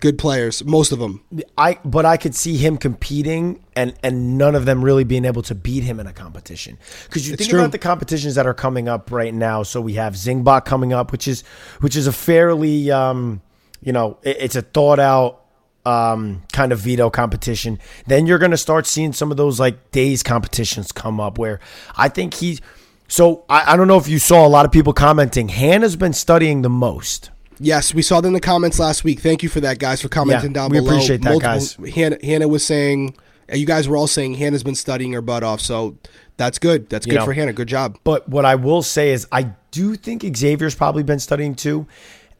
good 0.00 0.16
players, 0.18 0.64
most 0.64 0.92
of 0.92 0.98
them. 0.98 1.22
I 1.58 1.78
but 1.84 2.06
I 2.06 2.16
could 2.16 2.34
see 2.34 2.56
him 2.56 2.78
competing 2.78 3.62
and 3.76 3.94
and 4.02 4.38
none 4.38 4.54
of 4.54 4.64
them 4.64 4.82
really 4.82 5.04
being 5.04 5.24
able 5.26 5.42
to 5.42 5.54
beat 5.54 5.82
him 5.84 6.00
in 6.00 6.06
a 6.06 6.12
competition. 6.12 6.78
Because 7.04 7.26
you 7.26 7.34
It's 7.34 7.40
think 7.42 7.50
true. 7.50 7.60
about 7.60 7.72
the 7.72 7.78
competitions 7.78 8.34
that 8.36 8.46
are 8.46 8.54
coming 8.54 8.88
up 8.88 9.10
right 9.10 9.34
now. 9.34 9.62
So 9.62 9.80
we 9.80 9.94
have 9.94 10.14
Zingbot 10.14 10.64
coming 10.64 10.92
up, 10.92 11.12
which 11.12 11.28
is 11.28 11.42
which 11.80 11.94
is 11.96 12.06
a 12.06 12.12
fairly 12.12 12.90
um, 12.90 13.42
you 13.82 13.92
know 13.92 14.18
it- 14.22 14.38
it's 14.40 14.56
a 14.56 14.62
thought 14.62 14.98
out 14.98 15.40
um, 15.84 16.42
kind 16.52 16.70
of 16.72 16.78
veto 16.78 17.10
competition. 17.10 17.78
Then 18.06 18.26
you're 18.26 18.38
going 18.38 18.52
to 18.52 18.56
start 18.56 18.86
seeing 18.86 19.12
some 19.12 19.30
of 19.30 19.36
those 19.36 19.58
like 19.60 19.90
days 19.90 20.22
competitions 20.22 20.92
come 20.92 21.20
up 21.20 21.38
where 21.38 21.60
I 21.96 22.08
think 22.08 22.34
he's. 22.34 22.60
So 23.08 23.44
I, 23.48 23.72
I 23.72 23.76
don't 23.76 23.88
know 23.88 23.98
if 23.98 24.08
you 24.08 24.18
saw 24.18 24.46
a 24.46 24.48
lot 24.48 24.64
of 24.64 24.72
people 24.72 24.92
commenting. 24.92 25.48
Hannah's 25.48 25.96
been 25.96 26.12
studying 26.12 26.62
the 26.62 26.70
most. 26.70 27.30
Yes, 27.58 27.94
we 27.94 28.02
saw 28.02 28.20
that 28.20 28.26
in 28.26 28.32
the 28.32 28.40
comments 28.40 28.78
last 28.78 29.04
week. 29.04 29.20
Thank 29.20 29.42
you 29.42 29.48
for 29.48 29.60
that, 29.60 29.78
guys, 29.78 30.00
for 30.02 30.08
commenting 30.08 30.50
Yeah, 30.50 30.62
down 30.62 30.70
we 30.70 30.78
below. 30.78 30.90
appreciate 30.90 31.22
that, 31.22 31.40
guys. 31.40 31.74
Hannah, 31.94 32.18
Hannah 32.22 32.48
was 32.48 32.64
saying, 32.64 33.14
you 33.52 33.66
guys 33.66 33.88
were 33.88 33.96
all 33.96 34.06
saying 34.06 34.34
Hannah's 34.34 34.62
been 34.62 34.74
studying 34.74 35.12
her 35.12 35.20
butt 35.20 35.42
off, 35.42 35.60
so 35.60 35.96
that's 36.38 36.58
good. 36.58 36.88
That's 36.88 37.06
good 37.06 37.16
know. 37.16 37.24
for 37.24 37.32
Hannah. 37.32 37.52
Good 37.52 37.68
job. 37.68 37.98
But 38.02 38.28
what 38.28 38.44
I 38.44 38.54
will 38.54 38.82
say 38.82 39.10
is, 39.10 39.28
I 39.30 39.52
do 39.70 39.94
think 39.94 40.24
Xavier's 40.36 40.74
probably 40.74 41.02
been 41.02 41.18
studying 41.18 41.54
too, 41.54 41.86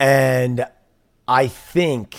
and 0.01 0.67
I 1.29 1.47
think, 1.47 2.17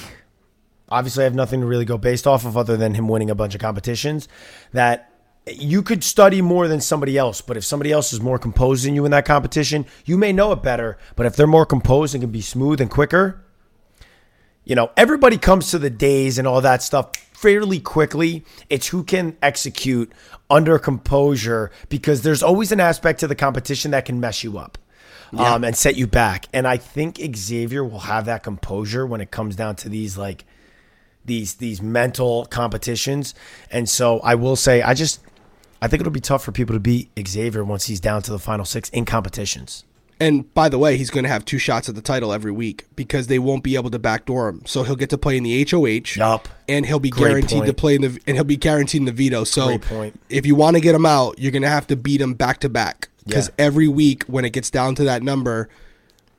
obviously, 0.88 1.24
I 1.24 1.26
have 1.26 1.36
nothing 1.36 1.62
to 1.62 1.66
really 1.66 1.86
go 1.86 1.98
based 1.98 2.28
off 2.28 2.46
of 2.46 2.56
other 2.56 2.78
than 2.78 2.94
him 2.94 3.08
winning 3.08 3.30
a 3.30 3.36
bunch 3.36 3.56
of 3.56 3.60
competitions. 3.60 4.28
That 4.72 5.12
you 5.46 5.82
could 5.82 6.04
study 6.04 6.42
more 6.42 6.68
than 6.68 6.80
somebody 6.80 7.18
else, 7.18 7.42
but 7.42 7.58
if 7.58 7.66
somebody 7.66 7.92
else 7.92 8.14
is 8.14 8.22
more 8.22 8.40
composed 8.40 8.86
than 8.86 8.96
you 8.96 9.06
in 9.06 9.12
that 9.12 9.26
competition, 9.26 9.86
you 10.06 10.18
may 10.18 10.32
know 10.32 10.52
it 10.52 10.64
better. 10.64 10.98
But 11.16 11.26
if 11.26 11.36
they're 11.36 11.48
more 11.48 11.66
composed 11.66 12.16
and 12.16 12.22
can 12.22 12.32
be 12.32 12.42
smooth 12.42 12.80
and 12.80 12.90
quicker, 12.90 13.44
you 14.64 14.76
know, 14.76 14.92
everybody 14.96 15.38
comes 15.38 15.72
to 15.72 15.80
the 15.80 15.90
days 15.90 16.38
and 16.38 16.48
all 16.48 16.62
that 16.62 16.82
stuff 16.82 17.12
fairly 17.34 17.80
quickly. 17.80 18.46
It's 18.70 18.88
who 18.88 19.04
can 19.04 19.36
execute 19.42 20.14
under 20.50 20.80
composure 20.80 21.72
because 21.90 22.22
there's 22.22 22.42
always 22.42 22.72
an 22.72 22.80
aspect 22.80 23.20
to 23.20 23.28
the 23.28 23.36
competition 23.36 23.92
that 23.92 24.06
can 24.06 24.22
mess 24.22 24.44
you 24.44 24.58
up 24.58 24.78
um, 25.38 25.64
and 25.64 25.76
set 25.76 25.96
you 25.96 26.08
back. 26.08 26.48
And 26.54 26.66
I 26.68 26.78
think 26.78 27.20
Xavier 27.36 27.84
will 27.84 28.00
have 28.00 28.26
that 28.26 28.44
composure 28.44 29.06
when 29.06 29.20
it 29.20 29.32
comes 29.32 29.56
down 29.56 29.76
to 29.78 29.90
these 29.90 30.18
like 30.18 30.46
these 31.26 31.56
these 31.56 31.82
mental 31.82 32.46
competitions. 32.46 33.34
And 33.72 33.90
so 33.90 34.20
I 34.22 34.36
will 34.36 34.56
say, 34.56 34.82
I 34.82 34.94
just 34.94 35.20
I 35.84 35.88
think 35.90 36.00
it'll 36.00 36.14
be 36.14 36.22
tough 36.22 36.44
for 36.44 36.54
people 36.54 36.74
to 36.76 36.80
beat 36.80 37.10
Xavier 37.28 37.66
once 37.66 37.86
he's 37.88 38.00
down 38.00 38.22
to 38.22 38.32
the 38.32 38.40
final 38.40 38.64
six 38.64 38.88
in 38.90 39.04
competitions. 39.04 39.84
And 40.18 40.52
by 40.54 40.70
the 40.70 40.78
way, 40.78 40.96
he's 40.96 41.10
going 41.10 41.24
to 41.26 41.30
have 41.30 41.44
two 41.44 41.58
shots 41.58 41.90
at 41.90 41.96
the 41.96 42.02
title 42.02 42.32
every 42.32 42.54
week 42.54 42.86
because 42.96 43.28
they 43.28 43.38
won't 43.38 43.64
be 43.64 43.76
able 43.76 43.90
to 43.90 44.00
backdoor 44.00 44.48
him. 44.48 44.62
So 44.66 44.84
he'll 44.84 44.96
get 44.96 45.10
to 45.10 45.18
play 45.18 45.36
in 45.36 45.44
the 45.44 45.68
HOH. 45.70 46.16
Yup. 46.16 46.48
And 46.70 46.86
he'll 46.86 47.00
be 47.00 47.10
Great 47.10 47.28
guaranteed 47.32 47.66
to 47.66 47.74
play 47.74 47.96
in 47.96 48.02
the 48.02 48.18
and 48.26 48.38
he'll 48.38 48.46
be 48.46 48.56
guaranteed 48.56 49.02
in 49.02 49.06
the 49.06 49.12
veto. 49.12 49.44
So 49.44 49.66
Great 49.66 49.82
point. 49.82 50.20
if 50.30 50.46
you 50.46 50.56
want 50.56 50.78
to 50.78 50.82
get 50.82 50.96
him 50.96 51.06
out, 51.06 51.38
you're 51.38 51.52
going 51.52 51.64
to 51.64 51.68
have 51.70 51.88
to 51.88 51.98
beat 51.98 52.22
him 52.22 52.34
back 52.34 52.60
to 52.60 52.70
back 52.70 53.10
because 53.26 53.50
Yeah. 53.50 53.66
every 53.66 53.90
week 53.90 54.24
when 54.28 54.46
it 54.46 54.52
gets 54.52 54.70
down 54.70 54.96
to 54.96 55.04
that 55.04 55.24
number, 55.24 55.68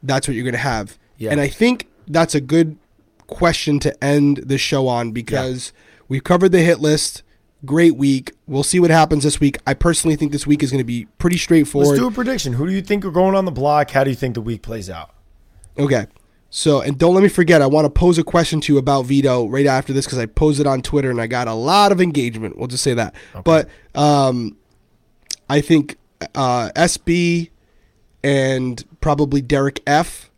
that's 0.02 0.26
what 0.26 0.34
you're 0.34 0.44
going 0.44 0.52
to 0.52 0.58
have. 0.58 0.96
Yeah. 1.18 1.32
And 1.32 1.40
I 1.42 1.48
think 1.48 1.88
that's 2.08 2.34
a 2.34 2.40
good 2.40 2.78
question 3.26 3.78
to 3.80 4.02
end 4.04 4.38
the 4.46 4.56
show 4.56 4.88
on 4.88 5.12
because 5.12 5.72
we've 6.08 6.24
covered 6.24 6.52
the 6.52 6.62
hit 6.62 6.80
list. 6.80 7.22
Great 7.64 7.96
week. 7.96 8.32
We'll 8.46 8.62
see 8.62 8.80
what 8.80 8.90
happens 8.90 9.24
this 9.24 9.40
week. 9.40 9.58
I 9.66 9.74
personally 9.74 10.16
think 10.16 10.32
this 10.32 10.46
week 10.46 10.62
is 10.62 10.70
going 10.70 10.80
to 10.80 10.84
be 10.84 11.06
pretty 11.18 11.38
straightforward. 11.38 11.88
Let's 11.88 12.00
do 12.00 12.08
a 12.08 12.10
prediction. 12.10 12.54
Who 12.54 12.66
do 12.66 12.72
you 12.72 12.82
think 12.82 13.04
are 13.04 13.10
going 13.10 13.34
on 13.34 13.44
the 13.44 13.52
block? 13.52 13.90
How 13.90 14.04
do 14.04 14.10
you 14.10 14.16
think 14.16 14.34
the 14.34 14.40
week 14.40 14.62
plays 14.62 14.90
out? 14.90 15.10
Okay. 15.78 16.06
So, 16.50 16.80
and 16.82 16.96
don't 16.96 17.14
let 17.14 17.22
me 17.22 17.28
forget, 17.28 17.62
I 17.62 17.66
want 17.66 17.84
to 17.84 17.90
pose 17.90 18.16
a 18.16 18.22
question 18.22 18.60
to 18.60 18.72
you 18.72 18.78
about 18.78 19.06
veto 19.06 19.48
right 19.48 19.66
after 19.66 19.92
this 19.92 20.04
because 20.06 20.18
I 20.18 20.26
posed 20.26 20.60
it 20.60 20.68
on 20.68 20.82
Twitter 20.82 21.10
and 21.10 21.20
I 21.20 21.26
got 21.26 21.48
a 21.48 21.54
lot 21.54 21.90
of 21.90 22.00
engagement. 22.00 22.56
We'll 22.56 22.68
just 22.68 22.84
say 22.84 22.94
that. 22.94 23.12
But 23.42 23.68
um, 23.94 24.56
I 25.50 25.60
think 25.60 25.96
uh, 26.34 26.70
SB 26.76 27.50
and 28.22 28.84
probably 29.00 29.42
Derek 29.42 29.80
F. 29.86 30.30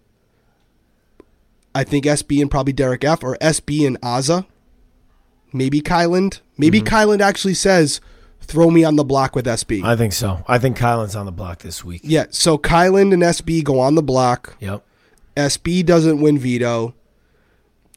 I 1.75 1.85
think 1.85 2.07
SB 2.07 2.41
and 2.41 2.51
probably 2.51 2.73
Derek 2.73 3.05
F. 3.05 3.23
or 3.23 3.37
SB 3.37 3.87
and 3.87 4.01
Azah. 4.01 4.47
Maybe 5.53 5.81
Kyland. 5.81 6.41
Maybe 6.59 6.81
Kyland 6.81 7.21
actually 7.21 7.55
says, 7.55 8.01
throw 8.41 8.71
me 8.71 8.85
on 8.85 8.97
the 8.97 9.05
block 9.05 9.35
with 9.35 9.47
SB. 9.47 9.85
I 9.85 9.97
think 9.97 10.13
so. 10.13 10.43
I 10.47 10.59
think 10.59 10.77
Kyland's 10.79 11.17
on 11.17 11.27
the 11.27 11.33
block 11.33 11.61
this 11.61 11.85
week. 11.85 12.03
yeah. 12.05 12.27
So 12.31 12.59
Kyland 12.59 13.13
and 13.13 13.23
SB 13.23 13.65
go 13.65 13.81
on 13.81 13.95
the 13.95 14.03
block. 14.03 14.57
Yep. 14.61 14.85
SB 15.37 15.85
doesn't 15.85 16.21
win 16.21 16.39
veto. 16.39 16.95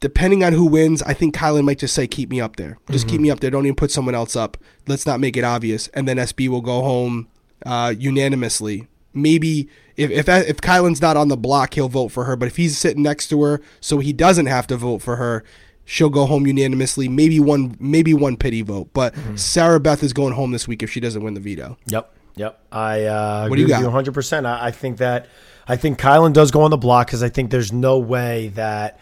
Depending 0.00 0.42
on 0.42 0.54
who 0.54 0.64
wins, 0.64 1.02
I 1.02 1.12
think 1.12 1.34
Kyland 1.34 1.64
might 1.64 1.78
just 1.78 1.94
say, 1.94 2.06
"Keep 2.06 2.30
me 2.30 2.40
up 2.40 2.56
there. 2.56 2.78
Just 2.90 3.06
keep 3.06 3.20
me 3.20 3.30
up 3.30 3.40
there. 3.40 3.50
Don't 3.50 3.66
even 3.66 3.76
put 3.76 3.90
someone 3.90 4.14
else 4.14 4.34
up. 4.34 4.56
Let's 4.86 5.04
not 5.04 5.20
make 5.20 5.36
it 5.36 5.44
obvious." 5.44 5.88
And 5.88 6.08
then 6.08 6.16
SB 6.16 6.48
will 6.48 6.62
go 6.62 6.80
home 6.80 7.28
uh, 7.66 7.92
unanimously. 7.98 8.88
Maybe 9.12 9.68
if 9.98 10.10
if 10.10 10.26
if 10.26 10.56
Kyland's 10.62 11.02
not 11.02 11.18
on 11.18 11.28
the 11.28 11.36
block, 11.36 11.74
he'll 11.74 11.90
vote 11.90 12.08
for 12.08 12.24
her. 12.24 12.34
But 12.34 12.46
if 12.46 12.56
he's 12.56 12.78
sitting 12.78 13.02
next 13.02 13.28
to 13.28 13.42
her, 13.42 13.60
so 13.80 13.98
he 13.98 14.14
doesn't 14.14 14.46
have 14.46 14.66
to 14.68 14.76
vote 14.78 15.02
for 15.02 15.16
her, 15.16 15.44
she'll 15.90 16.08
go 16.08 16.24
home 16.24 16.46
unanimously. 16.46 17.08
Maybe 17.08 17.40
one 17.40 17.76
maybe 17.80 18.14
one 18.14 18.36
pity 18.36 18.62
vote. 18.62 18.90
But 18.92 19.12
Sarah 19.34 19.80
Beth 19.80 20.02
is 20.04 20.12
going 20.12 20.34
home 20.34 20.52
this 20.52 20.68
week 20.68 20.82
if 20.84 20.90
she 20.90 21.00
doesn't 21.00 21.22
win 21.22 21.34
the 21.34 21.40
veto. 21.40 21.76
Yep. 21.86 22.14
Yep. 22.36 22.60
I 22.70 23.04
uh, 23.04 23.40
What 23.40 23.46
agree 23.46 23.56
do 23.56 23.60
you 23.62 23.66
with 23.66 23.70
got? 23.72 23.78
you 23.80 23.84
100. 23.86 24.14
percent 24.14 24.46
I, 24.46 24.66
I 24.66 24.70
think 24.70 24.98
that 24.98 25.26
I 25.66 25.76
think 25.76 25.98
Kyland 25.98 26.32
does 26.32 26.52
go 26.52 26.62
on 26.62 26.70
the 26.70 26.76
block 26.76 27.08
because 27.08 27.22
I 27.24 27.28
think 27.28 27.50
there's 27.50 27.72
no 27.72 27.98
way 27.98 28.48
that 28.54 29.00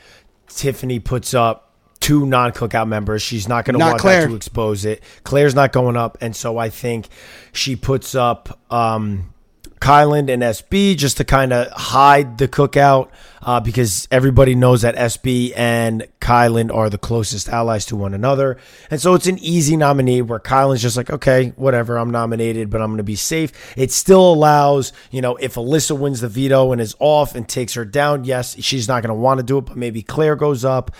Tiffany 0.48 0.98
puts 0.98 1.34
up 1.34 1.74
two 2.00 2.24
non-cookout 2.26 2.88
members. 2.88 3.20
She's 3.22 3.48
not 3.48 3.64
going 3.66 3.78
to 3.78 3.84
want 3.84 4.00
Claire. 4.00 4.22
that 4.22 4.28
to 4.28 4.34
expose 4.36 4.84
it. 4.84 5.02
Claire's 5.24 5.54
not 5.54 5.72
going 5.72 5.96
up, 5.96 6.16
and 6.20 6.34
so 6.34 6.56
I 6.56 6.70
think 6.70 7.08
she 7.52 7.76
puts 7.76 8.14
up 8.14 8.58
um, 8.72 9.32
Kyland 9.80 10.32
and 10.32 10.42
SB 10.42 10.96
just 10.96 11.18
to 11.18 11.24
kind 11.24 11.52
of 11.52 11.70
hide 11.72 12.38
the 12.38 12.48
cookout 12.48 13.10
uh, 13.42 13.60
because 13.60 14.08
everybody 14.10 14.54
knows 14.54 14.82
that 14.82 14.96
SB 14.96 15.52
and 15.56 16.06
Kyland 16.20 16.74
are 16.74 16.90
the 16.90 16.98
closest 16.98 17.48
allies 17.48 17.86
to 17.86 17.96
one 17.96 18.14
another. 18.14 18.58
And 18.90 19.00
so 19.00 19.14
it's 19.14 19.26
an 19.26 19.38
easy 19.38 19.76
nominee 19.76 20.22
where 20.22 20.40
Kyland's 20.40 20.82
just 20.82 20.96
like, 20.96 21.10
okay, 21.10 21.52
whatever, 21.56 21.96
I'm 21.98 22.10
nominated, 22.10 22.70
but 22.70 22.82
I'm 22.82 22.88
going 22.88 22.98
to 22.98 23.04
be 23.04 23.16
safe. 23.16 23.52
It 23.76 23.92
still 23.92 24.32
allows, 24.32 24.92
you 25.10 25.20
know, 25.20 25.36
if 25.36 25.54
Alyssa 25.54 25.98
wins 25.98 26.20
the 26.20 26.28
veto 26.28 26.72
and 26.72 26.80
is 26.80 26.96
off 26.98 27.34
and 27.34 27.48
takes 27.48 27.74
her 27.74 27.84
down, 27.84 28.24
yes, 28.24 28.56
she's 28.62 28.88
not 28.88 29.02
going 29.02 29.14
to 29.14 29.20
want 29.20 29.38
to 29.38 29.44
do 29.44 29.58
it, 29.58 29.62
but 29.62 29.76
maybe 29.76 30.02
Claire 30.02 30.36
goes 30.36 30.64
up. 30.64 30.90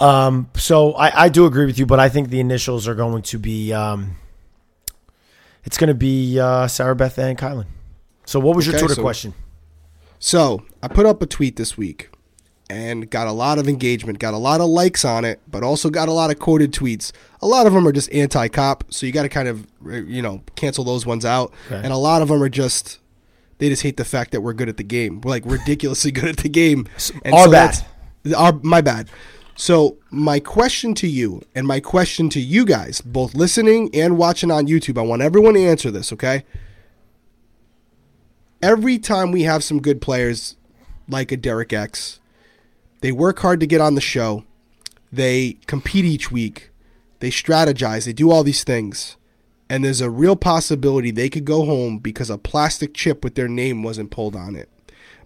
Um, 0.00 0.48
so 0.54 0.94
I, 0.94 1.24
I 1.24 1.28
do 1.28 1.44
agree 1.44 1.66
with 1.66 1.78
you, 1.78 1.86
but 1.86 2.00
I 2.00 2.08
think 2.08 2.30
the 2.30 2.40
initials 2.40 2.88
are 2.88 2.94
going 2.94 3.22
to 3.22 3.38
be, 3.38 3.72
um, 3.72 4.16
it's 5.64 5.76
going 5.76 5.88
to 5.88 5.94
be 5.94 6.40
uh, 6.40 6.66
Sarah 6.68 6.96
Beth 6.96 7.18
and 7.18 7.36
Kyland. 7.36 7.66
So 8.28 8.38
what 8.40 8.54
was 8.54 8.66
your 8.66 8.78
Twitter 8.78 8.94
so- 8.94 9.00
question? 9.00 9.32
So 10.18 10.62
I 10.82 10.88
put 10.88 11.06
up 11.06 11.22
a 11.22 11.26
tweet 11.26 11.56
this 11.56 11.78
week 11.78 12.10
and 12.68 13.08
got 13.08 13.26
a 13.26 13.32
lot 13.32 13.58
of 13.58 13.66
engagement, 13.68 14.18
got 14.18 14.34
a 14.34 14.36
lot 14.38 14.60
of 14.60 14.68
likes 14.68 15.02
on 15.02 15.24
it, 15.24 15.40
but 15.50 15.62
also 15.62 15.88
got 15.88 16.10
a 16.10 16.12
lot 16.12 16.30
of 16.30 16.38
quoted 16.38 16.72
tweets. 16.72 17.10
A 17.40 17.46
lot 17.46 17.66
of 17.66 17.72
them 17.72 17.88
are 17.88 17.92
just 17.92 18.12
anti-cop, 18.12 18.84
so 18.90 19.06
you 19.06 19.12
got 19.12 19.22
to 19.22 19.30
kind 19.30 19.48
of 19.48 19.66
uh, 19.86 19.92
you 19.92 20.20
know 20.20 20.42
cancel 20.56 20.84
those 20.84 21.06
ones 21.06 21.24
out. 21.24 21.54
Okay. 21.68 21.76
And 21.82 21.90
a 21.90 21.96
lot 21.96 22.20
of 22.20 22.28
them 22.28 22.42
are 22.42 22.50
just 22.50 22.98
they 23.56 23.70
just 23.70 23.82
hate 23.82 23.96
the 23.96 24.04
fact 24.04 24.32
that 24.32 24.42
we're 24.42 24.52
good 24.52 24.68
at 24.68 24.76
the 24.76 24.84
game. 24.84 25.22
We're 25.22 25.30
like 25.30 25.44
ridiculously 25.46 26.10
good 26.18 26.28
at 26.28 26.36
the 26.38 26.50
game. 26.50 26.86
And 27.24 27.32
our 27.34 27.48
bad. 27.48 27.74
that's- 28.24 28.34
Our 28.36 28.60
my 28.62 28.82
bad. 28.82 29.08
So 29.56 29.96
my 30.10 30.38
question 30.38 30.94
to 30.96 31.08
you 31.08 31.40
and 31.54 31.66
my 31.66 31.80
question 31.80 32.28
to 32.30 32.40
you 32.40 32.66
guys, 32.66 33.00
both 33.00 33.34
listening 33.34 33.88
and 33.94 34.18
watching 34.18 34.50
on 34.50 34.66
YouTube, 34.66 34.98
I 34.98 35.02
want 35.02 35.22
everyone 35.22 35.54
to 35.54 35.60
answer 35.64 35.90
this, 35.90 36.12
okay? 36.12 36.44
Every 38.60 38.98
time 38.98 39.30
we 39.30 39.42
have 39.44 39.62
some 39.62 39.80
good 39.80 40.00
players 40.00 40.56
like 41.08 41.30
a 41.30 41.36
Derek 41.36 41.72
X, 41.72 42.18
they 43.00 43.12
work 43.12 43.38
hard 43.38 43.60
to 43.60 43.66
get 43.66 43.80
on 43.80 43.94
the 43.94 44.00
show. 44.00 44.44
They 45.12 45.58
compete 45.66 46.04
each 46.04 46.32
week. 46.32 46.70
They 47.20 47.30
strategize. 47.30 48.04
They 48.04 48.12
do 48.12 48.30
all 48.30 48.42
these 48.42 48.64
things. 48.64 49.16
And 49.70 49.84
there's 49.84 50.00
a 50.00 50.10
real 50.10 50.34
possibility 50.34 51.10
they 51.10 51.28
could 51.28 51.44
go 51.44 51.64
home 51.64 51.98
because 51.98 52.30
a 52.30 52.38
plastic 52.38 52.94
chip 52.94 53.22
with 53.22 53.36
their 53.36 53.48
name 53.48 53.82
wasn't 53.82 54.10
pulled 54.10 54.34
on 54.34 54.56
it. 54.56 54.68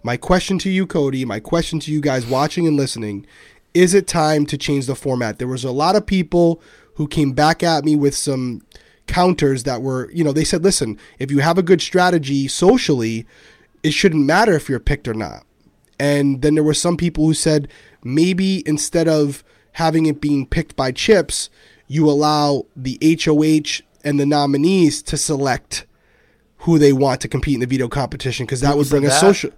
My 0.02 0.16
question 0.16 0.58
to 0.58 0.70
you, 0.70 0.86
Cody, 0.86 1.24
my 1.24 1.40
question 1.40 1.80
to 1.80 1.92
you 1.92 2.00
guys 2.00 2.26
watching 2.26 2.66
and 2.66 2.76
listening 2.76 3.26
is 3.72 3.94
it 3.94 4.06
time 4.06 4.44
to 4.44 4.58
change 4.58 4.84
the 4.86 4.94
format? 4.94 5.38
There 5.38 5.48
was 5.48 5.64
a 5.64 5.70
lot 5.70 5.96
of 5.96 6.04
people 6.04 6.60
who 6.96 7.08
came 7.08 7.32
back 7.32 7.62
at 7.62 7.84
me 7.84 7.96
with 7.96 8.14
some 8.14 8.60
counters 9.06 9.64
that 9.64 9.82
were, 9.82 10.10
you 10.12 10.24
know, 10.24 10.32
they 10.32 10.44
said, 10.44 10.62
listen, 10.62 10.98
if 11.18 11.30
you 11.30 11.40
have 11.40 11.58
a 11.58 11.62
good 11.62 11.80
strategy 11.80 12.48
socially, 12.48 13.26
it 13.82 13.92
shouldn't 13.92 14.24
matter 14.24 14.54
if 14.54 14.68
you're 14.68 14.80
picked 14.80 15.08
or 15.08 15.14
not. 15.14 15.44
And 15.98 16.42
then 16.42 16.54
there 16.54 16.64
were 16.64 16.74
some 16.74 16.96
people 16.96 17.24
who 17.24 17.34
said 17.34 17.68
maybe 18.02 18.66
instead 18.66 19.08
of 19.08 19.44
having 19.72 20.06
it 20.06 20.20
being 20.20 20.46
picked 20.46 20.76
by 20.76 20.92
chips, 20.92 21.50
you 21.86 22.08
allow 22.08 22.66
the 22.76 22.98
HOH 23.02 23.82
and 24.04 24.18
the 24.18 24.26
nominees 24.26 25.02
to 25.02 25.16
select 25.16 25.86
who 26.58 26.78
they 26.78 26.92
want 26.92 27.20
to 27.20 27.28
compete 27.28 27.54
in 27.54 27.60
the 27.60 27.66
veto 27.66 27.88
competition 27.88 28.46
because 28.46 28.60
that 28.60 28.76
would 28.76 28.88
bring 28.88 29.04
a 29.04 29.10
social. 29.10 29.50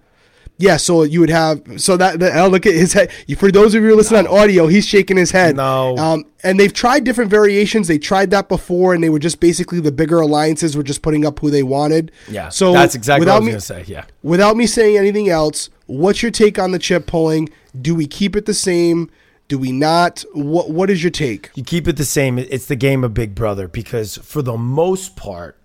Yeah, 0.57 0.77
so 0.77 1.03
you 1.03 1.19
would 1.19 1.29
have 1.29 1.61
so 1.77 1.97
that, 1.97 2.19
that 2.19 2.33
I'll 2.33 2.49
look 2.49 2.65
at 2.65 2.73
his 2.73 2.93
head. 2.93 3.11
For 3.37 3.51
those 3.51 3.75
of 3.75 3.83
you 3.83 3.89
who 3.89 3.95
listen 3.95 4.15
on 4.15 4.25
audio, 4.27 4.67
he's 4.67 4.87
shaking 4.87 5.17
his 5.17 5.31
head. 5.31 5.57
No. 5.57 5.97
Um, 5.97 6.25
and 6.43 6.57
they've 6.59 6.71
tried 6.71 7.03
different 7.03 7.29
variations. 7.29 7.87
They 7.87 7.97
tried 7.97 8.31
that 8.31 8.47
before, 8.47 8.93
and 8.93 9.03
they 9.03 9.09
were 9.09 9.19
just 9.19 9.41
basically 9.41 9.81
the 9.81 9.91
bigger 9.91 10.19
alliances 10.19 10.77
were 10.77 10.83
just 10.83 11.01
putting 11.01 11.25
up 11.25 11.39
who 11.39 11.49
they 11.49 11.63
wanted. 11.63 12.11
Yeah. 12.29 12.49
So 12.49 12.71
that's 12.71 12.95
exactly 12.95 13.25
what 13.25 13.33
I 13.33 13.39
was 13.39 13.45
me, 13.45 13.51
gonna 13.51 13.61
say. 13.61 13.83
Yeah. 13.87 14.05
Without 14.23 14.55
me 14.55 14.65
saying 14.65 14.97
anything 14.97 15.29
else, 15.29 15.69
what's 15.87 16.21
your 16.21 16.31
take 16.31 16.57
on 16.57 16.71
the 16.71 16.79
chip 16.79 17.05
polling? 17.05 17.49
Do 17.79 17.93
we 17.93 18.07
keep 18.07 18.35
it 18.35 18.45
the 18.45 18.53
same? 18.53 19.09
Do 19.49 19.59
we 19.59 19.73
not? 19.73 20.23
What 20.33 20.69
What 20.69 20.89
is 20.89 21.03
your 21.03 21.11
take? 21.11 21.51
You 21.55 21.63
keep 21.63 21.87
it 21.87 21.97
the 21.97 22.05
same. 22.05 22.39
It's 22.39 22.67
the 22.67 22.77
game 22.77 23.03
of 23.03 23.13
Big 23.13 23.35
Brother 23.35 23.67
because 23.67 24.17
for 24.17 24.41
the 24.41 24.57
most 24.57 25.17
part, 25.17 25.57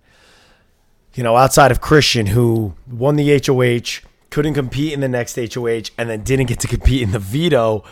you 1.13 1.23
know, 1.23 1.37
outside 1.37 1.71
of 1.71 1.79
Christian 1.79 2.27
who 2.27 2.73
won 2.89 3.15
the 3.15 3.41
HOH, 3.45 4.05
couldn't 4.31 4.55
compete 4.55 4.93
in 4.93 5.01
the 5.01 5.07
next 5.07 5.35
HOH, 5.35 5.91
and 5.97 6.09
then 6.09 6.23
didn't 6.23 6.47
get 6.47 6.59
to 6.61 6.67
compete 6.67 7.03
in 7.03 7.11
the 7.11 7.19
veto. 7.19 7.83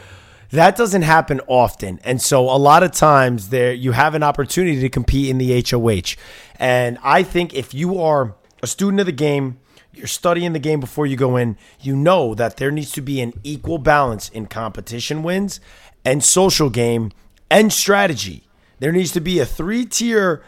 That 0.50 0.76
doesn't 0.76 1.04
happen 1.04 1.42
often. 1.46 2.00
And 2.04 2.20
so 2.20 2.50
a 2.50 2.58
lot 2.58 2.82
of 2.82 2.92
times 2.92 3.50
there 3.50 3.72
you 3.72 3.92
have 3.92 4.16
an 4.16 4.24
opportunity 4.24 4.82
to 4.82 4.90
compete 4.90 5.30
in 5.30 5.38
the 5.38 5.64
HOH. 5.70 6.20
And 6.56 6.98
I 7.04 7.22
think 7.22 7.54
if 7.54 7.74
you 7.74 8.02
are 8.02 8.36
a 8.64 8.68
student 8.68 9.00
of 9.00 9.06
the 9.06 9.12
game, 9.12 9.60
you're 9.94 10.08
studying 10.08 10.54
the 10.54 10.60
game 10.60 10.80
before 10.80 11.06
you 11.06 11.16
go 11.16 11.38
in, 11.38 11.58
you 11.80 11.96
know 11.96 12.34
that 12.34 12.58
there 12.58 12.72
needs 12.72 12.92
to 12.94 13.02
be 13.02 13.22
an 13.22 13.34
equal 13.44 13.78
balance 13.78 14.30
in 14.30 14.48
competition 14.48 15.22
wins 15.22 15.60
and 16.04 16.24
social 16.24 16.70
game 16.70 17.12
and 17.52 17.72
strategy. 17.72 18.44
There 18.80 18.92
needs 18.92 19.12
to 19.12 19.20
be 19.20 19.40
a 19.40 19.46
three 19.46 19.86
tier, 19.86 20.44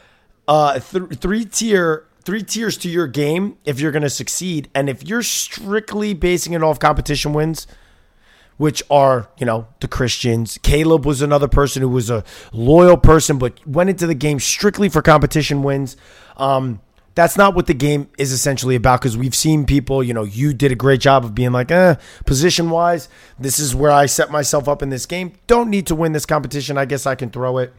uh, 0.48 0.80
th- 0.80 1.20
three 1.20 1.46
tier, 1.46 2.08
three 2.24 2.44
tiers 2.44 2.78
to 2.78 2.90
your 2.90 3.08
game 3.08 3.58
if 3.66 3.80
you're 3.80 3.92
going 3.92 4.04
to 4.04 4.10
succeed. 4.10 4.70
And 4.74 4.90
if 4.90 5.06
you're 5.06 5.24
strictly 5.24 6.14
basing 6.14 6.54
it 6.54 6.64
off 6.64 6.80
competition 6.80 7.34
wins, 7.34 7.68
which 8.58 8.84
are, 8.92 9.28
you 9.40 9.46
know, 9.46 9.68
the 9.80 9.88
Christians. 9.88 10.60
Caleb 10.62 11.04
was 11.04 11.24
another 11.24 11.48
person 11.48 11.82
who 11.82 11.90
was 11.90 12.12
a 12.12 12.24
loyal 12.54 12.96
person, 12.96 13.40
but 13.40 13.66
went 13.68 13.90
into 13.90 14.06
the 14.06 14.14
game 14.14 14.40
strictly 14.40 14.88
for 14.88 15.02
competition 15.02 15.64
wins. 15.64 15.98
Um, 16.38 16.80
that's 17.16 17.38
not 17.38 17.56
what 17.56 17.66
the 17.66 17.74
game 17.74 18.10
is 18.20 18.32
essentially 18.32 18.76
about 18.76 19.02
because 19.02 19.18
we've 19.18 19.34
seen 19.34 19.66
people, 19.66 20.04
you 20.04 20.14
know, 20.14 20.24
you 20.24 20.54
did 20.54 20.72
a 20.72 20.76
great 20.76 21.02
job 21.02 21.26
of 21.26 21.34
being 21.34 21.52
like, 21.52 21.72
eh, 21.72 21.96
position 22.26 22.70
wise, 22.70 23.10
this 23.40 23.58
is 23.58 23.74
where 23.74 23.92
I 23.92 24.06
set 24.06 24.30
myself 24.30 24.70
up 24.70 24.84
in 24.84 24.90
this 24.90 25.08
game. 25.08 25.34
Don't 25.48 25.70
need 25.72 25.88
to 25.88 25.96
win 25.96 26.12
this 26.12 26.28
competition. 26.28 26.78
I 26.78 26.86
guess 26.86 27.06
I 27.08 27.16
can 27.16 27.32
throw 27.32 27.58
it. 27.58 27.74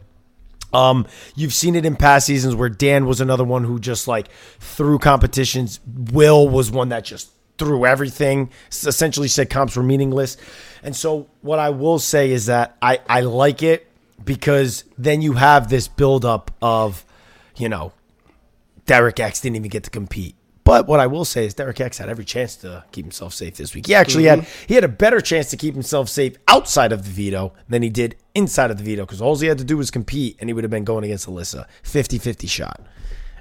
Um, 0.73 1.07
you've 1.35 1.53
seen 1.53 1.75
it 1.75 1.85
in 1.85 1.95
past 1.95 2.25
seasons 2.25 2.55
where 2.55 2.69
Dan 2.69 3.05
was 3.05 3.21
another 3.21 3.43
one 3.43 3.63
who 3.63 3.79
just 3.79 4.07
like 4.07 4.29
threw 4.59 4.99
competitions. 4.99 5.79
Will 5.85 6.47
was 6.49 6.71
one 6.71 6.89
that 6.89 7.05
just 7.05 7.29
threw 7.57 7.85
everything. 7.85 8.49
Essentially 8.69 9.27
said 9.27 9.49
comps 9.49 9.75
were 9.75 9.83
meaningless. 9.83 10.37
And 10.81 10.95
so 10.95 11.29
what 11.41 11.59
I 11.59 11.69
will 11.69 11.99
say 11.99 12.31
is 12.31 12.47
that 12.47 12.75
I, 12.81 12.99
I 13.07 13.21
like 13.21 13.63
it 13.63 13.87
because 14.23 14.83
then 14.97 15.21
you 15.21 15.33
have 15.33 15.69
this 15.69 15.87
buildup 15.87 16.51
of, 16.61 17.05
you 17.55 17.69
know, 17.69 17.93
Derek 18.85 19.19
X 19.19 19.41
didn't 19.41 19.57
even 19.57 19.69
get 19.69 19.83
to 19.83 19.89
compete. 19.89 20.35
But 20.65 20.87
what 20.87 20.99
I 21.01 21.07
will 21.07 21.25
say 21.25 21.45
is 21.45 21.53
Derek 21.53 21.81
X 21.81 21.97
had 21.97 22.07
every 22.07 22.23
chance 22.23 22.55
to 22.57 22.85
keep 22.93 23.03
himself 23.05 23.33
safe 23.33 23.57
this 23.57 23.75
week. 23.75 23.87
He 23.87 23.93
actually 23.95 24.23
had 24.25 24.45
he 24.67 24.75
had 24.75 24.83
a 24.85 24.87
better 24.89 25.19
chance 25.19 25.49
to 25.49 25.57
keep 25.57 25.73
himself 25.73 26.07
safe 26.07 26.37
outside 26.47 26.91
of 26.93 27.03
the 27.03 27.09
veto 27.09 27.53
than 27.67 27.83
he 27.83 27.89
did 27.89 28.15
inside 28.33 28.71
of 28.71 28.77
the 28.77 28.83
veto 28.83 29.05
because 29.05 29.21
all 29.21 29.35
he 29.37 29.47
had 29.47 29.57
to 29.57 29.63
do 29.65 29.75
was 29.77 29.91
compete 29.91 30.37
and 30.39 30.49
he 30.49 30.53
would 30.53 30.63
have 30.63 30.71
been 30.71 30.85
going 30.85 31.03
against 31.03 31.27
Alyssa 31.27 31.65
50-50 31.83 32.49
shot. 32.49 32.81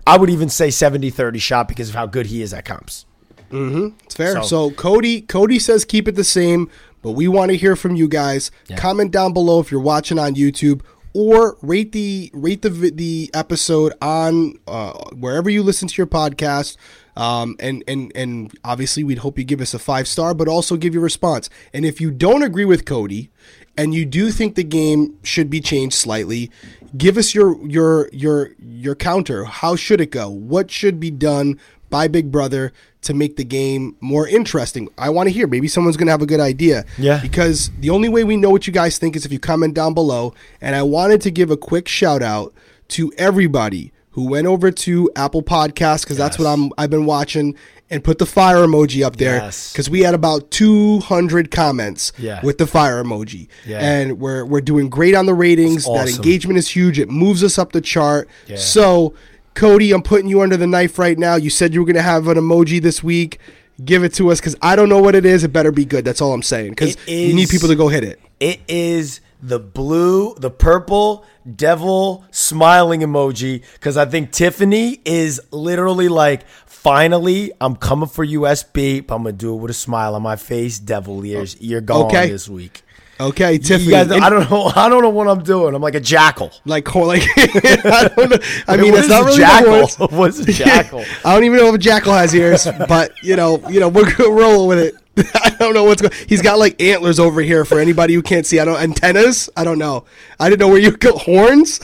I 0.04 0.16
would 0.18 0.30
even 0.30 0.48
say 0.48 0.68
70-30 0.68 1.40
shot 1.40 1.68
because 1.68 1.88
of 1.90 1.94
how 1.94 2.06
good 2.06 2.26
he 2.26 2.42
is 2.42 2.52
at 2.52 2.64
comps. 2.64 3.06
It's 3.52 4.14
fair. 4.14 4.34
So, 4.34 4.42
So- 4.42 4.70
Cody 4.72 5.20
Cody 5.20 5.58
says 5.58 5.84
keep 5.84 6.08
it 6.08 6.16
the 6.16 6.24
same, 6.24 6.70
but 7.02 7.12
we 7.12 7.28
want 7.28 7.50
to 7.52 7.56
hear 7.56 7.76
from 7.76 7.94
you 7.94 8.08
guys. 8.08 8.50
Comment 8.76 9.10
down 9.12 9.32
below 9.32 9.60
if 9.60 9.70
you're 9.70 9.80
watching 9.80 10.18
on 10.18 10.34
YouTube 10.34 10.80
or 11.14 11.56
rate 11.62 11.92
the 11.92 12.30
rate 12.32 12.62
the 12.62 12.70
the 12.70 13.30
episode 13.34 13.92
on 14.00 14.54
uh, 14.66 14.92
wherever 15.14 15.50
you 15.50 15.62
listen 15.62 15.86
to 15.86 15.94
your 15.98 16.06
podcast. 16.06 16.76
Um, 17.16 17.56
and 17.60 17.84
and 17.86 18.10
and 18.14 18.52
obviously 18.64 19.04
we'd 19.04 19.18
hope 19.18 19.38
you 19.38 19.44
give 19.44 19.60
us 19.60 19.74
a 19.74 19.78
five 19.78 20.08
star, 20.08 20.34
but 20.34 20.48
also 20.48 20.76
give 20.76 20.94
your 20.94 21.02
response. 21.02 21.50
And 21.72 21.84
if 21.84 22.00
you 22.00 22.10
don't 22.10 22.42
agree 22.42 22.64
with 22.64 22.84
Cody, 22.84 23.30
and 23.76 23.94
you 23.94 24.04
do 24.04 24.30
think 24.30 24.54
the 24.54 24.64
game 24.64 25.18
should 25.22 25.50
be 25.50 25.60
changed 25.60 25.94
slightly, 25.94 26.50
give 26.96 27.16
us 27.16 27.34
your 27.34 27.64
your 27.66 28.08
your 28.12 28.50
your 28.58 28.94
counter. 28.94 29.44
How 29.44 29.76
should 29.76 30.00
it 30.00 30.10
go? 30.10 30.28
What 30.28 30.70
should 30.70 30.98
be 30.98 31.10
done 31.10 31.60
by 31.90 32.08
Big 32.08 32.30
Brother 32.30 32.72
to 33.02 33.12
make 33.12 33.36
the 33.36 33.44
game 33.44 33.96
more 34.00 34.26
interesting? 34.26 34.88
I 34.96 35.10
want 35.10 35.28
to 35.28 35.32
hear. 35.32 35.46
Maybe 35.46 35.68
someone's 35.68 35.96
going 35.96 36.06
to 36.06 36.12
have 36.12 36.22
a 36.22 36.26
good 36.26 36.40
idea. 36.40 36.84
Yeah. 36.98 37.20
Because 37.20 37.70
the 37.80 37.90
only 37.90 38.08
way 38.08 38.24
we 38.24 38.36
know 38.36 38.50
what 38.50 38.66
you 38.66 38.72
guys 38.72 38.98
think 38.98 39.16
is 39.16 39.26
if 39.26 39.32
you 39.32 39.38
comment 39.38 39.74
down 39.74 39.92
below. 39.92 40.34
And 40.60 40.74
I 40.74 40.82
wanted 40.82 41.20
to 41.22 41.30
give 41.30 41.50
a 41.50 41.56
quick 41.56 41.88
shout 41.88 42.22
out 42.22 42.54
to 42.88 43.12
everybody 43.18 43.92
who 44.12 44.28
went 44.28 44.46
over 44.46 44.70
to 44.70 45.10
Apple 45.16 45.42
Podcasts 45.42 46.02
because 46.02 46.16
that's 46.16 46.38
what 46.38 46.46
I'm 46.46 46.70
I've 46.78 46.90
been 46.90 47.06
watching 47.06 47.56
and 47.90 48.02
put 48.02 48.18
the 48.18 48.24
fire 48.26 48.56
emoji 48.66 49.04
up 49.04 49.16
there 49.16 49.36
Yes. 49.36 49.70
because 49.72 49.90
we 49.90 50.00
had 50.00 50.14
about 50.14 50.50
200 50.50 51.50
comments 51.50 52.12
Yeah. 52.18 52.40
with 52.42 52.56
the 52.58 52.66
fire 52.66 53.02
emoji. 53.02 53.48
Yeah. 53.66 53.80
And 53.80 54.18
we're 54.18 54.44
we're 54.44 54.60
doing 54.62 54.88
great 54.88 55.14
on 55.14 55.26
the 55.26 55.34
ratings. 55.34 55.84
That 55.84 56.08
engagement 56.08 56.58
is 56.58 56.68
huge. 56.68 56.98
It 56.98 57.10
moves 57.10 57.42
us 57.44 57.58
up 57.58 57.72
the 57.72 57.80
chart. 57.82 58.28
Yeah. 58.46 58.56
So, 58.56 59.14
Cody, 59.54 59.92
I'm 59.92 60.02
putting 60.02 60.28
you 60.28 60.40
under 60.40 60.56
the 60.56 60.66
knife 60.66 60.98
right 60.98 61.18
now. 61.18 61.36
You 61.36 61.50
said 61.50 61.74
you 61.74 61.80
were 61.80 61.86
going 61.86 61.96
to 61.96 62.02
have 62.02 62.28
an 62.28 62.38
emoji 62.38 62.80
this 62.80 63.02
week. 63.02 63.38
Give 63.84 64.04
it 64.04 64.14
to 64.14 64.30
us 64.30 64.40
because 64.40 64.56
I 64.62 64.76
don't 64.76 64.88
know 64.88 65.00
what 65.00 65.14
it 65.14 65.24
is. 65.26 65.44
It 65.44 65.52
better 65.52 65.72
be 65.72 65.84
good. 65.84 66.04
That's 66.04 66.20
all 66.20 66.32
I'm 66.32 66.42
saying 66.42 66.70
because 66.70 66.96
you 67.08 67.34
need 67.34 67.48
people 67.48 67.68
to 67.68 67.74
go 67.74 67.88
hit 67.88 68.04
it. 68.04 68.20
It 68.40 68.60
is 68.68 69.20
the 69.42 69.58
blue, 69.58 70.34
the 70.36 70.50
purple 70.50 71.24
devil 71.56 72.24
smiling 72.30 73.00
emoji 73.00 73.64
because 73.74 73.96
I 73.96 74.04
think 74.06 74.30
Tiffany 74.30 75.00
is 75.04 75.40
literally 75.50 76.08
like, 76.08 76.46
finally, 76.66 77.52
I'm 77.60 77.76
coming 77.76 78.08
for 78.08 78.24
you 78.24 78.40
SB, 78.42 79.06
but 79.06 79.16
I'm 79.16 79.22
gonna 79.24 79.32
do 79.32 79.54
it 79.54 79.58
with 79.58 79.70
a 79.70 79.74
smile 79.74 80.14
on 80.14 80.22
my 80.22 80.36
face. 80.36 80.78
Devil 80.78 81.24
ears, 81.26 81.56
you're 81.60 81.80
gone 81.80 82.06
Okay. 82.06 82.28
this 82.30 82.48
week. 82.48 82.82
Okay, 83.20 83.58
Tiffany. 83.58 83.90
Guys, 83.90 84.10
I 84.10 84.30
don't 84.30 84.50
know. 84.50 84.72
I 84.74 84.88
don't 84.88 85.02
know 85.02 85.10
what 85.10 85.28
I'm 85.28 85.42
doing. 85.44 85.74
I'm 85.74 85.82
like 85.82 85.94
a 85.94 86.00
jackal. 86.00 86.50
like, 86.64 86.92
like 86.94 87.22
I 87.36 88.10
don't 88.16 88.30
know. 88.30 88.38
I 88.66 88.76
mean, 88.76 88.94
it's 88.94 89.08
not 89.08 89.22
a 89.22 89.24
really 89.26 89.38
jackal. 89.38 90.06
What's 90.18 90.40
a 90.40 90.46
jackal? 90.52 91.04
I 91.24 91.34
don't 91.34 91.44
even 91.44 91.58
know 91.58 91.68
if 91.68 91.74
a 91.74 91.78
jackal 91.78 92.14
has 92.14 92.34
ears, 92.34 92.66
but 92.88 93.12
you 93.22 93.36
know, 93.36 93.62
you 93.68 93.78
know, 93.80 93.88
we're 93.88 94.12
gonna 94.12 94.30
roll 94.30 94.66
with 94.66 94.78
it. 94.78 94.94
I 95.34 95.54
don't 95.58 95.74
know 95.74 95.84
what's 95.84 96.00
going. 96.00 96.14
He's 96.28 96.42
got 96.42 96.58
like 96.58 96.80
antlers 96.80 97.20
over 97.20 97.40
here 97.42 97.64
for 97.64 97.78
anybody 97.78 98.14
who 98.14 98.22
can't 98.22 98.46
see. 98.46 98.58
I 98.58 98.64
don't 98.64 98.80
antennas. 98.80 99.50
I 99.56 99.64
don't 99.64 99.78
know. 99.78 100.04
I 100.40 100.48
didn't 100.48 100.60
know 100.60 100.68
where 100.68 100.78
you 100.78 100.96
go 100.96 101.16
horns. 101.16 101.80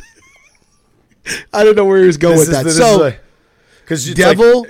I 1.53 1.63
don't 1.63 1.77
know 1.77 1.85
where 1.85 2.01
he 2.01 2.07
was 2.07 2.17
going 2.17 2.39
with 2.39 2.51
that. 2.51 2.71
so, 2.71 3.13
because 3.81 4.13
devil, 4.15 4.67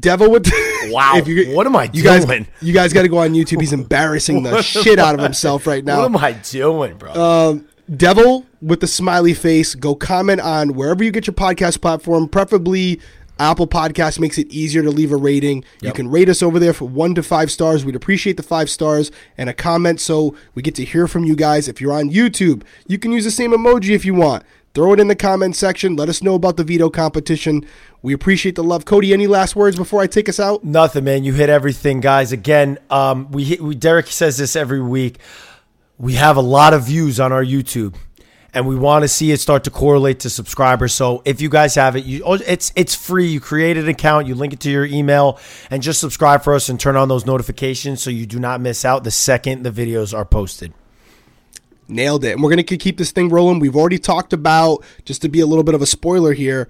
devil 0.00 0.30
with. 0.30 0.50
Wow, 0.88 1.20
what 1.48 1.66
am 1.66 1.74
I 1.74 1.90
you 1.92 2.04
guys. 2.04 2.24
You 2.62 2.72
guys 2.72 2.92
got 2.92 3.02
to 3.02 3.08
go 3.08 3.18
on 3.18 3.30
YouTube. 3.30 3.60
He's 3.60 3.72
embarrassing 3.72 4.44
the 4.44 4.62
shit 4.62 5.00
out 5.00 5.16
of 5.16 5.20
himself 5.20 5.66
right 5.66 5.84
now. 5.84 5.98
What 5.98 6.04
am 6.04 6.16
I 6.16 6.30
doing, 6.30 6.96
bro? 6.96 7.12
Um, 7.12 7.68
Devil 7.94 8.46
with 8.62 8.80
the 8.80 8.86
smiley 8.86 9.34
face. 9.34 9.74
Go 9.74 9.96
comment 9.96 10.40
on 10.40 10.74
wherever 10.74 11.02
you 11.02 11.10
get 11.10 11.26
your 11.26 11.34
podcast 11.34 11.80
platform, 11.80 12.28
preferably 12.28 13.00
Apple 13.38 13.66
Podcast 13.66 14.18
makes 14.18 14.38
it 14.38 14.48
easier 14.48 14.82
to 14.82 14.90
leave 14.90 15.12
a 15.12 15.16
rating. 15.16 15.64
You 15.82 15.92
can 15.92 16.08
rate 16.08 16.28
us 16.28 16.42
over 16.42 16.58
there 16.58 16.72
for 16.72 16.88
one 16.88 17.14
to 17.14 17.22
five 17.22 17.50
stars. 17.50 17.84
We'd 17.84 17.96
appreciate 17.96 18.36
the 18.36 18.42
five 18.42 18.70
stars 18.70 19.10
and 19.36 19.50
a 19.50 19.54
comment 19.54 20.00
so 20.00 20.34
we 20.54 20.62
get 20.62 20.74
to 20.76 20.84
hear 20.84 21.06
from 21.06 21.24
you 21.24 21.36
guys. 21.36 21.68
If 21.68 21.80
you're 21.80 21.92
on 21.92 22.10
YouTube, 22.10 22.62
you 22.86 22.98
can 22.98 23.12
use 23.12 23.24
the 23.24 23.30
same 23.30 23.52
emoji 23.52 23.90
if 23.90 24.04
you 24.04 24.14
want. 24.14 24.44
Throw 24.76 24.92
it 24.92 25.00
in 25.00 25.08
the 25.08 25.16
comment 25.16 25.56
section. 25.56 25.96
Let 25.96 26.10
us 26.10 26.22
know 26.22 26.34
about 26.34 26.58
the 26.58 26.64
veto 26.64 26.90
competition. 26.90 27.66
We 28.02 28.12
appreciate 28.12 28.56
the 28.56 28.62
love. 28.62 28.84
Cody, 28.84 29.14
any 29.14 29.26
last 29.26 29.56
words 29.56 29.74
before 29.74 30.02
I 30.02 30.06
take 30.06 30.28
us 30.28 30.38
out? 30.38 30.64
Nothing, 30.64 31.04
man. 31.04 31.24
You 31.24 31.32
hit 31.32 31.48
everything, 31.48 32.00
guys. 32.00 32.30
Again, 32.30 32.78
um, 32.90 33.30
we, 33.30 33.44
hit, 33.44 33.62
we 33.62 33.74
Derrick 33.74 34.08
says 34.08 34.36
this 34.36 34.54
every 34.54 34.82
week. 34.82 35.18
We 35.96 36.12
have 36.14 36.36
a 36.36 36.42
lot 36.42 36.74
of 36.74 36.84
views 36.84 37.18
on 37.18 37.32
our 37.32 37.42
YouTube, 37.42 37.94
and 38.54 38.66
we 38.66 38.76
want 38.76 39.02
to 39.02 39.08
see 39.08 39.32
it 39.32 39.40
start 39.40 39.64
to 39.64 39.70
correlate 39.70 40.20
to 40.20 40.30
subscribers. 40.30 40.92
So 40.92 41.22
if 41.24 41.40
you 41.40 41.48
guys 41.48 41.74
have 41.74 41.96
it, 41.96 42.04
you 42.04 42.22
oh, 42.24 42.34
it's 42.34 42.72
it's 42.76 42.94
free. 42.94 43.26
You 43.26 43.40
create 43.40 43.76
an 43.76 43.88
account, 43.88 44.26
you 44.26 44.34
link 44.34 44.52
it 44.52 44.60
to 44.60 44.70
your 44.70 44.84
email, 44.86 45.38
and 45.70 45.82
just 45.82 46.00
subscribe 46.00 46.42
for 46.42 46.54
us 46.54 46.68
and 46.68 46.78
turn 46.80 46.96
on 46.96 47.08
those 47.08 47.26
notifications 47.26 48.02
so 48.02 48.10
you 48.10 48.26
do 48.26 48.38
not 48.38 48.60
miss 48.60 48.84
out 48.84 49.04
the 49.04 49.10
second 49.10 49.62
the 49.62 49.70
videos 49.70 50.16
are 50.16 50.24
posted. 50.24 50.72
Nailed 51.88 52.24
it. 52.24 52.32
And 52.32 52.42
we're 52.42 52.50
going 52.50 52.64
to 52.64 52.76
keep 52.76 52.98
this 52.98 53.12
thing 53.12 53.28
rolling. 53.28 53.60
We've 53.60 53.76
already 53.76 53.98
talked 53.98 54.32
about, 54.32 54.84
just 55.04 55.22
to 55.22 55.28
be 55.28 55.38
a 55.38 55.46
little 55.46 55.62
bit 55.62 55.74
of 55.76 55.82
a 55.82 55.86
spoiler 55.86 56.32
here, 56.32 56.66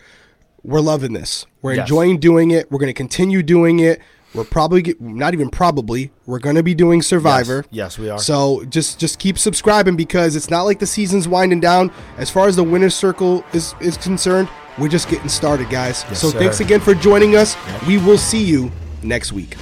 we're 0.62 0.80
loving 0.80 1.14
this. 1.14 1.46
We're 1.62 1.72
Yes. 1.74 1.88
enjoying 1.88 2.18
doing 2.20 2.50
it. 2.50 2.70
We're 2.70 2.78
going 2.80 2.88
to 2.88 2.94
continue 2.94 3.42
doing 3.42 3.80
it. 3.80 4.00
We're 4.36 4.44
probably, 4.44 4.82
get, 4.82 5.00
not 5.00 5.34
even 5.34 5.50
probably, 5.50 6.10
we're 6.26 6.38
going 6.38 6.56
to 6.56 6.62
be 6.62 6.74
doing 6.74 7.02
Survivor. 7.02 7.64
Yes, 7.70 7.98
we 7.98 8.10
are. 8.10 8.18
So 8.18 8.64
just 8.66 8.98
just 9.00 9.18
keep 9.18 9.38
subscribing 9.38 9.96
because 9.96 10.36
it's 10.36 10.50
not 10.50 10.62
like 10.62 10.78
the 10.78 10.86
season's 10.86 11.26
winding 11.26 11.60
down. 11.60 11.90
As 12.18 12.30
far 12.30 12.46
as 12.46 12.56
the 12.56 12.64
winner's 12.64 12.94
circle 12.94 13.44
is, 13.52 13.74
is 13.80 13.96
concerned, 13.96 14.48
we're 14.78 14.88
just 14.88 15.08
getting 15.08 15.28
started, 15.28 15.70
guys. 15.70 16.04
so 16.18 16.30
sir. 16.30 16.38
thanks 16.38 16.60
again 16.60 16.80
for 16.80 16.94
joining 16.94 17.36
us. 17.36 17.56
We 17.86 17.98
will 17.98 18.18
see 18.18 18.44
you 18.44 18.70
next 19.02 19.32
week. 19.32 19.56